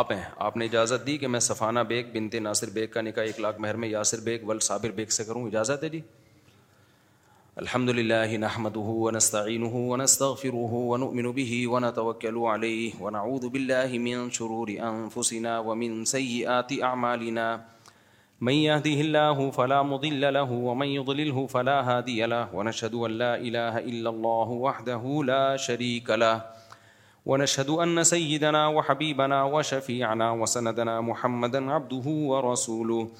آپ 0.00 0.12
ہیں 0.12 0.22
آپ 0.48 0.56
نے 0.56 0.64
اجازت 0.64 1.06
دی 1.06 1.16
کہ 1.18 1.28
میں 1.34 1.40
صفانہ 1.50 1.80
بیگ 1.88 2.10
بنتے 2.14 2.38
ناصر 2.48 2.70
بیگ 2.78 2.86
کا 2.94 3.00
نکاح 3.00 3.24
ایک 3.24 3.40
لاکھ 3.40 3.60
مہر 3.60 3.76
میں 3.84 3.88
یاسر 3.88 4.20
بیگ 4.24 4.48
ول 4.48 4.58
صابر 4.70 4.90
بیگ 5.00 5.16
سے 5.20 5.24
کروں 5.24 5.46
اجازت 5.46 5.84
ہے 5.84 5.88
جی 5.88 6.00
الحمد 7.58 7.90
لله 7.90 8.30
نحمده 8.38 8.80
ونستعينه 9.02 9.74
ونستغفره 9.90 10.72
ونؤمن 10.90 11.26
به 11.34 11.52
ونتوكل 11.66 12.36
عليه 12.38 12.92
ونعوذ 13.02 13.44
بالله 13.50 13.98
من 13.98 14.30
شرور 14.30 14.68
أنفسنا 14.82 15.58
ومن 15.58 16.04
سيئات 16.06 16.70
أعمالنا 16.82 17.48
من 18.40 18.52
يهده 18.54 18.98
الله 19.06 19.38
فلا 19.50 19.82
مضل 19.82 20.22
له 20.38 20.50
ومن 20.52 20.86
يضلله 20.98 21.46
فلا 21.46 21.76
هادي 21.82 22.26
له 22.34 22.46
ونشهد 22.54 22.94
أن 22.94 23.10
لا 23.10 23.34
إله 23.36 23.74
إلا 23.90 24.10
الله 24.10 24.48
وحده 24.66 25.02
لا 25.24 25.44
شريك 25.56 26.08
له 26.10 26.44
ونشهد 27.26 27.70
أن 27.70 28.04
سيدنا 28.06 28.62
وحبيبنا 28.68 29.44
وشفيعنا 29.44 30.30
وسندنا 30.32 31.00
محمدًا 31.00 31.60
عبده 31.72 32.06
ورسوله 32.06 33.10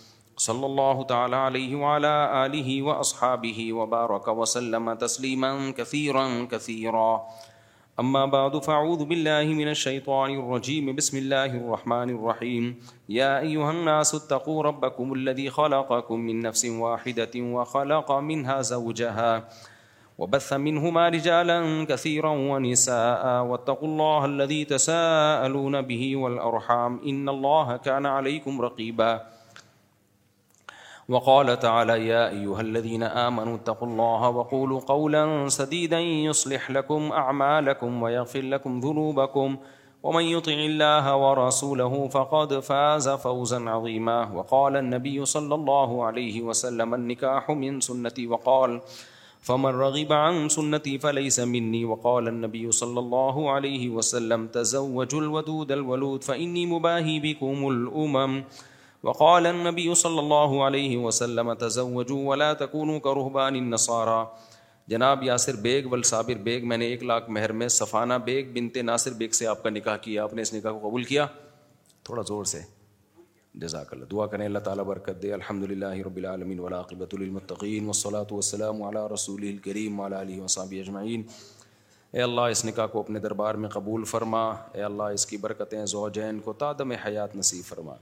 صلی 0.44 0.64
اللہ 0.64 1.02
تعالیٰ 1.08 1.38
علیہ 1.46 1.76
وعلا 1.76 2.12
آلہ 2.42 2.82
و 2.82 2.90
اصحابہ 2.90 3.52
وبارک 3.74 4.28
وسلم 4.38 4.92
تسلیما 5.00 5.48
کثیرا 5.76 6.22
کثیرا 6.50 7.08
اما 8.02 8.24
بعد 8.34 8.54
فاعوذ 8.64 9.00
باللہ 9.08 9.46
من 9.60 9.68
الشیطان 9.68 10.34
الرجیم 10.42 10.90
بسم 10.96 11.16
اللہ 11.16 11.56
الرحمن 11.60 12.10
الرحیم 12.16 12.72
یا 13.16 13.34
ایہا 13.36 13.68
الناس 13.68 14.14
اتقوا 14.14 14.62
ربکم 14.68 15.12
الذی 15.12 15.48
خلقکم 15.56 16.24
من 16.26 16.42
نفس 16.46 16.64
واحدت 16.84 17.34
وخلق 17.56 18.12
منها 18.28 18.68
زوجها 18.68 19.64
وبث 20.20 20.52
منهما 20.52 21.08
رجالا 21.18 21.58
كثيرا 21.88 22.30
ونساء 22.52 23.32
واتقوا 23.50 23.88
الله 23.88 24.30
الذي 24.32 24.60
تساءلون 24.74 25.80
به 25.92 26.12
والأرحام 26.22 27.00
إن 27.14 27.28
الله 27.36 27.76
كان 27.88 28.06
عليكم 28.06 28.62
رقيباً 28.68 29.34
وقال 31.08 31.58
تعالى 31.58 32.06
يا 32.06 32.28
أيها 32.30 32.60
الذين 32.60 33.02
آمنوا 33.02 33.56
اتقوا 33.56 33.88
الله 33.88 34.28
وقولوا 34.28 34.80
قولا 34.80 35.48
سديدا 35.48 35.98
يصلح 36.00 36.70
لكم 36.70 37.12
أعمالكم 37.12 38.02
ويغفر 38.02 38.40
لكم 38.40 38.80
ذنوبكم 38.80 39.56
ومن 40.02 40.22
يطع 40.24 40.52
الله 40.52 41.16
ورسوله 41.16 42.08
فقد 42.08 42.58
فاز 42.60 43.08
فوزا 43.08 43.60
عظيما 43.70 44.32
وقال 44.32 44.76
النبي 44.76 45.24
صلى 45.24 45.54
الله 45.54 46.04
عليه 46.04 46.42
وسلم 46.42 46.94
النكاح 46.94 47.50
من 47.50 47.80
سنتي 47.80 48.26
وقال 48.26 48.80
فمن 49.40 49.66
رغب 49.70 50.12
عن 50.12 50.48
سنتي 50.48 50.98
فليس 50.98 51.40
مني 51.40 51.84
وقال 51.84 52.28
النبي 52.28 52.72
صلى 52.72 53.00
الله 53.00 53.50
عليه 53.50 53.88
وسلم 53.88 54.46
تزوجوا 54.48 55.20
الودود 55.20 55.72
الولود 55.72 56.24
فإني 56.24 56.66
مباهي 56.66 57.20
بكم 57.20 57.68
الأمم 57.68 58.44
وقال 59.04 59.46
النبي 59.46 59.82
صلى 59.96 60.18
اللہ 60.18 60.54
علیہ 60.66 60.96
وسلم 61.02 61.52
تزوجوا 61.66 62.22
ولا 62.28 62.52
تكونوا 62.52 62.98
كرهبان 63.00 63.54
النصارى 63.54 64.24
جناب 64.94 65.22
یاسر 65.22 65.56
بیگ 65.66 65.86
والصابر 65.92 66.32
صابر 66.32 66.42
بیگ 66.48 66.64
میں 66.72 66.76
نے 66.82 66.86
ایک 66.94 67.02
لاکھ 67.10 67.28
مہر 67.36 67.52
میں 67.62 67.66
صفانہ 67.74 68.14
بیگ 68.24 68.50
بنت 68.54 68.76
ناصر 68.90 69.12
بیگ 69.20 69.30
سے 69.40 69.46
آپ 69.46 69.62
کا 69.62 69.70
نکاح 69.74 69.96
کیا 70.06 70.22
آپ 70.22 70.34
نے 70.38 70.42
اس 70.42 70.52
نکاح 70.54 70.72
کو 70.72 70.78
قبول 70.88 71.04
کیا 71.10 71.26
تھوڑا 72.08 72.22
زور 72.28 72.44
سے 72.54 72.60
جزاک 73.64 73.92
اللہ 73.94 74.04
دعا 74.12 74.26
کریں 74.32 74.44
اللہ 74.44 74.58
تعالیٰ 74.68 74.84
برکت 74.92 75.22
دے 75.22 75.32
الحمد 75.32 75.70
للہ 75.70 75.92
رب 76.06 76.16
العالمین 76.16 76.58
ولاقبۃ 76.66 77.14
المطقین 77.20 77.82
و 77.82 77.86
والسلام 77.86 78.32
وسلم 78.34 78.84
رسول 79.14 79.42
الکریم 79.52 80.00
اجمعین 80.00 81.22
اے 82.12 82.22
اللہ 82.22 82.50
اس 82.50 82.64
نکاح 82.64 82.86
کو 82.96 83.00
اپنے 83.00 83.18
دربار 83.20 83.54
میں 83.64 83.68
قبول 83.70 84.04
فرما 84.14 84.48
اے 84.50 84.82
اللہ 84.82 85.16
اس 85.20 85.26
کی 85.26 85.36
برکتیں 85.46 85.84
زوجین 85.96 86.40
کو 86.44 86.52
تادم 86.64 86.92
حیات 87.06 87.36
نصیب 87.36 87.64
فرما 87.68 87.94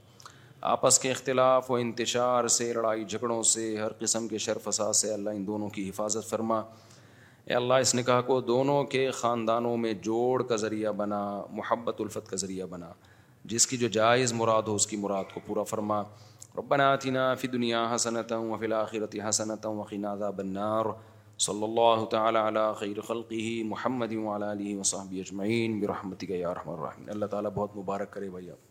آپس 0.67 0.99
کے 0.99 1.11
اختلاف 1.11 1.71
و 1.71 1.75
انتشار 1.81 2.47
سے 2.53 2.73
لڑائی 2.75 3.05
جھگڑوں 3.05 3.43
سے 3.51 3.67
ہر 3.79 3.93
قسم 3.99 4.27
کے 4.29 4.39
فساد 4.65 4.93
سے 5.01 5.13
اللہ 5.15 5.31
ان 5.39 5.47
دونوں 5.47 5.69
کی 5.77 5.89
حفاظت 5.89 6.29
فرما 6.31 6.59
اے 6.59 7.55
اللہ 7.55 7.83
اس 7.85 7.95
نکاح 7.95 8.21
کو 8.31 8.41
دونوں 8.49 8.83
کے 8.97 9.07
خاندانوں 9.21 9.77
میں 9.85 9.93
جوڑ 10.09 10.43
کا 10.47 10.57
ذریعہ 10.65 10.93
بنا 11.03 11.21
محبت 11.61 12.01
الفت 12.05 12.31
کا 12.31 12.37
ذریعہ 12.47 12.67
بنا 12.75 12.91
جس 13.55 13.67
کی 13.67 13.77
جو 13.85 13.89
جائز 13.99 14.33
مراد 14.43 14.69
ہو 14.73 14.75
اس 14.75 14.87
کی 14.93 14.97
مراد 15.05 15.33
کو 15.35 15.41
پورا 15.47 15.63
فرما 15.75 16.03
ربنا 16.59 16.91
آتنا 16.93 17.33
فی 17.43 17.49
دنیا 17.57 17.87
حسنتا 17.95 18.39
و 18.39 18.55
الآخرت 18.61 19.17
حسنت 19.29 19.67
عقی 19.75 20.05
عذاب 20.13 20.37
بنار 20.43 20.93
صلی 21.49 21.65
اللہ 21.65 22.05
تعالیٰ 22.17 22.73
خیر 22.81 23.01
خلقی 23.09 23.47
محمد 23.75 24.13
عالی 24.43 24.75
مصحبی 24.77 25.21
اجمعین 25.21 25.83
یا 25.83 25.95
الرحیم 26.67 27.11
اللہ 27.17 27.27
تعالیٰ 27.37 27.51
بہت 27.55 27.77
مبارک 27.77 28.11
کرے 28.13 28.31
بھائی 28.31 28.51
آپ 28.51 28.66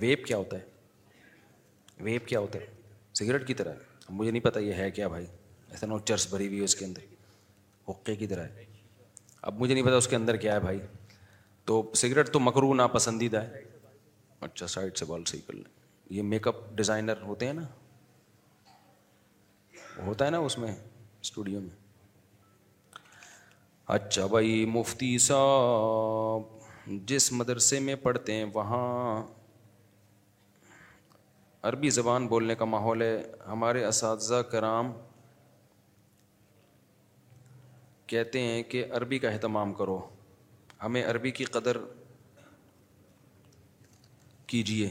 ویپ 0.00 0.24
کیا 0.26 0.36
ہوتا 0.36 0.56
ہے 0.58 2.02
ویپ 2.04 2.26
کیا 2.28 2.38
ہوتا 2.40 2.58
ہے 2.60 2.66
سگریٹ 3.18 3.46
کی 3.46 3.54
طرح 3.54 3.72
ہے 3.72 4.08
مجھے 4.12 4.30
نہیں 4.30 4.42
پتا 4.42 4.60
یہ 4.60 4.74
ہے 4.74 4.90
کیا 4.90 5.08
بھائی 5.08 5.26
ایسا 5.70 5.86
نہ 5.86 5.94
چرس 6.08 6.26
بھری 6.30 6.46
ہوئی 6.46 6.58
ہے 6.58 6.64
اس 6.64 6.74
کے 6.76 6.84
اندر 6.84 7.02
حقے 7.90 8.16
کی 8.16 8.26
طرح 8.26 8.46
ہے 8.56 8.64
اب 9.48 9.60
مجھے 9.60 9.74
نہیں 9.74 9.84
پتا 9.84 9.96
اس 9.96 10.08
کے 10.08 10.16
اندر 10.16 10.36
کیا 10.42 10.54
ہے 10.54 10.60
بھائی 10.60 10.78
تو 11.66 11.82
سگریٹ 12.02 12.28
تو 12.32 12.40
مکرو 12.40 12.72
ناپسندیدہ 12.74 13.42
ہے 13.42 13.62
اچھا 14.46 14.66
سائڈ 14.66 14.96
سے 14.96 15.04
بال 15.08 15.24
صحیح 15.26 15.40
کر 15.46 15.54
لیں 15.54 15.72
یہ 16.16 16.22
میک 16.32 16.48
اپ 16.48 16.56
ڈیزائنر 16.76 17.22
ہوتے 17.26 17.46
ہیں 17.46 17.52
نا 17.52 17.62
ہوتا 20.06 20.26
ہے 20.26 20.30
نا 20.30 20.38
اس 20.46 20.58
میں 20.58 20.74
اسٹوڈیو 21.20 21.60
میں 21.60 21.82
اچھا 23.96 24.26
بھائی 24.26 24.64
مفتی 24.74 25.16
صاحب 25.28 26.52
جس 26.86 27.32
مدرسے 27.32 27.78
میں 27.80 27.94
پڑھتے 28.02 28.32
ہیں 28.34 28.44
وہاں 28.54 29.22
عربی 31.68 31.90
زبان 31.90 32.26
بولنے 32.28 32.54
کا 32.54 32.64
ماحول 32.64 33.02
ہے 33.02 33.22
ہمارے 33.46 33.84
اساتذہ 33.84 34.40
کرام 34.50 34.92
کہتے 38.06 38.40
ہیں 38.40 38.62
کہ 38.70 38.84
عربی 38.96 39.18
کا 39.18 39.28
اہتمام 39.30 39.72
کرو 39.74 39.98
ہمیں 40.82 41.02
عربی 41.04 41.30
کی 41.30 41.44
قدر 41.44 41.76
کیجیے 44.46 44.88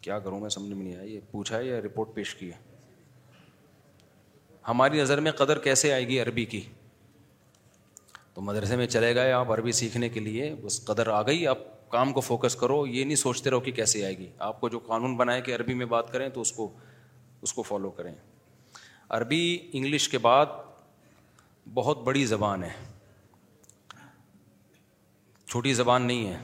کیا 0.00 0.18
کروں 0.18 0.40
میں 0.40 0.48
سمجھ 0.50 0.72
میں 0.72 0.84
نہیں 0.84 0.96
آئی 0.96 1.20
پوچھا 1.30 1.56
ہے 1.56 1.64
یا 1.64 1.80
رپورٹ 1.84 2.14
پیش 2.14 2.36
ہے 2.42 2.50
ہماری 4.68 5.00
نظر 5.00 5.20
میں 5.20 5.32
قدر 5.38 5.58
کیسے 5.64 5.92
آئے 5.92 6.06
گی 6.08 6.20
عربی 6.20 6.44
کی 6.54 6.62
تو 8.34 8.40
مدرسے 8.46 8.76
میں 8.76 8.86
چلے 8.86 9.14
گئے 9.14 9.32
آپ 9.32 9.50
عربی 9.52 9.72
سیکھنے 9.76 10.08
کے 10.08 10.20
لیے 10.20 10.54
بس 10.64 10.84
قدر 10.84 11.06
آ 11.12 11.20
گئی 11.26 11.46
آپ 11.46 11.58
کام 11.90 12.12
کو 12.12 12.20
فوکس 12.20 12.56
کرو 12.56 12.86
یہ 12.86 13.04
نہیں 13.04 13.16
سوچتے 13.16 13.50
رہو 13.50 13.60
کہ 13.60 13.72
کیسے 13.78 14.04
آئے 14.04 14.16
گی 14.18 14.26
آپ 14.48 14.60
کو 14.60 14.68
جو 14.74 14.78
قانون 14.86 15.16
بنائے 15.16 15.40
کہ 15.46 15.54
عربی 15.54 15.74
میں 15.74 15.86
بات 15.94 16.12
کریں 16.12 16.28
تو 16.34 16.40
اس 16.40 16.52
کو 16.52 16.70
اس 17.42 17.52
کو 17.52 17.62
فالو 17.62 17.90
کریں 17.96 18.12
عربی 19.18 19.42
انگلش 19.72 20.08
کے 20.08 20.18
بعد 20.26 20.46
بہت 21.74 22.02
بڑی 22.04 22.24
زبان 22.26 22.62
ہے 22.64 22.70
چھوٹی 25.50 25.72
زبان 25.74 26.02
نہیں 26.06 26.26
ہے 26.28 26.38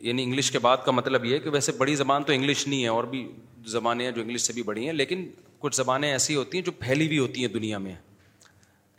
یعنی 0.00 0.22
انگلش 0.22 0.50
کے 0.52 0.58
بعد 0.58 0.76
کا 0.84 0.92
مطلب 0.92 1.24
یہ 1.24 1.34
ہے 1.34 1.40
کہ 1.40 1.50
ویسے 1.50 1.72
بڑی 1.76 1.94
زبان 1.96 2.24
تو 2.24 2.32
انگلش 2.32 2.66
نہیں 2.66 2.82
ہے 2.82 2.88
اور 2.88 3.04
بھی 3.12 3.26
زبانیں 3.72 4.04
ہیں 4.04 4.12
جو 4.12 4.20
انگلش 4.22 4.40
سے 4.42 4.52
بھی 4.52 4.62
بڑی 4.62 4.84
ہیں 4.86 4.92
لیکن 4.92 5.26
کچھ 5.58 5.76
زبانیں 5.76 6.10
ایسی 6.10 6.34
ہوتی 6.36 6.58
ہیں 6.58 6.64
جو 6.64 6.72
پھیلی 6.78 7.06
ہوئی 7.06 7.18
ہوتی 7.18 7.40
ہیں 7.44 7.52
دنیا 7.52 7.78
میں 7.86 7.94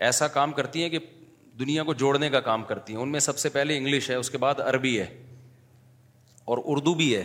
ایسا 0.08 0.28
کام 0.34 0.52
کرتی 0.58 0.82
ہیں 0.82 0.90
کہ 0.90 1.00
دنیا 1.60 1.84
کو 1.84 1.94
جوڑنے 2.02 2.30
کا 2.30 2.40
کام 2.40 2.64
کرتی 2.64 2.94
ہیں 2.94 3.00
ان 3.02 3.12
میں 3.12 3.20
سب 3.20 3.38
سے 3.38 3.50
پہلے 3.56 3.78
انگلش 3.78 4.10
ہے 4.10 4.16
اس 4.16 4.30
کے 4.32 4.38
بعد 4.44 4.60
عربی 4.66 5.00
ہے 5.00 5.06
اور 6.52 6.58
اردو 6.74 6.94
بھی 7.00 7.16
ہے 7.16 7.24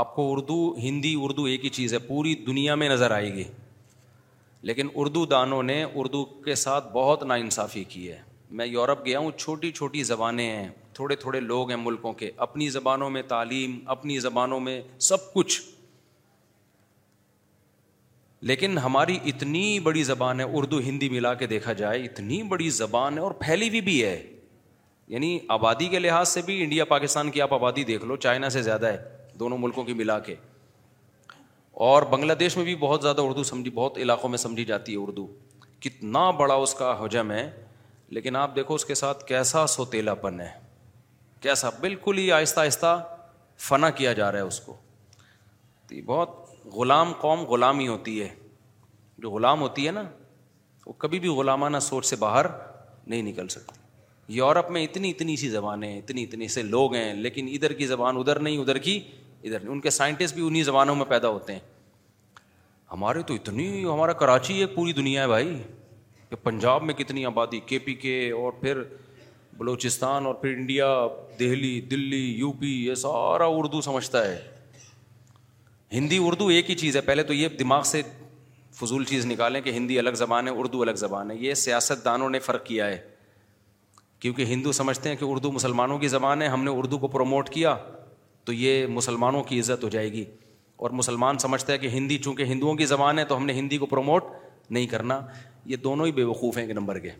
آپ 0.00 0.14
کو 0.14 0.30
اردو 0.32 0.56
ہندی 0.82 1.14
اردو 1.22 1.44
ایک 1.50 1.64
ہی 1.64 1.68
چیز 1.78 1.92
ہے 1.94 1.98
پوری 2.06 2.34
دنیا 2.46 2.74
میں 2.82 2.88
نظر 2.88 3.10
آئے 3.10 3.32
گی 3.34 3.44
لیکن 4.68 4.88
اردو 5.02 5.24
دانوں 5.26 5.62
نے 5.62 5.82
اردو 5.94 6.24
کے 6.44 6.54
ساتھ 6.64 6.88
بہت 6.92 7.22
ناانصافی 7.26 7.84
کی 7.88 8.10
ہے 8.10 8.20
میں 8.58 8.66
یورپ 8.66 9.04
گیا 9.06 9.18
ہوں 9.18 9.30
چھوٹی 9.38 9.70
چھوٹی 9.72 10.02
زبانیں 10.02 10.46
ہیں 10.48 10.68
تھوڑے 10.94 11.16
تھوڑے 11.16 11.40
لوگ 11.40 11.70
ہیں 11.70 11.76
ملکوں 11.78 12.12
کے 12.22 12.30
اپنی 12.46 12.68
زبانوں 12.76 13.10
میں 13.10 13.22
تعلیم 13.28 13.78
اپنی 13.96 14.18
زبانوں 14.20 14.60
میں 14.60 14.80
سب 15.08 15.32
کچھ 15.32 15.60
لیکن 18.46 18.78
ہماری 18.78 19.18
اتنی 19.30 19.78
بڑی 19.82 20.02
زبان 20.04 20.40
ہے 20.40 20.44
اردو 20.56 20.78
ہندی 20.80 21.08
ملا 21.10 21.32
کے 21.34 21.46
دیکھا 21.46 21.72
جائے 21.78 22.02
اتنی 22.04 22.42
بڑی 22.52 22.68
زبان 22.70 23.14
ہے 23.18 23.22
اور 23.22 23.30
پھیلی 23.40 23.68
ہوئی 23.68 23.80
بھی 23.84 24.02
ہے 24.04 24.22
یعنی 25.08 25.38
آبادی 25.50 25.88
کے 25.88 25.98
لحاظ 25.98 26.28
سے 26.28 26.40
بھی 26.46 26.62
انڈیا 26.62 26.84
پاکستان 26.84 27.30
کی 27.30 27.42
آپ 27.42 27.54
آبادی 27.54 27.84
دیکھ 27.84 28.04
لو 28.04 28.16
چائنا 28.16 28.48
سے 28.50 28.62
زیادہ 28.62 28.86
ہے 28.92 28.96
دونوں 29.38 29.58
ملکوں 29.58 29.84
کی 29.84 29.92
ملا 29.94 30.18
کے 30.18 30.34
اور 31.86 32.02
بنگلہ 32.10 32.32
دیش 32.38 32.56
میں 32.56 32.64
بھی 32.64 32.74
بہت 32.80 33.02
زیادہ 33.02 33.20
اردو 33.22 33.42
سمجھی 33.50 33.70
بہت 33.74 33.98
علاقوں 34.02 34.30
میں 34.30 34.38
سمجھی 34.38 34.64
جاتی 34.64 34.92
ہے 34.92 34.98
اردو 35.06 35.26
کتنا 35.80 36.30
بڑا 36.38 36.54
اس 36.54 36.74
کا 36.74 36.96
حجم 37.04 37.30
ہے 37.32 37.48
لیکن 38.14 38.36
آپ 38.36 38.54
دیکھو 38.56 38.74
اس 38.74 38.84
کے 38.84 38.94
ساتھ 38.94 39.24
کیسا 39.26 39.66
سوتیلا 39.74 40.14
پن 40.22 40.40
ہے 40.40 40.50
کیسا 41.40 41.68
بالکل 41.80 42.18
ہی 42.18 42.30
آہستہ 42.32 42.60
آہستہ 42.60 42.98
فنا 43.68 43.90
کیا 44.00 44.12
جا 44.12 44.30
رہا 44.32 44.38
ہے 44.38 44.44
اس 44.44 44.60
کو 44.60 44.76
بہت 46.06 46.46
غلام 46.72 47.12
قوم 47.20 47.42
غلامی 47.50 47.86
ہوتی 47.88 48.20
ہے 48.20 48.28
جو 49.22 49.30
غلام 49.30 49.60
ہوتی 49.60 49.86
ہے 49.86 49.92
نا 49.92 50.02
وہ 50.86 50.92
کبھی 50.98 51.18
بھی 51.20 51.28
غلامانہ 51.38 51.78
سوچ 51.82 52.06
سے 52.06 52.16
باہر 52.16 52.46
نہیں 53.06 53.22
نکل 53.22 53.48
سکتی 53.54 54.34
یورپ 54.34 54.70
میں 54.70 54.82
اتنی 54.84 55.10
اتنی 55.10 55.36
سی 55.42 55.48
زبانیں 55.50 55.96
اتنی 55.96 56.22
اتنی 56.22 56.48
سے 56.54 56.62
لوگ 56.62 56.94
ہیں 56.94 57.12
لیکن 57.14 57.48
ادھر 57.52 57.72
کی 57.80 57.86
زبان 57.86 58.16
ادھر 58.18 58.38
نہیں 58.46 58.58
ادھر 58.58 58.78
کی 58.86 58.98
ادھر 59.44 59.60
نہیں 59.60 59.72
ان 59.72 59.80
کے 59.80 59.90
سائنٹسٹ 59.96 60.34
بھی 60.34 60.46
انہیں 60.46 60.62
زبانوں 60.62 60.94
میں 60.94 61.04
پیدا 61.08 61.28
ہوتے 61.36 61.52
ہیں 61.52 61.60
ہمارے 62.92 63.22
تو 63.30 63.34
اتنی 63.34 63.84
ہمارا 63.84 64.12
کراچی 64.24 64.60
ہے 64.60 64.66
پوری 64.74 64.92
دنیا 64.98 65.22
ہے 65.22 65.28
بھائی 65.28 65.56
کہ 66.28 66.36
پنجاب 66.42 66.82
میں 66.82 66.94
کتنی 66.94 67.24
آبادی 67.26 67.60
کے 67.66 67.78
پی 67.86 67.94
کے 68.04 68.14
اور 68.40 68.52
پھر 68.60 68.82
بلوچستان 69.58 70.26
اور 70.26 70.34
پھر 70.42 70.52
India 70.56 70.86
Delhi 71.38 71.80
Delhi 71.90 72.24
U 72.38 72.52
P 72.60 72.70
یہ 72.86 72.94
سارا 73.06 73.44
اردو 73.56 73.80
سمجھتا 73.90 74.26
ہے 74.26 74.36
ہندی 75.92 76.16
اردو 76.22 76.46
ایک 76.54 76.70
ہی 76.70 76.74
چیز 76.76 76.96
ہے 76.96 77.00
پہلے 77.00 77.22
تو 77.22 77.32
یہ 77.34 77.48
دماغ 77.58 77.82
سے 77.90 78.02
فضول 78.78 79.04
چیز 79.04 79.26
نکالیں 79.26 79.60
کہ 79.60 79.70
ہندی 79.72 79.98
الگ 79.98 80.14
زبان 80.16 80.48
ہے 80.48 80.52
اردو 80.58 80.82
الگ 80.82 80.94
زبان 80.96 81.30
ہے 81.30 81.36
یہ 81.36 81.54
سیاست 81.60 82.04
دانوں 82.04 82.28
نے 82.30 82.38
فرق 82.48 82.64
کیا 82.64 82.86
ہے 82.88 82.98
کیونکہ 84.20 84.44
ہندو 84.44 84.72
سمجھتے 84.72 85.08
ہیں 85.08 85.16
کہ 85.16 85.24
اردو 85.24 85.50
مسلمانوں 85.52 85.98
کی 85.98 86.08
زبان 86.08 86.42
ہے 86.42 86.46
ہم 86.48 86.64
نے 86.64 86.70
اردو 86.76 86.98
کو 86.98 87.08
پروموٹ 87.08 87.48
کیا 87.50 87.74
تو 88.44 88.52
یہ 88.52 88.86
مسلمانوں 88.98 89.42
کی 89.44 89.58
عزت 89.60 89.84
ہو 89.84 89.88
جائے 89.88 90.12
گی 90.12 90.24
اور 90.84 90.90
مسلمان 91.00 91.38
سمجھتے 91.38 91.72
ہیں 91.72 91.78
کہ 91.80 91.86
ہندی 91.94 92.18
چونکہ 92.24 92.42
ہندوؤں 92.52 92.74
کی 92.76 92.86
زبان 92.86 93.18
ہے 93.18 93.24
تو 93.32 93.36
ہم 93.36 93.46
نے 93.46 93.52
ہندی 93.52 93.78
کو 93.78 93.86
پروموٹ 93.86 94.24
نہیں 94.70 94.86
کرنا 94.86 95.20
یہ 95.66 95.76
دونوں 95.86 96.06
ہی 96.06 96.12
بیوقوف 96.12 96.56
ہیں 96.58 96.64
ایک 96.64 96.74
نمبر 96.76 96.98
کے 96.98 97.10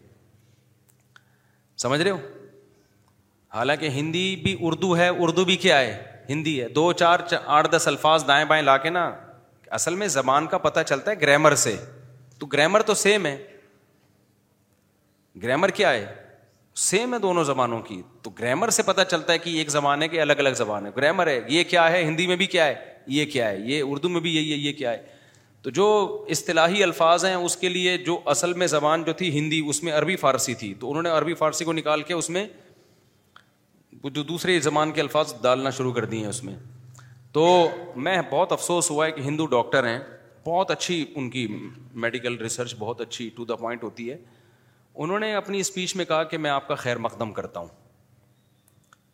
سمجھ 1.82 2.01
رہے 2.01 2.11
ہو 2.11 2.16
حالانکہ 3.55 3.89
ہندی 3.95 4.35
بھی 4.43 4.57
اردو 4.69 4.97
ہے 4.97 5.09
اردو 5.19 5.45
بھی 5.45 5.57
کیا 5.66 5.78
ہے 5.81 5.97
ہندی 6.28 6.60
ہے 6.62 6.68
دو 6.68 6.92
چار 6.92 7.18
آٹھ 7.46 7.68
دس 7.72 7.88
الفاظ 7.88 8.24
دائیں 8.28 8.44
بائیں 8.48 8.62
لا 8.62 8.76
کے 8.78 8.90
نا 8.90 9.10
اصل 9.78 9.94
میں 10.00 10.06
زبان 10.09 10.46
کا 10.46 10.59
پتہ 10.59 10.80
چلتا 10.88 11.10
ہے 11.10 11.20
گرامر 11.20 11.55
سے 11.66 11.76
تو 12.40 12.46
گرامر 12.52 12.82
تو 12.90 12.94
سیم 12.94 13.26
ہے 13.26 13.36
گرامر 15.42 15.70
کیا 15.80 15.92
ہے 15.92 16.06
سیم 16.86 17.14
ہے 17.14 17.18
دونوں 17.18 17.44
زبانوں 17.44 17.80
کی 17.82 18.00
تو 18.22 18.30
گرامر 18.38 18.68
سے 18.78 18.82
پتہ 18.86 19.00
چلتا 19.10 19.32
ہے 19.32 19.38
کہ 19.38 19.50
ایک 19.59 19.68
زبان 19.70 20.02
ہے 20.02 20.09
کہ 20.09 20.20
الگ 20.20 20.38
الگ 20.38 20.55
زبان 20.56 20.86
ہے 20.86 20.90
گرامر 20.96 21.26
ہے 21.26 21.40
یہ 21.48 21.64
کیا 21.70 21.90
ہے 21.92 22.02
ہندی 22.05 22.26
میں 22.26 22.36
بھی 22.42 22.46
کیا 22.56 22.66
ہے 22.66 22.74
یہ 23.16 23.24
کیا 23.32 23.48
ہے 23.48 23.59
یہ 23.64 23.82
اردو 23.88 24.09
میں 24.09 24.20
بھی 24.20 24.34
یہی 24.36 24.52
ہے 24.52 24.56
یہ 24.56 24.72
کیا 24.78 24.90
ہے 24.90 25.16
تو 25.62 25.70
جو 25.78 25.86
اصطلاحی 26.30 26.82
الفاظ 26.82 27.24
ہیں 27.24 27.34
اس 27.34 27.56
کے 27.56 27.68
لیے 27.68 27.96
جو 28.06 28.18
اصل 28.34 28.52
میں 28.62 28.66
زبان 28.66 29.02
جو 29.05 29.12
تھی 29.20 29.30
ہندی 29.38 29.60
اس 29.68 29.82
میں 29.82 29.92
عربی 29.92 30.16
فارسی 30.16 30.55
تھی 30.60 30.72
تو 30.80 30.90
انہوں 30.90 31.02
نے 31.02 31.10
عربی 31.10 31.34
فارسی 31.40 31.64
کو 31.64 31.72
نکال 31.72 32.02
کے 32.10 32.14
اس 32.14 32.30
میں 32.36 32.46
وہ 34.03 34.11
جو 34.15 34.23
دوسرے 34.23 34.59
زبان 34.61 34.93
کے 34.93 35.01
الفاظ 35.01 35.33
ڈالنا 35.43 35.70
شروع 35.79 35.93
کر 35.93 36.05
دیے 36.11 36.20
ہیں 36.20 36.29
اس 36.29 36.43
میں 36.45 36.55
تو 37.33 37.47
میں 38.07 38.20
بہت 38.31 38.53
افسوس 38.53 38.91
ہوا 38.91 39.07
ہے 39.07 39.12
کہ 39.12 39.20
ہندو 39.20 39.47
ڈاکٹر 39.55 39.87
ہیں 39.87 39.99
بہت 40.47 40.70
اچھی 40.70 41.05
ان 41.16 41.29
کی 41.31 41.47
میڈیکل 42.05 42.37
ریسرچ 42.43 42.75
بہت 42.79 43.01
اچھی 43.01 43.29
ٹو 43.37 43.45
دا 43.45 43.57
پوائنٹ 43.57 43.83
ہوتی 43.85 44.11
ہے 44.11 44.16
انہوں 45.05 45.19
نے 45.20 45.33
اپنی 45.35 45.59
اسپیچ 45.61 45.95
میں 45.97 46.05
کہا 46.05 46.23
کہ 46.31 46.39
میں 46.45 46.51
آپ 46.51 46.69
کا 46.69 46.75
خیر 46.85 46.99
مقدم 47.09 47.33
کرتا 47.33 47.61
ہوں 47.61 47.69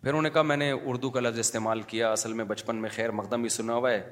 پھر 0.03 0.09
انہوں 0.11 0.23
نے 0.23 0.31
کہا 0.31 0.43
میں 0.43 0.57
نے 0.57 0.71
اردو 0.85 1.11
کا 1.11 1.21
لفظ 1.21 1.39
استعمال 1.39 1.81
کیا 1.93 2.13
اصل 2.13 2.33
میں 2.39 2.45
بچپن 2.45 2.77
میں 2.83 2.91
خیر 2.95 3.11
مقدم 3.21 3.43
ہی 3.45 3.49
سنا 3.49 3.75
ہوا 3.75 3.91
ہے 3.91 4.03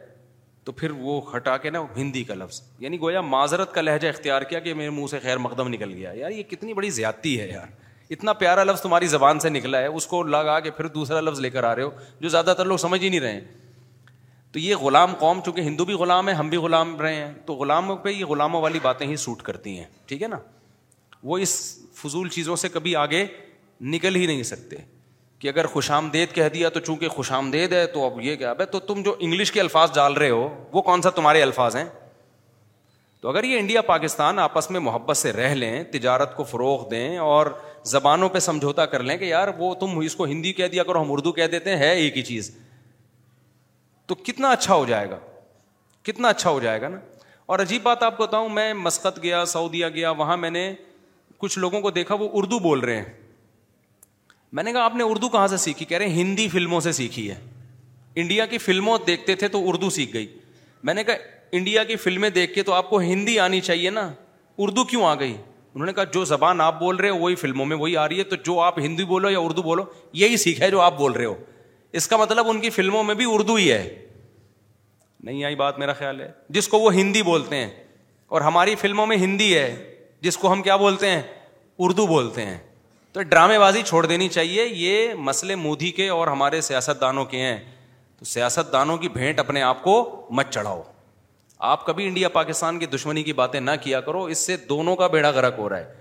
تو 0.65 0.73
پھر 0.73 0.91
وہ 0.97 1.21
ہٹا 1.35 1.57
کے 1.63 1.71
نا 1.71 1.83
ہندی 1.97 2.23
کا 2.25 2.35
لفظ 2.35 2.61
یعنی 2.79 3.01
گویا 3.01 3.21
معذرت 3.21 3.73
کا 3.75 3.81
لہجہ 3.81 4.09
اختیار 4.09 4.43
کیا 4.53 4.59
کہ 4.67 4.75
میرے 4.75 4.91
منہ 4.99 5.07
سے 5.11 5.19
خیر 5.23 5.39
مقدم 5.47 5.69
نکل 5.69 5.93
گیا 5.95 6.13
یار 6.17 6.31
یہ 6.31 6.43
کتنی 6.51 6.75
بڑی 6.75 6.91
زیادتی 6.99 7.41
ہے 7.41 7.49
یار 7.49 7.67
اتنا 8.13 8.33
پیارا 8.45 8.63
لفظ 8.65 8.81
تمہاری 8.83 9.07
زبان 9.09 9.39
سے 9.41 9.49
نکلا 9.51 9.79
ہے 9.81 9.87
اس 9.87 10.07
کو 10.07 10.23
لگا 10.23 10.59
کے 10.61 10.71
پھر 10.79 10.87
دوسرا 10.97 11.21
لفظ 11.21 11.39
لے 11.41 11.51
کر 11.51 11.65
آ 11.65 11.75
رہے 11.77 11.83
ہو 11.83 11.91
جو 12.21 12.29
زیادہ 12.29 12.55
تر 12.57 12.65
لوگ 12.73 12.77
سمجھ 12.87 13.01
ہی 13.03 13.09
نہیں 13.09 13.21
رہے 13.21 13.33
ہیں 13.33 13.41
تو 14.53 14.59
یہ 14.59 14.77
غلام 14.81 15.15
قوم 15.19 15.41
چونکہ 15.45 15.61
ہندو 15.61 15.85
بھی 15.91 15.95
غلام 16.03 16.29
ہے 16.29 16.33
ہم 16.41 16.49
بھی 16.49 16.59
غلام 16.65 16.97
رہے 17.01 17.15
ہیں 17.15 17.33
تو 17.47 17.55
غلاموں 17.61 17.97
پہ 18.03 18.11
یہ 18.11 18.25
غلاموں 18.33 18.61
والی 18.63 18.79
باتیں 18.83 19.07
ہی 19.07 19.17
سوٹ 19.23 19.43
کرتی 19.43 19.77
ہیں 19.79 19.85
ٹھیک 20.07 20.23
ہے 20.23 20.29
نا 20.29 20.39
وہ 21.31 21.39
اس 21.47 21.55
فضول 22.03 22.29
چیزوں 22.37 22.57
سے 22.65 22.69
کبھی 22.73 22.95
آگے 23.05 23.25
نکل 23.95 24.17
ہی 24.17 24.27
نہیں 24.27 24.43
سکتے 24.51 24.77
کہ 25.39 25.49
اگر 25.49 25.67
خوش 25.73 25.91
آمدید 25.91 26.33
کہہ 26.35 26.49
دیا 26.55 26.69
تو 26.75 26.81
چونکہ 26.81 27.09
خوش 27.17 27.31
آمدید 27.33 27.73
ہے 27.73 27.87
تو 27.97 28.05
اب 28.07 28.21
یہ 28.21 28.37
کیا 28.37 28.53
ہے 28.61 28.65
تو 28.75 28.81
تم 28.93 29.03
جو 29.05 29.15
انگلش 29.19 29.53
کے 29.53 29.61
الفاظ 29.61 29.95
ڈال 29.95 30.13
رہے 30.23 30.31
ہو 30.31 30.49
وہ 30.73 30.83
کون 30.91 31.03
سا 31.03 31.11
تمہارے 31.21 31.43
الفاظ 31.43 31.77
ہیں 31.77 31.85
تو 33.21 33.29
اگر 33.29 33.45
یہ 33.45 33.59
انڈیا 33.59 33.81
پاکستان 33.89 34.39
آپس 34.39 34.71
میں 34.71 34.81
محبت 34.81 35.17
سے 35.17 35.33
رہ 35.33 35.55
لیں 35.55 35.83
تجارت 35.91 36.37
کو 36.37 36.45
فروغ 36.45 36.89
دیں 36.91 37.17
اور 37.27 37.47
زبانوں 37.91 38.29
پہ 38.29 38.39
سمجھوتا 38.39 38.85
کر 38.87 39.03
لیں 39.03 39.17
کہ 39.19 39.25
یار 39.25 39.49
وہ 39.59 39.75
تم 39.81 39.99
اس 39.99 40.15
کو 40.17 40.25
ہندی 40.27 40.53
کہہ 40.53 40.67
دیا 40.73 40.83
کرو 40.85 41.03
ہم 41.03 41.13
اردو 41.13 41.33
کہہ 41.33 41.47
دیتے 41.53 41.77
ہیں 41.77 41.91
ایک 41.91 42.17
ہی 42.17 42.23
چیز 42.23 42.51
تو 44.07 44.15
کتنا 44.15 44.51
اچھا 44.53 44.75
ہو 44.75 44.85
جائے 44.89 45.11
گا 45.11 45.19
کتنا 46.05 46.29
اچھا 46.29 46.51
ہو 46.51 46.61
جائے 46.61 46.81
گا 46.81 46.89
نا 46.89 46.99
اور 47.47 47.59
عجیب 47.59 47.83
بات 47.83 48.03
آپ 48.03 48.17
کو 48.19 48.27
بتاؤں 48.27 48.49
میں 48.49 48.73
مسقط 48.75 49.23
گیا 49.23 49.45
سعودیہ 49.47 49.87
گیا 49.95 50.11
وہاں 50.21 50.37
میں 50.37 50.51
نے 50.51 50.73
کچھ 51.39 51.59
لوگوں 51.59 51.81
کو 51.81 51.91
دیکھا 51.91 52.15
وہ 52.21 52.29
اردو 52.39 52.59
بول 52.59 52.81
رہے 52.81 52.97
ہیں 52.97 53.13
میں 54.59 54.63
نے 54.63 54.73
کہا 54.73 54.85
آپ 54.85 54.95
نے 54.97 55.05
اردو 55.05 55.29
کہاں 55.29 55.47
سے 55.49 55.57
سیکھی 55.57 55.85
کہہ 55.87 55.99
رہے 55.99 56.09
ہیں 56.09 56.21
ہندی 56.23 56.49
فلموں 56.49 56.81
سے 56.81 56.93
سیکھی 56.93 57.31
ہے 57.31 57.39
انڈیا 58.21 58.47
کی 58.47 58.59
فلموں 58.59 58.99
دیکھتے 59.07 59.35
تھے 59.43 59.49
تو 59.49 59.69
اردو 59.69 59.91
سیکھ 59.91 60.13
گئی 60.15 60.27
میں 60.85 60.95
نے 60.95 61.05
کہا 61.05 61.15
انڈیا 61.57 61.85
کی 61.85 61.97
فلمیں 61.97 62.31
دیکھ 62.31 62.55
کے 62.55 62.63
تو 62.63 62.73
آپ 62.73 62.91
کو 62.91 62.99
ہندی 63.01 63.39
آنی 63.39 63.61
چاہیے 63.61 63.91
نا 63.91 64.11
اردو 64.59 64.85
کیوں 64.85 65.05
آ 65.07 65.15
گئی 65.21 65.35
انہوں 65.75 65.87
نے 65.87 65.93
کہا 65.93 66.05
جو 66.15 66.25
زبان 66.25 66.61
آپ 66.61 66.79
بول 66.79 66.97
رہے 66.97 67.09
ہو 67.09 67.19
وہی 67.19 67.35
فلموں 67.43 67.65
میں 67.67 67.77
وہی 67.77 67.97
آ 67.97 68.09
رہی 68.09 68.19
ہے 68.19 68.25
تو 68.33 68.37
جو 68.45 68.59
آپ 68.61 68.79
ہندی 68.79 69.05
بولو 69.13 69.31
یا 69.31 69.39
اردو 69.41 69.63
بولو 69.63 69.83
یہی 70.23 70.55
ہے 70.61 70.71
جو 70.71 70.81
آپ 70.81 70.97
بول 70.99 71.13
رہے 71.13 71.25
ہو 71.25 71.35
اس 72.01 72.09
کا 72.09 72.17
مطلب 72.17 72.49
ان 72.51 72.61
کی 72.61 72.71
فلموں 72.71 73.03
میں 73.05 73.15
بھی 73.15 73.25
اردو 73.33 73.55
ہی 73.55 73.71
ہے 73.73 73.83
نہیں 75.25 75.45
آئی 75.45 75.55
بات 75.57 75.79
میرا 75.79 75.93
خیال 75.93 76.21
ہے 76.21 76.31
جس 76.57 76.69
کو 76.69 76.79
وہ 76.81 76.93
ہندی 76.95 77.23
بولتے 77.23 77.57
ہیں 77.57 77.71
اور 78.35 78.41
ہماری 78.41 78.75
فلموں 78.81 79.07
میں 79.07 79.17
ہندی 79.17 79.55
ہے 79.57 79.75
جس 80.23 80.37
کو 80.39 80.53
ہم 80.53 80.63
کیا 80.63 80.77
بولتے 80.77 81.11
ہیں 81.11 81.23
اردو 81.87 82.07
بولتے 82.07 82.45
ہیں 82.47 82.57
تو 83.13 83.23
ڈرامے 83.23 83.59
بازی 83.59 83.83
چھوڑ 83.87 84.05
دینی 84.07 84.29
چاہیے 84.29 84.67
یہ 84.67 85.15
مسئلے 85.31 85.55
مودی 85.65 85.91
کے 85.93 86.09
اور 86.09 86.29
ہمارے 86.29 86.61
سیاست 86.69 87.01
دانوں 87.01 87.25
کے 87.35 87.41
ہیں 87.41 87.59
تو 88.19 88.25
سیاست 88.25 88.73
دانوں 88.73 88.97
کی 88.99 89.09
بھینٹ 89.21 89.39
اپنے 89.41 89.63
آپ 89.63 89.83
کو 89.83 89.97
مت 90.37 90.51
چڑھاؤ 90.51 90.83
آپ 91.71 91.85
کبھی 91.87 92.07
انڈیا 92.07 92.29
پاکستان 92.29 92.79
کی 92.79 92.87
دشمنی 92.93 93.23
کی 93.23 93.33
باتیں 93.41 93.59
نہ 93.61 93.71
کیا 93.83 93.99
کرو 94.05 94.23
اس 94.35 94.39
سے 94.47 94.57
دونوں 94.69 94.95
کا 94.97 95.07
بیڑا 95.09 95.31
گرک 95.33 95.55
ہو 95.59 95.69
رہا 95.69 95.79
ہے 95.79 95.93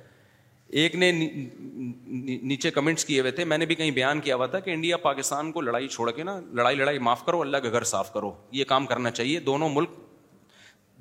ایک 0.83 0.95
نے 0.95 1.11
نیچے 1.11 2.71
کمنٹس 2.71 3.05
کیے 3.05 3.19
ہوئے 3.19 3.31
تھے 3.31 3.43
میں 3.45 3.57
نے 3.57 3.65
بھی 3.65 3.75
کہیں 3.75 3.91
بیان 3.97 4.19
کیا 4.21 4.35
ہوا 4.35 4.45
تھا 4.53 4.59
کہ 4.67 4.71
انڈیا 4.73 4.97
پاکستان 5.03 5.51
کو 5.51 5.61
لڑائی 5.61 5.87
چھوڑ 5.87 6.09
کے 6.11 6.23
نا 6.23 6.39
لڑائی 6.59 6.77
لڑائی 6.77 6.99
معاف 7.07 7.25
کرو 7.25 7.41
اللہ 7.41 7.57
کے 7.63 7.71
گھر 7.71 7.83
صاف 7.91 8.11
کرو 8.13 8.31
یہ 8.59 8.63
کام 8.67 8.85
کرنا 8.85 9.11
چاہیے 9.11 9.39
دونوں 9.51 9.69
ملک 9.73 9.89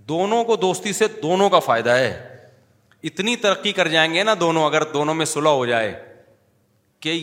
دونوں 0.08 0.42
کو 0.44 0.56
دوستی 0.66 0.92
سے 0.98 1.06
دونوں 1.22 1.48
کا 1.50 1.58
فائدہ 1.70 1.90
ہے 2.00 2.12
اتنی 3.10 3.36
ترقی 3.46 3.72
کر 3.72 3.88
جائیں 3.88 4.12
گے 4.14 4.22
نا 4.24 4.34
دونوں 4.40 4.64
اگر 4.66 4.84
دونوں 4.92 5.14
میں 5.14 5.24
صلح 5.26 5.56
ہو 5.60 5.66
جائے 5.66 5.92
کہ 7.00 7.18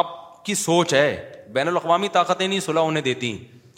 آپ 0.00 0.44
کی 0.44 0.54
سوچ 0.64 0.94
ہے 0.94 1.08
بین 1.52 1.68
الاقوامی 1.68 2.08
طاقتیں 2.12 2.46
نہیں 2.48 2.60
صلح 2.60 2.80
انہیں 2.86 3.02
دیتی 3.04 3.36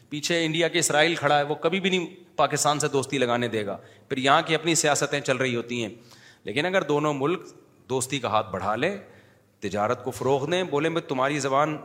پیچھے 0.08 0.44
انڈیا 0.44 0.68
کے 0.68 0.78
اسرائیل 0.78 1.14
کھڑا 1.16 1.38
ہے 1.38 1.42
وہ 1.48 1.54
کبھی 1.62 1.80
بھی 1.80 1.90
نہیں 1.90 2.06
پاکستان 2.40 2.78
سے 2.80 2.88
دوستی 2.98 3.18
لگانے 3.18 3.48
دے 3.54 3.64
گا 3.66 3.76
پھر 4.08 4.18
یہاں 4.26 4.42
کی 4.46 4.54
اپنی 4.54 4.74
سیاستیں 4.86 5.20
چل 5.28 5.36
رہی 5.44 5.56
ہوتی 5.56 5.82
ہیں 5.82 5.94
لیکن 6.48 6.66
اگر 6.66 6.82
دونوں 6.92 7.12
ملک 7.22 7.42
دوستی 7.94 8.18
کا 8.24 8.28
ہاتھ 8.34 8.50
بڑھا 8.52 8.74
لیں 8.84 8.94
تجارت 9.64 10.04
کو 10.04 10.10
فروغ 10.20 10.50
دیں 10.50 10.62
بولیں 10.74 10.90
بھائی 10.90 11.08
تمہاری 11.08 11.38
زبان 11.46 11.76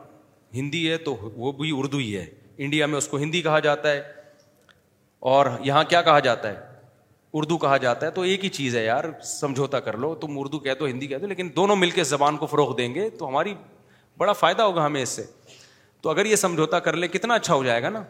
ہندی 0.59 0.81
ہے 0.89 0.97
تو 1.07 1.15
وہ 1.43 1.51
بھی 1.61 1.71
اردو 1.77 1.97
ہی 1.97 2.15
ہے 2.17 2.25
انڈیا 2.65 2.85
میں 2.91 2.97
اس 2.97 3.07
کو 3.13 3.17
ہندی 3.23 3.41
کہا 3.47 3.59
جاتا 3.67 3.91
ہے 3.91 4.01
اور 5.35 5.45
یہاں 5.69 5.83
کیا 5.93 6.01
کہا 6.09 6.19
جاتا 6.29 6.49
ہے 6.51 6.63
اردو 7.39 7.57
کہا 7.63 7.77
جاتا 7.85 8.05
ہے 8.05 8.11
تو 8.17 8.21
ایک 8.33 8.43
ہی 8.47 8.49
چیز 8.57 8.75
ہے 8.77 8.83
یار 8.85 9.03
سمجھوتا 9.31 9.79
کر 9.87 9.97
لو 10.03 10.13
تم 10.21 10.37
اردو 10.43 10.59
کہہ 10.67 10.77
دو 10.79 10.85
ہندی 10.87 11.07
کہہ 11.13 11.17
دو 11.23 11.27
لیکن 11.33 11.49
دونوں 11.55 11.75
مل 11.75 11.89
کے 11.97 12.03
زبان 12.13 12.37
کو 12.41 12.45
فروغ 12.51 12.75
دیں 12.77 12.93
گے 12.95 13.09
تو 13.21 13.27
ہماری 13.27 13.53
بڑا 14.23 14.33
فائدہ 14.43 14.63
ہوگا 14.69 14.85
ہمیں 14.85 15.01
اس 15.01 15.15
سے 15.19 15.25
تو 16.01 16.09
اگر 16.09 16.25
یہ 16.31 16.35
سمجھوتا 16.47 16.79
کر 16.87 16.95
لیں 17.01 17.07
کتنا 17.17 17.33
اچھا 17.43 17.53
ہو 17.53 17.63
جائے 17.71 17.81
گا 17.83 17.89
نا 17.97 18.03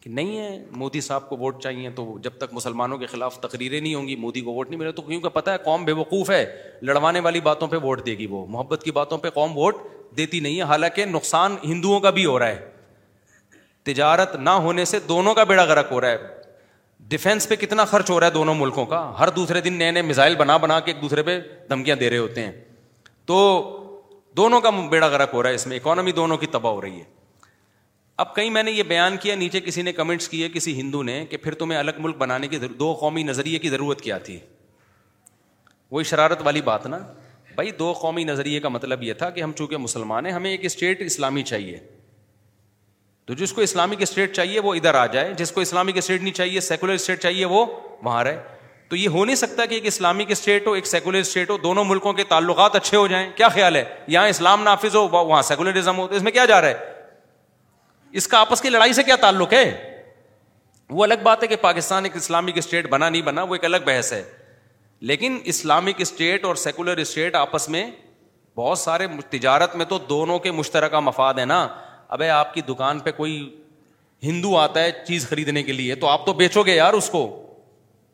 کہ 0.00 0.10
نہیں 0.10 0.36
ہے 0.38 0.48
مودی 0.78 1.00
صاحب 1.00 1.28
کو 1.28 1.36
ووٹ 1.36 1.60
چاہیے 1.62 1.90
تو 1.94 2.04
جب 2.22 2.32
تک 2.38 2.52
مسلمانوں 2.54 2.98
کے 2.98 3.06
خلاف 3.06 3.38
تقریریں 3.40 3.80
نہیں 3.80 3.94
ہوں 3.94 4.06
گی 4.08 4.16
مودی 4.16 4.40
کو 4.40 4.52
ووٹ 4.54 4.68
نہیں 4.70 4.80
ملے 4.80 4.92
تو 4.92 5.02
کیوں 5.02 5.20
کہ 5.20 5.28
پتہ 5.34 5.50
ہے 5.50 5.56
قوم 5.64 5.84
بے 5.84 5.92
وقوف 6.00 6.30
ہے 6.30 6.44
لڑوانے 6.86 7.20
والی 7.20 7.40
باتوں 7.48 7.68
پہ 7.68 7.76
ووٹ 7.82 8.04
دے 8.06 8.16
گی 8.18 8.26
وہ 8.30 8.44
محبت 8.48 8.82
کی 8.82 8.90
باتوں 8.98 9.18
پہ 9.24 9.30
قوم 9.34 9.56
ووٹ 9.58 9.76
دیتی 10.16 10.40
نہیں 10.40 10.56
ہے 10.58 10.62
حالانکہ 10.72 11.04
نقصان 11.06 11.56
ہندوؤں 11.64 12.00
کا 12.00 12.10
بھی 12.18 12.24
ہو 12.26 12.38
رہا 12.38 12.46
ہے 12.48 12.76
تجارت 13.92 14.34
نہ 14.36 14.50
ہونے 14.66 14.84
سے 14.84 14.98
دونوں 15.08 15.34
کا 15.34 15.44
بیڑا 15.50 15.64
گرک 15.64 15.88
ہو 15.92 16.00
رہا 16.00 16.10
ہے 16.10 16.36
ڈیفینس 17.08 17.48
پہ 17.48 17.56
کتنا 17.56 17.84
خرچ 17.90 18.10
ہو 18.10 18.18
رہا 18.20 18.26
ہے 18.26 18.32
دونوں 18.32 18.54
ملکوں 18.54 18.86
کا 18.86 19.10
ہر 19.18 19.28
دوسرے 19.36 19.60
دن 19.60 19.72
نئے 19.78 19.90
نئے 19.90 20.02
میزائل 20.02 20.34
بنا 20.36 20.56
بنا 20.64 20.78
کے 20.86 20.90
ایک 20.92 21.02
دوسرے 21.02 21.22
پہ 21.22 21.38
دھمکیاں 21.68 21.96
دے 21.96 22.10
رہے 22.10 22.18
ہوتے 22.18 22.44
ہیں 22.44 22.52
تو 23.26 23.38
دونوں 24.36 24.60
کا 24.60 24.70
بیڑا 24.90 25.08
گرک 25.08 25.30
ہو 25.34 25.42
رہا 25.42 25.50
ہے 25.50 25.54
اس 25.54 25.66
میں 25.66 25.76
اکانومی 25.76 26.12
دونوں 26.12 26.36
کی 26.38 26.46
تباہ 26.50 26.72
ہو 26.72 26.80
رہی 26.82 26.98
ہے 27.00 27.04
اب 28.22 28.34
کہیں 28.34 28.48
میں 28.50 28.62
نے 28.62 28.70
یہ 28.72 28.82
بیان 28.82 29.16
کیا 29.22 29.34
نیچے 29.36 29.60
کسی 29.60 29.82
نے 29.82 29.92
کمنٹس 29.92 30.28
کیے 30.28 30.48
کسی 30.54 30.74
ہندو 30.80 31.02
نے 31.02 31.24
کہ 31.30 31.36
پھر 31.42 31.54
تمہیں 31.58 31.78
الگ 31.78 31.98
ملک 32.04 32.16
بنانے 32.18 32.48
کی 32.48 32.58
دو 32.78 32.92
قومی 33.00 33.22
نظریے 33.22 33.58
کی 33.58 33.68
ضرورت 33.70 34.00
کیا 34.00 34.16
تھی 34.28 34.38
وہی 35.90 36.04
شرارت 36.04 36.38
والی 36.44 36.60
بات 36.70 36.86
نا 36.86 36.98
بھائی 37.54 37.70
دو 37.82 37.92
قومی 38.00 38.24
نظریے 38.24 38.60
کا 38.60 38.68
مطلب 38.68 39.02
یہ 39.02 39.12
تھا 39.20 39.28
کہ 39.36 39.42
ہم 39.42 39.52
چونکہ 39.58 39.76
مسلمان 39.76 40.26
ہیں 40.26 40.32
ہمیں 40.32 40.50
ایک 40.50 40.64
اسٹیٹ 40.64 41.02
اسلامی 41.02 41.42
چاہیے 41.52 41.78
تو 43.26 43.34
جس 43.42 43.52
کو 43.52 43.60
اسلامک 43.60 44.02
اسٹیٹ 44.02 44.34
چاہیے 44.36 44.60
وہ 44.66 44.74
ادھر 44.74 44.94
آ 44.94 45.04
جائے 45.14 45.32
جس 45.38 45.52
کو 45.52 45.60
اسلامک 45.60 45.96
اسٹیٹ 45.98 46.22
نہیں 46.22 46.34
چاہیے 46.34 46.60
سیکولر 46.72 46.92
اسٹیٹ 46.94 47.22
چاہیے 47.22 47.44
وہ 47.54 47.64
وہاں 48.02 48.22
رہے 48.24 48.38
تو 48.88 48.96
یہ 48.96 49.08
ہو 49.16 49.24
نہیں 49.24 49.36
سکتا 49.46 49.66
کہ 49.66 49.74
ایک 49.74 49.86
اسلامک 49.86 50.30
اسٹیٹ 50.30 50.66
ہو 50.66 50.72
ایک 50.72 50.86
سیکولر 50.86 51.18
اسٹیٹ 51.20 51.50
ہو 51.50 51.56
دونوں 51.62 51.84
ملکوں 51.84 52.12
کے 52.20 52.24
تعلقات 52.28 52.76
اچھے 52.76 52.96
ہو 52.96 53.06
جائیں 53.06 53.28
کیا 53.36 53.48
خیال 53.48 53.76
ہے 53.76 53.84
یہاں 54.06 54.28
اسلام 54.28 54.62
نافذ 54.62 54.94
ہو 54.96 55.08
وہاں 55.08 55.42
سیکولرزم 55.54 55.98
ہو 55.98 56.06
تو 56.08 56.14
اس 56.14 56.22
میں 56.22 56.32
کیا 56.32 56.44
جا 56.54 56.60
رہا 56.60 56.68
ہے 56.68 56.96
اس 58.16 58.26
کا 58.28 58.40
آپس 58.40 58.60
کی 58.62 58.70
لڑائی 58.70 58.92
سے 58.92 59.02
کیا 59.02 59.16
تعلق 59.20 59.52
ہے 59.52 59.64
وہ 60.90 61.04
الگ 61.04 61.22
بات 61.22 61.42
ہے 61.42 61.48
کہ 61.48 61.56
پاکستان 61.60 62.04
ایک 62.04 62.16
اسلامک 62.16 62.56
اسٹیٹ 62.58 62.88
بنا 62.90 63.08
نہیں 63.08 63.22
بنا 63.22 63.42
وہ 63.48 63.54
ایک 63.54 63.64
الگ 63.64 63.76
بحث 63.86 64.12
ہے 64.12 64.22
لیکن 65.10 65.38
اسلامک 65.52 66.00
اسٹیٹ 66.00 66.44
اور 66.44 66.54
سیکولر 66.62 66.96
اسٹیٹ 66.98 67.34
آپس 67.36 67.68
میں 67.68 67.84
بہت 68.56 68.78
سارے 68.78 69.06
تجارت 69.30 69.76
میں 69.76 69.84
تو 69.88 69.98
دونوں 70.08 70.38
کے 70.46 70.50
مشترکہ 70.52 71.00
مفاد 71.00 71.34
ہے 71.38 71.44
نا 71.44 71.66
ابے 72.16 72.28
آپ 72.30 72.54
کی 72.54 72.60
دکان 72.68 72.98
پہ 73.00 73.10
کوئی 73.16 73.36
ہندو 74.22 74.56
آتا 74.58 74.82
ہے 74.84 74.90
چیز 75.06 75.28
خریدنے 75.28 75.62
کے 75.62 75.72
لیے 75.72 75.94
تو 75.94 76.08
آپ 76.08 76.24
تو 76.26 76.32
بیچو 76.40 76.62
گے 76.66 76.74
یار 76.76 76.92
اس 76.94 77.10
کو 77.10 77.22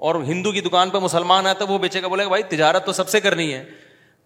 اور 0.07 0.15
ہندو 0.27 0.53
کی 0.53 0.61
دکان 0.61 0.91
پہ 0.91 0.99
مسلمان 1.03 1.47
آتا 1.47 1.65
ہے 1.65 1.73
وہ 1.73 1.79
بیچے 1.79 2.03
گا 2.03 2.09
بولے 2.09 2.23
گا 2.25 2.29
بھائی 2.29 2.43
تجارت 2.49 2.87
تو 2.87 2.93
سب 2.93 3.09
سے 3.09 3.21
کرنی 3.21 3.53
ہے 3.53 3.65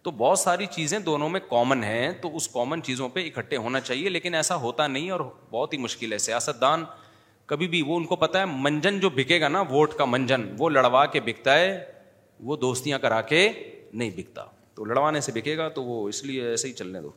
تو 0.05 0.11
بہت 0.17 0.39
ساری 0.39 0.67
چیزیں 0.71 0.99
دونوں 1.07 1.29
میں 1.29 1.41
کامن 1.51 1.83
ہیں 1.85 2.11
تو 2.23 2.35
اس 2.37 2.49
کامن 2.49 2.83
چیزوں 2.83 3.09
پہ 3.13 3.25
اکٹھے 3.27 3.57
ہونا 3.63 3.81
چاہیے 3.81 4.09
لیکن 4.09 4.35
ایسا 4.35 4.57
ہوتا 4.65 4.87
نہیں 4.87 5.11
اور 5.11 5.21
بہت 5.51 5.73
ہی 5.73 5.79
مشکل 5.79 6.13
ہے 6.13 6.19
سیاست 6.27 6.61
دان 6.61 6.85
کبھی 7.47 7.69
بھی 7.69 7.83
وہ 7.87 7.97
ان 7.97 8.05
کو 8.07 8.17
پتا 8.17 8.41
ہے 8.41 8.45
منجن 8.65 8.99
جو 9.01 9.11
بکے 9.15 9.41
گا 9.41 9.49
نا 9.49 9.61
ووٹ 9.71 9.95
کا 9.99 10.05
منجن 10.05 10.49
وہ 10.59 10.71
لڑوا 10.71 11.05
کے 11.15 11.21
بکتا 11.27 11.55
ہے 11.59 11.79
وہ 12.49 12.57
دوستیاں 12.57 12.99
کرا 12.99 13.21
کے 13.33 13.49
نہیں 13.93 14.11
بکتا 14.17 14.45
تو 14.75 14.85
لڑوانے 14.85 15.21
سے 15.21 15.33
بکے 15.35 15.57
گا 15.57 15.69
تو 15.77 15.85
وہ 15.85 16.09
اس 16.09 16.25
لیے 16.25 16.49
ایسے 16.49 16.69
ہی 16.69 16.73
چلنے 16.73 17.01
دو 17.03 17.11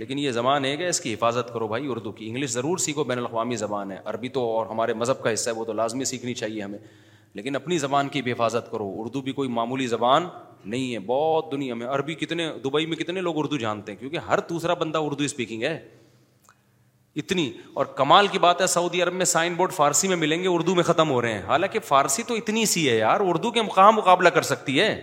لیکن 0.00 0.18
یہ 0.18 0.30
زبان 0.32 0.64
ہے 0.64 0.76
کہ 0.76 0.88
اس 0.88 1.00
کی 1.00 1.12
حفاظت 1.14 1.52
کرو 1.52 1.68
بھائی 1.68 1.86
اردو 1.90 2.12
کی 2.18 2.28
انگلش 2.28 2.50
ضرور 2.50 2.78
سیکھو 2.78 3.04
بین 3.04 3.18
الاقوامی 3.18 3.56
زبان 3.56 3.92
ہے 3.92 3.98
عربی 4.10 4.28
تو 4.36 4.44
اور 4.56 4.66
ہمارے 4.66 4.92
مذہب 4.94 5.22
کا 5.22 5.32
حصہ 5.34 5.50
ہے 5.50 5.54
وہ 5.54 5.64
تو 5.64 5.72
لازمی 5.72 6.04
سیکھنی 6.10 6.34
چاہیے 6.40 6.62
ہمیں 6.62 6.78
لیکن 7.34 7.56
اپنی 7.56 7.78
زبان 7.78 8.08
کی 8.08 8.22
بھی 8.22 8.32
حفاظت 8.32 8.70
کرو 8.70 8.90
اردو 9.02 9.20
بھی 9.22 9.32
کوئی 9.32 9.48
معمولی 9.56 9.86
زبان 9.86 10.26
نہیں 10.64 10.92
ہے 10.92 10.98
بہت 11.06 11.50
دنیا 11.52 11.74
میں 11.74 11.86
عربی 11.86 12.14
کتنے 12.14 12.48
دبئی 12.64 12.86
میں 12.86 12.96
کتنے 12.96 13.20
لوگ 13.20 13.38
اردو 13.38 13.56
جانتے 13.58 13.92
ہیں 13.92 13.98
کیونکہ 13.98 14.18
ہر 14.28 14.38
دوسرا 14.48 14.74
بندہ 14.80 14.98
اردو 15.02 15.24
اسپیکنگ 15.24 15.62
ہے 15.62 15.78
اتنی 17.16 17.50
اور 17.74 17.86
کمال 17.96 18.26
کی 18.32 18.38
بات 18.38 18.60
ہے 18.60 18.66
سعودی 18.72 19.02
عرب 19.02 19.14
میں 19.14 19.24
سائن 19.26 19.54
بورڈ 19.54 19.72
فارسی 19.72 20.08
میں 20.08 20.16
ملیں 20.16 20.42
گے 20.42 20.48
اردو 20.48 20.74
میں 20.74 20.82
ختم 20.84 21.10
ہو 21.10 21.20
رہے 21.22 21.32
ہیں 21.32 21.42
حالانکہ 21.46 21.78
فارسی 21.86 22.22
تو 22.26 22.34
اتنی 22.34 22.64
سی 22.72 22.88
ہے 22.88 22.96
یار 22.96 23.20
اردو 23.24 23.50
کے 23.50 23.60
کہاں 23.74 23.90
مقابلہ 23.92 24.28
کر 24.34 24.42
سکتی 24.50 24.78
ہے 24.80 24.94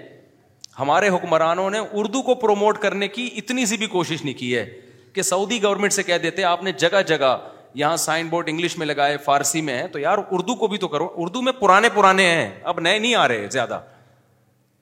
ہمارے 0.79 1.09
حکمرانوں 1.09 1.69
نے 1.71 1.79
اردو 1.91 2.21
کو 2.21 2.35
پروموٹ 2.45 2.77
کرنے 2.81 3.07
کی 3.07 3.29
اتنی 3.37 3.65
سی 3.65 3.77
بھی 3.77 3.87
کوشش 3.87 4.23
نہیں 4.23 4.33
کی 4.39 4.55
ہے 4.55 4.65
کہ 5.13 5.21
سعودی 5.21 5.61
گورنمنٹ 5.63 5.93
سے 5.93 6.03
کہہ 6.03 6.17
دیتے 6.23 6.43
آپ 6.43 6.63
نے 6.63 6.71
جگہ 6.77 7.01
جگہ 7.07 7.37
یہاں 7.75 7.95
سائن 7.97 8.27
بورڈ 8.29 8.49
انگلش 8.49 8.77
میں 8.77 8.85
لگائے 8.87 9.17
فارسی 9.25 9.61
میں 9.61 9.77
ہے 9.81 9.87
تو 9.87 9.99
یار 9.99 10.17
اردو 10.31 10.55
کو 10.55 10.67
بھی 10.67 10.77
تو 10.77 10.87
کرو 10.87 11.07
اردو 11.23 11.41
میں 11.41 11.51
پرانے 11.59 11.89
پرانے 11.95 12.25
ہیں 12.27 12.49
اب 12.73 12.79
نئے 12.79 12.99
نہیں 12.99 13.15
آ 13.15 13.27
رہے 13.27 13.47
زیادہ 13.51 13.79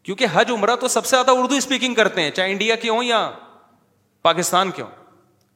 کیونکہ 0.05 0.25
حج 0.33 0.49
عمرہ 0.51 0.75
تو 0.81 0.87
سب 0.93 1.05
سے 1.05 1.09
زیادہ 1.15 1.31
اردو 1.39 1.55
اسپیکنگ 1.55 1.93
کرتے 1.95 2.21
ہیں 2.21 2.31
چاہے 2.31 2.51
انڈیا 2.51 2.75
کے 2.81 2.89
ہوں 2.89 3.03
یا 3.03 3.19
پاکستان 4.23 4.71
کے 4.71 4.81
ہوں 4.81 4.89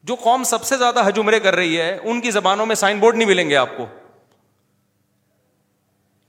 جو 0.09 0.15
قوم 0.23 0.43
سب 0.51 0.63
سے 0.65 0.77
زیادہ 0.77 1.03
حج 1.07 1.19
عمرے 1.19 1.39
کر 1.39 1.55
رہی 1.55 1.77
ہے 1.79 1.97
ان 2.03 2.21
کی 2.21 2.31
زبانوں 2.37 2.65
میں 2.65 2.75
سائن 2.81 2.99
بورڈ 2.99 3.15
نہیں 3.17 3.27
ملیں 3.27 3.49
گے 3.49 3.55
آپ 3.55 3.75
کو 3.77 3.85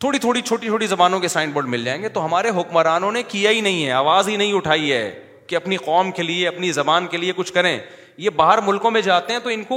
تھوڑی 0.00 0.18
تھوڑی 0.18 0.40
چھوٹی 0.48 0.66
چھوٹی 0.68 0.86
زبانوں 0.86 1.20
کے 1.20 1.28
سائن 1.28 1.50
بورڈ 1.52 1.68
مل 1.68 1.84
جائیں 1.84 2.00
گے 2.02 2.08
تو 2.08 2.24
ہمارے 2.24 2.50
حکمرانوں 2.58 3.10
نے 3.12 3.22
کیا 3.28 3.50
ہی 3.50 3.60
نہیں 3.68 3.84
ہے 3.86 3.90
آواز 4.02 4.28
ہی 4.28 4.36
نہیں 4.36 4.52
اٹھائی 4.56 4.92
ہے 4.92 5.02
کہ 5.46 5.56
اپنی 5.56 5.76
قوم 5.84 6.10
کے 6.16 6.22
لیے 6.22 6.46
اپنی 6.48 6.70
زبان 6.72 7.06
کے 7.10 7.16
لیے 7.24 7.32
کچھ 7.36 7.52
کریں 7.52 7.76
یہ 8.18 8.30
باہر 8.36 8.60
ملکوں 8.66 8.90
میں 8.90 9.00
جاتے 9.08 9.32
ہیں 9.32 9.40
تو 9.44 9.48
ان 9.50 9.64
کو 9.64 9.76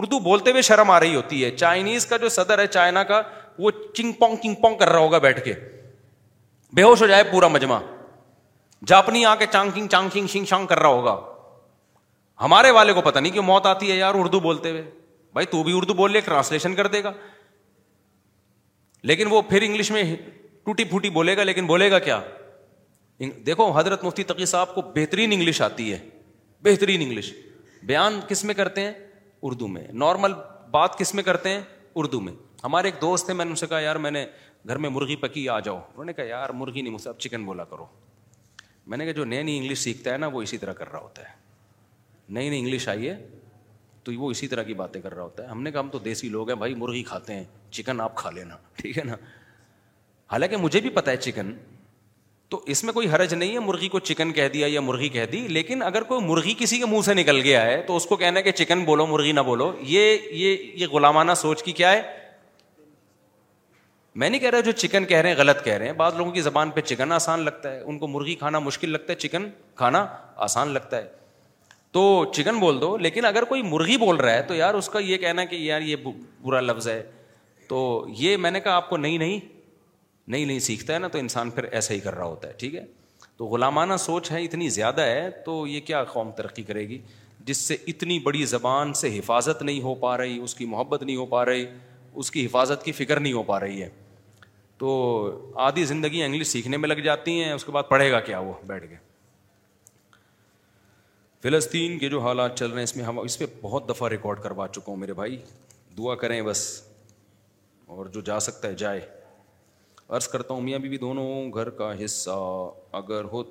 اردو 0.00 0.18
بولتے 0.30 0.50
ہوئے 0.50 0.62
شرم 0.72 0.90
آ 0.90 0.98
رہی 1.00 1.14
ہوتی 1.14 1.44
ہے 1.44 1.50
چائنیز 1.56 2.06
کا 2.06 2.16
جو 2.24 2.28
صدر 2.40 2.58
ہے 2.58 2.66
چائنا 2.66 3.02
کا 3.12 3.22
وہ 3.58 3.70
چنگ 3.94 4.12
پونگ 4.20 4.36
چنگ 4.42 4.54
پونگ 4.62 4.76
کر 4.78 4.88
رہا 4.88 4.98
ہوگا 4.98 5.18
بیٹھ 5.28 5.42
کے 5.44 5.52
بے 6.76 6.82
ہوش 6.82 7.02
ہو 7.02 7.06
جائے 7.06 7.22
پورا 7.30 7.48
مجمع 7.48 7.78
جاپنی 8.86 9.24
آ 9.24 9.34
کے 9.38 9.46
چانکنگ 9.52 9.86
چانکنگ 9.88 10.26
شنگ 10.32 10.44
شانگ 10.52 10.66
کر 10.66 10.78
رہا 10.78 10.88
ہوگا 10.88 11.16
ہمارے 12.42 12.70
والے 12.76 12.92
کو 12.92 13.00
پتا 13.08 13.20
نہیں 13.20 13.32
کہ 13.32 13.40
موت 13.50 13.66
آتی 13.66 13.90
ہے 13.90 13.96
یار 13.96 14.14
اردو 14.18 14.40
بولتے 14.40 14.70
ہوئے 14.70 14.82
بھائی 15.32 15.46
تو 15.46 15.62
بھی 15.62 15.76
اردو 15.76 15.94
بول 15.94 16.12
لے 16.12 16.20
ٹرانسلیشن 16.24 16.74
کر 16.74 16.86
دے 16.94 17.02
گا 17.04 17.12
لیکن 19.10 19.26
وہ 19.30 19.40
پھر 19.48 19.62
انگلش 19.62 19.90
میں 19.90 20.02
ٹوٹی 20.64 20.84
پھوٹی 20.90 21.10
بولے 21.10 21.36
گا 21.36 21.42
لیکن 21.42 21.66
بولے 21.66 21.90
گا 21.90 21.98
کیا 21.98 22.20
دیکھو 23.46 23.70
حضرت 23.78 24.04
مفتی 24.04 24.22
تقی 24.24 24.46
صاحب 24.46 24.74
کو 24.74 24.82
بہترین 24.94 25.32
انگلش 25.32 25.60
آتی 25.62 25.92
ہے 25.92 25.98
بہترین 26.68 27.02
انگلش 27.02 27.32
بیان 27.86 28.18
کس 28.28 28.44
میں 28.44 28.54
کرتے 28.54 28.80
ہیں 28.84 28.92
اردو 29.48 29.68
میں 29.68 29.84
نارمل 30.04 30.32
بات 30.70 30.98
کس 30.98 31.14
میں 31.14 31.22
کرتے 31.22 31.48
ہیں 31.50 31.60
اردو 32.02 32.20
میں 32.20 32.32
ہمارے 32.64 32.88
ایک 32.88 33.00
دوست 33.00 33.26
تھے 33.26 33.34
میں 33.34 33.44
نے 33.44 33.50
ان 33.50 33.56
سے 33.56 33.66
کہا 33.66 33.80
یار 33.80 33.96
میں 34.06 34.10
نے 34.10 34.24
گھر 34.68 34.76
میں 34.78 34.88
مرغی 34.90 35.14
پکی 35.20 35.48
آ 35.48 35.58
جاؤ 35.60 35.76
انہوں 35.78 36.04
نے 36.04 36.12
کہا 36.12 36.24
یار 36.24 36.50
مرغی 36.58 36.82
نہیں 36.82 36.92
مجھ 36.92 37.02
سے 37.02 37.08
اب 37.08 37.18
چکن 37.20 37.44
بولا 37.44 37.64
کرو 37.70 37.86
میں 38.86 38.98
نے 38.98 39.04
کہا 39.04 39.12
جو 39.12 39.24
نئی 39.24 39.42
نئی 39.42 39.56
انگلش 39.58 39.78
سیکھتا 39.78 40.12
ہے 40.12 40.16
نا 40.18 40.26
وہ 40.32 40.42
اسی 40.42 40.58
طرح 40.58 40.72
کر 40.80 40.90
رہا 40.92 41.00
ہوتا 41.00 41.22
ہے 41.22 41.34
نئی 42.36 42.48
نئی 42.48 42.58
انگلش 42.58 42.88
آئی 42.88 43.08
ہے 43.08 43.16
تو 44.04 44.12
وہ 44.18 44.30
اسی 44.30 44.48
طرح 44.48 44.62
کی 44.68 44.74
باتیں 44.74 45.00
کر 45.00 45.14
رہا 45.14 45.22
ہوتا 45.22 45.42
ہے 45.42 45.48
ہم 45.48 45.62
نے 45.62 45.70
کہا 45.72 45.80
ہم 45.80 45.88
تو 45.92 45.98
دیسی 46.04 46.28
لوگ 46.28 46.48
ہیں 46.50 46.56
بھائی 46.62 46.74
مرغی 46.74 47.02
کھاتے 47.10 47.34
ہیں 47.34 47.44
چکن 47.78 48.00
آپ 48.00 48.14
کھا 48.16 48.30
لینا 48.30 48.56
ٹھیک 48.76 48.98
ہے 48.98 49.04
نا 49.04 49.16
حالانکہ 50.32 50.56
مجھے 50.56 50.80
بھی 50.80 50.90
پتا 51.00 51.10
ہے 51.10 51.16
چکن 51.16 51.52
تو 52.50 52.62
اس 52.72 52.82
میں 52.84 52.92
کوئی 52.92 53.08
حرج 53.10 53.34
نہیں 53.34 53.52
ہے 53.54 53.58
مرغی 53.66 53.88
کو 53.88 53.98
چکن 54.10 54.32
کہہ 54.32 54.48
دیا 54.52 54.66
یا 54.70 54.80
مرغی 54.80 55.08
کہہ 55.08 55.26
دی 55.32 55.46
لیکن 55.48 55.82
اگر 55.82 56.02
کوئی 56.08 56.24
مرغی 56.26 56.54
کسی 56.58 56.78
کے 56.78 56.86
منہ 56.86 57.00
سے 57.04 57.14
نکل 57.14 57.40
گیا 57.44 57.62
ہے 57.66 57.80
تو 57.86 57.96
اس 57.96 58.06
کو 58.06 58.16
کہنا 58.16 58.38
ہے 58.38 58.42
کہ 58.50 58.64
چکن 58.64 58.84
بولو 58.84 59.06
مرغی 59.06 59.32
نہ 59.32 59.40
بولو 59.46 59.72
یہ 59.94 60.18
یہ 60.30 60.56
یہ 60.82 60.86
غلامانہ 60.92 61.32
سوچ 61.42 61.62
کی 61.62 61.72
کیا 61.80 61.92
ہے 61.92 62.00
میں 64.14 64.28
نہیں 64.30 64.40
کہہ 64.40 64.50
رہا 64.50 64.60
جو 64.60 64.72
چکن 64.72 65.04
کہہ 65.08 65.16
رہے 65.16 65.30
ہیں 65.30 65.36
غلط 65.36 65.62
کہہ 65.64 65.72
رہے 65.72 65.86
ہیں 65.86 65.92
بعض 65.96 66.14
لوگوں 66.14 66.30
کی 66.32 66.40
زبان 66.40 66.70
پہ 66.70 66.80
چکن 66.80 67.12
آسان 67.12 67.40
لگتا 67.44 67.70
ہے 67.72 67.80
ان 67.80 67.98
کو 67.98 68.06
مرغی 68.08 68.34
کھانا 68.42 68.58
مشکل 68.58 68.90
لگتا 68.92 69.12
ہے 69.12 69.18
چکن 69.18 69.48
کھانا 69.76 70.04
آسان 70.46 70.68
لگتا 70.72 70.96
ہے 71.02 71.06
تو 71.92 72.02
چکن 72.34 72.58
بول 72.60 72.80
دو 72.80 72.96
لیکن 72.96 73.24
اگر 73.24 73.44
کوئی 73.44 73.62
مرغی 73.62 73.96
بول 73.98 74.16
رہا 74.16 74.32
ہے 74.34 74.42
تو 74.48 74.54
یار 74.54 74.74
اس 74.74 74.88
کا 74.88 74.98
یہ 74.98 75.16
کہنا 75.18 75.42
ہے 75.42 75.46
کہ 75.46 75.56
یار 75.56 75.80
یہ 75.80 75.96
برا 76.42 76.60
لفظ 76.60 76.88
ہے 76.88 77.02
تو 77.68 77.84
یہ 78.18 78.36
میں 78.36 78.50
نے 78.50 78.60
کہا 78.60 78.74
آپ 78.76 78.88
کو 78.90 78.96
نہیں 78.96 79.16
نہیں 79.18 79.40
نہیں 80.28 80.44
نہیں 80.46 80.58
سیکھتا 80.68 80.94
ہے 80.94 80.98
نا 80.98 81.08
تو 81.12 81.18
انسان 81.18 81.50
پھر 81.50 81.64
ایسا 81.70 81.94
ہی 81.94 82.00
کر 82.00 82.14
رہا 82.14 82.24
ہوتا 82.24 82.48
ہے 82.48 82.52
ٹھیک 82.58 82.74
ہے 82.74 82.84
تو 83.36 83.46
غلامانہ 83.46 83.96
سوچ 83.98 84.30
ہے 84.32 84.42
اتنی 84.44 84.68
زیادہ 84.76 85.00
ہے 85.06 85.28
تو 85.46 85.66
یہ 85.66 85.80
کیا 85.86 86.02
قوم 86.12 86.30
ترقی 86.36 86.62
کرے 86.62 86.86
گی 86.88 86.98
جس 87.46 87.56
سے 87.56 87.76
اتنی 87.88 88.18
بڑی 88.24 88.44
زبان 88.46 88.92
سے 88.94 89.16
حفاظت 89.18 89.62
نہیں 89.62 89.80
ہو 89.82 89.94
پا 90.04 90.16
رہی 90.18 90.38
اس 90.42 90.54
کی 90.54 90.66
محبت 90.74 91.02
نہیں 91.02 91.16
ہو 91.16 91.26
پا 91.26 91.44
رہی 91.44 91.66
اس 92.14 92.30
کی 92.30 92.44
حفاظت 92.46 92.84
کی 92.84 92.92
فکر 92.92 93.20
نہیں 93.20 93.32
ہو 93.32 93.42
پا 93.42 93.60
رہی 93.60 93.82
ہے 93.82 93.88
تو 94.82 94.92
آدھی 95.62 95.84
زندگی 95.84 96.22
انگلش 96.22 96.46
سیکھنے 96.48 96.76
میں 96.76 96.88
لگ 96.88 97.00
جاتی 97.04 97.32
ہیں 97.42 97.50
اس 97.52 97.64
کے 97.64 97.72
بعد 97.72 97.82
پڑھے 97.88 98.10
گا 98.10 98.18
کیا 98.28 98.38
وہ 98.46 98.52
بیٹھ 98.66 98.88
کے 98.90 98.94
فلسطین 101.42 101.98
کے 101.98 102.08
جو 102.08 102.20
حالات 102.20 102.56
چل 102.58 102.66
رہے 102.70 102.76
ہیں 102.78 102.82
اس 102.84 102.96
میں 102.96 103.04
ہم 103.04 103.18
اس 103.18 103.38
پہ 103.38 103.46
بہت 103.60 103.88
دفعہ 103.88 104.08
ریکارڈ 104.08 104.40
کروا 104.42 104.66
چکا 104.68 104.90
ہوں 104.90 104.96
میرے 105.02 105.12
بھائی 105.20 105.36
دعا 105.98 106.14
کریں 106.22 106.40
بس 106.48 106.62
اور 107.96 108.06
جو 108.16 108.20
جا 108.30 108.38
سکتا 108.48 108.68
ہے 108.68 108.74
جائے 108.82 109.00
عرض 110.18 110.28
کرتا 110.28 110.54
ہوں 110.54 110.60
میاں 110.60 110.78
بیوی 110.86 110.98
دونوں 111.04 111.28
گھر 111.52 111.70
کا 111.82 111.92
حصہ 112.04 112.30
اگر 113.02 113.24
ہو 113.32 113.42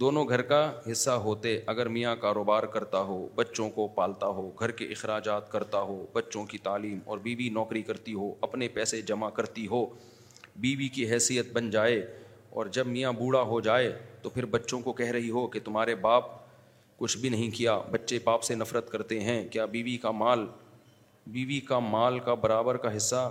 دونوں 0.00 0.24
گھر 0.28 0.42
کا 0.52 0.62
حصہ 0.90 1.10
ہوتے 1.28 1.58
اگر 1.74 1.88
میاں 1.98 2.16
کاروبار 2.20 2.62
کرتا 2.76 3.00
ہو 3.12 3.26
بچوں 3.34 3.68
کو 3.78 3.86
پالتا 4.00 4.26
ہو 4.40 4.50
گھر 4.60 4.70
کے 4.80 4.86
اخراجات 4.96 5.52
کرتا 5.52 5.80
ہو 5.92 6.04
بچوں 6.14 6.44
کی 6.52 6.58
تعلیم 6.68 6.98
اور 7.04 7.18
بیوی 7.26 7.48
بی 7.48 7.48
نوکری 7.54 7.82
کرتی 7.92 8.14
ہو 8.14 8.32
اپنے 8.48 8.68
پیسے 8.80 9.00
جمع 9.12 9.30
کرتی 9.40 9.66
ہو 9.74 9.86
بیوی 10.60 10.88
کی 10.94 11.06
حیثیت 11.12 11.52
بن 11.52 11.70
جائے 11.70 11.98
اور 12.54 12.66
جب 12.76 12.86
میاں 12.86 13.12
بوڑھا 13.18 13.40
ہو 13.52 13.60
جائے 13.60 13.90
تو 14.22 14.30
پھر 14.30 14.46
بچوں 14.46 14.80
کو 14.80 14.92
کہہ 14.92 15.10
رہی 15.12 15.30
ہو 15.30 15.46
کہ 15.48 15.60
تمہارے 15.64 15.94
باپ 16.00 16.26
کچھ 16.98 17.16
بھی 17.18 17.28
نہیں 17.28 17.50
کیا 17.56 17.78
بچے 17.90 18.18
باپ 18.24 18.42
سے 18.44 18.54
نفرت 18.54 18.90
کرتے 18.90 19.20
ہیں 19.20 19.46
کیا 19.52 19.64
بیوی 19.66 19.96
کا 20.02 20.10
مال 20.10 20.46
بیوی 21.26 21.60
کا 21.68 21.78
مال 21.78 22.18
کا 22.20 22.34
برابر 22.34 22.76
کا 22.84 22.96
حصہ 22.96 23.28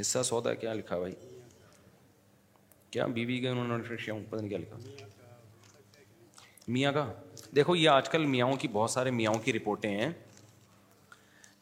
حصہ 0.00 0.22
سودا 0.24 0.54
کیا 0.54 0.72
لکھا 0.74 0.98
بھائی 0.98 1.14
کیا 2.90 3.06
بیوی 3.14 3.38
کا 3.42 3.50
انہوں 3.50 3.78
نے 3.78 4.14
پتہ 4.30 4.40
نہیں 4.40 4.48
کیا 4.48 4.58
لکھا 4.58 4.78
میاں 6.72 6.92
کا 6.92 7.06
دیکھو 7.56 7.74
یہ 7.76 7.88
آج 7.88 8.08
کل 8.08 8.24
میاں 8.26 8.46
کی 8.60 8.68
بہت 8.72 8.90
سارے 8.90 9.10
میاؤں 9.10 9.38
کی 9.44 9.52
رپورٹیں 9.52 9.90
ہیں 9.98 10.10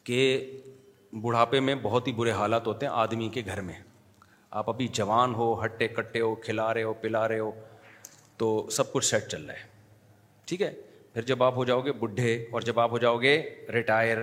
کہ 0.03 0.19
بڑھاپے 1.21 1.59
میں 1.59 1.75
بہت 1.81 2.07
ہی 2.07 2.13
برے 2.13 2.31
حالات 2.31 2.67
ہوتے 2.67 2.85
ہیں 2.85 2.93
آدمی 2.93 3.27
کے 3.33 3.41
گھر 3.47 3.61
میں 3.61 3.73
آپ 4.59 4.69
ابھی 4.69 4.87
جوان 4.93 5.33
ہو 5.35 5.45
ہٹے 5.63 5.87
کٹے 5.95 6.19
ہو 6.21 6.33
کھلا 6.43 6.73
رہے 6.73 6.83
ہو 6.83 6.91
پلا 6.99 7.27
رہے 7.27 7.39
ہو 7.39 7.49
تو 8.37 8.47
سب 8.71 8.91
کچھ 8.91 9.05
سیٹ 9.05 9.25
چل 9.31 9.45
رہا 9.45 9.53
ہے 9.53 9.65
ٹھیک 10.47 10.61
ہے 10.61 10.69
پھر 11.13 11.21
جب 11.31 11.41
آپ 11.43 11.55
ہو 11.55 11.63
جاؤ 11.65 11.79
گے 11.85 11.91
بڈھے 12.03 12.35
اور 12.51 12.61
جب 12.67 12.79
آپ 12.79 12.91
ہو 12.91 12.97
جاؤ 12.97 13.17
گے 13.21 13.33
ریٹائر 13.73 14.17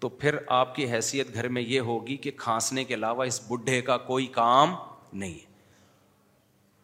تو 0.00 0.08
پھر 0.22 0.36
آپ 0.60 0.74
کی 0.76 0.90
حیثیت 0.92 1.34
گھر 1.34 1.48
میں 1.58 1.62
یہ 1.62 1.80
ہوگی 1.90 2.16
کہ 2.26 2.30
کھانسنے 2.36 2.84
کے 2.84 2.94
علاوہ 2.94 3.24
اس 3.24 3.40
بڈھے 3.48 3.80
کا 3.90 3.96
کوئی 4.08 4.26
کام 4.38 4.74
نہیں 5.12 5.34
ہے 5.34 5.52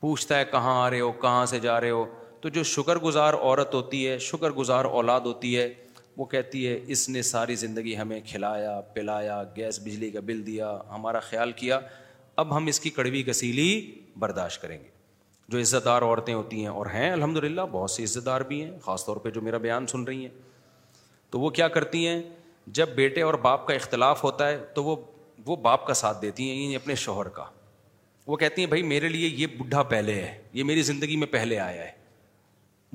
پوچھتا 0.00 0.38
ہے 0.38 0.44
کہاں 0.50 0.74
آ 0.84 0.88
رہے 0.90 1.00
ہو 1.00 1.10
کہاں 1.26 1.44
سے 1.54 1.60
جا 1.66 1.80
رہے 1.80 1.90
ہو 1.90 2.04
تو 2.40 2.48
جو 2.58 2.62
شکر 2.74 2.98
گزار 3.06 3.34
عورت 3.40 3.74
ہوتی 3.74 4.06
ہے 4.08 4.18
شکر 4.30 4.50
گزار 4.60 4.84
اولاد 5.00 5.26
ہوتی 5.32 5.56
ہے 5.58 5.68
وہ 6.16 6.24
کہتی 6.36 6.66
ہے 6.68 6.78
اس 6.94 7.08
نے 7.08 7.22
ساری 7.32 7.54
زندگی 7.66 7.96
ہمیں 7.96 8.20
کھلایا 8.26 8.80
پلایا 8.94 9.42
گیس 9.56 9.80
بجلی 9.86 10.10
کا 10.10 10.20
بل 10.30 10.46
دیا 10.46 10.72
ہمارا 10.90 11.20
خیال 11.30 11.52
کیا 11.62 11.80
اب 12.38 12.56
ہم 12.56 12.66
اس 12.66 12.80
کی 12.80 12.90
کڑوی 12.90 13.26
گسیلی 13.26 13.70
برداشت 14.18 14.62
کریں 14.62 14.78
گے 14.82 14.88
جو 15.52 15.58
عزت 15.60 15.84
دار 15.84 16.02
عورتیں 16.02 16.32
ہوتی 16.34 16.60
ہیں 16.60 16.68
اور 16.76 16.86
ہیں 16.92 17.10
الحمد 17.12 17.36
للہ 17.44 17.60
بہت 17.70 17.90
سی 17.90 18.04
عزت 18.04 18.26
دار 18.26 18.40
بھی 18.48 18.62
ہیں 18.64 18.70
خاص 18.84 19.04
طور 19.06 19.16
پہ 19.22 19.30
جو 19.30 19.40
میرا 19.42 19.56
بیان 19.64 19.86
سن 19.86 20.02
رہی 20.04 20.20
ہیں 20.26 20.32
تو 21.30 21.40
وہ 21.40 21.50
کیا 21.58 21.68
کرتی 21.68 22.06
ہیں 22.06 22.20
جب 22.78 22.88
بیٹے 22.94 23.22
اور 23.22 23.34
باپ 23.42 23.66
کا 23.66 23.74
اختلاف 23.74 24.22
ہوتا 24.24 24.48
ہے 24.48 24.58
تو 24.74 24.84
وہ 24.84 24.96
وہ 25.46 25.56
باپ 25.56 25.86
کا 25.86 25.94
ساتھ 25.94 26.20
دیتی 26.22 26.48
ہیں 26.48 26.56
یعنی 26.60 26.76
اپنے 26.76 26.94
شوہر 27.04 27.28
کا 27.36 27.44
وہ 28.26 28.36
کہتی 28.36 28.62
ہیں 28.62 28.68
بھائی 28.68 28.82
میرے 28.82 29.08
لیے 29.08 29.28
یہ 29.36 29.46
بڈھا 29.58 29.82
پہلے 29.92 30.14
ہے 30.14 30.36
یہ 30.52 30.64
میری 30.64 30.82
زندگی 30.82 31.16
میں 31.16 31.26
پہلے 31.30 31.58
آیا 31.58 31.82
ہے 31.84 31.90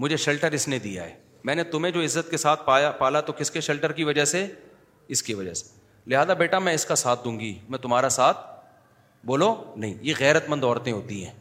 مجھے 0.04 0.18
شیلٹر 0.18 0.52
اس 0.54 0.68
نے 0.68 0.80
دیا 0.80 1.06
ہے 1.06 1.14
میں 1.44 1.56
نے 1.56 1.64
تمہیں 1.72 1.92
جو 1.94 2.02
عزت 2.04 2.30
کے 2.32 2.38
ساتھ 2.38 2.66
پایا 2.66 2.92
پالا 3.00 3.22
تو 3.30 3.34
کس 3.38 3.52
کے 3.52 3.62
شیلٹر 3.62 3.92
کی 4.00 4.04
وجہ 4.04 4.26
سے 4.26 4.46
اس 5.16 5.24
کی 5.24 5.34
وجہ 5.34 5.54
سے 5.54 5.70
لہٰذا 6.12 6.34
بیٹا 6.44 6.60
میں 6.60 6.74
اس 6.74 6.86
کا 6.86 6.96
ساتھ 6.96 7.24
دوں 7.26 7.40
گی 7.40 7.54
میں 7.70 7.80
تمہارا 7.80 8.10
ساتھ 8.20 8.38
بولو 9.26 9.54
نہیں 9.76 9.94
یہ 10.02 10.14
غیرت 10.20 10.50
مند 10.50 10.64
عورتیں 10.64 10.92
ہوتی 10.92 11.24
ہیں 11.26 11.32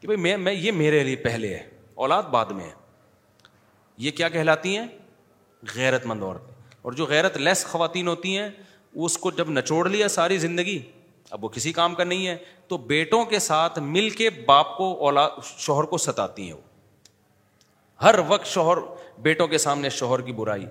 کہ 0.00 0.06
بھائی 0.08 0.20
میں 0.22 0.36
میں 0.36 0.52
یہ 0.52 0.72
میرے 0.72 1.02
لیے 1.04 1.16
پہلے 1.24 1.48
ہے 1.54 1.62
اولاد 2.04 2.22
بعد 2.30 2.50
میں 2.56 2.64
ہے 2.64 2.72
یہ 4.04 4.10
کیا 4.20 4.28
کہلاتی 4.28 4.76
ہیں 4.76 4.86
غیرت 5.74 6.06
مند 6.06 6.22
عورتیں 6.22 6.50
اور 6.82 6.92
جو 7.00 7.06
غیرت 7.06 7.36
لیس 7.38 7.64
خواتین 7.70 8.08
ہوتی 8.08 8.36
ہیں 8.38 8.48
اس 9.04 9.18
کو 9.18 9.30
جب 9.36 9.50
نچوڑ 9.50 9.88
لیا 9.88 10.08
ساری 10.16 10.38
زندگی 10.38 10.78
اب 11.34 11.44
وہ 11.44 11.48
کسی 11.48 11.72
کام 11.72 11.94
کا 11.94 12.04
نہیں 12.04 12.26
ہے 12.26 12.36
تو 12.68 12.76
بیٹوں 12.92 13.24
کے 13.26 13.38
ساتھ 13.38 13.78
مل 13.82 14.08
کے 14.16 14.30
باپ 14.46 14.76
کو 14.76 14.92
اولاد 15.06 15.42
شوہر 15.58 15.84
کو 15.92 15.98
ستاتی 16.06 16.46
ہیں 16.46 16.52
وہ 16.52 18.02
ہر 18.04 18.14
وقت 18.28 18.46
شوہر 18.46 18.78
بیٹوں 19.22 19.46
کے 19.48 19.58
سامنے 19.58 19.88
شوہر 19.98 20.20
کی 20.28 20.32
برائی 20.36 20.64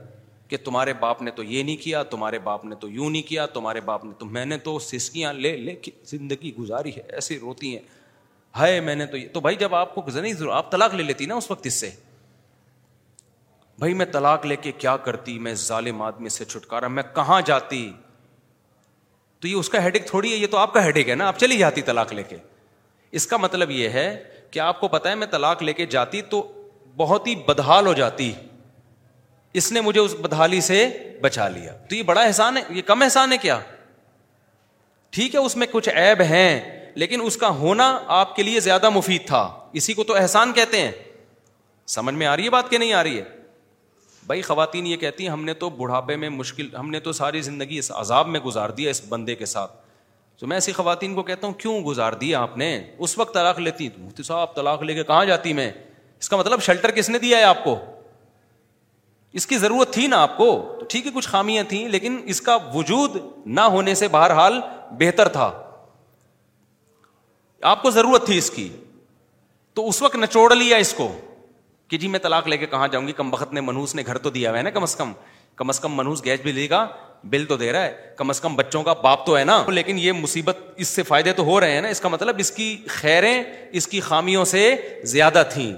کہ 0.51 0.57
تمہارے 0.63 0.93
باپ 0.99 1.21
نے 1.21 1.31
تو 1.31 1.43
یہ 1.43 1.63
نہیں 1.63 1.75
کیا 1.83 2.01
تمہارے 2.13 2.39
باپ 2.45 2.63
نے 2.65 2.75
تو 2.79 2.87
یوں 2.91 3.09
نہیں 3.09 3.21
کیا 3.27 3.45
تمہارے 3.53 3.81
باپ 3.81 4.03
نے 4.05 4.11
تو 4.19 4.25
میں 4.37 4.45
نے 4.45 4.57
تو 4.65 4.77
سسکیاں 4.87 5.31
لے 5.33 5.55
لے 5.57 5.75
کے 5.81 5.91
زندگی 6.05 6.51
گزاری 6.57 6.91
ہے 6.95 7.01
ایسی 7.19 7.37
روتی 7.39 7.71
ہیں 7.75 7.81
ہائے 8.57 8.79
میں 8.87 8.95
نے 8.95 9.05
تو 9.11 9.17
یہ 9.17 9.27
تو 9.33 9.39
بھائی 9.45 9.55
جب 9.61 9.75
آپ 9.75 9.93
کو 9.95 10.01
نہیں 10.15 10.49
آپ 10.53 10.71
طلاق 10.71 10.93
لے 10.95 11.03
لیتی 11.03 11.25
نا 11.25 11.35
اس 11.35 11.49
وقت 11.51 11.65
اس 11.65 11.73
سے 11.79 11.89
بھائی 13.79 13.93
میں 13.99 14.05
طلاق 14.11 14.45
لے 14.45 14.55
کے 14.63 14.71
کیا 14.77 14.95
کرتی 15.05 15.37
میں 15.47 15.53
ظالم 15.67 16.01
آدمی 16.07 16.29
سے 16.39 16.45
چھٹکارا 16.45 16.87
میں 16.97 17.03
کہاں 17.15 17.39
جاتی 17.45 17.81
تو 19.41 19.47
یہ 19.47 19.55
اس 19.55 19.69
کا 19.75 19.83
ہیڈک 19.83 20.07
تھوڑی 20.07 20.31
ہے 20.31 20.37
یہ 20.37 20.47
تو 20.51 20.57
آپ 20.57 20.73
کا 20.73 20.83
ہیڈک 20.85 21.09
ہے 21.09 21.15
نا 21.15 21.27
آپ 21.27 21.37
چلی 21.39 21.57
جاتی 21.57 21.81
طلاق 21.91 22.13
لے 22.13 22.23
کے 22.29 22.37
اس 23.19 23.27
کا 23.27 23.37
مطلب 23.47 23.71
یہ 23.79 23.89
ہے 23.99 24.05
کہ 24.51 24.59
آپ 24.69 24.79
کو 24.79 24.87
پتا 24.97 25.09
ہے 25.09 25.15
میں 25.23 25.27
طلاق 25.31 25.63
لے 25.63 25.73
کے 25.73 25.85
جاتی 25.99 26.21
تو 26.35 26.47
بہت 26.97 27.27
ہی 27.27 27.35
بدحال 27.47 27.87
ہو 27.87 27.93
جاتی 27.93 28.31
اس 29.59 29.71
نے 29.71 29.81
مجھے 29.81 29.99
اس 30.01 30.13
بدحالی 30.21 30.59
سے 30.61 30.85
بچا 31.21 31.47
لیا 31.49 31.71
تو 31.89 31.95
یہ 31.95 32.03
بڑا 32.03 32.21
احسان 32.21 32.57
ہے 32.57 32.61
یہ 32.75 32.81
کم 32.85 33.01
احسان 33.01 33.31
ہے 33.31 33.37
کیا 33.37 33.59
ٹھیک 35.13 35.33
ہے 35.35 35.39
اس 35.39 35.55
میں 35.57 35.67
کچھ 35.71 35.89
ایب 35.89 36.21
ہیں 36.29 36.59
لیکن 36.95 37.21
اس 37.25 37.37
کا 37.37 37.49
ہونا 37.55 37.97
آپ 38.21 38.35
کے 38.35 38.43
لیے 38.43 38.59
زیادہ 38.59 38.89
مفید 38.89 39.25
تھا 39.27 39.41
اسی 39.81 39.93
کو 39.93 40.03
تو 40.03 40.15
احسان 40.17 40.53
کہتے 40.53 40.81
ہیں 40.81 40.91
سمجھ 41.95 42.13
میں 42.15 42.27
آ 42.27 42.35
رہی 42.35 42.45
ہے 42.45 42.49
بات 42.49 42.69
کہ 42.69 42.77
نہیں 42.77 42.93
آ 42.93 43.03
رہی 43.03 43.17
ہے 43.17 43.23
بھائی 44.27 44.41
خواتین 44.41 44.85
یہ 44.87 44.97
کہتی 44.97 45.23
ہیں 45.23 45.31
ہم 45.31 45.43
نے 45.45 45.53
تو 45.61 45.69
بڑھاپے 45.77 46.15
میں 46.15 46.29
مشکل 46.29 46.75
ہم 46.75 46.89
نے 46.91 46.99
تو 47.07 47.11
ساری 47.13 47.41
زندگی 47.41 47.77
اس 47.79 47.91
عذاب 47.91 48.27
میں 48.27 48.39
گزار 48.39 48.69
دیا 48.77 48.89
اس 48.89 49.01
بندے 49.09 49.35
کے 49.35 49.45
ساتھ 49.45 49.71
تو 50.39 50.47
میں 50.47 50.57
ایسی 50.57 50.71
خواتین 50.71 51.15
کو 51.15 51.23
کہتا 51.23 51.47
ہوں 51.47 51.53
کیوں 51.59 51.79
گزار 51.85 52.13
دیا 52.21 52.39
آپ 52.41 52.57
نے 52.57 52.67
اس 52.97 53.17
وقت 53.17 53.33
طلاق 53.33 53.59
لیتی 53.59 53.89
مفتی 53.97 54.23
صاحب 54.23 54.55
طلاق 54.55 54.83
لے 54.83 54.93
کے 54.93 55.03
کہاں 55.03 55.25
جاتی 55.25 55.53
میں 55.53 55.71
اس 56.19 56.29
کا 56.29 56.37
مطلب 56.37 56.61
شیلٹر 56.63 56.91
کس 56.91 57.09
نے 57.09 57.19
دیا 57.19 57.37
ہے 57.37 57.43
آپ 57.43 57.63
کو 57.63 57.75
اس 59.37 59.45
کی 59.47 59.57
ضرورت 59.57 59.93
تھی 59.93 60.05
نا 60.07 60.21
آپ 60.21 60.35
کو 60.37 60.47
ٹھیک 60.89 61.05
ہے 61.05 61.11
کچھ 61.15 61.27
خامیاں 61.29 61.63
تھیں 61.69 61.87
لیکن 61.89 62.19
اس 62.33 62.41
کا 62.41 62.57
وجود 62.73 63.17
نہ 63.57 63.61
ہونے 63.75 63.93
سے 63.95 64.07
بہرحال 64.11 64.59
بہتر 64.99 65.27
تھا 65.35 65.51
آپ 67.69 67.81
کو 67.81 67.89
ضرورت 67.91 68.25
تھی 68.25 68.37
اس 68.37 68.49
کی 68.51 68.67
تو 69.75 69.87
اس 69.87 70.01
وقت 70.01 70.15
نچوڑ 70.15 70.53
لیا 70.55 70.77
اس 70.77 70.93
کو 70.93 71.11
کہ 71.89 71.97
جی 71.97 72.07
میں 72.07 72.19
طلاق 72.19 72.47
لے 72.47 72.57
کے 72.57 72.65
کہاں 72.67 72.87
جاؤں 72.87 73.07
گی 73.07 73.13
کم 73.13 73.29
بخت 73.31 73.53
نے 73.53 73.61
منہوس 73.61 73.95
نے 73.95 74.03
گھر 74.05 74.17
تو 74.25 74.29
دیا 74.29 74.49
ہوا 74.51 74.57
ہے 74.57 74.63
نا 74.63 74.69
کم 74.69 74.83
از 74.83 74.95
کم 74.95 75.11
کم 75.55 75.69
از 75.69 75.79
کم 75.79 75.95
منہوس 75.97 76.23
گیس 76.25 76.39
بھی 76.43 76.51
لے 76.51 76.67
گا 76.69 76.85
بل 77.31 77.45
تو 77.45 77.57
دے 77.57 77.71
رہا 77.73 77.83
ہے 77.83 78.13
کم 78.17 78.29
از 78.29 78.39
کم 78.41 78.55
بچوں 78.55 78.81
کا 78.83 78.93
باپ 79.01 79.25
تو 79.25 79.37
ہے 79.37 79.43
نا 79.43 79.63
لیکن 79.71 79.97
یہ 79.99 80.11
مصیبت 80.21 80.57
اس 80.75 80.87
سے 80.87 81.03
فائدے 81.03 81.33
تو 81.39 81.43
ہو 81.45 81.59
رہے 81.59 81.71
ہیں 81.73 81.81
نا 81.81 81.87
اس 81.87 82.01
کا 82.01 82.09
مطلب 82.09 82.35
اس 82.39 82.51
کی 82.51 82.75
خیریں 82.89 83.43
اس 83.71 83.87
کی 83.87 83.99
خامیوں 84.09 84.45
سے 84.45 84.75
زیادہ 85.11 85.43
تھیں 85.53 85.73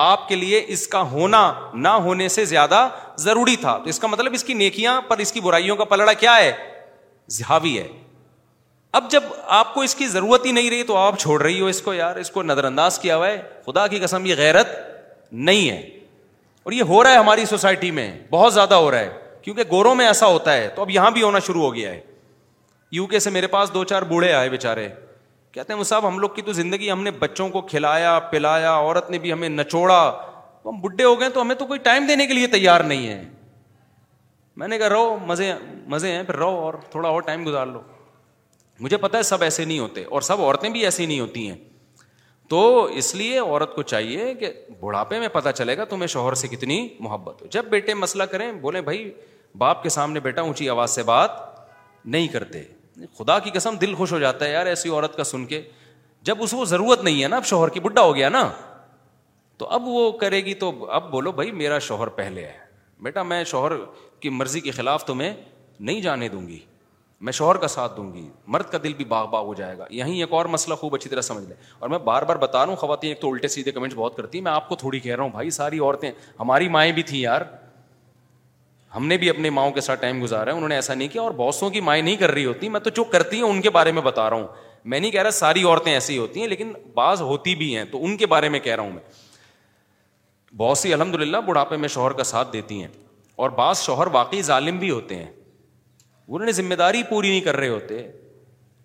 آپ 0.00 0.28
کے 0.28 0.34
لیے 0.36 0.62
اس 0.74 0.86
کا 0.88 1.00
ہونا 1.10 1.52
نہ 1.74 1.88
ہونے 2.04 2.28
سے 2.28 2.44
زیادہ 2.44 2.86
ضروری 3.20 3.56
تھا 3.60 3.76
تو 3.84 3.88
اس 3.90 3.98
کا 3.98 4.06
مطلب 4.08 4.32
اس 4.34 4.44
کی 4.44 4.54
نیکیاں 4.54 5.00
پر 5.08 5.18
اس 5.20 5.32
کی 5.32 5.40
برائیوں 5.40 5.76
کا 5.76 5.84
پلڑا 5.84 6.12
کیا 6.12 6.36
ہے 6.36 6.52
اب 8.94 9.10
جب 9.10 9.22
آپ 9.58 9.72
کو 9.74 9.80
اس 9.82 9.94
کی 9.94 10.06
ضرورت 10.08 10.46
ہی 10.46 10.50
نہیں 10.52 10.70
رہی 10.70 10.82
تو 10.84 10.96
آپ 10.96 11.18
چھوڑ 11.18 11.40
رہی 11.42 11.60
ہو 11.60 11.66
اس 11.66 11.80
کو 11.82 11.92
یار 11.94 12.16
اس 12.16 12.30
کو 12.30 12.42
نظر 12.42 12.64
انداز 12.64 12.98
کیا 12.98 13.16
ہوا 13.16 13.28
ہے 13.28 13.36
خدا 13.66 13.86
کی 13.86 13.98
قسم 13.98 14.26
یہ 14.26 14.34
غیرت 14.38 14.68
نہیں 15.32 15.70
ہے 15.70 15.78
اور 16.64 16.72
یہ 16.72 16.82
ہو 16.88 17.02
رہا 17.04 17.10
ہے 17.10 17.16
ہماری 17.18 17.44
سوسائٹی 17.46 17.90
میں 17.90 18.10
بہت 18.30 18.54
زیادہ 18.54 18.74
ہو 18.74 18.90
رہا 18.90 18.98
ہے 18.98 19.20
کیونکہ 19.42 19.62
گوروں 19.70 19.94
میں 19.94 20.06
ایسا 20.06 20.26
ہوتا 20.26 20.54
ہے 20.56 20.68
تو 20.74 20.82
اب 20.82 20.90
یہاں 20.90 21.10
بھی 21.10 21.22
ہونا 21.22 21.38
شروع 21.46 21.62
ہو 21.62 21.74
گیا 21.74 21.90
ہے 21.92 22.00
یو 22.92 23.06
کے 23.06 23.18
سے 23.20 23.30
میرے 23.30 23.46
پاس 23.54 23.72
دو 23.74 23.84
چار 23.92 24.02
بوڑھے 24.10 24.32
آئے 24.34 24.48
بےچارے 24.50 24.88
کہتے 25.52 25.72
ہیں 25.72 25.78
وہ 25.78 25.84
صاحب 25.84 26.06
ہم 26.08 26.18
لوگ 26.18 26.30
کی 26.34 26.42
تو 26.42 26.52
زندگی 26.52 26.90
ہم 26.90 27.02
نے 27.02 27.10
بچوں 27.24 27.48
کو 27.54 27.60
کھلایا 27.72 28.18
پلایا 28.30 28.72
عورت 28.76 29.10
نے 29.10 29.18
بھی 29.24 29.32
ہمیں 29.32 29.48
نچوڑا 29.48 29.98
ہم 30.66 30.80
بڈھے 30.80 31.04
ہو 31.04 31.18
گئے 31.20 31.28
تو 31.30 31.42
ہمیں 31.42 31.54
تو 31.54 31.66
کوئی 31.66 31.78
ٹائم 31.88 32.06
دینے 32.08 32.26
کے 32.26 32.34
لیے 32.34 32.46
تیار 32.54 32.80
نہیں 32.92 33.06
ہے 33.08 33.22
میں 34.56 34.68
نے 34.68 34.78
کہا 34.78 34.88
رہو 34.88 35.16
مزے 35.26 35.52
مزے 35.94 36.12
ہیں 36.12 36.22
پھر 36.22 36.36
رہو 36.36 36.56
اور 36.64 36.74
تھوڑا 36.90 37.08
اور 37.08 37.22
ٹائم 37.28 37.46
گزار 37.46 37.66
لو 37.66 37.80
مجھے 38.80 38.96
پتا 38.96 39.18
ہے 39.18 39.22
سب 39.22 39.42
ایسے 39.42 39.64
نہیں 39.64 39.78
ہوتے 39.78 40.04
اور 40.10 40.20
سب 40.30 40.40
عورتیں 40.42 40.68
بھی 40.70 40.84
ایسی 40.84 41.06
نہیں 41.06 41.20
ہوتی 41.20 41.48
ہیں 41.50 41.56
تو 42.50 42.84
اس 43.02 43.14
لیے 43.14 43.38
عورت 43.38 43.74
کو 43.74 43.82
چاہیے 43.92 44.32
کہ 44.40 44.50
بڑھاپے 44.80 45.18
میں 45.20 45.28
پتہ 45.32 45.48
چلے 45.56 45.76
گا 45.76 45.84
تمہیں 45.92 46.06
شوہر 46.14 46.34
سے 46.40 46.48
کتنی 46.56 46.86
محبت 47.00 47.42
ہو 47.42 47.46
جب 47.50 47.64
بیٹے 47.70 47.94
مسئلہ 47.94 48.22
کریں 48.32 48.50
بولیں 48.66 48.80
بھائی 48.88 49.10
باپ 49.58 49.82
کے 49.82 49.88
سامنے 49.96 50.20
بیٹا 50.28 50.42
اونچی 50.42 50.68
آواز 50.76 50.90
سے 50.94 51.02
بات 51.12 51.36
نہیں 52.04 52.28
کرتے 52.28 52.62
خدا 53.18 53.38
کی 53.44 53.50
قسم 53.54 53.74
دل 53.80 53.94
خوش 53.94 54.12
ہو 54.12 54.18
جاتا 54.18 54.44
ہے 54.44 54.52
یار 54.52 54.66
ایسی 54.66 54.88
عورت 54.88 55.16
کا 55.16 55.24
سن 55.24 55.44
کے 55.46 55.60
جب 56.28 56.42
اس 56.42 56.50
کو 56.56 56.64
ضرورت 56.64 57.02
نہیں 57.04 57.22
ہے 57.22 57.28
نا 57.28 57.36
اب 57.36 57.44
شوہر 57.46 57.68
کی 57.76 57.80
بڈھا 57.80 58.02
ہو 58.02 58.14
گیا 58.16 58.28
نا 58.28 58.48
تو 59.58 59.68
اب 59.76 59.82
وہ 59.86 60.10
کرے 60.18 60.44
گی 60.44 60.54
تو 60.62 60.72
اب 60.98 61.10
بولو 61.10 61.32
بھائی 61.32 61.50
میرا 61.52 61.78
شوہر 61.88 62.08
پہلے 62.20 62.46
ہے 62.46 62.58
بیٹا 63.02 63.22
میں 63.22 63.42
شوہر 63.44 63.72
کی 64.20 64.28
مرضی 64.30 64.60
کے 64.60 64.70
خلاف 64.70 65.04
تمہیں 65.04 65.32
نہیں 65.80 66.00
جانے 66.00 66.28
دوں 66.28 66.46
گی 66.48 66.58
میں 67.26 67.32
شوہر 67.32 67.56
کا 67.62 67.68
ساتھ 67.68 67.96
دوں 67.96 68.12
گی 68.12 68.28
مرد 68.54 68.70
کا 68.70 68.78
دل 68.82 68.92
بھی 68.96 69.04
باغ 69.08 69.26
باغ 69.30 69.44
ہو 69.46 69.54
جائے 69.54 69.76
گا 69.78 69.84
یہیں 69.90 70.14
ایک 70.20 70.32
اور 70.34 70.46
مسئلہ 70.54 70.74
خوب 70.74 70.94
اچھی 70.94 71.10
طرح 71.10 71.20
سمجھ 71.20 71.44
لیں 71.44 71.56
اور 71.78 71.88
میں 71.88 71.98
بار 72.04 72.22
بار 72.30 72.36
بتا 72.36 72.58
رہا 72.58 72.66
ہوں 72.68 72.76
خواتین 72.76 73.10
ایک 73.10 73.20
تو 73.20 73.30
الٹے 73.32 73.48
سیدھے 73.48 73.72
کمنٹ 73.72 73.94
بہت 73.96 74.16
کرتی 74.16 74.38
ہیں 74.38 74.44
میں 74.44 74.52
آپ 74.52 74.68
کو 74.68 74.76
تھوڑی 74.76 75.00
کہہ 75.00 75.14
رہا 75.14 75.22
ہوں 75.24 75.30
بھائی 75.30 75.50
ساری 75.58 75.78
عورتیں 75.78 76.10
ہماری 76.40 76.68
مائیں 76.76 76.90
بھی 76.92 77.02
تھیں 77.10 77.18
یار 77.20 77.42
ہم 78.94 79.06
نے 79.06 79.16
بھی 79.18 79.28
اپنی 79.30 79.50
ماؤں 79.50 79.70
کے 79.72 79.80
ساتھ 79.80 80.00
ٹائم 80.00 80.22
گزارا 80.22 80.50
ہے 80.50 80.54
انہوں 80.56 80.68
نے 80.68 80.74
ایسا 80.74 80.94
نہیں 80.94 81.08
کیا 81.08 81.22
اور 81.22 81.52
سو 81.58 81.68
کی 81.70 81.80
مائیں 81.80 82.02
نہیں 82.02 82.16
کر 82.16 82.30
رہی 82.30 82.44
ہوتی 82.44 82.68
میں 82.68 82.80
تو 82.80 82.90
جو 82.96 83.04
کرتی 83.12 83.36
ہیں 83.36 83.44
ان 83.44 83.60
کے 83.62 83.70
بارے 83.76 83.92
میں 83.92 84.02
بتا 84.02 84.28
رہا 84.30 84.36
ہوں 84.36 84.46
میں 84.92 84.98
نہیں 85.00 85.10
کہہ 85.10 85.22
رہا 85.22 85.30
ساری 85.30 85.62
عورتیں 85.64 85.92
ایسی 85.92 86.16
ہوتی 86.18 86.40
ہیں 86.40 86.46
لیکن 86.48 86.72
بعض 86.94 87.20
ہوتی 87.22 87.54
بھی 87.54 87.74
ہیں 87.76 87.84
تو 87.90 88.04
ان 88.04 88.16
کے 88.16 88.26
بارے 88.34 88.48
میں 88.48 88.60
کہہ 88.60 88.74
رہا 88.74 88.82
ہوں 88.82 88.90
میں 88.92 89.02
بہت 90.56 90.78
سی 90.78 90.92
الحمد 90.94 91.14
للہ 91.20 91.36
بڑھاپے 91.46 91.76
میں 91.84 91.88
شوہر 91.88 92.12
کا 92.12 92.24
ساتھ 92.24 92.52
دیتی 92.52 92.80
ہیں 92.80 92.88
اور 93.44 93.50
بعض 93.60 93.80
شوہر 93.82 94.06
واقعی 94.12 94.42
ظالم 94.42 94.78
بھی 94.78 94.90
ہوتے 94.90 95.16
ہیں 95.16 95.30
انہوں 95.32 96.46
نے 96.46 96.52
ذمہ 96.52 96.74
داری 96.74 97.02
پوری 97.08 97.28
نہیں 97.30 97.40
کر 97.40 97.56
رہے 97.56 97.68
ہوتے 97.68 98.06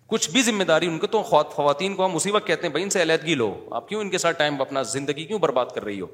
کچھ 0.08 0.30
بھی 0.30 0.42
ذمہ 0.42 0.64
داری 0.64 0.86
ان 0.86 0.98
کے 0.98 1.06
تو 1.06 1.22
خواتین 1.52 1.94
کو 1.94 2.04
ہم 2.06 2.14
اسی 2.16 2.30
وقت 2.30 2.46
کہتے 2.46 2.66
ہیں 2.66 2.70
بھائی 2.72 2.84
ان 2.84 2.90
سے 2.90 3.02
علیحدگی 3.02 3.34
لو 3.34 3.52
آپ 3.76 3.88
کیوں 3.88 4.00
ان 4.00 4.10
کے 4.10 4.18
ساتھ 4.18 4.38
ٹائم 4.38 4.60
اپنا 4.60 4.82
زندگی 4.96 5.24
کیوں 5.24 5.38
برباد 5.38 5.66
کر 5.74 5.84
رہی 5.84 6.00
ہو 6.00 6.06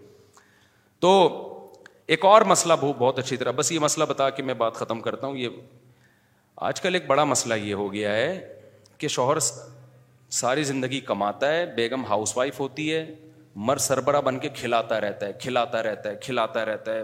تو 1.01 1.11
ایک 2.07 2.25
اور 2.25 2.43
مسئلہ 2.47 2.73
بہت, 2.81 2.97
بہت 2.99 3.19
اچھی 3.19 3.37
طرح 3.37 3.51
بس 3.57 3.71
یہ 3.73 3.79
مسئلہ 3.81 4.05
بتا 4.09 4.29
کے 4.39 4.43
میں 4.43 4.55
بات 4.55 4.75
ختم 4.75 5.01
کرتا 5.01 5.27
ہوں 5.27 5.37
یہ 5.37 5.49
آج 6.69 6.81
کل 6.81 6.95
ایک 6.95 7.07
بڑا 7.07 7.25
مسئلہ 7.25 7.55
یہ 7.63 7.75
ہو 7.75 7.93
گیا 7.93 8.13
ہے 8.17 8.59
کہ 8.99 9.09
شوہر 9.15 9.39
ساری 10.39 10.63
زندگی 10.65 11.01
کماتا 11.09 11.53
ہے 11.53 11.65
بیگم 11.77 12.05
ہاؤس 12.09 12.37
وائف 12.37 12.61
ہوتی 12.61 12.93
ہے 12.95 13.05
مر 13.67 13.77
سربراہ 13.79 14.21
بن 14.21 14.39
کے 14.39 14.49
کھلاتا 14.55 15.01
رہتا 15.01 15.27
ہے 15.27 15.33
کھلاتا 15.41 15.83
رہتا 15.83 16.09
ہے 16.11 16.15
کھلاتا 16.23 16.65
رہتا 16.65 16.95
ہے 16.95 17.03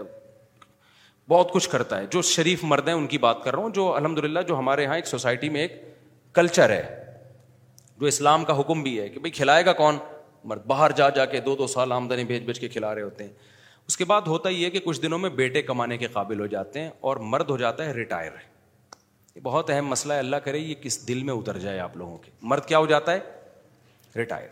بہت 1.29 1.51
کچھ 1.51 1.69
کرتا 1.69 1.99
ہے 1.99 2.05
جو 2.11 2.21
شریف 2.29 2.63
مرد 2.63 2.87
ہیں 2.87 2.95
ان 2.95 3.07
کی 3.07 3.17
بات 3.25 3.43
کر 3.43 3.53
رہا 3.55 3.61
ہوں 3.63 3.69
جو 3.73 3.93
الحمد 3.95 4.17
للہ 4.23 4.39
جو 4.47 4.57
ہمارے 4.59 4.83
یہاں 4.83 4.95
ایک 4.95 5.07
سوسائٹی 5.07 5.49
میں 5.49 5.61
ایک 5.61 5.83
کلچر 6.35 6.69
ہے 6.69 6.83
جو 7.99 8.05
اسلام 8.07 8.45
کا 8.45 8.59
حکم 8.59 8.81
بھی 8.83 8.99
ہے 8.99 9.07
کہ 9.09 9.19
بھائی 9.19 9.31
کھلائے 9.31 9.65
گا 9.65 9.73
کون 9.81 9.97
مرد 10.51 10.65
باہر 10.67 10.91
جا 10.97 11.09
جا 11.15 11.25
کے 11.33 11.39
دو 11.45 11.55
دو 11.55 11.67
سال 11.67 11.91
آمدنی 11.91 12.23
بھیج 12.31 12.43
بھیج 12.45 12.59
کے 12.59 12.67
کھلا 12.69 12.93
رہے 12.95 13.01
ہوتے 13.01 13.23
ہیں 13.23 13.31
اس 13.91 13.97
کے 13.97 14.05
بعد 14.09 14.27
ہوتا 14.31 14.49
یہ 14.49 14.69
کہ 14.69 14.79
کچھ 14.83 14.99
دنوں 15.01 15.19
میں 15.19 15.29
بیٹے 15.37 15.61
کمانے 15.69 15.95
کے 16.01 16.07
قابل 16.11 16.39
ہو 16.39 16.45
جاتے 16.51 16.79
ہیں 16.81 16.89
اور 17.09 17.17
مرد 17.31 17.49
ہو 17.49 17.55
جاتا 17.57 17.85
ہے 17.85 17.91
ریٹائر 17.93 18.31
یہ 19.35 19.41
بہت 19.43 19.69
اہم 19.69 19.87
مسئلہ 19.93 20.13
ہے 20.13 20.19
اللہ 20.19 20.35
کرے 20.45 20.57
یہ 20.57 20.75
کس 20.81 20.99
دل 21.07 21.23
میں 21.29 21.33
اتر 21.33 21.57
جائے 21.63 21.79
آپ 21.87 21.97
لوگوں 21.97 22.17
کے 22.25 22.31
مرد 22.51 22.65
کیا 22.65 22.77
ہو 22.79 22.85
جاتا 22.93 23.11
ہے 23.13 23.19
ریٹائر 24.15 24.47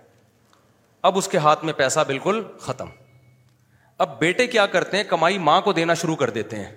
اب 1.10 1.18
اس 1.18 1.28
کے 1.28 1.38
ہاتھ 1.48 1.64
میں 1.66 1.74
پیسہ 1.78 2.00
بالکل 2.08 2.42
ختم 2.68 2.90
اب 4.06 4.18
بیٹے 4.20 4.48
کیا 4.56 4.66
کرتے 4.76 4.98
ہیں 4.98 5.04
کمائی 5.10 5.38
ماں 5.48 5.60
کو 5.66 5.74
دینا 5.82 5.94
شروع 6.02 6.16
کر 6.24 6.30
دیتے 6.42 6.60
ہیں 6.66 6.72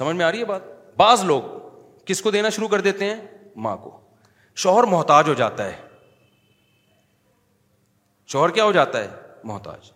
سمجھ 0.00 0.16
میں 0.16 0.24
آ 0.24 0.30
رہی 0.30 0.40
ہے 0.40 0.44
بات 0.56 0.72
بعض 1.00 1.24
لوگ 1.32 1.52
کس 2.06 2.22
کو 2.22 2.30
دینا 2.38 2.48
شروع 2.58 2.68
کر 2.76 2.80
دیتے 2.92 3.10
ہیں 3.10 3.20
ماں 3.68 3.76
کو 3.84 3.98
شوہر 4.64 4.86
محتاج 4.98 5.28
ہو 5.28 5.34
جاتا 5.44 5.70
ہے 5.72 5.80
شوہر 8.34 8.50
کیا 8.58 8.64
ہو 8.64 8.72
جاتا 8.82 8.98
ہے 9.04 9.08
محتاج 9.46 9.90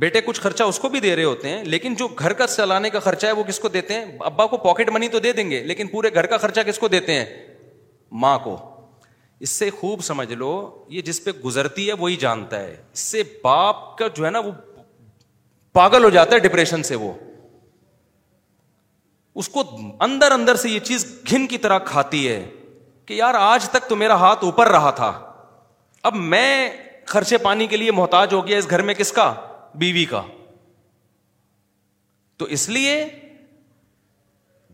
بیٹے 0.00 0.20
کچھ 0.20 0.40
خرچہ 0.40 0.62
اس 0.64 0.78
کو 0.80 0.88
بھی 0.88 1.00
دے 1.00 1.14
رہے 1.16 1.24
ہوتے 1.24 1.48
ہیں 1.48 1.64
لیکن 1.64 1.94
جو 1.98 2.06
گھر 2.18 2.32
کا 2.40 2.46
چلانے 2.46 2.90
کا 2.90 2.98
خرچہ 3.00 3.26
ہے 3.26 3.32
وہ 3.32 3.42
کس 3.48 3.58
کو 3.60 3.68
دیتے 3.76 3.94
ہیں 3.94 4.04
ابا 4.18 4.46
کو 4.46 4.56
کو 4.56 4.56
کو 4.56 4.68
پاکٹ 4.68 4.88
منی 4.92 5.08
تو 5.08 5.18
دے 5.26 5.32
دیں 5.32 5.48
گے 5.50 5.62
لیکن 5.64 5.86
پورے 5.88 6.12
گھر 6.14 6.26
کا 6.26 6.36
خرچہ 6.44 6.60
کس 6.66 6.78
دیتے 6.92 7.14
ہیں 7.20 7.24
ماں 8.22 8.38
اس 9.44 9.50
سے 9.50 9.68
خوب 9.78 10.00
سمجھ 10.04 10.32
لو 10.32 10.50
یہ 10.88 11.02
جس 11.02 11.22
پہ 11.24 11.30
گزرتی 11.44 11.86
ہے 11.88 11.92
وہی 11.98 12.14
وہ 12.14 12.20
جانتا 12.20 12.58
ہے 12.60 12.70
اس 12.92 12.98
سے 12.98 13.22
باپ 13.42 13.96
کا 13.98 14.06
جو 14.16 14.24
ہے 14.24 14.30
نا 14.30 14.38
وہ 14.44 14.50
پاگل 15.78 16.04
ہو 16.04 16.10
جاتا 16.10 16.34
ہے 16.34 16.40
ڈپریشن 16.40 16.82
سے 16.90 16.94
وہ 16.96 17.12
اس 19.42 19.48
کو 19.56 19.62
اندر 20.06 20.32
اندر 20.32 20.54
سے 20.62 20.70
یہ 20.70 20.78
چیز 20.90 21.06
گھن 21.30 21.46
کی 21.46 21.58
طرح 21.64 21.78
کھاتی 21.86 22.26
ہے 22.28 22.38
کہ 23.06 23.14
یار 23.14 23.34
آج 23.38 23.68
تک 23.70 23.88
تو 23.88 23.96
میرا 24.02 24.14
ہاتھ 24.20 24.44
اوپر 24.44 24.68
رہا 24.72 24.90
تھا 25.00 25.10
اب 26.10 26.14
میں 26.34 26.50
خرچے 27.06 27.38
پانی 27.38 27.66
کے 27.66 27.76
لیے 27.76 27.90
محتاج 27.92 28.32
ہو 28.34 28.46
گیا 28.46 28.58
اس 28.58 28.70
گھر 28.70 28.82
میں 28.82 28.94
کس 28.94 29.12
کا 29.12 29.32
بیوی 29.78 30.04
کا 30.10 30.22
تو 32.38 32.44
اس 32.56 32.68
لیے 32.68 33.04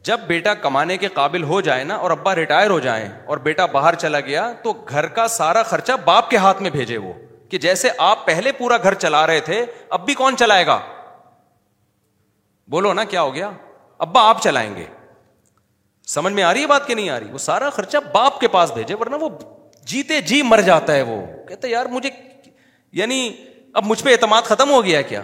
جب 0.05 0.21
بیٹا 0.27 0.53
کمانے 0.63 0.97
کے 0.99 1.09
قابل 1.15 1.43
ہو 1.45 1.61
جائے 1.61 1.83
نا 1.85 1.95
اور 2.05 2.11
ابا 2.11 2.35
ریٹائر 2.35 2.71
ہو 2.71 2.79
جائے 2.81 3.09
اور 3.33 3.39
بیٹا 3.47 3.67
باہر 3.73 3.95
چلا 4.05 4.21
گیا 4.29 4.51
تو 4.63 4.73
گھر 4.89 5.07
کا 5.19 5.27
سارا 5.29 5.63
خرچہ 5.73 5.93
باپ 6.05 6.31
کے 6.31 6.37
ہاتھ 6.45 6.63
میں 6.63 6.71
بھیجے 6.77 6.97
وہ 6.99 7.13
کہ 7.51 7.59
جیسے 7.59 7.89
آپ 8.07 8.25
پہلے 8.27 8.53
پورا 8.59 8.77
گھر 8.83 8.95
چلا 9.05 9.27
رہے 9.27 9.41
تھے 9.51 9.65
اب 9.99 10.05
بھی 10.07 10.15
کون 10.15 10.37
چلائے 10.37 10.67
گا 10.67 10.79
بولو 12.73 12.93
نا 12.95 13.05
کیا 13.13 13.23
ہو 13.23 13.35
گیا 13.35 13.51
ابا 14.07 14.21
آپ 14.29 14.43
چلائیں 14.43 14.75
گے 14.77 14.85
سمجھ 16.09 16.33
میں 16.33 16.43
آ 16.43 16.53
رہی 16.53 16.63
ہے 16.63 16.67
بات 16.67 16.87
کہ 16.87 16.95
نہیں 16.95 17.11
آ 17.11 17.19
رہی 17.21 17.31
وہ 17.33 17.39
سارا 17.39 17.71
خرچہ 17.71 17.99
باپ 18.13 18.41
کے 18.41 18.49
پاس 18.57 18.73
بھیجے 18.75 18.95
ورنہ 19.01 19.17
وہ 19.21 19.29
جیتے 19.91 20.21
جی 20.31 20.41
مر 20.51 20.61
جاتا 20.71 20.95
ہے 20.95 21.03
وہ 21.13 21.21
کہتے 21.49 21.69
یعنی 22.99 23.17
پہ 24.05 24.11
اعتماد 24.11 24.43
ختم 24.49 24.71
ہو 24.71 24.85
گیا 24.85 25.01
کیا 25.13 25.21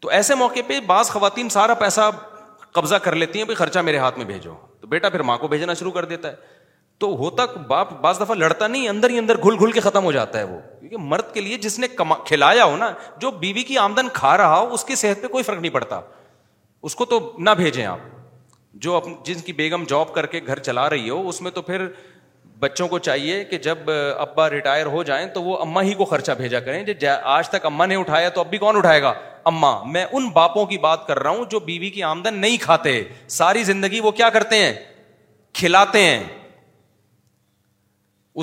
تو 0.00 0.08
ایسے 0.18 0.34
موقع 0.42 0.60
پہ 0.66 0.78
بعض 0.86 1.08
خواتین 1.10 1.48
سارا 1.56 1.74
پیسہ 1.82 2.10
قبضہ 2.78 2.94
کر 3.02 3.14
لیتی 3.22 3.42
ہیں 3.42 3.54
خرچہ 3.54 3.78
میرے 3.88 3.98
ہاتھ 3.98 4.18
میں 4.18 4.24
بھیجو 4.26 4.54
تو 4.80 4.86
بیٹا 4.94 5.08
پھر 5.14 5.22
ماں 5.30 5.36
کو 5.38 5.48
بھیجنا 5.54 5.74
شروع 5.80 5.92
کر 5.92 6.04
دیتا 6.12 6.30
ہے 6.32 6.36
تو 7.04 7.08
ہوتا 7.20 7.44
باپ 7.68 7.92
بعض 8.02 8.20
دفعہ 8.20 8.36
لڑتا 8.36 8.66
نہیں 8.74 8.88
اندر 8.88 9.10
ہی 9.10 9.18
اندر 9.18 9.38
گھل 9.42 9.56
گھل 9.64 9.72
کے 9.76 9.80
ختم 9.86 10.04
ہو 10.04 10.12
جاتا 10.18 10.38
ہے 10.38 10.44
وہ 10.52 10.58
کیونکہ 10.80 10.96
مرد 11.12 11.32
کے 11.34 11.40
لیے 11.46 11.56
جس 11.68 11.78
نے 11.78 11.86
کھلایا 12.26 12.64
ہو 12.64 12.76
نا 12.82 12.90
جو 13.24 13.30
بیوی 13.46 13.62
کی 13.70 13.78
آمدن 13.84 14.08
کھا 14.20 14.36
رہا 14.42 14.58
ہو 14.58 14.72
اس 14.74 14.84
کی 14.92 15.00
صحت 15.04 15.22
پہ 15.22 15.26
کوئی 15.36 15.44
فرق 15.50 15.60
نہیں 15.60 15.72
پڑتا 15.78 16.00
اس 16.88 16.94
کو 17.00 17.04
تو 17.14 17.18
نہ 17.48 17.56
بھیجیں 17.62 17.84
آپ 17.86 17.98
جو 18.86 19.00
جن 19.26 19.38
کی 19.44 19.52
بیگم 19.62 19.84
جاب 19.94 20.12
کر 20.14 20.26
کے 20.34 20.40
گھر 20.52 20.58
چلا 20.70 20.88
رہی 20.90 21.10
ہو 21.10 21.22
اس 21.28 21.40
میں 21.42 21.50
تو 21.58 21.62
پھر 21.70 21.86
بچوں 22.60 22.86
کو 22.88 22.98
چاہیے 23.06 23.42
کہ 23.44 23.58
جب 23.64 23.90
ابا 24.18 24.48
ریٹائر 24.50 24.86
ہو 24.92 25.02
جائیں 25.08 25.26
تو 25.34 25.42
وہ 25.42 25.56
اما 25.62 25.82
ہی 25.82 25.92
کو 25.94 26.04
خرچہ 26.04 26.32
بھیجا 26.36 26.60
کریں 26.60 26.82
جی، 26.84 27.06
آج 27.08 27.48
تک 27.50 27.64
اما 27.66 27.86
نے 27.86 27.96
اٹھایا 27.96 28.28
تو 28.34 28.40
اب 28.40 28.50
بھی 28.50 28.58
کون 28.58 28.76
اٹھائے 28.76 29.02
گا 29.02 29.12
اما 29.50 29.72
میں 29.92 30.04
ان 30.12 30.28
باپوں 30.36 30.64
کی 30.66 30.78
بات 30.86 31.06
کر 31.06 31.18
رہا 31.22 31.30
ہوں 31.30 31.44
جو 31.50 31.60
بیوی 31.66 31.90
کی 31.90 32.02
آمدن 32.02 32.38
نہیں 32.40 32.56
کھاتے 32.60 33.02
ساری 33.36 33.62
زندگی 33.64 34.00
وہ 34.04 34.10
کیا 34.20 34.30
کرتے 34.36 34.56
ہیں 34.64 34.72
کھلاتے 35.60 36.02
ہیں 36.04 36.22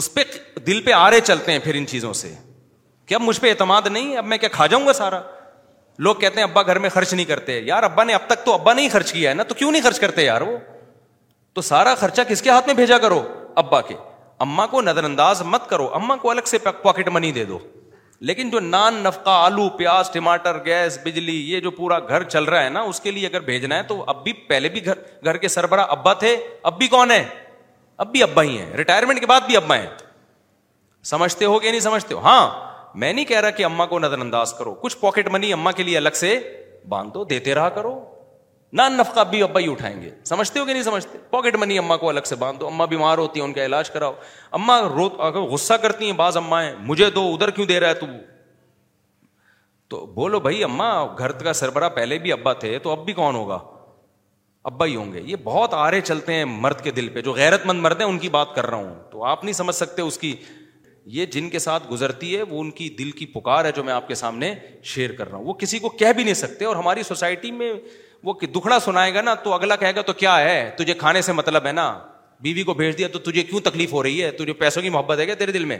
اس 0.01 0.13
پہ 0.13 0.23
دل 0.67 0.81
پہ 0.85 0.91
آرے 0.97 1.19
چلتے 1.23 1.51
ہیں 1.51 1.59
پھر 1.63 1.75
ان 1.77 1.87
چیزوں 1.87 2.13
سے 2.21 2.33
کہ 3.07 3.15
اب 3.15 3.21
مجھ 3.21 3.39
پہ 3.41 3.49
اعتماد 3.49 3.87
نہیں 3.91 4.15
اب 4.17 4.25
میں 4.25 4.37
کیا 4.37 4.49
کھا 4.51 4.65
جاؤں 4.67 4.85
گا 4.87 4.93
سارا 4.93 5.21
لوگ 6.05 6.15
کہتے 6.21 6.39
ہیں 6.39 6.47
ابا 6.47 6.61
گھر 6.63 6.79
میں 6.79 6.89
خرچ 6.89 7.13
نہیں 7.13 7.25
کرتے 7.25 7.59
یار 7.65 7.83
ابا 7.83 8.03
نے 8.03 8.13
اب 8.13 8.21
تک 8.27 8.45
تو 8.45 8.53
ابا 8.53 8.73
نہیں 8.73 8.89
خرچ 8.91 9.11
کیا 9.13 9.29
ہے 9.29 9.35
نا 9.35 9.43
تو 9.47 9.55
کیوں 9.55 9.71
نہیں 9.71 9.81
خرچ 9.81 9.99
کرتے 9.99 10.23
یار 10.25 10.41
وہ 10.41 10.57
تو 11.55 11.61
سارا 11.61 11.93
خرچہ 11.95 12.21
کس 12.29 12.41
کے 12.41 12.49
ہاتھ 12.49 12.67
میں 12.67 12.73
بھیجا 12.75 12.97
کرو 12.97 13.21
ابا 13.61 13.81
کے 13.87 13.95
اما 14.43 14.65
کو 14.67 14.81
نظر 14.81 15.03
انداز 15.03 15.41
مت 15.45 15.67
کرو 15.69 15.87
اما 15.95 16.15
کو 16.21 16.29
الگ 16.29 16.47
سے 16.47 16.57
پاکٹ 16.83 17.07
منی 17.13 17.31
دے 17.31 17.45
دو 17.45 17.57
لیکن 18.29 18.49
جو 18.49 18.59
نان 18.59 18.93
نفقہ 19.03 19.29
آلو 19.45 19.67
پیاز 19.77 20.09
ٹماٹر 20.11 20.57
گیس 20.65 20.97
بجلی 21.05 21.35
یہ 21.51 21.59
جو 21.61 21.71
پورا 21.71 21.97
گھر 21.99 22.23
چل 22.23 22.43
رہا 22.43 22.63
ہے 22.63 22.69
نا 22.69 22.81
اس 22.91 22.99
کے 23.01 23.11
لیے 23.11 23.27
اگر 23.27 23.41
بھیجنا 23.49 23.77
ہے 23.77 23.83
تو 23.87 24.03
اب 24.09 24.23
بھی 24.23 24.33
پہلے 24.49 24.69
بھی 24.75 24.85
گھر 24.85 24.99
گھر 25.25 25.37
کے 25.37 25.47
سربراہ 25.55 25.87
ابا 25.91 26.13
تھے 26.23 26.35
اب 26.71 26.77
بھی 26.77 26.87
کون 26.93 27.11
ہے 27.11 27.23
اب 28.05 28.11
بھی 28.11 28.23
ابا 28.23 28.43
ہی 28.43 28.57
ہیں 28.57 28.71
ریٹائرمنٹ 28.77 29.19
کے 29.19 29.25
بعد 29.31 29.41
بھی 29.47 29.57
ابا 29.57 29.77
ہیں 29.77 29.87
سمجھتے 31.11 31.45
ہو 31.45 31.59
کہ 31.59 31.69
نہیں 31.69 31.79
سمجھتے 31.87 32.13
ہو 32.15 32.19
ہاں 32.29 32.49
میں 33.01 33.11
نہیں 33.13 33.25
کہہ 33.25 33.39
رہا 33.41 33.49
کہ 33.59 33.65
اما 33.65 33.85
کو 33.93 33.99
نظر 33.99 34.19
انداز 34.21 34.53
کرو 34.57 34.73
کچھ 34.81 34.97
پاکٹ 34.99 35.29
منی 35.31 35.51
اما 35.53 35.71
کے 35.79 35.83
لیے 35.83 35.97
الگ 35.97 36.15
سے 36.19 36.37
باندھو 36.89 37.23
دیتے 37.25 37.55
رہا 37.55 37.69
کرو 37.75 37.99
نفقہ 38.73 39.19
ابھی 39.19 39.41
ابا 39.43 39.59
ہی 39.59 39.69
اٹھائیں 39.71 40.01
گے 40.01 40.09
سمجھتے 40.25 40.59
ہو 40.59 40.65
کہ 40.65 40.73
نہیں 40.73 40.83
سمجھتے 40.83 41.17
پاکٹ 41.29 41.55
منی 41.59 41.77
اما 41.77 41.97
کو 41.97 42.09
الگ 42.09 42.21
سے 42.25 42.35
باندھ 42.35 42.59
دو 42.59 42.67
اما 42.67 42.85
بیمار 42.93 43.17
ہوتی 43.17 43.39
ہیں 43.39 43.47
ان 43.47 43.53
کا 43.53 43.65
علاج 43.65 43.89
کراؤ 43.91 44.13
اما 44.59 44.79
رو 44.81 45.07
غصہ 45.51 45.73
کرتی 45.81 46.05
ہیں 46.05 46.13
بعض 46.17 46.37
امائیں 46.37 46.69
مجھے 46.85 47.09
دو 47.15 47.27
ادھر 47.33 47.49
کیوں 47.57 47.65
دے 47.67 47.79
رہا 47.79 47.89
ہے 47.89 47.93
تو 47.93 48.05
تو 49.89 50.05
بولو 50.13 50.39
بھائی 50.39 50.63
اما 50.63 50.87
گھر 51.17 51.31
کا 51.41 51.53
سربراہ 51.53 51.89
پہلے 51.95 52.17
بھی 52.19 52.31
ابا 52.31 52.53
تھے 52.63 52.77
تو 52.83 52.91
اب 52.91 53.05
بھی 53.05 53.13
کون 53.13 53.35
ہوگا 53.35 53.57
ابا 54.69 54.85
ہی 54.85 54.95
ہوں 54.95 55.11
گے 55.13 55.21
یہ 55.25 55.35
بہت 55.43 55.73
آرے 55.73 55.99
چلتے 56.01 56.33
ہیں 56.33 56.45
مرد 56.45 56.81
کے 56.83 56.91
دل 56.99 57.09
پہ 57.13 57.21
جو 57.21 57.31
غیرت 57.33 57.65
مند 57.65 57.81
مرد 57.81 58.01
ہیں 58.01 58.07
ان 58.07 58.17
کی 58.19 58.29
بات 58.35 58.55
کر 58.55 58.65
رہا 58.69 58.77
ہوں 58.77 58.93
تو 59.11 59.23
آپ 59.25 59.43
نہیں 59.43 59.53
سمجھ 59.53 59.75
سکتے 59.75 60.01
اس 60.01 60.17
کی 60.17 60.35
یہ 61.15 61.25
جن 61.31 61.49
کے 61.49 61.59
ساتھ 61.59 61.83
گزرتی 61.91 62.35
ہے 62.37 62.41
وہ 62.49 62.59
ان 62.61 62.69
کی 62.71 62.87
دل 62.99 63.11
کی 63.11 63.25
پکار 63.33 63.65
ہے 63.65 63.71
جو 63.75 63.83
میں 63.83 63.93
آپ 63.93 64.07
کے 64.07 64.15
سامنے 64.15 64.53
شیئر 64.93 65.11
کر 65.15 65.29
رہا 65.29 65.37
ہوں 65.37 65.45
وہ 65.45 65.53
کسی 65.63 65.79
کو 65.79 65.89
کہہ 66.01 66.11
بھی 66.15 66.23
نہیں 66.23 66.33
سکتے 66.41 66.65
اور 66.65 66.75
ہماری 66.75 67.03
سوسائٹی 67.03 67.51
میں 67.51 67.71
وہ 68.23 68.33
دکھڑا 68.55 68.79
سنائے 68.79 69.13
گا 69.13 69.21
نا 69.21 69.33
تو 69.43 69.53
اگلا 69.53 69.75
کہے 69.75 69.95
گا 69.95 70.01
تو 70.01 70.13
کیا 70.17 70.39
ہے 70.41 70.53
تجھے 70.77 70.93
کھانے 70.99 71.21
سے 71.21 71.31
مطلب 71.33 71.65
ہے 71.67 71.71
نا 71.71 71.85
بیوی 72.41 72.63
کو 72.63 72.73
بھیج 72.73 72.97
دیا 72.97 73.07
تو 73.13 73.19
تجھے 73.29 73.43
کیوں 73.43 73.59
تکلیف 73.63 73.93
ہو 73.93 74.03
رہی 74.03 74.23
ہے 74.23 74.29
تجھے 74.37 74.53
پیسوں 74.61 74.81
کی 74.81 74.89
محبت 74.89 75.19
ہے 75.19 75.25
کیا 75.25 75.35
تیرے 75.39 75.51
دل 75.51 75.65
میں 75.65 75.77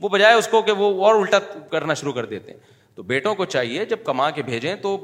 وہ 0.00 0.08
بجائے 0.08 0.34
اس 0.34 0.48
کو 0.50 0.62
کہ 0.62 0.72
وہ 0.78 0.88
اور 1.06 1.14
الٹا 1.20 1.38
کرنا 1.70 1.94
شروع 1.94 2.12
کر 2.12 2.24
دیتے 2.26 2.52
ہیں 2.52 2.58
تو 2.94 3.02
بیٹوں 3.02 3.34
کو 3.34 3.44
چاہیے 3.44 3.84
جب 3.90 4.04
کما 4.04 4.30
کے 4.30 4.42
بھیجیں 4.42 4.74
تو 4.82 4.96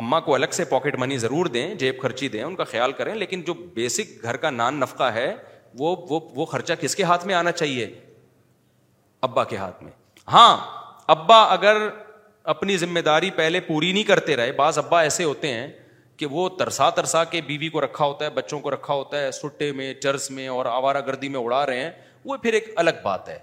اما 0.00 0.20
کو 0.20 0.34
الگ 0.34 0.52
سے 0.52 0.64
پاکٹ 0.70 0.96
منی 0.98 1.18
ضرور 1.18 1.46
دیں 1.54 1.74
جیب 1.82 2.00
خرچی 2.02 2.28
دیں 2.28 2.42
ان 2.42 2.56
کا 2.56 2.64
خیال 2.72 2.92
کریں 2.98 3.14
لیکن 3.14 3.42
جو 3.46 3.54
بیسک 3.74 4.22
گھر 4.22 4.36
کا 4.44 4.50
نان 4.50 4.80
نفقہ 4.80 5.04
ہے 5.14 5.34
وہ 5.78 5.94
وہ, 6.08 6.20
وہ 6.34 6.44
خرچہ 6.46 6.72
کس 6.80 6.94
کے 6.96 7.02
ہاتھ 7.02 7.26
میں 7.26 7.34
آنا 7.34 7.52
چاہیے 7.52 7.88
ابا 9.28 9.44
کے 9.44 9.56
ہاتھ 9.56 9.82
میں 9.84 9.92
ہاں 10.32 10.56
ابا 11.16 11.42
اگر 11.52 11.86
اپنی 12.54 12.76
ذمہ 12.76 13.00
داری 13.04 13.30
پہلے 13.36 13.60
پوری 13.66 13.92
نہیں 13.92 14.04
کرتے 14.04 14.36
رہے 14.36 14.52
بعض 14.62 14.78
ابا 14.78 15.00
ایسے 15.02 15.24
ہوتے 15.24 15.52
ہیں 15.52 15.66
کہ 16.16 16.26
وہ 16.30 16.48
ترسا 16.58 16.88
ترسا 16.96 17.22
کے 17.32 17.40
بیوی 17.46 17.68
کو 17.68 17.80
رکھا 17.80 18.04
ہوتا 18.04 18.24
ہے 18.24 18.30
بچوں 18.34 18.58
کو 18.60 18.70
رکھا 18.70 18.94
ہوتا 18.94 19.20
ہے 19.22 19.30
سٹے 19.32 19.70
میں 19.80 19.92
چرس 19.94 20.30
میں 20.30 20.46
اور 20.48 20.66
آوارہ 20.66 21.00
گردی 21.06 21.28
میں 21.28 21.40
اڑا 21.40 21.64
رہے 21.66 21.82
ہیں 21.82 21.90
وہ 22.24 22.36
پھر 22.42 22.52
ایک 22.52 22.68
الگ 22.82 23.02
بات 23.02 23.28
ہے 23.28 23.38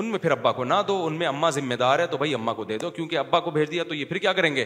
ان 0.00 0.06
میں 0.10 0.18
پھر 0.18 0.30
ابا 0.30 0.52
کو 0.52 0.64
نہ 0.64 0.74
دو 0.88 1.04
ان 1.06 1.14
میں 1.18 1.26
اما 1.26 1.50
ذمہ 1.56 1.74
دار 1.80 1.98
ہے 1.98 2.06
تو 2.06 2.16
بھائی 2.18 2.34
اما 2.34 2.52
کو 2.54 2.64
دے 2.64 2.78
دو 2.78 2.90
کیونکہ 2.90 3.18
ابا 3.18 3.40
کو 3.40 3.50
بھیج 3.50 3.70
دیا 3.70 3.84
تو 3.88 3.94
یہ 3.94 4.04
پھر 4.04 4.16
کیا 4.24 4.32
کریں 4.38 4.54
گے 4.56 4.64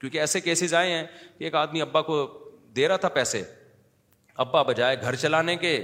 کیونکہ 0.00 0.18
ایسے 0.20 0.40
کیسز 0.40 0.74
آئے 0.74 0.90
ہیں 0.92 1.04
کہ 1.38 1.44
ایک 1.44 1.54
آدمی 1.62 1.80
ابا 1.82 2.02
کو 2.08 2.26
دے 2.76 2.88
رہا 2.88 2.96
تھا 3.04 3.08
پیسے 3.18 3.42
ابا 4.46 4.62
بجائے 4.70 4.96
گھر 5.02 5.14
چلانے 5.22 5.56
کے 5.56 5.76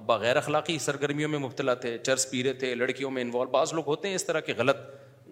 ابا 0.00 0.16
غیر 0.18 0.36
اخلاقی 0.36 0.78
سرگرمیوں 0.84 1.28
میں 1.30 1.38
مبتلا 1.38 1.74
تھے 1.84 1.96
چرس 2.06 2.30
پی 2.30 2.42
رہے 2.44 2.52
تھے 2.62 2.74
لڑکیوں 2.74 3.10
میں 3.10 3.22
انوالو 3.22 3.50
بعض 3.50 3.72
لوگ 3.74 3.86
ہوتے 3.86 4.08
ہیں 4.08 4.14
اس 4.14 4.24
طرح 4.26 4.40
کے 4.48 4.52
غلط 4.58 4.76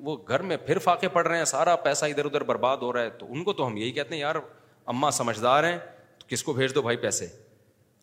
وہ 0.05 0.16
گھر 0.28 0.43
میں 0.51 0.56
پھر 0.66 0.78
فاقے 0.84 1.09
پڑ 1.16 1.26
رہے 1.26 1.39
ہیں 1.39 1.44
سارا 1.55 1.74
پیسہ 1.86 2.05
ادھر 2.05 2.24
ادھر 2.24 2.43
برباد 2.44 2.76
ہو 2.82 2.93
رہا 2.93 3.02
ہے 3.02 3.10
تو 3.18 3.26
ان 3.32 3.44
کو 3.44 3.52
تو 3.60 3.66
ہم 3.66 3.76
یہی 3.76 3.90
کہتے 3.98 4.14
ہیں 4.14 4.20
یار 4.20 4.36
اماں 4.91 5.11
سمجھدار 5.11 5.65
ہیں 5.65 5.79
تو 6.19 6.27
کس 6.29 6.43
کو 6.45 6.53
بھیج 6.53 6.75
دو 6.75 6.83
بھائی 6.83 6.97
پیسے 6.97 7.27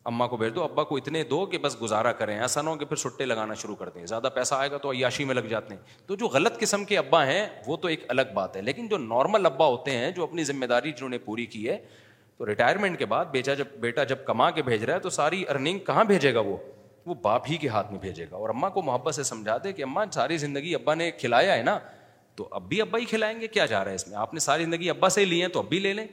اماں 0.06 0.26
کو 0.28 0.36
بھیج 0.36 0.54
دو 0.54 0.62
ابا 0.64 0.84
کو 0.84 0.96
اتنے 0.96 1.22
دو 1.30 1.44
کہ 1.46 1.58
بس 1.62 1.76
گزارا 1.80 2.12
کریں 2.18 2.38
ایسا 2.38 2.62
نہ 2.62 2.70
ہو 2.70 2.76
کہ 2.76 2.84
پھر 2.84 2.96
سٹے 2.96 3.24
لگانا 3.24 3.54
شروع 3.62 3.74
کر 3.76 3.88
دیں 3.94 4.04
زیادہ 4.06 4.28
پیسہ 4.34 4.54
آئے 4.54 4.70
گا 4.70 4.76
تو 4.82 4.92
عیاشی 4.92 5.24
میں 5.24 5.34
لگ 5.34 5.48
جاتے 5.48 5.74
ہیں 5.74 5.80
تو 6.06 6.14
جو 6.22 6.26
غلط 6.32 6.58
قسم 6.60 6.84
کے 6.84 6.98
ابا 6.98 7.24
ہیں 7.26 7.46
وہ 7.66 7.76
تو 7.82 7.88
ایک 7.88 8.04
الگ 8.12 8.32
بات 8.34 8.56
ہے 8.56 8.62
لیکن 8.62 8.86
جو 8.88 8.98
نارمل 8.98 9.46
ابا 9.46 9.66
ہوتے 9.66 9.96
ہیں 9.96 10.10
جو 10.16 10.22
اپنی 10.24 10.44
ذمہ 10.44 10.66
داری 10.66 10.92
جنہوں 10.92 11.08
نے 11.08 11.18
پوری 11.24 11.46
کی 11.54 11.68
ہے 11.68 11.76
تو 12.38 12.46
ریٹائرمنٹ 12.46 12.98
کے 12.98 13.06
بعد 13.06 13.24
بیچا 13.32 13.54
جب 13.54 13.66
بیٹا 13.80 14.04
جب 14.12 14.24
کما 14.26 14.50
کے 14.50 14.62
بھیج 14.62 14.84
رہا 14.84 14.94
ہے 14.94 15.00
تو 15.00 15.10
ساری 15.10 15.42
ارننگ 15.48 15.78
کہاں 15.86 16.04
بھیجے 16.04 16.34
گا 16.34 16.40
وہ 16.46 16.56
وہ 17.06 17.14
باپ 17.22 17.50
ہی 17.50 17.56
کے 17.56 17.68
ہاتھ 17.68 17.90
میں 17.92 18.00
بھیجے 18.00 18.26
گا 18.30 18.36
اور 18.36 18.48
اماں 18.48 18.70
کو 18.70 18.82
محبت 18.82 19.14
سے 19.14 19.22
سمجھا 19.22 19.56
دے 19.64 19.72
کہ 19.72 19.82
اماں 19.82 20.04
ساری 20.14 20.36
زندگی 20.38 20.74
ابا 20.74 20.94
نے 20.94 21.10
کھلایا 21.20 21.54
ہے 21.56 21.62
نا 21.62 21.78
تو 22.36 22.48
اب 22.50 22.68
بھی 22.68 22.80
ابا 22.80 22.98
ہی 22.98 23.04
کھلائیں 23.10 23.40
گے 23.40 23.46
کیا 23.48 23.66
جا 23.66 23.82
رہا 23.84 23.90
ہے 23.90 23.94
اس 23.96 24.06
میں 24.08 24.16
آپ 24.18 24.34
نے 24.34 24.40
ساری 24.40 24.64
زندگی 24.64 24.90
ابا 24.90 25.08
سے 25.08 25.20
ہی 25.20 25.26
لی 25.26 25.42
ہے 25.42 25.48
تو 25.54 25.58
اب 25.58 25.68
بھی 25.68 25.78
لے 25.78 25.92
لیں 25.94 26.06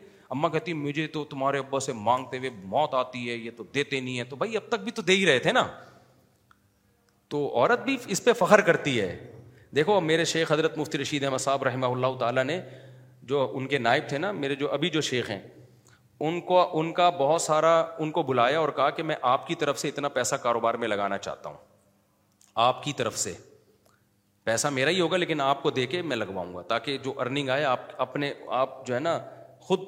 کہتی 0.53 0.73
مجھے 0.73 1.05
تو 1.07 1.23
تمہارے 1.29 1.57
ابا 1.57 1.79
سے 1.79 1.93
مانگتے 1.93 2.37
ہوئے 2.37 2.49
موت 2.69 2.93
آتی 2.93 3.29
ہے 3.29 3.35
یہ 3.35 3.51
تو 3.57 3.63
دیتے 3.75 3.99
نہیں 3.99 4.17
ہے 4.19 4.23
تو 4.29 4.35
بھائی 4.35 4.57
اب 4.57 4.67
تک 4.69 4.79
بھی 4.83 4.91
تو 4.91 5.01
دے 5.01 5.13
ہی 5.15 5.25
رہے 5.25 5.39
تھے 5.39 5.51
نا 5.51 5.63
تو 7.29 7.45
عورت 7.57 7.83
بھی 7.83 7.97
اس 8.15 8.23
پہ 8.23 8.33
فخر 8.39 8.61
کرتی 8.71 8.99
ہے 8.99 9.15
دیکھو 9.75 9.99
میرے 10.01 10.25
شیخ 10.31 10.51
حضرت 10.51 10.77
مفتی 10.77 10.97
رشید 10.97 11.23
احمد 11.23 11.37
صاحب 11.41 11.63
رحمہ 11.63 11.85
اللہ 11.85 12.15
تعالیٰ 12.19 12.43
نے 12.43 12.59
جو 13.31 13.47
ان 13.57 13.67
کے 13.67 13.77
نائب 13.77 14.03
تھے 14.09 14.17
نا 14.17 14.31
میرے 14.31 14.55
جو 14.55 14.71
ابھی 14.73 14.89
جو 14.89 15.01
شیخ 15.07 15.29
ہیں 15.29 15.39
ان 16.27 16.39
کو 16.41 16.61
ان 16.79 16.91
کا 16.93 17.09
بہت 17.17 17.41
سارا 17.41 17.73
ان 17.99 18.11
کو 18.11 18.21
بلایا 18.23 18.59
اور 18.59 18.69
کہا 18.75 18.89
کہ 18.99 19.03
میں 19.03 19.15
آپ 19.31 19.45
کی 19.47 19.55
طرف 19.63 19.79
سے 19.79 19.87
اتنا 19.89 20.07
پیسہ 20.13 20.35
کاروبار 20.45 20.73
میں 20.83 20.87
لگانا 20.87 21.17
چاہتا 21.17 21.49
ہوں 21.49 21.57
آپ 22.67 22.83
کی 22.83 22.93
طرف 22.97 23.17
سے 23.17 23.33
پیسہ 24.43 24.67
میرا 24.73 24.89
ہی 24.89 24.99
ہوگا 24.99 25.17
لیکن 25.17 25.41
آپ 25.41 25.61
کو 25.63 25.69
دے 25.71 25.85
کے 25.87 26.01
میں 26.01 26.15
لگواؤں 26.17 26.53
گا 26.55 26.61
تاکہ 26.67 26.97
جو 27.03 27.13
ارننگ 27.21 27.49
آئے 27.55 27.63
آپ 27.65 27.79
اپنے 28.07 28.31
آپ 28.61 28.85
جو 28.87 28.93
ہے 28.95 28.99
نا 28.99 29.17
خود 29.67 29.79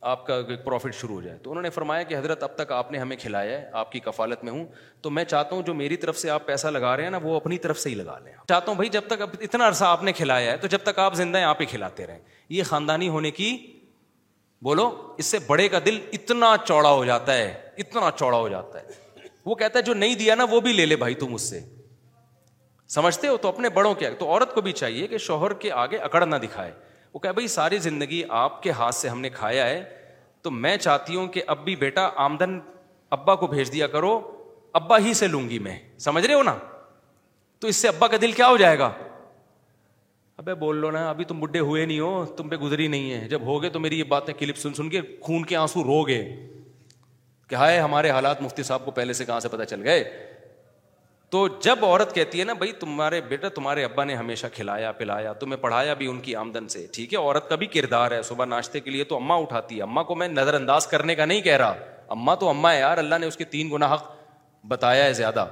آپ 0.00 0.26
کا 0.26 0.38
پروفٹ 0.64 0.94
شروع 0.94 1.14
ہو 1.14 1.20
جائے 1.22 1.38
تو 1.42 1.50
انہوں 1.50 1.62
نے 1.62 1.70
فرمایا 1.70 2.02
کہ 2.08 2.16
حضرت 2.16 2.42
اب 2.42 2.54
تک 2.56 2.72
آپ 2.72 2.90
نے 2.92 2.98
ہمیں 2.98 3.16
کھلایا 3.20 3.58
ہے 3.60 3.68
آپ 3.78 3.90
کی 3.92 4.00
کفالت 4.00 4.44
میں 4.44 4.52
ہوں 4.52 4.64
تو 5.02 5.10
میں 5.10 5.24
چاہتا 5.24 5.54
ہوں 5.54 5.62
جو 5.66 5.74
میری 5.74 5.96
طرف 5.96 6.18
سے 6.18 6.30
آپ 6.30 6.46
پیسہ 6.46 6.66
لگا 6.66 6.96
رہے 6.96 7.04
ہیں 7.04 7.10
نا 7.10 7.18
وہ 7.22 7.34
اپنی 7.36 7.58
طرف 7.58 7.78
سے 7.80 7.90
ہی 7.90 7.94
لگا 7.94 8.18
لیں 8.24 8.32
چاہتا 8.48 8.66
ہوں 8.70 8.76
بھائی 8.76 8.88
جب 8.90 9.04
تک 9.06 9.22
اتنا 9.40 9.68
عرصہ 9.68 9.84
آپ 9.84 10.02
نے 10.04 10.12
کھلایا 10.12 10.52
ہے 10.52 10.56
تو 10.56 10.66
جب 10.66 10.82
تک 10.84 10.98
آپ 10.98 11.14
زندہ 11.14 11.38
ہیں 11.38 11.44
آپ 11.44 11.60
ہی 11.60 11.66
کھلاتے 11.66 12.06
رہیں 12.06 12.18
یہ 12.48 12.62
خاندانی 12.68 13.08
ہونے 13.08 13.30
کی 13.30 13.56
بولو 14.64 14.90
اس 15.18 15.26
سے 15.26 15.38
بڑے 15.46 15.68
کا 15.68 15.78
دل 15.86 15.98
اتنا 16.12 16.54
چوڑا 16.66 16.90
ہو 16.92 17.04
جاتا 17.04 17.36
ہے 17.36 17.52
اتنا 17.78 18.10
چوڑا 18.18 18.38
ہو 18.38 18.48
جاتا 18.48 18.80
ہے 18.80 19.24
وہ 19.46 19.54
کہتا 19.54 19.78
ہے 19.78 19.82
جو 19.84 19.94
نہیں 19.94 20.14
دیا 20.18 20.34
نا 20.34 20.44
وہ 20.50 20.60
بھی 20.60 20.72
لے 20.72 20.86
لے 20.86 20.96
بھائی 20.96 21.14
تم 21.24 21.34
اس 21.34 21.50
سے 21.50 21.60
سمجھتے 22.94 23.28
ہو 23.28 23.36
تو 23.36 23.48
اپنے 23.48 23.68
بڑوں 23.70 23.94
کے 23.94 24.10
تو 24.18 24.28
عورت 24.30 24.54
کو 24.54 24.60
بھی 24.60 24.72
چاہیے 24.72 25.06
کہ 25.06 25.18
شوہر 25.18 25.52
کے 25.64 25.72
آگے 25.72 25.96
اکڑ 25.96 26.24
نہ 26.26 26.36
دکھائے 26.42 26.72
وہ 27.12 27.18
کہ 27.18 27.32
بھائی 27.32 27.48
ساری 27.48 27.78
زندگی 27.88 28.22
آپ 28.38 28.62
کے 28.62 28.70
ہاتھ 28.78 28.94
سے 28.94 29.08
ہم 29.08 29.20
نے 29.20 29.28
کھایا 29.34 29.66
ہے 29.68 29.82
تو 30.42 30.50
میں 30.50 30.76
چاہتی 30.76 31.16
ہوں 31.16 31.26
کہ 31.36 31.42
اب 31.54 31.64
بھی 31.64 31.76
بیٹا 31.76 32.08
آمدن 32.24 32.58
ابا 33.16 33.34
کو 33.36 33.46
بھیج 33.46 33.72
دیا 33.72 33.86
کرو 33.94 34.18
ابا 34.80 34.98
ہی 35.04 35.14
سے 35.20 35.26
لوں 35.28 35.48
گی 35.50 35.58
میں 35.68 35.78
سمجھ 36.06 36.26
رہے 36.26 36.34
ہو 36.34 36.42
نا 36.42 36.54
تو 37.60 37.68
اس 37.68 37.76
سے 37.76 37.88
ابا 37.88 38.06
کا 38.08 38.16
دل 38.20 38.32
کیا 38.32 38.48
ہو 38.48 38.56
جائے 38.56 38.78
گا 38.78 38.90
ابے 40.38 40.54
بول 40.54 40.76
لو 40.80 40.90
نا 40.90 41.08
ابھی 41.10 41.24
تم 41.28 41.40
بڈھے 41.40 41.60
ہوئے 41.60 41.84
نہیں 41.86 42.00
ہو 42.00 42.24
تم 42.36 42.48
پہ 42.48 42.56
گزری 42.56 42.86
نہیں 42.88 43.10
ہے 43.20 43.28
جب 43.28 43.42
ہوگے 43.46 43.68
تو 43.76 43.80
میری 43.80 43.98
یہ 43.98 44.04
باتیں 44.08 44.32
کلپ 44.38 44.56
سن 44.58 44.74
سن 44.74 44.90
کے 44.90 45.00
خون 45.22 45.44
کے 45.44 45.56
آنسو 45.56 45.84
رو 45.84 46.02
گئے 46.06 46.24
ہائے 47.54 47.78
ہمارے 47.80 48.10
حالات 48.10 48.40
مفتی 48.42 48.62
صاحب 48.62 48.84
کو 48.84 48.90
پہلے 48.90 49.12
سے 49.12 49.24
کہاں 49.24 49.40
سے 49.40 49.48
پتا 49.48 49.64
چل 49.64 49.82
گئے 49.84 50.02
تو 51.30 51.46
جب 51.62 51.84
عورت 51.84 52.14
کہتی 52.14 52.40
ہے 52.40 52.44
نا 52.44 52.52
بھائی 52.60 52.72
تمہارے 52.80 53.20
بیٹا 53.28 53.48
تمہارے 53.54 53.82
ابا 53.84 54.04
نے 54.04 54.14
ہمیشہ 54.14 54.46
کھلایا 54.52 54.92
پلایا 54.98 55.32
تمہیں 55.40 55.56
پڑھایا 55.62 55.94
بھی 55.94 56.06
ان 56.10 56.20
کی 56.20 56.34
آمدن 56.42 56.68
سے 56.74 56.86
ٹھیک 56.92 57.12
ہے 57.14 57.18
عورت 57.18 57.48
کا 57.48 57.54
بھی 57.62 57.66
کردار 57.74 58.10
ہے 58.12 58.22
صبح 58.28 58.44
ناشتے 58.44 58.80
کے 58.80 58.90
لیے 58.90 59.04
تو 59.10 59.16
اما 59.16 59.34
اٹھاتی 59.40 59.76
ہے 59.76 59.82
اماں 59.82 60.04
کو 60.04 60.14
میں 60.22 60.28
نظر 60.28 60.54
انداز 60.54 60.86
کرنے 60.86 61.14
کا 61.14 61.24
نہیں 61.24 61.40
کہہ 61.48 61.56
رہا 61.64 61.74
اماں 62.16 62.36
تو 62.40 62.48
اماں 62.48 62.72
ہے 62.72 62.78
یار 62.78 62.98
اللہ 62.98 63.18
نے 63.20 63.26
اس 63.26 63.36
کے 63.36 63.44
تین 63.56 63.70
گنا 63.72 63.92
حق 63.94 64.06
بتایا 64.68 65.04
ہے 65.04 65.12
زیادہ 65.14 65.46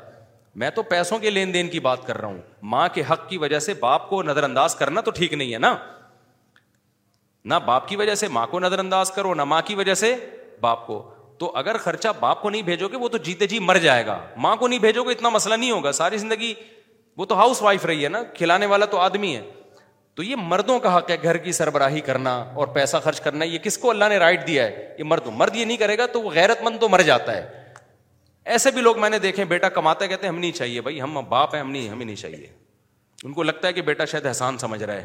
میں 0.61 0.70
تو 0.74 0.82
پیسوں 0.90 1.19
کے 1.19 1.31
لین 1.31 1.53
دین 1.55 1.69
کی 1.70 1.81
بات 1.89 2.07
کر 2.07 2.19
رہا 2.20 2.28
ہوں 2.28 2.39
ماں 2.74 2.89
کے 2.94 3.03
حق 3.11 3.28
کی 3.28 3.39
وجہ 3.39 3.59
سے 3.69 3.74
باپ 3.81 4.09
کو 4.11 4.23
نظر 4.23 4.43
انداز 4.44 4.74
کرنا 4.74 5.01
تو 5.01 5.11
ٹھیک 5.19 5.32
نہیں 5.35 5.53
ہے 5.53 5.59
نا 5.59 5.77
نہ 7.44 7.55
باپ 7.65 7.89
کی 7.89 7.97
وجہ 7.97 8.15
سے 8.24 8.28
ماں 8.36 8.47
کو 8.51 8.61
نظر 8.61 8.78
انداز 8.78 9.11
کرو 9.16 9.35
نہ 9.35 9.44
ماں 9.55 9.61
کی 9.66 9.74
وجہ 9.74 9.94
سے 10.05 10.15
باپ 10.61 10.86
کو 10.86 10.98
تو 11.39 11.51
اگر 11.57 11.77
خرچہ 11.85 12.09
باپ 12.21 12.41
کو 12.43 12.51
نہیں 12.51 12.63
بھیجو 12.63 12.89
گے 12.89 12.97
وہ 12.97 13.09
تو 13.09 13.17
جیتے 13.25 13.47
جی 13.47 13.59
مر 13.59 13.79
جائے 13.79 14.05
گا 14.07 14.19
ماں 14.45 14.55
کو 14.57 14.69
نہیں 14.69 14.79
بھیجو 14.79 15.03
گے 15.05 15.11
اتنا 15.13 15.29
مسئلہ 15.29 15.55
نہیں 15.55 15.71
ہوگا 15.71 15.93
ساری 15.93 16.17
زندگی 16.19 16.53
وہ 17.17 17.25
تو 17.27 17.39
ہاؤس 17.39 17.63
وائف 17.63 17.85
رہی 17.87 18.05
ہے 18.05 18.09
نا 18.09 18.23
کھلانے 18.35 18.67
والا 18.73 18.85
تو 18.95 18.99
آدمی 18.99 19.35
ہے 19.37 19.43
تو 20.17 20.23
یہ 20.23 20.37
مردوں 20.41 20.79
کا 20.81 20.97
حق 20.97 21.11
ہے 21.11 21.17
گھر 21.23 21.37
کی 21.37 21.53
سربراہی 21.53 22.01
کرنا 22.01 22.35
اور 22.61 22.67
پیسہ 22.75 22.97
خرچ 23.05 23.21
کرنا 23.21 23.45
یہ 23.45 23.59
کس 23.65 23.77
کو 23.79 23.91
اللہ 23.91 24.05
نے 24.09 24.19
رائٹ 24.19 24.47
دیا 24.47 24.67
ہے 24.67 24.95
یہ 24.99 25.05
مردوں 25.05 25.33
مرد 25.37 25.57
یہ 25.57 25.65
نہیں 25.65 25.77
کرے 25.77 25.99
گا 25.99 26.07
تو 26.13 26.23
وہ 26.23 26.31
غیرت 26.35 26.63
مند 26.65 26.79
تو 26.81 26.89
مر 26.89 27.03
جاتا 27.11 27.37
ہے 27.37 27.65
ایسے 28.55 28.71
بھی 28.71 28.83
لوگ 28.83 28.99
میں 29.01 29.11
نے 29.11 29.19
دیکھے 29.19 29.45
بیٹا 29.53 29.69
کماتا 29.77 30.05
ہے 30.05 30.09
کہتے 30.09 30.27
ہیں 30.27 30.33
ہم 30.33 30.39
نہیں 30.41 30.53
چاہیے 30.57 30.81
بھائی 30.81 31.01
ہم 31.03 31.19
باپ 31.29 31.55
ہیں 31.55 31.61
ہم 31.61 31.71
نہیں 31.71 31.89
ہمیں 31.89 32.05
نہیں 32.07 32.17
چاہیے 32.17 32.47
ان 33.25 33.33
کو 33.33 33.43
لگتا 33.43 33.69
ہے 33.69 33.73
کہ 33.73 33.83
بیٹا 33.83 34.05
شاید 34.11 34.27
احسان 34.27 34.59
سمجھ 34.59 34.83
رہا 34.83 34.95
ہے 34.95 35.05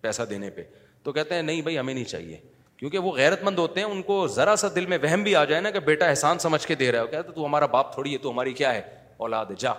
پیسہ 0.00 0.22
دینے 0.30 0.50
پہ 0.50 0.62
تو 1.02 1.12
کہتے 1.12 1.34
ہیں 1.34 1.42
نہیں 1.42 1.62
بھائی 1.62 1.78
ہمیں 1.78 1.94
نہیں 1.94 2.04
چاہیے 2.04 2.36
کیونکہ 2.82 2.98
وہ 2.98 3.10
غیرت 3.16 3.42
مند 3.44 3.58
ہوتے 3.58 3.80
ہیں 3.80 3.86
ان 3.88 4.00
کو 4.02 4.26
ذرا 4.34 4.54
سا 4.60 4.68
دل 4.74 4.86
میں 4.92 4.96
وہم 5.02 5.22
بھی 5.22 5.34
آ 5.36 5.42
جائے 5.50 5.60
نا 5.62 5.70
کہ 5.70 5.80
بیٹا 5.88 6.06
احسان 6.08 6.38
سمجھ 6.44 6.66
کے 6.66 6.74
دے 6.74 6.90
رہا 6.92 7.00
ہے 7.00 7.06
کہتا 7.10 7.30
تو 7.32 7.44
ہمارا 7.46 7.66
باپ 7.74 7.92
تھوڑی 7.92 8.12
ہے 8.12 8.18
تو 8.22 8.30
ہماری 8.30 8.52
کیا 8.60 8.72
ہے 8.74 8.80
اولاد 9.26 9.46
ہے 9.50 9.54
جا 9.58 9.72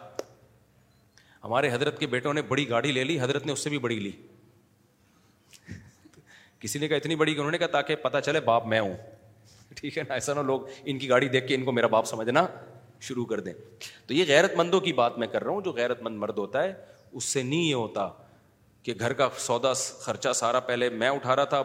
ہمارے 1.44 1.72
حضرت 1.72 2.00
کے 2.00 2.08
بیٹوں 2.14 2.34
نے 2.34 2.42
بڑی 2.52 2.70
گاڑی 2.70 2.92
لے 2.92 3.04
لی 3.04 3.20
حضرت 3.22 3.46
نے 3.46 3.52
اس 3.54 3.64
سے 3.64 3.70
بھی 3.70 3.78
بڑی 3.88 4.00
لی 4.00 4.12
کسی 6.60 6.80
نے 6.80 6.88
کہا 6.88 6.98
اتنی 6.98 7.16
بڑی 7.24 7.34
انہوں 7.38 7.52
نے 7.52 7.58
کہا 7.58 7.68
تاکہ 7.72 7.96
پتا 8.02 8.22
چلے 8.30 8.40
باپ 8.46 8.68
میں 8.74 8.80
ہوں 8.80 8.94
ٹھیک 9.80 9.98
ہے 9.98 10.04
نا 10.08 10.14
ایسا 10.14 10.34
نہ 10.34 10.40
لوگ 10.52 10.66
ان 10.86 11.00
کی 11.00 11.10
گاڑی 11.10 11.28
دیکھ 11.36 11.48
کے 11.48 11.56
ان 11.56 11.66
کو 11.66 11.72
میرا 11.72 11.88
باپ 11.96 12.06
سمجھنا 12.08 12.46
شروع 13.08 13.26
کر 13.34 13.40
دیں 13.50 13.54
تو 14.08 14.14
یہ 14.14 14.24
غیرت 14.28 14.56
مندوں 14.58 14.80
کی 14.82 14.94
بات 15.04 15.18
میں 15.20 15.28
کر 15.32 15.44
رہا 15.44 15.52
ہوں 15.52 15.62
جو 15.62 15.72
غیرت 15.82 16.02
مند 16.04 16.18
مرد 16.20 16.38
ہوتا 16.38 16.64
ہے 16.64 16.74
اس 17.12 17.24
سے 17.24 17.44
نہیں 17.44 17.64
یہ 17.64 17.74
ہوتا 17.76 18.08
کہ 18.84 18.94
گھر 19.00 19.14
کا 19.22 19.30
سودا 19.38 19.74
خرچہ 20.02 20.34
سارا 20.36 20.60
پہلے 20.72 20.90
میں 21.04 21.10
اٹھا 21.10 21.36
رہا 21.36 21.44
تھا 21.56 21.62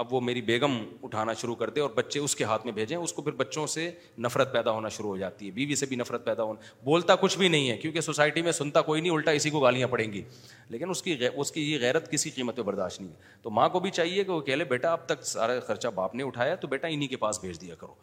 اب 0.00 0.12
وہ 0.14 0.20
میری 0.20 0.40
بیگم 0.42 0.70
اٹھانا 1.02 1.32
شروع 1.40 1.54
کر 1.54 1.70
دے 1.70 1.80
اور 1.80 1.90
بچے 1.94 2.18
اس 2.20 2.34
کے 2.36 2.44
ہاتھ 2.44 2.64
میں 2.66 2.72
بھیجیں 2.74 2.96
اس 2.96 3.12
کو 3.12 3.22
پھر 3.22 3.32
بچوں 3.42 3.66
سے 3.74 3.90
نفرت 4.24 4.52
پیدا 4.52 4.70
ہونا 4.70 4.88
شروع 4.94 5.08
ہو 5.10 5.16
جاتی 5.16 5.46
ہے 5.46 5.50
بیوی 5.58 5.74
سے 5.80 5.86
بھی 5.86 5.96
نفرت 5.96 6.24
پیدا 6.24 6.42
ہونا 6.42 6.66
بولتا 6.84 7.14
کچھ 7.20 7.36
بھی 7.38 7.48
نہیں 7.48 7.68
ہے 7.70 7.76
کیونکہ 7.78 8.00
سوسائٹی 8.00 8.42
میں 8.42 8.52
سنتا 8.52 8.80
کوئی 8.88 9.00
نہیں 9.00 9.12
الٹا 9.12 9.30
اسی 9.40 9.50
کو 9.50 9.60
گالیاں 9.60 9.88
پڑیں 9.88 10.12
گی 10.12 10.22
لیکن 10.68 10.90
اس 10.90 11.02
کی 11.02 11.16
اس 11.34 11.52
کی 11.52 11.70
یہ 11.70 11.78
غیرت 11.80 12.10
کسی 12.12 12.30
قیمت 12.30 12.56
پہ 12.56 12.62
برداشت 12.62 13.00
نہیں 13.00 13.10
ہے 13.10 13.38
تو 13.42 13.50
ماں 13.50 13.68
کو 13.68 13.80
بھی 13.80 13.90
چاہیے 13.90 14.24
کہ 14.24 14.32
وہ 14.32 14.40
کہہ 14.40 14.54
لے 14.56 14.64
بیٹا 14.70 14.92
اب 14.92 15.06
تک 15.08 15.22
سارا 15.26 15.58
خرچہ 15.66 15.88
باپ 15.94 16.14
نے 16.14 16.22
اٹھایا 16.22 16.54
تو 16.64 16.68
بیٹا 16.68 16.88
انہیں 16.88 17.08
کے 17.08 17.16
پاس 17.26 17.40
بھیج 17.40 17.60
دیا 17.60 17.74
کرو 17.80 17.94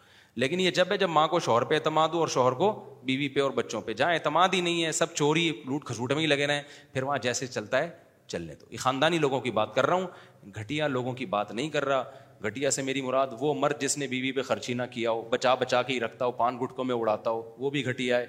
لیکن 0.42 0.60
یہ 0.60 0.72
جب 0.76 0.92
ہے 0.92 0.98
جب 0.98 1.10
ماں 1.10 1.28
کو 1.28 1.40
شوہر 1.46 1.64
پہ 1.72 1.76
اعتماد 1.76 2.10
ہو 2.14 2.20
اور 2.20 2.28
شوہر 2.38 2.52
کو 2.64 2.74
بیوی 3.06 3.28
پہ 3.30 3.42
اور 3.42 3.52
بچوں 3.56 3.82
پہ 3.86 3.94
جہاں 4.02 4.14
اعتماد 4.14 4.50
ہی 4.54 4.62
نہیں 4.62 4.84
ہے 4.86 4.92
سب 5.04 5.14
چوری 5.16 5.48
لوٹ 5.70 5.84
کھسوٹ 5.86 6.12
میں 6.14 6.22
ہی 6.22 6.28
لگے 6.28 6.48
رہے 6.48 6.56
ہیں 6.56 6.62
پھر 6.94 7.04
وہاں 7.04 7.18
جیسے 7.24 7.48
چلتا 7.48 7.84
ہے 7.84 7.90
چلنے 8.32 8.56
تو 8.60 8.66
یہ 8.72 8.78
خاندانی 8.88 9.18
لوگوں 9.26 9.40
کی 9.48 9.52
بات 9.62 9.74
کر 9.76 9.86
رہا 9.86 9.96
ہوں 10.04 10.52
گھٹیا 10.62 10.88
لوگوں 10.98 11.14
کی 11.22 11.26
بات 11.36 11.52
نہیں 11.60 11.70
کر 11.76 11.86
رہا 11.92 12.48
گھٹیا 12.48 12.72
سے 12.78 12.82
میری 12.88 13.02
مراد 13.08 13.34
وہ 13.40 13.54
مرد 13.64 13.82
جس 13.82 13.98
نے 13.98 14.08
بیوی 14.14 14.32
پہ 14.38 14.42
خرچی 14.52 14.74
نہ 14.80 14.84
کیا 14.96 15.12
ہو 15.16 15.22
بچا 15.36 15.54
بچا 15.66 15.82
کے 15.90 15.94
ہی 15.94 16.00
رکھتا 16.06 16.26
ہو 16.26 16.32
پان 16.42 16.58
گٹکوں 16.64 16.84
میں 16.92 16.96
اڑاتا 16.96 17.30
ہو 17.38 17.42
وہ 17.66 17.70
بھی 17.78 17.86
گھٹیا 17.92 18.18
ہے 18.18 18.26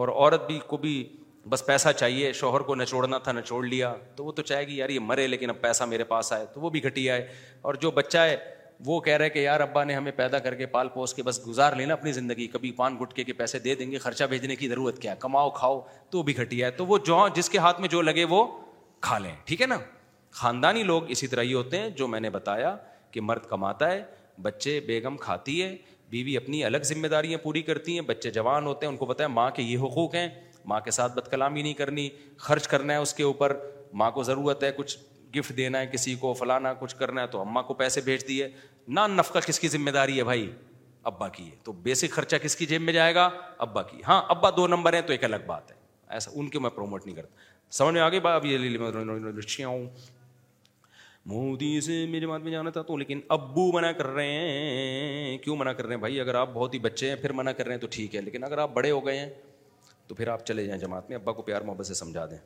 اور 0.00 0.08
عورت 0.16 0.46
بھی 0.46 0.58
کو 0.72 0.76
بھی 0.84 0.94
بس 1.52 1.64
پیسہ 1.66 1.88
چاہیے 1.96 2.32
شوہر 2.42 2.60
کو 2.70 2.74
نچوڑنا 2.74 3.18
تھا 3.26 3.32
نچوڑ 3.32 3.64
لیا 3.66 3.92
تو 4.16 4.24
وہ 4.24 4.32
تو 4.38 4.42
چاہے 4.50 4.66
گی 4.66 4.76
یار 4.76 4.88
یہ 4.96 5.00
مرے 5.10 5.26
لیکن 5.34 5.50
اب 5.50 5.60
پیسہ 5.60 5.84
میرے 5.92 6.04
پاس 6.12 6.32
آئے 6.32 6.44
تو 6.54 6.60
وہ 6.60 6.70
بھی 6.74 6.82
گھٹیا 6.90 7.14
ہے 7.14 7.26
اور 7.70 7.74
جو 7.84 7.90
بچہ 8.00 8.24
ہے 8.30 8.36
وہ 8.86 8.98
کہہ 9.06 9.16
رہے 9.20 9.30
کہ 9.30 9.38
یار 9.38 9.60
ابا 9.60 9.82
نے 9.84 9.94
ہمیں 9.94 10.12
پیدا 10.16 10.38
کر 10.44 10.54
کے 10.60 10.66
پال 10.74 10.88
پوس 10.92 11.14
کے 11.14 11.22
بس 11.22 11.40
گزار 11.46 11.72
لینا 11.80 11.94
اپنی 11.94 12.12
زندگی 12.18 12.46
کبھی 12.52 12.70
پان 12.76 12.96
گٹکے 13.00 13.24
کے 13.24 13.32
پیسے 13.40 13.58
دے 13.66 13.74
دیں 13.80 13.90
گے 13.90 13.98
خرچہ 14.04 14.24
بھیجنے 14.34 14.56
کی 14.62 14.68
ضرورت 14.68 14.98
کیا 15.02 15.14
کماؤ 15.24 15.50
کھاؤ 15.58 15.80
تو 16.10 16.18
وہ 16.18 16.22
بھی 16.30 16.36
گھٹیا 16.44 16.66
ہے 16.66 16.70
تو 16.78 16.86
وہ 16.92 16.98
جو 17.10 17.26
جس 17.34 17.48
کے 17.54 17.58
ہاتھ 17.66 17.80
میں 17.80 17.88
جو 17.96 18.02
لگے 18.08 18.24
وہ 18.34 18.44
کھا 19.00 19.18
لیں 19.18 19.34
ٹھیک 19.44 19.60
ہے 19.62 19.66
نا 19.66 19.76
خاندانی 20.40 20.82
لوگ 20.82 21.10
اسی 21.10 21.26
طرح 21.26 21.42
ہی 21.42 21.52
ہوتے 21.54 21.78
ہیں 21.80 21.88
جو 22.00 22.08
میں 22.08 22.20
نے 22.20 22.30
بتایا 22.30 22.76
کہ 23.10 23.20
مرد 23.20 23.46
کماتا 23.50 23.90
ہے 23.92 24.02
بچے 24.42 24.78
بیگم 24.86 25.16
کھاتی 25.20 25.62
ہے 25.62 25.74
بیوی 26.10 26.36
اپنی 26.36 26.62
الگ 26.64 26.82
ذمہ 26.84 27.06
داریاں 27.08 27.38
پوری 27.42 27.62
کرتی 27.62 27.94
ہیں 27.94 28.00
بچے 28.06 28.30
جوان 28.30 28.66
ہوتے 28.66 28.86
ہیں 28.86 28.90
ان 28.92 28.96
کو 28.98 29.12
ہے 29.20 29.26
ماں 29.26 29.50
کے 29.56 29.62
یہ 29.62 29.78
حقوق 29.78 30.14
ہیں 30.14 30.28
ماں 30.70 30.80
کے 30.84 30.90
ساتھ 30.90 31.12
بد 31.16 31.28
کلامی 31.30 31.62
نہیں 31.62 31.74
کرنی 31.74 32.08
خرچ 32.46 32.66
کرنا 32.68 32.92
ہے 32.92 32.98
اس 32.98 33.14
کے 33.14 33.22
اوپر 33.22 33.56
ماں 34.00 34.10
کو 34.16 34.22
ضرورت 34.22 34.64
ہے 34.64 34.70
کچھ 34.76 34.96
گفٹ 35.36 35.56
دینا 35.56 35.78
ہے 35.80 35.86
کسی 35.86 36.14
کو 36.20 36.32
فلانا 36.38 36.72
کچھ 36.78 36.94
کرنا 36.96 37.22
ہے 37.22 37.26
تو 37.34 37.40
اماں 37.40 37.62
کو 37.62 37.74
پیسے 37.74 38.00
بھیج 38.04 38.26
دیے 38.28 38.48
نان 38.98 39.16
نفقہ 39.16 39.38
کس 39.46 39.60
کی 39.60 39.68
ذمہ 39.68 39.90
داری 39.96 40.18
ہے 40.18 40.24
بھائی 40.24 40.50
ابا 41.10 41.28
کی 41.36 41.44
ہے 41.50 41.56
تو 41.64 41.72
بیسک 41.86 42.10
خرچہ 42.12 42.36
کس 42.42 42.56
کی 42.56 42.66
جیب 42.66 42.82
میں 42.82 42.92
جائے 42.92 43.14
گا 43.14 43.28
ابا 43.66 43.82
کی 43.82 44.00
ہاں 44.08 44.20
ابا 44.34 44.50
دو 44.56 44.66
نمبر 44.66 44.94
ہیں 44.94 45.00
تو 45.06 45.12
ایک 45.12 45.24
الگ 45.24 45.44
بات 45.46 45.70
ہے 45.70 45.76
ایسا 46.18 46.30
ان 46.34 46.48
کے 46.50 46.58
میں 46.58 46.70
پروموٹ 46.76 47.06
نہیں 47.06 47.16
کرتا 47.16 47.49
سمجھ 47.78 47.92
میں 47.94 48.00
آ 48.02 48.08
گئی 48.10 48.56
میرے 52.10 52.26
بات 52.26 52.40
میں 52.42 52.52
جانا 52.52 52.70
تھا 52.70 52.82
تو 52.82 52.96
لیکن 52.96 53.20
ابو 53.30 53.70
منع 53.72 53.90
کر 53.98 54.06
رہے 54.06 54.30
ہیں 54.30 55.36
کیوں 55.42 55.56
منع 55.56 55.72
کر 55.72 55.86
رہے 55.86 55.94
ہیں 55.94 56.00
بھائی 56.00 56.18
اگر 56.20 56.34
آپ 56.34 56.48
بہت 56.52 56.72
ہی 56.74 56.78
بچے 56.86 57.08
ہیں 57.08 57.16
پھر 57.16 57.32
منع 57.40 57.50
کر 57.56 57.64
رہے 57.66 57.74
ہیں 57.74 57.80
تو 57.80 57.86
ٹھیک 57.90 58.14
ہے 58.16 58.20
لیکن 58.20 58.44
اگر 58.44 58.58
آپ 58.58 58.72
بڑے 58.74 58.90
ہو 58.90 59.04
گئے 59.06 59.18
ہیں 59.18 59.28
تو 60.06 60.14
پھر 60.14 60.28
آپ 60.28 60.44
چلے 60.46 60.64
جائیں 60.66 60.80
جماعت 60.80 61.08
میں 61.10 61.16
ابا 61.16 61.32
کو 61.32 61.42
پیار 61.42 61.62
محبت 61.68 61.86
سے 61.86 61.94
سمجھا 61.94 62.24
دیں 62.30 62.38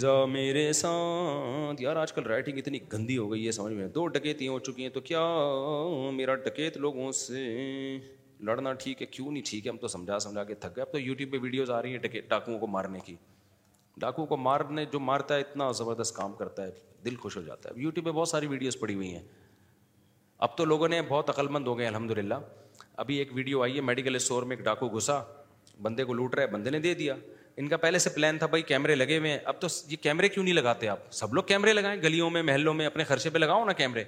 صاحب 0.00 0.28
میرے 0.28 0.72
ساتھ 0.80 1.80
یار 1.82 1.96
آج 2.02 2.12
کل 2.12 2.26
رائٹنگ 2.26 2.58
اتنی 2.58 2.78
گندی 2.92 3.16
ہو 3.18 3.30
گئی 3.32 3.46
ہے 3.46 3.52
سمجھ 3.52 3.72
میں 3.74 3.86
دو 3.94 4.06
ڈکیتیاں 4.16 4.52
ہو 4.52 4.58
چکی 4.68 4.82
ہیں 4.82 4.90
تو 4.94 5.00
کیا 5.08 5.22
میرا 6.16 6.34
ڈکیت 6.44 6.76
لوگوں 6.86 7.10
سے 7.22 7.46
لڑنا 8.46 8.72
ٹھیک 8.82 9.00
ہے 9.02 9.06
کیوں 9.16 9.30
نہیں 9.30 9.42
ٹھیک 9.48 9.66
ہے 9.66 9.70
ہم 9.70 9.76
تو 9.76 9.88
سمجھا 9.96 10.18
سمجھا 10.26 10.44
کے 10.44 10.54
تھک 10.64 10.76
گئے 10.76 10.82
اب 10.82 10.92
تو 10.92 10.98
یوٹیوب 10.98 11.32
پہ 11.32 11.38
ویڈیوز 11.42 11.70
آ 11.70 11.80
رہی 11.82 11.96
ہیں 11.96 12.20
ڈاکوؤں 12.28 12.58
کو 12.58 12.66
مارنے 12.76 12.98
کی 13.06 13.14
ڈاکو 14.00 14.24
کو 14.26 14.36
مارنے 14.36 14.84
جو 14.92 14.98
مارتا 15.00 15.34
ہے 15.34 15.40
اتنا 15.40 15.70
زبردست 15.76 16.14
کام 16.16 16.32
کرتا 16.38 16.62
ہے 16.64 16.70
دل 17.04 17.16
خوش 17.22 17.36
ہو 17.36 17.42
جاتا 17.42 17.68
ہے 17.68 17.80
یوٹیوب 17.82 18.06
پہ 18.06 18.10
بہت 18.10 18.28
ساری 18.28 18.46
ویڈیوز 18.46 18.78
پڑی 18.80 18.94
ہوئی 18.94 19.12
ہیں 19.14 19.22
اب 20.46 20.56
تو 20.56 20.64
لوگوں 20.64 20.88
نے 20.88 21.00
بہت 21.08 21.30
عقل 21.30 21.48
مند 21.54 21.66
ہو 21.66 21.76
گئے 21.78 21.86
الحمد 21.86 22.10
للہ 22.18 22.34
ابھی 23.04 23.16
ایک 23.18 23.28
ویڈیو 23.34 23.62
آئی 23.62 23.76
ہے 23.76 23.80
میڈیکل 23.82 24.14
اسٹور 24.14 24.42
میں 24.50 24.56
ایک 24.56 24.64
ڈاکو 24.64 24.88
گھسا 24.96 25.20
بندے 25.82 26.04
کو 26.04 26.14
لوٹ 26.14 26.34
رہا 26.34 26.42
ہے 26.42 26.46
بندے 26.52 26.70
نے 26.70 26.78
دے 26.80 26.92
دیا 26.94 27.14
ان 27.62 27.68
کا 27.68 27.76
پہلے 27.86 27.98
سے 27.98 28.10
پلان 28.14 28.38
تھا 28.38 28.46
بھائی 28.52 28.62
کیمرے 28.70 28.94
لگے 28.94 29.18
ہوئے 29.18 29.30
ہیں 29.30 29.38
اب 29.52 29.60
تو 29.60 29.66
یہ 29.90 29.96
کیمرے 30.02 30.28
کیوں 30.28 30.44
نہیں 30.44 30.54
لگاتے 30.54 30.88
آپ 30.88 31.10
سب 31.20 31.34
لوگ 31.34 31.42
کیمرے 31.46 31.72
لگائیں 31.72 32.00
گلیوں 32.02 32.28
میں 32.30 32.42
محلوں 32.50 32.74
میں 32.74 32.86
اپنے 32.86 33.04
خرچے 33.04 33.30
پہ 33.30 33.38
لگاؤ 33.38 33.64
نا 33.64 33.72
کیمرے 33.80 34.04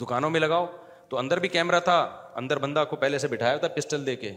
دکانوں 0.00 0.30
میں 0.30 0.40
لگاؤ 0.40 0.66
تو 1.08 1.18
اندر 1.18 1.38
بھی 1.40 1.48
کیمرہ 1.48 1.80
تھا 1.88 1.98
اندر 2.40 2.58
بندہ 2.58 2.84
کو 2.90 2.96
پہلے 2.96 3.18
سے 3.18 3.28
بٹھایا 3.28 3.56
تھا 3.64 3.68
پسٹل 3.76 4.06
دے 4.06 4.16
کے 4.16 4.32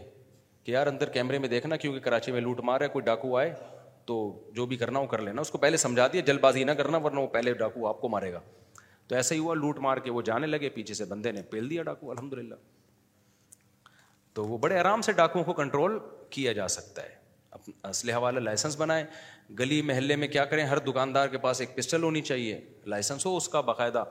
کہ 0.64 0.70
یار 0.72 0.86
اندر 0.86 1.08
کیمرے 1.10 1.38
میں 1.38 1.48
دیکھنا 1.48 1.76
کیونکہ 1.84 2.00
کراچی 2.00 2.32
میں 2.32 2.40
لوٹ 2.40 2.60
مار 2.64 2.80
ہے 2.80 2.88
کوئی 2.92 3.04
ڈاکو 3.04 3.36
آئے 3.38 3.52
تو 4.08 4.14
جو 4.54 4.64
بھی 4.66 4.76
کرنا 4.80 4.98
وہ 4.98 5.06
کر 5.06 5.20
لینا 5.22 5.40
اس 5.40 5.50
کو 5.50 5.58
پہلے 5.62 5.76
سمجھا 5.76 6.06
دیا 6.12 6.20
جلد 6.26 6.40
بازی 6.40 6.62
نہ 6.64 6.72
کرنا 6.76 6.98
ورنہ 7.06 7.20
وہ 7.20 7.26
پہلے 7.32 7.52
ڈاکو 7.62 7.86
آپ 7.88 8.00
کو 8.00 8.08
مارے 8.08 8.32
گا 8.32 8.40
تو 9.08 9.14
ایسا 9.16 9.34
ہی 9.34 9.38
ہوا 9.40 9.54
لوٹ 9.54 9.78
مار 9.86 9.96
کے 10.06 10.10
وہ 10.10 10.22
جانے 10.28 10.46
لگے 10.46 10.68
پیچھے 10.76 10.94
سے 11.00 11.04
بندے 11.08 11.32
نے 11.32 11.42
پھیل 11.50 11.68
دیا 11.70 11.82
ڈاکو 11.88 12.10
الحمد 12.10 12.32
للہ 12.38 12.54
تو 14.34 14.44
وہ 14.46 14.58
بڑے 14.62 14.78
آرام 14.78 15.02
سے 15.02 15.12
ڈاکوؤں 15.20 15.44
کو 15.44 15.52
کنٹرول 15.60 15.98
کیا 16.38 16.52
جا 16.60 16.68
سکتا 16.78 17.02
ہے 17.02 17.16
اسلحہ 17.90 18.18
والا 18.22 18.40
لائسنس 18.40 18.76
بنائے 18.80 19.04
گلی 19.58 19.80
محلے 19.90 20.16
میں 20.22 20.28
کیا 20.28 20.44
کریں 20.52 20.64
ہر 20.66 20.78
دکاندار 20.88 21.28
کے 21.28 21.38
پاس 21.44 21.60
ایک 21.60 21.76
پسٹل 21.76 22.02
ہونی 22.02 22.20
چاہیے 22.30 22.60
لائسنس 22.94 23.26
ہو 23.26 23.36
اس 23.36 23.48
کا 23.56 23.60
باقاعدہ 23.72 24.04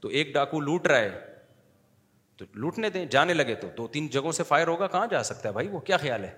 تو 0.00 0.08
ایک 0.20 0.34
ڈاکو 0.34 0.60
لوٹ 0.68 0.86
رہا 0.86 0.98
ہے 1.00 1.18
تو 2.36 2.44
لوٹنے 2.64 2.90
دیں 2.90 3.04
جانے 3.16 3.34
لگے 3.34 3.54
تو 3.64 3.68
دو 3.76 3.86
تین 3.96 4.06
جگہوں 4.16 4.32
سے 4.32 4.42
فائر 4.52 4.68
ہوگا 4.68 4.86
کہاں 4.96 5.06
جا 5.10 5.22
سکتا 5.32 5.48
ہے 5.48 5.52
بھائی 5.54 5.68
وہ 5.72 5.80
کیا 5.90 5.96
خیال 6.06 6.24
ہے 6.24 6.30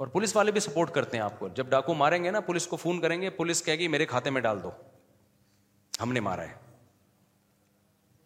اور 0.00 0.08
پولیس 0.08 0.34
والے 0.36 0.52
بھی 0.52 0.60
سپورٹ 0.60 0.90
کرتے 0.90 1.16
ہیں 1.16 1.22
آپ 1.24 1.38
کو 1.38 1.48
جب 1.54 1.66
ڈاکو 1.70 1.94
ماریں 1.94 2.22
گے 2.24 2.30
نا 2.30 2.40
پولیس 2.44 2.66
کو 2.66 2.76
فون 2.76 3.00
کریں 3.00 3.20
گے 3.22 3.30
پولیس 3.40 3.60
کہے 3.62 3.74
گی 3.78 3.88
میرے 3.94 4.04
کھاتے 4.06 4.30
میں 4.30 4.40
ڈال 4.42 4.62
دو 4.62 4.70
ہم 6.02 6.12
نے 6.12 6.20
مارا 6.28 6.42
ہے 6.50 6.54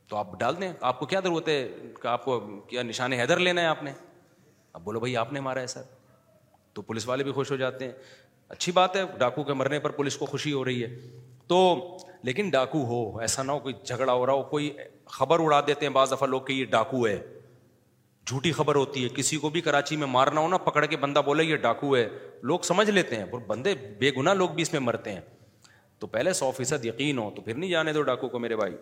تو 0.09 0.17
آپ 0.17 0.39
ڈال 0.41 0.61
دیں 0.61 0.71
آپ 0.91 0.99
کو 0.99 1.07
کیا 1.13 1.21
ضرورت 1.25 1.49
ہے 1.49 1.57
کہ 2.03 2.07
آپ 2.09 2.25
کو 2.25 2.39
کیا 2.71 2.83
نشان 2.83 3.13
حیدر 3.13 3.39
لینا 3.47 3.61
ہے 3.61 3.67
آپ 3.67 3.83
نے 3.83 3.93
اب 4.73 4.85
بولو 4.85 5.01
بھائی 5.01 5.17
آپ 5.17 5.33
نے 5.33 5.41
مارا 5.49 5.61
ہے 5.61 5.67
سر 5.75 5.83
تو 6.75 6.83
پولیس 6.83 7.09
والے 7.09 7.25
بھی 7.25 7.33
خوش 7.33 7.51
ہو 7.51 7.57
جاتے 7.57 7.85
ہیں 7.85 7.93
اچھی 8.57 8.73
بات 8.79 8.97
ہے 8.97 9.03
ڈاکو 9.19 9.45
کے 9.45 9.53
مرنے 9.53 9.79
پر 9.79 9.91
پولیس 10.01 10.17
کو 10.17 10.27
خوشی 10.27 10.53
ہو 10.53 10.65
رہی 10.65 10.83
ہے 10.85 10.95
تو 11.49 11.59
لیکن 12.25 12.49
ڈاکو 12.51 12.85
ہو 12.95 13.19
ایسا 13.21 13.43
نہ 13.43 13.53
ہو 13.53 13.59
کوئی 13.67 13.75
جھگڑا 13.85 14.13
ہو 14.13 14.27
رہا 14.27 14.33
ہو 14.33 14.43
کوئی 14.55 14.73
خبر 15.19 15.43
اڑا 15.45 15.61
دیتے 15.67 15.87
ہیں 15.87 15.93
بعض 15.93 16.13
دفعہ 16.13 16.29
لوگ 16.29 16.43
کہ 16.47 16.53
یہ 16.53 16.65
ڈاکو 16.79 17.07
ہے 17.07 17.19
جھوٹی 18.27 18.51
خبر 18.53 18.75
ہوتی 18.75 19.03
ہے 19.05 19.09
کسی 19.15 19.37
کو 19.39 19.49
بھی 19.55 19.61
کراچی 19.61 19.97
میں 19.97 20.07
مارنا 20.07 20.41
ہونا 20.41 20.59
پکڑ 20.67 20.85
کے 20.87 20.97
بندہ 20.97 21.21
بولے 21.25 21.45
یہ 21.45 21.57
ڈاکو 21.65 21.95
ہے 21.97 22.09
لوگ 22.51 22.61
سمجھ 22.65 22.89
لیتے 22.91 23.17
ہیں 23.17 23.25
بندے 23.47 23.75
بے 23.99 24.11
گنا 24.17 24.35
لوگ 24.35 24.49
بھی 24.55 24.63
اس 24.63 24.73
میں 24.73 24.81
مرتے 24.81 25.13
ہیں 25.13 25.21
تو 25.99 26.07
پہلے 26.15 26.33
سو 26.33 26.51
فیصد 26.57 26.85
یقین 26.85 27.19
ہو 27.19 27.31
تو 27.37 27.43
پھر 27.43 27.55
نہیں 27.55 27.71
جانے 27.71 27.93
دو 27.93 28.03
ڈاکو 28.03 28.29
کو 28.29 28.39
میرے 28.39 28.57
بھائی 28.57 28.75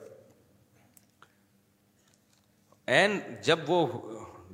این 3.01 3.19
جب 3.45 3.59
وہ 3.69 3.87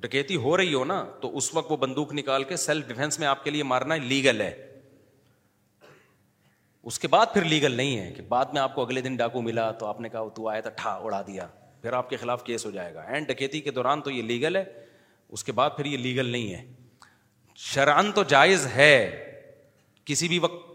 ڈکیتی 0.01 0.37
ہو 0.47 0.57
رہی 0.57 0.75
ہو 0.75 0.85
نا 0.85 1.03
تو 1.21 1.37
اس 1.37 1.55
وقت 1.55 1.71
وہ 1.73 1.77
بندوق 1.77 2.13
نکال 2.15 2.45
کے 2.53 2.57
سیلف 2.65 2.87
ڈیفینس 2.89 3.19
میں 3.19 3.27
آپ 3.27 3.45
کے 3.45 3.51
لیے 3.51 3.63
مارنا 3.75 3.95
لیگل 4.13 4.41
ہے 4.41 4.53
اس 6.91 6.99
کے 6.99 7.09
بعد 7.15 7.27
پھر 7.33 7.45
لیگل 7.45 7.73
نہیں 7.77 7.99
ہے 7.99 8.11
کہ 8.17 8.23
بعد 8.29 8.53
میں 8.53 8.61
آپ 8.61 8.75
کو 8.75 8.83
اگلے 8.83 9.01
دن 9.07 9.17
ڈاکو 9.17 9.41
ملا 9.43 9.71
تو 9.81 9.87
آپ 9.87 10.01
نے 10.01 10.09
کہا 10.09 10.29
تو 10.35 10.49
آیا 10.49 10.61
تھا 10.61 10.71
ٹھا 10.77 10.91
اڑا 11.05 11.23
دیا 11.27 11.47
پھر 11.83 11.93
آپ 11.93 12.09
کے 12.11 12.17
خلاف 12.17 12.43
کیس 12.45 12.65
ہو 12.67 12.71
جائے 12.71 12.95
گا 12.95 13.01
اینڈ 13.03 13.27
ڈکیتی 13.29 13.61
کے 13.61 13.71
دوران 13.71 14.01
تو 14.03 14.11
یہ 14.11 14.23
لیگل 14.23 14.57
ہے 14.57 14.65
اس 15.37 15.45
کے 15.45 15.53
بعد 15.53 15.71
پھر 15.77 15.85
یہ 15.87 15.97
لیگل 15.97 16.27
نہیں 16.31 16.55
ہے 16.55 16.65
شرعن 17.67 18.11
تو 18.15 18.23
جائز 18.33 18.67
ہے 18.75 18.93
کسی 20.07 20.29
بھی 20.29 20.39
وقت 20.39 20.67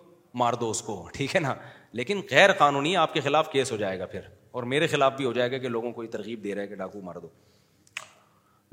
مار 0.41 0.53
دو 0.59 0.69
اس 0.69 0.81
کو 0.81 0.97
ٹھیک 1.13 1.35
ہے 1.35 1.39
نا 1.41 1.53
لیکن 1.99 2.21
غیر 2.31 2.51
قانونی 2.57 2.95
آپ 2.97 3.13
کے 3.13 3.19
خلاف 3.21 3.51
کیس 3.51 3.71
ہو 3.71 3.77
جائے 3.77 3.99
گا 3.99 4.05
پھر 4.13 4.21
اور 4.59 4.63
میرے 4.71 4.87
خلاف 4.87 5.13
بھی 5.17 5.25
ہو 5.25 5.33
جائے 5.33 5.51
گا 5.51 5.57
کہ 5.57 5.67
لوگوں 5.69 5.91
کو 5.91 6.03
یہ 6.03 6.09
ترغیب 6.11 6.43
دے 6.43 6.55
رہا 6.55 6.61
ہے 6.61 6.67
کہ 6.67 6.75
ڈاکو 6.75 7.01
مار 7.01 7.15
دو 7.21 7.27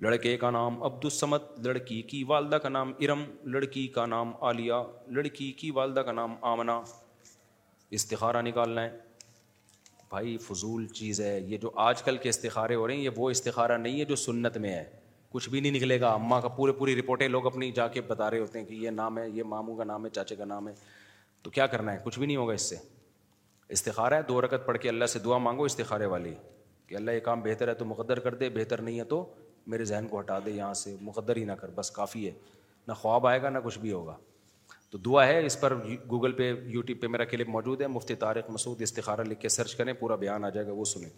لڑکے 0.03 0.37
کا 0.39 0.51
نام 0.51 0.83
عبد 0.83 1.05
السمت 1.05 1.49
لڑکی 1.67 2.01
کی 2.11 2.23
والدہ 2.29 2.57
کا 2.63 2.69
نام 2.69 2.93
ارم 3.05 3.25
لڑکی 3.55 3.87
کا 3.95 4.07
نام 4.07 4.33
عالیہ 4.45 4.75
لڑکی 5.17 5.51
کی 5.61 5.71
والدہ 5.81 6.01
کا 6.07 6.13
نام 6.13 6.35
آمنا 6.53 6.81
استخارہ 7.99 8.43
نکالنا 8.43 8.83
ہے 8.85 8.91
بھائی 10.11 10.37
فضول 10.47 10.87
چیز 10.99 11.21
ہے 11.21 11.39
یہ 11.47 11.57
جو 11.63 11.71
آج 11.87 12.03
کل 12.03 12.17
کے 12.23 12.29
استخارے 12.29 12.75
ہو 12.75 12.87
رہے 12.87 12.95
ہیں 12.95 13.03
یہ 13.03 13.11
وہ 13.17 13.29
استخارہ 13.31 13.77
نہیں 13.79 14.01
ہے 14.01 14.05
جو 14.05 14.17
سنت 14.17 14.57
میں 14.65 14.73
ہے 14.75 14.85
کچھ 15.33 15.49
بھی 15.51 15.61
نہیں 15.61 15.73
نکلے 15.73 16.01
گا 16.01 16.09
اماں 16.15 16.41
کا 16.41 16.49
پورے 16.57 16.73
پوری 16.79 16.95
رپورٹیں 17.01 17.27
لوگ 17.29 17.47
اپنی 17.47 17.71
جا 17.73 17.87
کے 17.89 18.01
بتا 18.07 18.31
رہے 18.31 18.39
ہوتے 18.39 18.59
ہیں 18.59 18.67
کہ 18.67 18.75
یہ 18.75 18.91
نام 18.91 19.19
ہے 19.19 19.29
یہ 19.31 19.43
ماموں 19.49 19.77
کا 19.77 19.85
نام 19.85 20.05
ہے 20.05 20.11
چاچے 20.11 20.37
کا 20.37 20.45
نام 20.45 20.69
ہے 20.69 20.73
تو 21.43 21.51
کیا 21.51 21.67
کرنا 21.75 21.93
ہے 21.93 21.99
کچھ 22.05 22.19
بھی 22.19 22.27
نہیں 22.27 22.37
ہوگا 22.37 22.55
اس 22.55 22.69
سے 22.71 22.77
استخارہ 23.77 24.15
ہے 24.15 24.23
دو 24.29 24.41
رکت 24.43 24.67
پڑھ 24.67 24.79
کے 24.83 24.89
اللہ 24.89 25.07
سے 25.13 25.19
دعا 25.25 25.39
مانگو 25.47 25.65
استخارے 25.65 26.07
والی 26.15 26.35
کہ 26.87 26.95
اللہ 26.97 27.11
یہ 27.11 27.21
کام 27.31 27.41
بہتر 27.43 27.69
ہے 27.69 27.75
تو 27.75 27.85
مقدر 27.85 28.19
کر 28.21 28.35
دے 28.43 28.49
بہتر 28.55 28.83
نہیں 28.83 28.99
ہے 28.99 29.05
تو 29.15 29.25
میرے 29.75 29.85
ذہن 29.93 30.07
کو 30.11 30.19
ہٹا 30.21 30.39
دے 30.47 30.51
یہاں 30.53 30.75
سے 30.83 30.97
مقدر 31.01 31.37
ہی 31.37 31.45
نہ 31.45 31.53
کر 31.61 31.71
بس 31.75 31.91
کافی 32.01 32.27
ہے 32.27 32.33
نہ 32.89 32.93
خواب 33.03 33.27
آئے 33.27 33.43
گا 33.43 33.51
نہ 33.51 33.59
کچھ 33.65 33.79
بھی 33.79 33.93
ہوگا 33.93 34.17
تو 34.91 34.99
دعا 34.99 35.27
ہے 35.27 35.45
اس 35.47 35.59
پر 35.61 35.75
گوگل 36.11 36.33
پہ 36.39 36.51
یوٹیوب 36.67 37.01
پہ 37.01 37.07
میرا 37.07 37.25
کلپ 37.33 37.49
موجود 37.49 37.83
ہے 37.83 37.87
مفتی 37.97 38.15
طارق 38.25 38.49
مسعود 38.51 38.81
استخارہ 38.83 39.25
لکھ 39.29 39.41
کے 39.41 39.49
سرچ 39.57 39.75
کریں 39.77 39.93
پورا 39.99 40.15
بیان 40.23 40.45
آ 40.45 40.49
جائے 40.55 40.67
گا 40.67 40.73
وہ 40.73 40.85
سنیں 40.93 41.09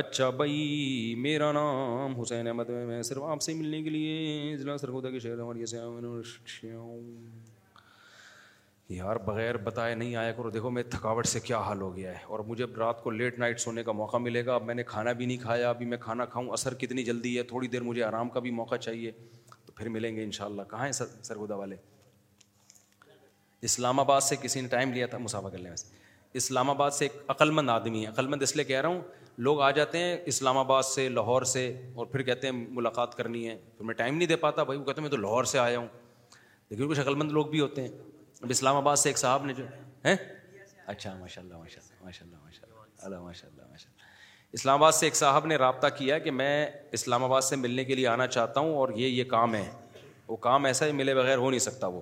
اچھا 0.00 0.28
بھائی 0.40 1.14
میرا 1.18 1.50
نام 1.52 2.20
حسین 2.20 2.46
احمد 2.48 2.68
میں 2.88 3.00
صرف 3.08 3.22
آپ 3.30 3.42
سے 3.42 3.54
ملنے 3.54 3.82
کے 3.82 3.90
لیے 3.90 4.56
ضلع 4.56 4.76
سرگودا 4.76 5.10
کے 5.10 5.18
شہر 5.18 6.70
یار 8.88 9.16
بغیر 9.24 9.56
بتائے 9.64 9.94
نہیں 9.94 10.14
آیا 10.16 10.32
کرو 10.32 10.50
دیکھو 10.50 10.70
میں 10.70 10.82
تھکاوٹ 10.90 11.26
سے 11.26 11.40
کیا 11.40 11.58
حال 11.66 11.80
ہو 11.80 11.94
گیا 11.96 12.10
ہے 12.18 12.22
اور 12.28 12.38
مجھے 12.48 12.64
رات 12.78 13.02
کو 13.04 13.10
لیٹ 13.10 13.38
نائٹ 13.38 13.60
سونے 13.60 13.82
کا 13.84 13.92
موقع 13.92 14.16
ملے 14.24 14.44
گا 14.46 14.54
اب 14.54 14.64
میں 14.64 14.74
نے 14.74 14.82
کھانا 14.86 15.12
بھی 15.20 15.26
نہیں 15.26 15.36
کھایا 15.42 15.68
ابھی 15.70 15.86
میں 15.92 15.98
کھانا 16.00 16.24
کھاؤں 16.34 16.50
اثر 16.58 16.74
کتنی 16.82 17.04
جلدی 17.04 17.36
ہے 17.36 17.42
تھوڑی 17.54 17.68
دیر 17.76 17.82
مجھے 17.82 18.02
آرام 18.04 18.28
کا 18.36 18.40
بھی 18.46 18.50
موقع 18.60 18.76
چاہیے 18.76 19.10
تو 19.66 19.72
پھر 19.76 19.88
ملیں 19.98 20.16
گے 20.16 20.24
ان 20.24 20.30
شاء 20.38 20.44
اللہ 20.46 20.62
کہاں 20.70 20.84
ہیں 20.84 20.92
سرگودا 20.92 21.54
والے 21.54 21.76
اسلام 23.64 24.00
آباد 24.00 24.20
سے 24.20 24.36
کسی 24.42 24.60
نے 24.60 24.68
ٹائم 24.68 24.92
لیا 24.92 25.06
تھا 25.06 25.18
مسافر 25.18 25.50
کرنے 25.50 25.68
میں 25.70 25.76
اسلام 26.40 26.70
آباد 26.70 26.90
سے 26.90 27.04
ایک 27.04 27.12
عقلمند 27.30 27.70
آدمی 27.70 28.02
ہے 28.02 28.08
عقلمند 28.10 28.42
اس 28.42 28.54
لیے 28.56 28.64
کہہ 28.64 28.80
رہا 28.80 28.88
ہوں 28.88 29.00
لوگ 29.48 29.60
آ 29.62 29.70
جاتے 29.70 29.98
ہیں 29.98 30.16
اسلام 30.32 30.58
آباد 30.58 30.82
سے 30.82 31.08
لاہور 31.08 31.42
سے 31.50 31.66
اور 31.94 32.06
پھر 32.06 32.22
کہتے 32.22 32.48
ہیں 32.48 32.54
ملاقات 32.68 33.14
کرنی 33.16 33.46
ہے 33.48 33.56
پھر 33.76 33.84
میں 33.86 33.94
ٹائم 33.94 34.16
نہیں 34.16 34.28
دے 34.28 34.36
پاتا 34.46 34.62
بھائی 34.62 34.80
وہ 34.80 34.84
کہتے 34.84 35.00
ہیں 35.00 35.02
میں 35.04 35.10
تو 35.10 35.16
لاہور 35.22 35.44
سے 35.52 35.58
آیا 35.58 35.78
ہوں 35.78 35.86
لیکن 36.70 36.88
کچھ 36.90 37.00
عقلمند 37.00 37.32
لوگ 37.32 37.46
بھی 37.54 37.60
ہوتے 37.60 37.82
ہیں 37.82 37.88
اب 38.42 38.50
اسلام 38.50 38.76
آباد 38.76 38.96
سے 38.96 39.08
ایک 39.08 39.18
صاحب 39.18 39.44
نے 39.46 39.54
جو 39.54 39.64
ہے 40.04 40.16
اچھا 40.94 41.14
ماشاء 41.20 41.42
اللہ 41.42 41.56
ماشاء 41.58 41.80
اللہ 41.82 42.04
ماشاء 42.04 42.24
اللہ 42.26 42.38
ماشاء 42.44 42.66
اللہ 42.68 43.04
اللہ 43.06 43.22
ماشاء 43.26 43.48
اللہ 43.48 43.70
ماشاء 43.70 43.88
اللہ 43.90 44.10
اسلام 44.58 44.78
آباد 44.82 44.92
سے 44.92 45.06
ایک 45.06 45.14
صاحب 45.16 45.46
نے 45.46 45.56
رابطہ 45.56 45.86
کیا 45.98 46.18
کہ 46.24 46.30
میں 46.40 46.52
اسلام 47.00 47.24
آباد 47.24 47.40
سے 47.50 47.56
ملنے 47.56 47.84
کے 47.84 47.94
لیے 47.94 48.06
آنا 48.08 48.26
چاہتا 48.26 48.60
ہوں 48.60 48.74
اور 48.76 48.88
یہ 48.96 49.08
یہ 49.08 49.24
کام 49.34 49.54
ہے 49.54 49.68
وہ 50.28 50.36
کام 50.48 50.64
ایسا 50.64 50.86
ہی 50.86 50.92
ملے 51.02 51.14
بغیر 51.14 51.36
ہو 51.38 51.48
نہیں 51.50 51.60
سکتا 51.68 51.86
وہ 51.94 52.00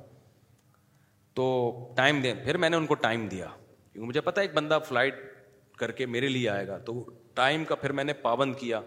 تو 1.41 1.45
ٹائم 1.97 2.21
دیں 2.21 2.33
پھر 2.45 2.57
میں 2.63 2.69
نے 2.71 2.77
ان 2.77 2.87
کو 2.87 2.95
ٹائم 3.03 3.27
دیا 3.29 3.47
کیونکہ 3.93 4.07
مجھے 4.09 4.21
پتا 4.25 4.41
ایک 4.41 4.55
بندہ 4.55 4.79
فلائٹ 4.89 5.15
کر 5.79 5.91
کے 6.01 6.07
میرے 6.17 6.29
لیے 6.29 6.49
آئے 6.51 6.67
گا 6.69 6.77
تو 6.89 6.93
ٹائم 7.35 7.65
کا 7.69 7.75
پھر 7.85 7.93
میں 7.99 8.05
نے 8.05 8.13
پابند 8.25 8.55
کیا 8.61 8.81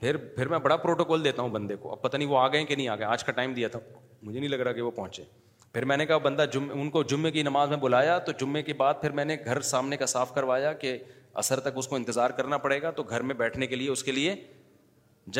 پھر 0.00 0.16
پھر 0.36 0.48
میں 0.48 0.58
بڑا 0.66 0.76
پروٹوکول 0.84 1.24
دیتا 1.24 1.42
ہوں 1.42 1.48
بندے 1.56 1.76
کو 1.86 1.90
اب 1.92 2.02
پتہ 2.02 2.16
نہیں 2.16 2.28
وہ 2.28 2.38
آ 2.38 2.46
گئے 2.52 2.64
کہ 2.64 2.76
نہیں 2.76 2.88
آ 2.88 2.96
گئے 2.96 3.04
آج 3.06 3.24
کا 3.24 3.32
ٹائم 3.38 3.54
دیا 3.54 3.68
تھا 3.68 3.80
مجھے 3.90 4.38
نہیں 4.38 4.48
لگ 4.50 4.60
رہا 4.66 4.72
کہ 4.72 4.82
وہ 4.82 4.90
پہنچے 5.00 5.24
پھر 5.72 5.84
میں 5.92 5.96
نے 5.96 6.06
کہا 6.06 6.18
بندہ 6.28 6.44
جم 6.52 6.68
ان 6.80 6.90
کو 6.96 7.02
جمعے 7.14 7.30
کی 7.36 7.42
نماز 7.50 7.68
میں 7.68 7.76
بلایا 7.86 8.18
تو 8.28 8.32
جمعے 8.40 8.62
کے 8.68 8.74
بعد 8.84 9.00
پھر 9.02 9.10
میں 9.20 9.24
نے 9.30 9.36
گھر 9.44 9.60
سامنے 9.72 9.96
کا 10.02 10.06
صاف 10.14 10.34
کروایا 10.34 10.72
کہ 10.84 10.96
اثر 11.44 11.60
تک 11.66 11.78
اس 11.82 11.88
کو 11.88 11.96
انتظار 12.02 12.30
کرنا 12.42 12.58
پڑے 12.68 12.80
گا 12.82 12.90
تو 13.00 13.02
گھر 13.14 13.22
میں 13.30 13.34
بیٹھنے 13.44 13.66
کے 13.72 13.76
لیے 13.82 13.90
اس 13.96 14.04
کے 14.04 14.12
لیے 14.12 14.34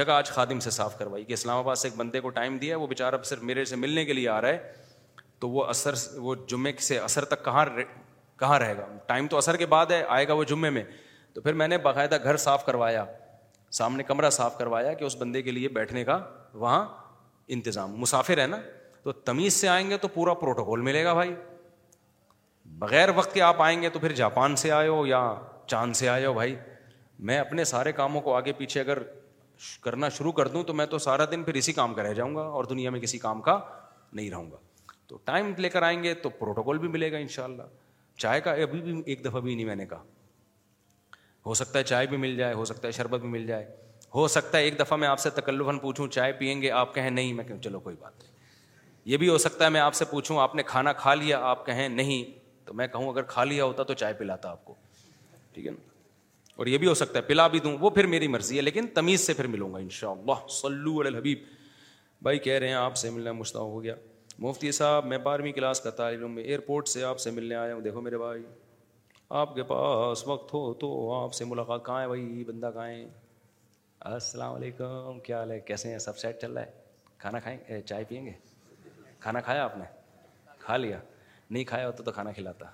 جگہ 0.01 0.13
آج 0.19 0.29
خادم 0.41 0.61
سے 0.67 0.71
صاف 0.81 0.99
کروائی 0.99 1.25
کہ 1.25 1.33
اسلام 1.33 1.59
آباد 1.59 1.77
سے 1.83 1.89
ایک 1.89 1.97
بندے 1.99 2.21
کو 2.21 2.29
ٹائم 2.41 2.57
دیا 2.67 2.77
وہ 2.77 2.87
بیچارہ 2.97 3.23
صرف 3.35 3.43
میرے 3.53 3.65
سے 3.75 3.77
ملنے 3.87 4.05
کے 4.05 4.13
لیے 4.21 4.29
آ 4.29 4.41
رہا 4.41 4.49
ہے 4.49 4.73
تو 5.41 5.49
وہ 5.51 5.65
اثر 5.69 5.95
وہ 6.27 6.35
جمعے 6.49 6.73
سے 6.87 6.99
اثر 6.99 7.25
تک 7.33 7.45
کہاں 7.45 7.65
کہاں 8.39 8.59
رہے 8.59 8.77
گا 8.77 8.87
ٹائم 9.07 9.27
تو 9.29 9.37
اثر 9.39 9.57
کے 9.57 9.67
بعد 9.67 9.87
ہے 9.91 10.03
آئے 10.15 10.27
گا 10.29 10.35
وہ 10.35 10.45
جمعے 10.53 10.71
میں 10.71 10.83
تو 11.35 11.41
پھر 11.43 11.53
میں 11.63 11.69
نے 11.69 11.79
باقاعدہ 11.87 12.17
گھر 12.23 12.37
صاف 12.45 12.65
کروایا 12.67 13.05
سامنے 13.79 14.03
کمرہ 14.11 14.31
صاف 14.37 14.57
کروایا 14.59 14.93
کہ 15.01 15.05
اس 15.05 15.17
بندے 15.21 15.43
کے 15.43 15.51
لیے 15.51 15.69
بیٹھنے 15.79 16.05
کا 16.05 16.19
وہاں 16.55 16.85
انتظام 17.57 17.95
مسافر 18.01 18.41
ہے 18.41 18.47
نا 18.47 18.59
تو 19.03 19.13
تمیز 19.31 19.53
سے 19.55 19.69
آئیں 19.69 19.89
گے 19.91 19.97
تو 19.99 20.09
پورا 20.15 20.35
پروٹوکول 20.45 20.81
ملے 20.89 21.05
گا 21.05 21.13
بھائی 21.15 21.35
بغیر 22.79 23.09
وقت 23.15 23.33
کے 23.35 23.43
آپ 23.43 23.63
آئیں 23.63 23.81
گے 23.83 23.89
تو 23.91 23.99
پھر 23.99 24.13
جاپان 24.23 24.57
سے 24.63 24.71
آئے 24.73 24.89
ہو 24.89 25.07
یا 25.07 25.23
چاند 25.67 25.95
سے 25.97 26.09
آئے 26.09 26.27
ہو 26.27 26.33
بھائی 26.35 26.55
میں 27.29 27.39
اپنے 27.39 27.65
سارے 27.73 27.93
کاموں 27.93 28.21
کو 28.23 28.35
آگے 28.37 28.53
پیچھے 28.59 28.81
اگر 28.81 28.99
کرنا 29.85 30.09
شروع 30.17 30.33
کر 30.33 30.49
دوں 30.49 30.63
تو 30.65 30.75
میں 30.81 30.87
تو 30.87 30.99
سارا 31.09 31.25
دن 31.31 31.43
پھر 31.45 31.55
اسی 31.61 31.73
کام 31.79 31.95
کا 31.95 32.03
رہ 32.03 32.13
جاؤں 32.15 32.35
گا 32.37 32.43
اور 32.59 32.65
دنیا 32.75 32.91
میں 32.91 33.01
کسی 33.01 33.19
کام 33.19 33.41
کا 33.49 33.59
نہیں 34.13 34.31
رہوں 34.31 34.51
گا 34.51 34.57
تو 35.09 35.17
ٹائم 35.25 35.53
لے 35.59 35.69
کر 35.69 35.83
آئیں 35.83 36.03
گے 36.03 36.13
تو 36.25 36.29
پروٹوکول 36.39 36.79
بھی 36.79 36.89
ملے 36.89 37.11
گا 37.13 37.17
ان 37.19 37.29
شاء 37.35 37.43
اللہ 37.45 37.63
چائے 38.23 38.41
کا 38.47 38.53
ابھی 38.63 38.81
بھی 38.89 39.01
ایک 39.13 39.25
دفعہ 39.25 39.41
بھی 39.41 39.55
نہیں 39.55 39.67
میں 39.67 39.77
نے 39.77 39.85
کہا 39.87 40.03
ہو 41.47 41.55
سکتا 41.55 41.79
ہے 41.79 41.85
چائے 41.91 42.07
بھی 42.07 42.17
مل 42.25 42.37
جائے 42.37 42.55
ہو 42.55 42.65
سکتا 42.71 42.87
ہے 42.87 42.93
شربت 42.93 43.21
بھی 43.21 43.29
مل 43.29 43.47
جائے 43.47 43.65
ہو 44.15 44.27
سکتا 44.33 44.59
ہے 44.59 44.65
ایک 44.65 44.79
دفعہ 44.81 44.99
میں 44.99 45.09
آپ 45.09 45.19
سے 45.21 45.31
تکلفن 45.39 45.79
پوچھوں 45.79 46.07
چائے 46.17 46.33
پئیں 46.39 46.61
گے 46.63 46.71
آپ 46.81 46.95
کہیں 46.95 47.09
نہیں 47.11 47.33
میں 47.35 47.45
کہوں 47.45 47.59
چلو 47.63 47.81
کوئی 47.81 47.97
بات 48.01 48.23
نہیں 48.23 48.37
یہ 49.13 49.17
بھی 49.17 49.29
ہو 49.29 49.39
سکتا 49.39 49.65
ہے 49.65 49.71
میں 49.71 49.81
آپ 49.81 49.95
سے 49.95 50.05
پوچھوں 50.11 50.39
آپ 50.41 50.55
نے 50.55 50.63
کھانا 50.67 50.93
کھا 51.03 51.15
لیا 51.15 51.39
آپ 51.51 51.65
کہیں 51.67 51.89
نہیں 51.89 52.37
تو 52.67 52.75
میں 52.81 52.87
کہوں 52.97 53.09
اگر 53.13 53.23
کھا 53.35 53.45
لیا 53.45 53.65
ہوتا 53.65 53.83
تو 53.91 53.95
چائے 54.05 54.15
پلاتا 54.19 54.51
آپ 54.51 54.65
کو 54.65 54.75
ٹھیک 55.53 55.67
ہے 55.67 55.71
نا 55.71 55.87
اور 56.57 56.67
یہ 56.67 56.79
بھی 56.83 56.87
ہو 56.87 56.95
سکتا 57.03 57.19
ہے 57.19 57.25
پلا 57.27 57.47
بھی 57.49 57.59
دوں 57.65 57.77
وہ 57.81 57.91
پھر 57.99 58.07
میری 58.15 58.29
مرضی 58.29 58.57
ہے 58.57 58.63
لیکن 58.63 58.87
تمیز 58.95 59.27
سے 59.27 59.35
پھر 59.41 59.47
ملوں 59.57 59.73
گا 59.75 59.79
ان 59.79 59.89
شاء 60.01 60.11
اللہ 60.11 60.47
صلی 60.61 60.99
الحبیب 61.07 61.43
بھائی 62.29 62.39
کہہ 62.47 62.59
رہے 62.59 62.69
ہیں 62.69 62.75
آپ 62.75 62.97
سے 62.97 63.11
ملنا 63.11 63.33
مشتاق 63.41 63.63
ہو 63.63 63.83
گیا 63.83 63.95
مفتی 64.43 64.71
صاحب 64.73 65.05
میں 65.07 65.17
بارہویں 65.19 65.53
کلاس 65.53 65.81
کا 65.81 65.91
تعلق 66.01 66.29
میں 66.31 66.43
ایئرپورٹ 66.43 66.89
سے 66.89 67.03
آپ 67.05 67.19
سے 67.21 67.31
ملنے 67.31 67.55
آیا 67.55 67.75
ہوں 67.75 67.81
دیکھو 67.83 68.01
میرے 68.01 68.19
بھائی 68.19 68.43
آپ 69.39 69.55
کے 69.55 69.63
پاس 69.71 70.27
وقت 70.27 70.53
ہو 70.55 70.73
تو 70.81 70.91
آپ 71.15 71.33
سے 71.35 71.45
ملاقات 71.45 71.85
کہاں 71.87 72.01
ہے 72.01 72.07
بھائی 72.09 72.45
بندہ 72.49 72.71
کہاں 72.75 72.87
ہے 72.89 73.05
السلام 74.15 74.55
علیکم 74.55 75.19
کیا 75.25 75.39
حال 75.39 75.51
ہے 75.51 75.59
کیسے 75.71 75.91
ہیں 75.91 75.99
سب 76.07 76.19
سیٹ 76.19 76.41
چل 76.41 76.53
رہا 76.53 76.63
ہے 76.67 77.11
کھانا 77.21 77.41
کھائیں 77.47 77.57
گے 77.69 77.81
چائے 77.87 78.05
پئیں 78.09 78.25
گے 78.27 78.33
کھانا 79.21 79.41
کھایا 79.49 79.65
آپ 79.65 79.77
نے 79.79 79.85
کھا 80.65 80.77
لیا 80.77 80.99
نہیں 81.51 81.65
کھایا 81.73 81.87
ہوتا 81.87 82.03
تو 82.05 82.13
کھانا 82.13 82.33
کھلاتا 82.33 82.67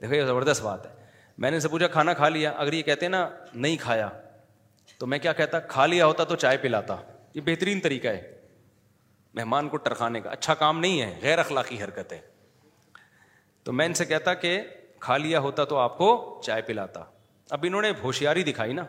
دیکھو 0.00 0.14
یہ 0.14 0.24
زبردست 0.26 0.62
بات 0.62 0.86
ہے 0.86 0.92
میں 1.42 1.50
نے 1.50 1.60
سے 1.60 1.68
پوچھا 1.68 1.86
کھانا 1.98 2.12
کھا 2.14 2.28
لیا 2.28 2.52
اگر 2.56 2.72
یہ 2.72 2.82
کہتے 2.82 3.04
ہیں 3.06 3.10
نا 3.10 3.28
نہیں 3.54 3.76
کھایا 3.80 4.08
تو 4.98 5.06
میں 5.06 5.18
کیا 5.22 5.32
کہتا 5.42 5.58
کھا 5.74 5.86
لیا 5.86 6.06
ہوتا 6.06 6.24
تو 6.32 6.36
چائے 6.36 6.56
پلاتا 6.62 6.96
یہ 7.34 7.40
بہترین 7.44 7.80
طریقہ 7.80 8.06
ہے 8.08 8.30
مہمان 9.34 9.68
کو 9.68 9.76
ٹرکھانے 9.84 10.20
کا 10.20 10.30
اچھا 10.30 10.54
کام 10.62 10.80
نہیں 10.80 11.00
ہے 11.02 11.18
غیر 11.22 11.38
اخلاقی 11.38 11.82
حرکت 11.82 12.12
ہے 12.12 12.20
تو 13.64 13.72
میں 13.72 13.86
ان 13.86 13.94
سے 13.94 14.04
کہتا 14.04 14.34
کہ 14.34 14.58
کھا 15.00 15.16
لیا 15.16 15.40
ہوتا 15.40 15.64
تو 15.72 15.76
آپ 15.78 15.96
کو 15.98 16.08
چائے 16.44 16.62
پلاتا 16.66 17.04
اب 17.56 17.64
انہوں 17.68 17.82
نے 17.82 17.90
ہوشیاری 18.02 18.42
دکھائی 18.44 18.72
نا 18.72 18.84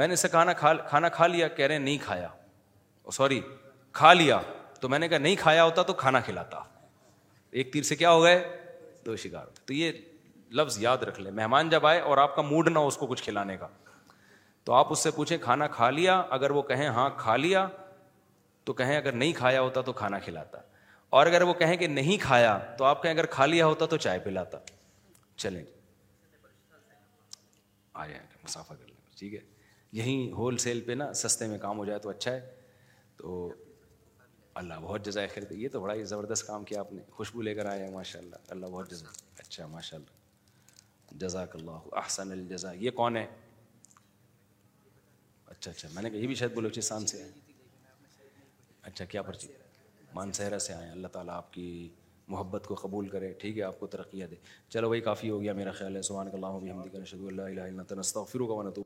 میں 0.00 0.06
نے 0.06 0.14
اسے 0.14 0.28
کھانا 0.28 1.08
کھا 1.08 1.26
لیا 1.26 1.48
کہہ 1.48 1.66
رہے 1.66 1.78
نہیں 1.78 1.98
کھایا 2.04 2.28
سوری 3.12 3.40
کھا 3.98 4.12
لیا 4.12 4.40
تو 4.80 4.88
میں 4.88 4.98
نے 4.98 5.08
کہا 5.08 5.18
نہیں 5.18 5.36
کھایا 5.38 5.64
ہوتا 5.64 5.82
تو 5.82 5.92
کھانا 6.04 6.20
کھلاتا 6.20 6.60
ایک 7.60 7.72
تیر 7.72 7.82
سے 7.82 7.96
کیا 7.96 8.10
ہو 8.12 8.22
گئے 8.22 8.42
دو 9.06 9.16
شکار 9.16 9.46
تو 9.66 9.72
یہ 9.74 9.92
لفظ 10.56 10.78
یاد 10.82 11.02
رکھ 11.08 11.20
لیں 11.20 11.32
مہمان 11.32 11.68
جب 11.68 11.86
آئے 11.86 12.00
اور 12.00 12.18
آپ 12.18 12.34
کا 12.36 12.42
موڈ 12.42 12.68
نہ 12.68 12.78
ہو 12.78 12.86
اس 12.86 12.96
کو 12.96 13.06
کچھ 13.06 13.22
کھلانے 13.22 13.56
کا 13.56 13.66
تو 14.64 14.72
آپ 14.74 14.92
اس 14.92 14.98
سے 15.02 15.10
پوچھیں 15.16 15.36
کھانا 15.40 15.66
کھا 15.78 15.90
لیا 15.90 16.22
اگر 16.36 16.50
وہ 16.50 16.62
کہیں 16.70 16.86
ہاں 16.88 17.08
کھا 17.18 17.36
لیا 17.36 17.66
تو 18.66 18.72
کہیں 18.72 18.96
اگر 18.96 19.12
نہیں 19.12 19.32
کھایا 19.36 19.60
ہوتا 19.60 19.80
تو 19.88 19.92
کھانا 19.98 20.18
کھلاتا 20.18 20.58
اور 21.16 21.26
اگر 21.26 21.42
وہ 21.48 21.52
کہیں 21.58 21.74
کہ 21.82 21.86
نہیں 21.88 22.16
کھایا 22.22 22.56
تو 22.78 22.84
آپ 22.84 23.02
کہیں 23.02 23.12
اگر 23.12 23.26
کھا 23.34 23.44
لیا 23.46 23.66
ہوتا 23.66 23.86
تو 23.90 23.96
چائے 24.06 24.18
پلاتا 24.24 24.58
چلیں 25.36 25.62
جی۔ 28.06 28.14
مسافہ 28.44 28.72
کر 28.72 28.86
لیں 28.86 28.94
ٹھیک 29.18 29.34
ہے 29.34 29.38
یہیں 30.00 30.32
ہول 30.36 30.56
سیل 30.66 30.80
پہ 30.86 30.92
نا 30.98 31.12
سستے 31.22 31.46
میں 31.48 31.58
کام 31.58 31.78
ہو 31.78 31.84
جائے 31.84 31.98
تو 31.98 32.08
اچھا 32.10 32.32
ہے 32.32 32.40
تو 33.16 33.48
اللہ 34.64 34.74
بہت 34.82 35.04
جزائے 35.04 35.28
خیر 35.34 35.50
یہ 35.50 35.68
تو 35.72 35.80
بڑا 35.80 35.94
ہی 35.94 36.04
زبردست 36.14 36.46
کام 36.46 36.64
کیا 36.64 36.80
آپ 36.80 36.92
نے 36.92 37.02
خوشبو 37.16 37.42
لے 37.42 37.54
کر 37.54 37.66
آیا 37.72 37.88
ماشاء 37.94 38.18
اللہ 38.20 38.52
اللہ 38.56 38.66
بہت 38.76 38.90
جزا 38.90 39.08
اچھا 39.38 39.66
ماشاء 39.76 39.96
اللہ 39.98 41.14
جزاک 41.24 41.56
اللہ 41.56 41.88
احسن 42.04 42.32
الجزا 42.32 42.72
یہ 42.84 42.90
کون 43.00 43.16
ہے 43.16 43.26
اچھا 45.50 45.70
اچھا 45.70 45.88
میں 45.94 46.02
نے 46.02 46.10
کہا 46.10 46.18
یہ 46.18 46.26
بھی 46.26 46.34
شاید 46.42 46.54
بلوچستان 46.54 47.06
سے 47.14 47.22
ہے 47.22 47.30
اچھا 48.86 49.04
کیا 49.04 49.22
پرچی 49.22 49.48
مانسہرہ 50.14 50.58
سے 50.66 50.72
آئیں 50.74 50.90
اللہ 50.90 51.08
تعالیٰ 51.12 51.34
آپ 51.36 51.52
کی 51.52 51.66
محبت 52.34 52.66
کو 52.68 52.74
قبول 52.82 53.08
کرے 53.08 53.32
ٹھیک 53.40 53.58
ہے 53.58 53.62
آپ 53.62 53.78
کو 53.80 53.86
ترقیہ 53.96 54.26
دے 54.30 54.36
چلو 54.72 54.88
بھائی 54.88 55.00
کافی 55.10 55.30
ہو 55.30 55.40
گیا 55.42 55.52
میرا 55.60 55.70
خیال 55.78 55.96
ہے 55.96 56.02
سبحان 56.10 56.28
اللہ 56.32 56.56
و 56.58 56.66
حمد 56.70 56.92
کرنا 56.92 57.04
ان 57.14 57.26
اللہ 57.28 57.42
الہ 57.42 57.60
الا 57.62 57.64
انت 57.72 57.92
نستغفرک 57.98 58.50
و 58.58 58.62
نتوب 58.68 58.84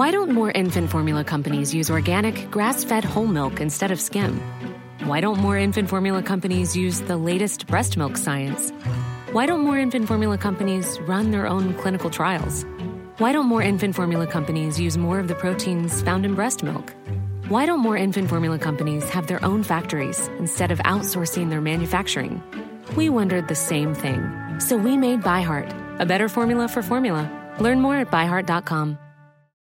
وائ 0.00 0.12
آر 0.16 0.30
مورمولاسٹ 0.32 0.94
home 3.14 3.32
milk 3.32 3.62
wire 5.06 5.26
formulas 5.92 6.76
use 6.76 7.02
دسٹ 7.08 7.64
breast 7.70 7.96
milk 7.98 8.18
infant 9.52 10.06
formulas 13.92 14.96
more 15.06 15.18
of 15.18 15.28
the 15.28 15.38
proteins 15.40 16.02
breast 16.36 16.64
milk 16.64 16.94
while 17.52 17.70
are 17.70 17.76
more 17.78 17.96
infant 18.00 18.26
formulas 18.30 19.14
has 19.94 20.80
outsource 21.12 21.36
manufacturing 21.58 22.56
so 24.68 24.78
we 24.82 24.96
made 25.06 25.24
ByHeart 25.44 26.26
formula 26.34 26.66
formula 26.80 27.22
learn 27.62 27.80
more at 27.82 28.14
dot 28.46 28.64
com 28.66 28.94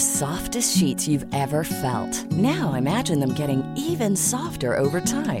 Soft 0.00 0.54
sheet 0.64 1.08
you 1.08 1.18
ever 1.32 1.62
felt 1.80 2.32
now 2.42 2.70
amazing 2.74 3.62
even 3.88 4.14
softer 4.28 4.74
over 4.78 5.00
try 5.10 5.40